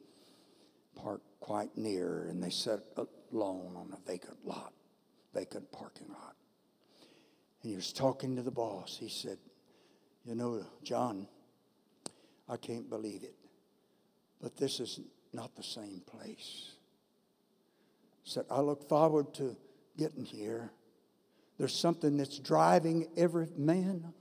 parked 0.94 1.40
quite 1.40 1.76
near, 1.76 2.26
and 2.28 2.42
they 2.42 2.50
sat 2.50 2.80
alone 3.32 3.76
on 3.76 3.92
a 3.92 4.10
vacant 4.10 4.38
lot, 4.44 4.72
vacant 5.34 5.70
parking 5.72 6.08
lot. 6.08 6.34
And 7.62 7.70
he 7.70 7.76
was 7.76 7.92
talking 7.92 8.36
to 8.36 8.42
the 8.42 8.50
boss. 8.50 8.96
He 8.98 9.08
said, 9.08 9.38
You 10.24 10.34
know, 10.34 10.64
John, 10.82 11.26
I 12.48 12.56
can't 12.56 12.88
believe 12.88 13.22
it, 13.22 13.36
but 14.40 14.56
this 14.56 14.80
is 14.80 15.00
not 15.32 15.54
the 15.54 15.62
same 15.62 16.02
place. 16.06 16.72
Said, 18.24 18.44
I 18.50 18.60
look 18.60 18.88
forward 18.88 19.32
to 19.34 19.56
getting 19.96 20.24
here. 20.24 20.70
There's 21.58 21.74
something 21.74 22.16
that's 22.16 22.38
driving 22.38 23.08
every 23.16 23.48
man 23.56 24.12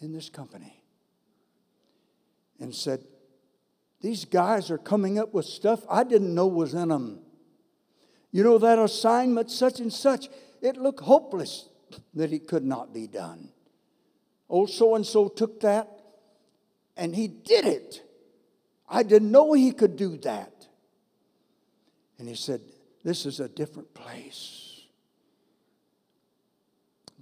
in 0.00 0.12
this 0.12 0.28
company 0.28 0.82
and 2.60 2.74
said, 2.74 3.04
These 4.00 4.24
guys 4.26 4.70
are 4.70 4.78
coming 4.78 5.18
up 5.18 5.32
with 5.32 5.46
stuff 5.46 5.80
I 5.88 6.04
didn't 6.04 6.34
know 6.34 6.46
was 6.46 6.74
in 6.74 6.88
them. 6.88 7.23
You 8.34 8.42
know, 8.42 8.58
that 8.58 8.80
assignment, 8.80 9.48
such 9.48 9.78
and 9.78 9.92
such, 9.92 10.28
it 10.60 10.76
looked 10.76 11.04
hopeless 11.04 11.68
that 12.14 12.32
it 12.32 12.48
could 12.48 12.64
not 12.64 12.92
be 12.92 13.06
done. 13.06 13.50
Old 14.48 14.70
so 14.70 14.96
and 14.96 15.06
so 15.06 15.28
took 15.28 15.60
that 15.60 15.88
and 16.96 17.14
he 17.14 17.28
did 17.28 17.64
it. 17.64 18.02
I 18.88 19.04
didn't 19.04 19.30
know 19.30 19.52
he 19.52 19.70
could 19.70 19.94
do 19.94 20.16
that. 20.18 20.66
And 22.18 22.28
he 22.28 22.34
said, 22.34 22.60
This 23.04 23.24
is 23.24 23.38
a 23.38 23.48
different 23.48 23.94
place. 23.94 24.80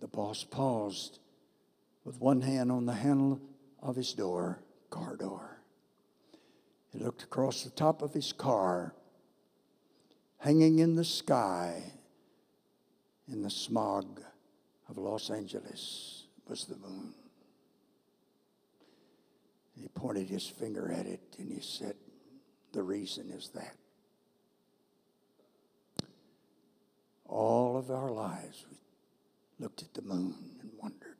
The 0.01 0.09
boss 0.09 0.44
paused 0.44 1.18
with 2.06 2.22
one 2.22 2.40
hand 2.40 2.72
on 2.72 2.86
the 2.86 2.94
handle 2.94 3.39
of 3.82 3.97
his 3.97 4.14
door, 4.14 4.60
car 4.89 5.16
door. 5.16 5.60
He 6.90 7.01
looked 7.01 7.22
across 7.22 7.64
the 7.64 7.70
top 7.70 8.01
of 8.01 8.14
his 8.14 8.32
car. 8.32 8.94
Hanging 10.43 10.81
in 10.81 10.97
the 10.97 11.05
sky 11.05 11.85
in 13.28 13.43
the 13.43 13.51
smog 13.51 14.20
of 14.89 14.98
Los 14.98 15.31
Angeles 15.31 16.24
was 16.48 16.64
the 16.64 16.77
moon. 16.77 17.14
He 19.81 19.86
pointed 19.86 20.28
his 20.28 20.44
finger 20.44 20.90
at 20.90 21.06
it 21.06 21.20
and 21.39 21.48
he 21.52 21.60
said, 21.60 21.94
The 22.73 22.82
reason 22.82 23.31
is 23.31 23.51
that. 23.55 23.77
All 27.24 27.77
of 27.77 27.93
our 27.93 28.10
lives, 28.10 28.66
we 28.69 28.78
looked 29.60 29.82
at 29.82 29.94
the 29.94 30.02
moon 30.02 30.56
and 30.60 30.73
wondered 30.77 31.12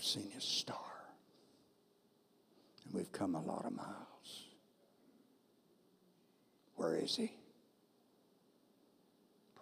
I've 0.00 0.06
seen 0.06 0.30
his 0.30 0.44
star. 0.44 0.78
And 2.86 2.94
we've 2.94 3.12
come 3.12 3.34
a 3.34 3.42
lot 3.42 3.66
of 3.66 3.76
miles. 3.76 4.46
Where 6.76 6.96
is 6.96 7.16
he? 7.16 7.32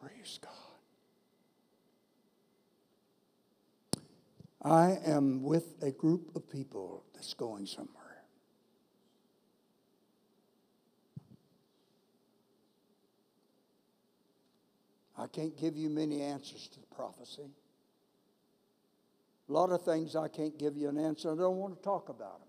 Praise 0.01 0.39
God. 0.41 0.53
I 4.63 4.99
am 5.05 5.43
with 5.43 5.75
a 5.83 5.91
group 5.91 6.37
of 6.37 6.49
people 6.49 7.03
that's 7.15 7.35
going 7.35 7.67
somewhere. 7.67 8.23
I 15.19 15.27
can't 15.27 15.59
give 15.59 15.77
you 15.77 15.91
many 15.91 16.23
answers 16.23 16.69
to 16.75 16.79
the 16.79 16.87
prophecy. 16.95 17.51
A 19.49 19.53
lot 19.53 19.71
of 19.71 19.83
things 19.83 20.15
I 20.15 20.29
can't 20.29 20.59
give 20.59 20.77
you 20.77 20.89
an 20.89 20.99
answer. 20.99 21.33
I 21.33 21.37
don't 21.37 21.57
want 21.57 21.77
to 21.77 21.83
talk 21.83 22.11
about 22.11 22.41
them. 22.41 22.49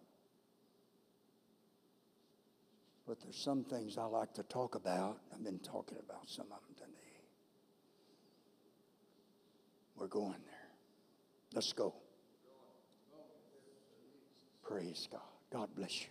But 3.07 3.21
there's 3.21 3.38
some 3.38 3.63
things 3.63 3.97
I 3.97 4.03
like 4.03 4.34
to 4.34 4.43
talk 4.43 4.76
about. 4.76 5.19
I've 5.34 5.43
been 5.43 5.59
talking 5.59 5.97
about 5.97 6.30
some 6.30 6.45
of 6.51 6.59
them 6.61 6.76
today. 6.76 7.21
We're 9.95 10.07
going 10.07 10.31
there. 10.45 10.69
Let's 11.53 11.73
go. 11.73 11.95
Praise 14.63 15.07
God. 15.11 15.21
God 15.51 15.69
bless 15.76 16.01
you. 16.01 16.07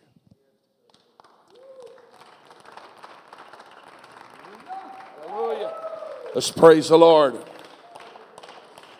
Let's 6.34 6.50
praise 6.50 6.88
the 6.88 6.98
Lord. 6.98 7.38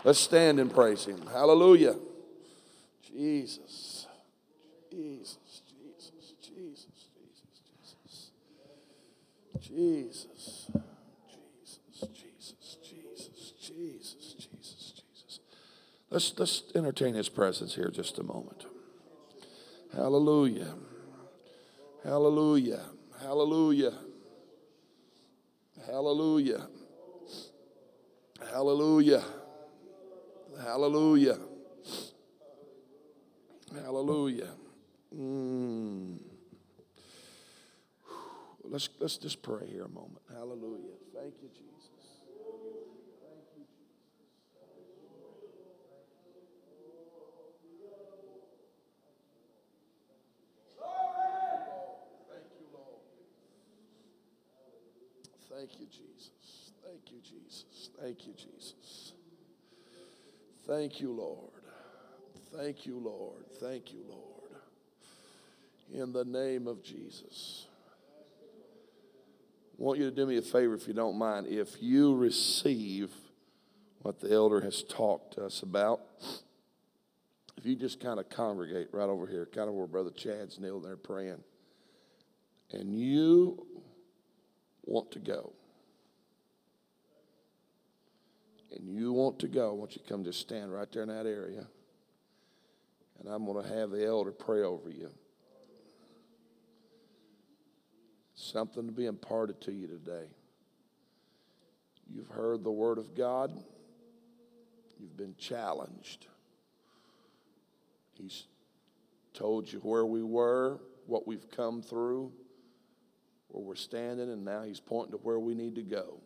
Let's 0.05 0.19
stand 0.19 0.61
and 0.61 0.73
praise 0.73 1.05
Him. 1.05 1.21
Hallelujah. 1.27 1.97
Jesus. 3.03 4.07
Jesus. 4.91 5.63
Jesus. 5.67 6.33
Jesus. 6.41 6.87
Jesus. 9.61 9.61
Jesus. 9.61 10.71
Jesus. 11.61 12.09
Jesus. 12.13 12.79
Jesus. 12.83 13.57
Jesus. 13.61 14.35
Jesus. 14.39 14.93
Jesus. 14.95 15.41
Let's 16.11 16.39
let's 16.39 16.63
entertain 16.75 17.15
His 17.15 17.29
presence 17.29 17.75
here 17.75 17.91
just 17.91 18.19
a 18.19 18.23
moment. 18.23 18.67
Hallelujah. 19.93 20.75
Hallelujah. 22.05 22.83
Hallelujah. 23.21 23.95
Hallelujah. 25.87 26.69
Hallelujah. 28.51 29.25
Hallelujah. 30.63 31.39
Hallelujah. 33.75 34.51
Mm. 35.17 36.19
Let's, 38.65 38.89
let's 38.99 39.17
just 39.17 39.43
pray 39.43 39.67
here 39.67 39.85
a 39.85 39.89
moment. 39.89 40.21
Hallelujah. 40.35 40.97
Thank 41.15 41.35
you, 41.43 41.49
Jesus. 41.49 41.89
Thank 55.59 55.81
you, 55.81 55.87
Jesus. 55.87 56.71
Thank 56.85 57.11
you, 57.11 57.21
Jesus. 57.21 57.91
Thank 58.01 58.27
you, 58.27 58.33
Jesus. 58.35 58.88
Thank 60.69 61.01
you, 61.01 61.13
Lord. 61.13 61.51
Thank 62.55 62.85
you, 62.85 62.99
Lord. 62.99 63.45
Thank 63.59 63.91
you, 63.91 64.05
Lord. 64.07 64.53
In 65.95 66.13
the 66.13 66.27
name 66.27 66.67
of 66.67 66.83
Jesus. 66.83 67.67
I 69.73 69.83
want 69.83 69.99
you 69.99 70.05
to 70.05 70.15
do 70.15 70.27
me 70.27 70.37
a 70.37 70.43
favor 70.43 70.75
if 70.75 70.87
you 70.87 70.93
don't 70.93 71.17
mind. 71.17 71.47
If 71.47 71.83
you 71.83 72.15
receive 72.15 73.11
what 74.03 74.21
the 74.21 74.31
elder 74.31 74.61
has 74.61 74.83
talked 74.83 75.35
to 75.37 75.47
us 75.47 75.63
about, 75.63 76.01
if 77.57 77.65
you 77.65 77.75
just 77.75 77.99
kind 77.99 78.21
of 78.21 78.29
congregate 78.29 78.89
right 78.93 79.09
over 79.09 79.27
here, 79.27 79.47
kind 79.47 79.71
of 79.71 79.75
where 79.75 79.87
Brother 79.87 80.11
Chad's 80.11 80.61
kneeling 80.61 80.83
there 80.83 80.99
praying, 80.99 81.43
and 82.73 82.95
you 82.95 83.67
want 84.85 85.13
to 85.13 85.19
go, 85.19 85.55
and 88.77 88.89
you 88.89 89.13
want 89.13 89.39
to 89.41 89.49
go, 89.49 89.71
I 89.71 89.73
want 89.73 89.97
you 89.97 90.03
to 90.03 90.09
come 90.09 90.25
just 90.25 90.41
stand 90.41 90.73
right 90.73 90.91
there 90.93 91.03
in 91.03 91.09
that 91.09 91.27
area. 91.27 91.67
And 93.19 93.29
I'm 93.29 93.47
going 93.47 93.63
to 93.63 93.75
have 93.75 93.91
the 93.91 94.07
elder 94.07 94.31
pray 94.31 94.63
over 94.63 94.91
you. 94.91 95.11
Something 98.35 98.87
to 98.87 98.93
be 98.93 99.07
imparted 99.07 99.61
to 99.63 99.73
you 99.73 99.89
today. 99.89 100.27
You've 102.11 102.29
heard 102.29 102.63
the 102.63 102.71
word 102.71 102.99
of 102.99 103.15
God, 103.15 103.53
you've 104.99 105.17
been 105.17 105.35
challenged. 105.37 106.27
He's 108.15 108.45
told 109.35 109.71
you 109.71 109.79
where 109.81 110.07
we 110.07 110.23
were, 110.23 110.81
what 111.07 111.27
we've 111.27 111.51
come 111.51 111.83
through, 111.83 112.33
where 113.49 113.65
we're 113.65 113.77
standing, 113.77 114.31
and 114.31 114.45
now 114.45 114.63
he's 114.63 114.81
pointing 114.81 115.13
to 115.13 115.19
where 115.19 115.39
we 115.39 115.55
need 115.55 115.75
to 115.77 115.83
go. 115.83 116.21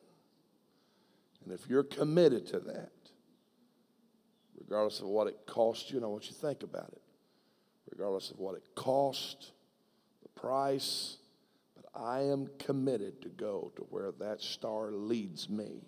And 1.45 1.53
if 1.53 1.69
you're 1.69 1.83
committed 1.83 2.47
to 2.49 2.61
that, 2.61 2.93
regardless 4.59 5.01
of 5.01 5.07
what 5.07 5.27
it 5.27 5.39
costs 5.47 5.91
you, 5.91 5.97
and 5.97 6.05
I 6.05 6.09
want 6.09 6.25
you 6.27 6.33
to 6.33 6.39
think 6.39 6.63
about 6.63 6.89
it, 6.93 7.03
regardless 7.91 8.31
of 8.31 8.39
what 8.39 8.55
it 8.55 8.63
cost, 8.75 9.53
the 10.23 10.29
price, 10.41 11.19
but 11.75 11.85
I 11.95 12.23
am 12.23 12.49
committed 12.59 13.23
to 13.23 13.29
go 13.29 13.73
to 13.77 13.83
where 13.91 14.13
that 14.21 14.41
star 14.41 14.93
leads 14.93 15.49
me, 15.49 15.83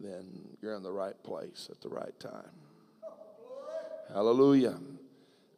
then 0.00 0.26
you're 0.60 0.74
in 0.74 0.82
the 0.82 0.92
right 0.92 1.20
place 1.22 1.68
at 1.70 1.80
the 1.80 1.88
right 1.88 2.18
time. 2.20 2.50
Hallelujah. 4.12 4.78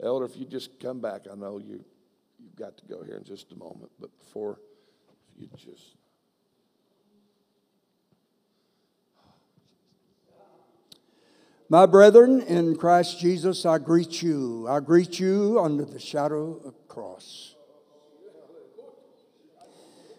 Elder, 0.02 0.24
if 0.24 0.36
you 0.36 0.44
just 0.44 0.81
come 0.81 1.01
back, 1.01 1.27
I 1.31 1.35
know 1.35 1.59
you, 1.59 1.85
you've 2.39 2.57
got 2.57 2.77
to 2.78 2.85
go 2.86 3.02
here 3.02 3.16
in 3.16 3.24
just 3.24 3.52
a 3.52 3.57
moment, 3.57 3.90
but 4.01 4.11
before 4.19 4.59
you 5.36 5.48
just. 5.57 5.99
My 11.73 11.87
brethren, 11.87 12.41
in 12.41 12.75
Christ 12.75 13.21
Jesus, 13.21 13.65
I 13.65 13.79
greet 13.79 14.21
you. 14.23 14.67
I 14.69 14.81
greet 14.81 15.21
you 15.21 15.61
under 15.61 15.85
the 15.85 16.01
shadow 16.01 16.61
of 16.65 16.89
cross. 16.89 17.55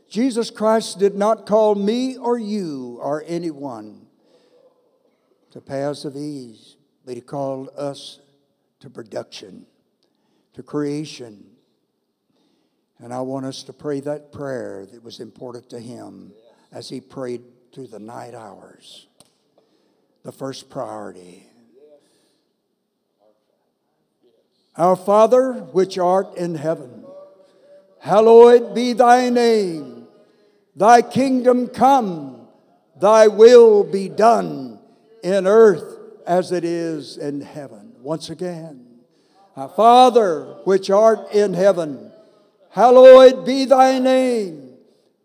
Jesus 0.07 0.49
Christ 0.49 0.98
did 0.98 1.14
not 1.14 1.45
call 1.45 1.76
me 1.76 2.15
or 2.15 2.40
you 2.40 2.99
or 3.02 3.26
anyone 3.28 4.07
to 5.49 5.60
paths 5.60 6.06
of 6.06 6.15
ease, 6.15 6.78
but 7.06 7.15
He 7.15 7.22
called 7.22 7.68
us 7.78 8.22
to 8.80 8.90
production, 8.90 9.65
to 10.53 10.64
creation. 10.64 11.48
And 12.98 13.14
I 13.14 13.19
want 13.19 13.45
us 13.45 13.64
to 13.64 13.73
pray 13.73 13.99
that 13.99 14.32
prayer 14.32 14.86
that 14.90 15.03
was 15.03 15.19
important 15.19 15.69
to 15.72 15.82
Him 15.82 16.32
as 16.72 16.88
He 16.88 17.02
prayed 17.02 17.41
through 17.73 17.88
the 17.88 17.99
night 17.99 18.36
hours 18.36 19.07
the 20.23 20.31
first 20.31 20.69
priority. 20.69 21.45
Our 24.77 24.95
Father, 24.95 25.53
which 25.53 25.98
art 25.98 26.38
in 26.38 26.56
heaven, 26.56 27.06
hallowed 27.99 28.73
be 28.73 28.93
thy 28.93 29.30
name. 29.30 30.07
Thy 30.76 31.02
kingdom 31.02 31.68
come, 31.68 32.48
thy 32.99 33.27
will 33.27 33.84
be 33.84 34.07
done 34.07 34.80
in 35.23 35.45
earth 35.45 35.99
as 36.26 36.52
it 36.52 36.64
is 36.64 37.18
in 37.18 37.41
heaven. 37.41 37.93
Once 38.02 38.30
again, 38.30 38.88
our 39.57 39.69
Father, 39.69 40.43
which 40.64 40.89
art 40.89 41.31
in 41.34 41.53
heaven, 41.53 42.11
hallowed 42.69 43.45
be 43.45 43.65
thy 43.65 43.99
name. 43.99 44.69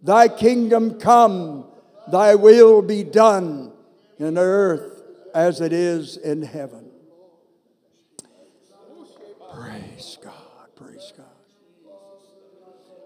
Thy 0.02 0.26
kingdom 0.28 0.98
come, 0.98 1.66
thy 2.10 2.34
will 2.34 2.82
be 2.82 3.04
done 3.04 3.72
in 4.18 4.38
earth 4.38 5.02
as 5.34 5.60
it 5.60 5.72
is 5.72 6.16
in 6.16 6.42
heaven. 6.42 6.90
Praise 9.54 10.18
God, 10.22 10.34
praise 10.74 11.12
God. 11.16 11.26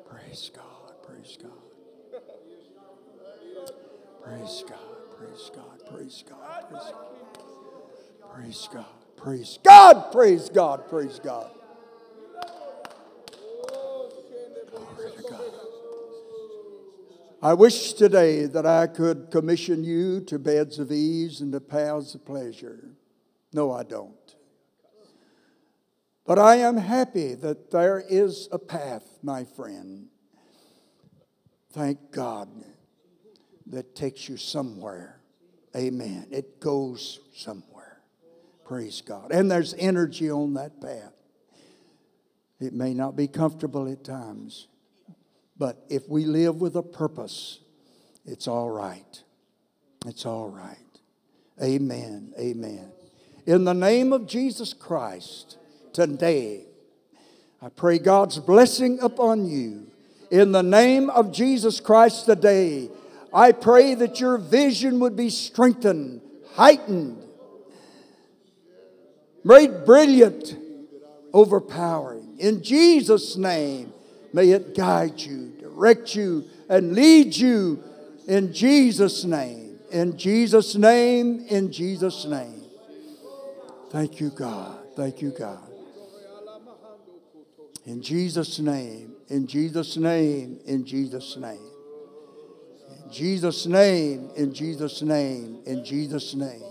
Praise 0.08 0.50
God, 0.54 0.92
praise 1.02 1.38
God. 1.40 1.50
Praise 4.24 4.64
God, 4.68 4.78
praise 5.18 5.50
God, 5.54 5.86
praise 5.88 6.24
God, 6.28 6.70
praise 6.70 6.88
God. 6.88 6.94
Praise 8.32 8.68
God, 8.72 8.86
praise 9.16 9.58
God, 9.64 10.12
praise 10.12 10.48
God, 10.48 10.88
praise 10.88 11.20
God. 11.22 11.50
Glory 14.70 15.12
to 15.16 15.22
God. 15.22 15.40
I 17.42 17.54
wish 17.54 17.94
today 17.94 18.44
that 18.44 18.66
I 18.66 18.86
could 18.86 19.30
commission 19.30 19.82
you 19.82 20.20
to 20.26 20.38
beds 20.38 20.78
of 20.78 20.92
ease 20.92 21.40
and 21.40 21.50
to 21.52 21.60
paths 21.60 22.14
of 22.14 22.26
pleasure. 22.26 22.90
No, 23.54 23.72
I 23.72 23.82
don't. 23.82 24.14
But 26.26 26.38
I 26.38 26.56
am 26.56 26.76
happy 26.76 27.34
that 27.36 27.70
there 27.70 28.04
is 28.06 28.46
a 28.52 28.58
path, 28.58 29.18
my 29.22 29.44
friend. 29.44 30.08
Thank 31.72 32.12
God 32.12 32.50
that 33.68 33.94
takes 33.94 34.28
you 34.28 34.36
somewhere. 34.36 35.20
Amen. 35.74 36.26
It 36.30 36.60
goes 36.60 37.20
somewhere. 37.34 38.00
Praise 38.66 39.00
God. 39.00 39.32
And 39.32 39.50
there's 39.50 39.74
energy 39.78 40.30
on 40.30 40.54
that 40.54 40.78
path. 40.80 41.14
It 42.60 42.74
may 42.74 42.92
not 42.92 43.16
be 43.16 43.28
comfortable 43.28 43.90
at 43.90 44.04
times, 44.04 44.66
but 45.60 45.84
if 45.90 46.08
we 46.08 46.24
live 46.24 46.58
with 46.58 46.74
a 46.74 46.82
purpose, 46.82 47.58
it's 48.24 48.48
all 48.48 48.70
right. 48.70 49.22
It's 50.06 50.24
all 50.24 50.48
right. 50.48 50.78
Amen. 51.62 52.32
Amen. 52.40 52.90
In 53.44 53.64
the 53.64 53.74
name 53.74 54.14
of 54.14 54.26
Jesus 54.26 54.72
Christ, 54.72 55.58
today, 55.92 56.64
I 57.60 57.68
pray 57.68 57.98
God's 57.98 58.38
blessing 58.38 59.00
upon 59.00 59.44
you. 59.44 59.86
In 60.30 60.52
the 60.52 60.62
name 60.62 61.10
of 61.10 61.30
Jesus 61.30 61.78
Christ 61.78 62.24
today, 62.24 62.88
I 63.30 63.52
pray 63.52 63.94
that 63.96 64.18
your 64.18 64.38
vision 64.38 64.98
would 65.00 65.14
be 65.14 65.28
strengthened, 65.28 66.22
heightened, 66.54 67.22
made 69.44 69.84
brilliant, 69.84 70.56
overpowering. 71.34 72.36
In 72.38 72.62
Jesus' 72.62 73.36
name, 73.36 73.92
may 74.32 74.50
it 74.50 74.74
guide 74.74 75.20
you, 75.20 75.52
direct 75.58 76.14
you, 76.14 76.44
and 76.68 76.92
lead 76.92 77.36
you 77.36 77.82
in 78.26 78.52
Jesus' 78.52 79.24
name. 79.24 79.78
In 79.90 80.16
Jesus' 80.16 80.76
name, 80.76 81.46
in 81.48 81.72
Jesus' 81.72 82.24
name. 82.24 82.62
Thank 83.90 84.20
you, 84.20 84.30
God. 84.30 84.78
Thank 84.94 85.20
you, 85.20 85.30
God. 85.30 85.66
In 87.86 88.02
Jesus' 88.02 88.60
name, 88.60 89.14
in 89.28 89.46
Jesus' 89.46 89.96
name, 89.96 90.60
in 90.66 90.84
Jesus' 90.84 91.36
name. 91.36 91.58
In 93.04 93.10
Jesus' 93.10 93.66
name, 93.66 94.30
in 94.36 94.54
Jesus' 94.54 95.02
name, 95.02 95.58
in 95.66 95.84
Jesus' 95.84 96.34
name. 96.34 96.62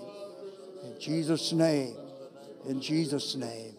In 0.85 0.99
Jesus' 0.99 1.51
name, 1.51 1.95
in 2.67 2.79
Jesus' 2.79 3.35
name. 3.35 3.75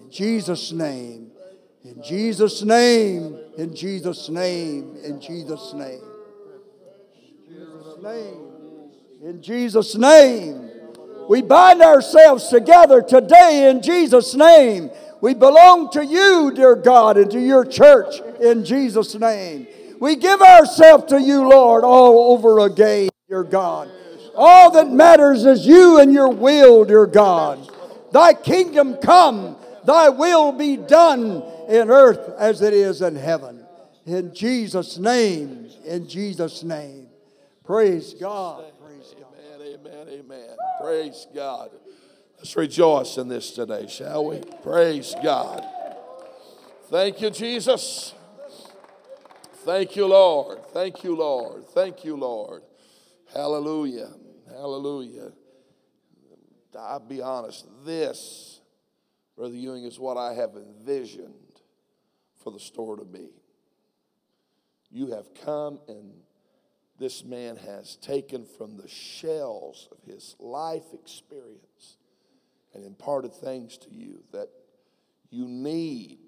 In 0.00 0.10
Jesus' 0.10 0.72
name. 0.72 1.32
In 1.86 2.02
Jesus' 2.02 2.64
name, 2.64 3.38
in 3.56 3.72
Jesus' 3.72 4.28
name, 4.28 4.96
in 5.04 5.20
Jesus' 5.20 5.72
name. 5.72 6.00
In 9.22 9.40
Jesus' 9.40 9.94
name. 9.94 10.68
We 11.28 11.42
bind 11.42 11.82
ourselves 11.82 12.48
together 12.48 13.02
today 13.02 13.70
in 13.70 13.82
Jesus' 13.82 14.34
name. 14.34 14.90
We 15.20 15.34
belong 15.34 15.90
to 15.92 16.04
you, 16.04 16.52
dear 16.52 16.74
God, 16.74 17.18
and 17.18 17.30
to 17.30 17.40
your 17.40 17.64
church 17.64 18.16
in 18.40 18.64
Jesus' 18.64 19.14
name. 19.14 19.68
We 20.00 20.16
give 20.16 20.42
ourselves 20.42 21.04
to 21.10 21.20
you, 21.20 21.48
Lord, 21.48 21.84
all 21.84 22.32
over 22.32 22.66
again, 22.66 23.10
dear 23.28 23.44
God. 23.44 23.88
All 24.34 24.72
that 24.72 24.90
matters 24.90 25.44
is 25.44 25.64
you 25.64 26.00
and 26.00 26.12
your 26.12 26.30
will, 26.30 26.84
dear 26.84 27.06
God. 27.06 27.60
Thy 28.10 28.34
kingdom 28.34 28.96
come, 28.96 29.56
thy 29.84 30.08
will 30.08 30.50
be 30.50 30.76
done 30.76 31.44
in 31.68 31.90
earth 31.90 32.34
as 32.38 32.62
it 32.62 32.72
is 32.72 33.02
in 33.02 33.16
heaven. 33.16 33.64
In 34.04 34.34
Jesus' 34.34 34.98
name, 34.98 35.68
in 35.84 36.08
Jesus' 36.08 36.62
name. 36.62 37.08
Praise 37.64 38.14
God. 38.14 38.64
Praise 38.80 39.14
God. 39.18 39.34
Amen, 39.54 39.78
amen, 39.80 40.08
amen. 40.08 40.56
Praise 40.80 41.26
God. 41.34 41.70
Let's 42.38 42.54
rejoice 42.56 43.16
in 43.16 43.28
this 43.28 43.50
today, 43.50 43.88
shall 43.88 44.26
we? 44.26 44.40
Praise 44.62 45.14
God. 45.22 45.66
Thank 46.88 47.20
you, 47.20 47.30
Jesus. 47.30 48.14
Thank 49.64 49.96
you, 49.96 50.06
Lord. 50.06 50.64
Thank 50.72 51.02
you, 51.02 51.16
Lord. 51.16 51.66
Thank 51.70 52.04
you, 52.04 52.16
Lord. 52.16 52.62
Hallelujah. 53.34 54.10
Hallelujah. 54.48 55.32
I'll 56.78 57.00
be 57.00 57.22
honest, 57.22 57.66
this, 57.84 58.60
Brother 59.36 59.54
Ewing, 59.54 59.84
is 59.84 59.98
what 59.98 60.16
I 60.16 60.34
have 60.34 60.50
envisioned 60.54 61.34
for 62.46 62.52
the 62.52 62.60
store 62.60 62.96
to 62.96 63.04
be. 63.04 63.26
You 64.88 65.08
have 65.08 65.34
come 65.44 65.80
and 65.88 66.12
this 66.96 67.24
man 67.24 67.56
has 67.56 67.96
taken 67.96 68.46
from 68.46 68.76
the 68.76 68.86
shells 68.86 69.88
of 69.90 69.98
his 70.08 70.36
life 70.38 70.94
experience 70.94 71.96
and 72.72 72.84
imparted 72.84 73.34
things 73.34 73.76
to 73.78 73.92
you 73.92 74.22
that 74.30 74.48
you 75.28 75.48
need 75.48 76.20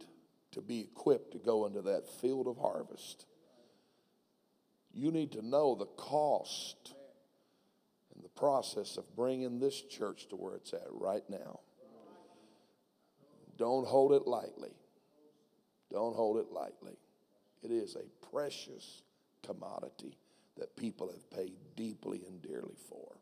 to 0.50 0.60
be 0.60 0.80
equipped 0.80 1.34
to 1.34 1.38
go 1.38 1.66
into 1.66 1.82
that 1.82 2.08
field 2.20 2.48
of 2.48 2.58
harvest. 2.58 3.24
You 4.92 5.12
need 5.12 5.30
to 5.32 5.46
know 5.46 5.76
the 5.76 5.86
cost 5.86 6.94
and 8.12 8.24
the 8.24 8.28
process 8.30 8.96
of 8.96 9.04
bringing 9.14 9.60
this 9.60 9.80
church 9.82 10.26
to 10.30 10.34
where 10.34 10.56
it's 10.56 10.72
at 10.72 10.88
right 10.90 11.22
now. 11.30 11.60
Don't 13.56 13.86
hold 13.86 14.12
it 14.12 14.26
lightly. 14.26 14.72
Don't 15.90 16.14
hold 16.14 16.38
it 16.38 16.52
lightly. 16.52 16.98
It 17.62 17.70
is 17.70 17.96
a 17.96 18.26
precious 18.30 19.02
commodity 19.44 20.16
that 20.58 20.76
people 20.76 21.08
have 21.08 21.30
paid 21.30 21.54
deeply 21.76 22.22
and 22.26 22.42
dearly 22.42 22.76
for, 22.88 23.16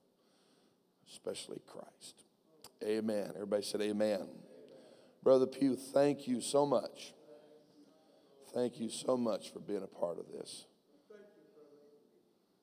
especially 1.11 1.61
Christ. 1.67 2.25
Amen. 2.83 3.33
Everybody 3.35 3.63
said 3.63 3.81
amen. 3.81 4.27
Brother 5.23 5.47
Pugh, 5.47 5.77
thank 5.77 6.27
you 6.29 6.41
so 6.41 6.67
much. 6.67 7.13
Thank 8.55 8.81
you 8.81 8.89
so 8.89 9.17
much 9.17 9.53
for 9.53 9.59
being 9.59 9.83
a 9.83 9.87
part 9.87 10.19
of 10.19 10.27
this. 10.33 10.67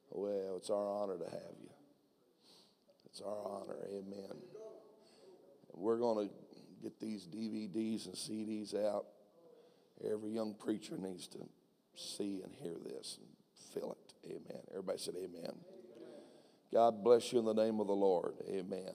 Well, 0.10 0.58
it's 0.58 0.70
our 0.70 0.88
honor 0.88 1.18
to 1.18 1.26
have 1.26 1.56
you. 1.62 1.70
It's 3.06 3.22
our 3.22 3.38
honor. 3.46 3.78
Amen. 3.90 4.38
We're 5.74 5.98
going 5.98 6.28
to 6.28 6.34
get 6.82 7.00
these 7.00 7.28
DVDs 7.28 8.06
and 8.06 8.16
CDs 8.16 8.76
out. 8.76 9.06
Every 10.04 10.32
young 10.32 10.54
preacher 10.54 10.98
needs 10.98 11.28
to 11.30 11.40
see 11.96 12.42
and 12.44 12.54
hear 12.62 12.76
this 12.84 13.20
and 13.20 13.28
feel 13.74 13.92
it. 13.92 14.32
Amen. 14.32 14.62
Everybody 14.72 14.98
said 15.00 15.16
amen. 15.18 15.56
God 16.72 17.04
bless 17.04 17.32
you 17.32 17.40
in 17.40 17.46
the 17.46 17.54
name 17.54 17.80
of 17.80 17.88
the 17.88 17.94
Lord. 17.94 18.34
Amen. 18.50 18.94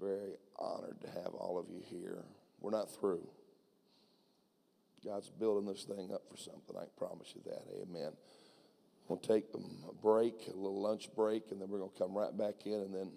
Very 0.00 0.36
honored 0.58 1.00
to 1.00 1.08
have 1.08 1.34
all 1.34 1.58
of 1.58 1.66
you 1.70 1.80
here. 1.88 2.24
We're 2.60 2.70
not 2.70 2.90
through. 2.90 3.26
God's 5.04 5.30
building 5.30 5.66
this 5.72 5.84
thing 5.84 6.12
up 6.12 6.22
for 6.30 6.36
something. 6.36 6.76
I 6.76 6.84
promise 6.96 7.34
you 7.34 7.40
that. 7.46 7.64
Amen. 7.82 8.12
We'll 9.08 9.18
take 9.18 9.44
a 9.54 9.94
break, 10.00 10.34
a 10.46 10.56
little 10.56 10.80
lunch 10.80 11.08
break, 11.16 11.50
and 11.50 11.60
then 11.60 11.68
we're 11.68 11.78
going 11.78 11.90
to 11.90 11.98
come 11.98 12.14
right 12.14 12.36
back 12.36 12.66
in, 12.66 12.74
and 12.74 12.94
then 12.94 13.10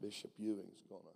Bishop 0.00 0.30
Ewing's 0.38 0.80
going 0.88 1.02
to. 1.02 1.15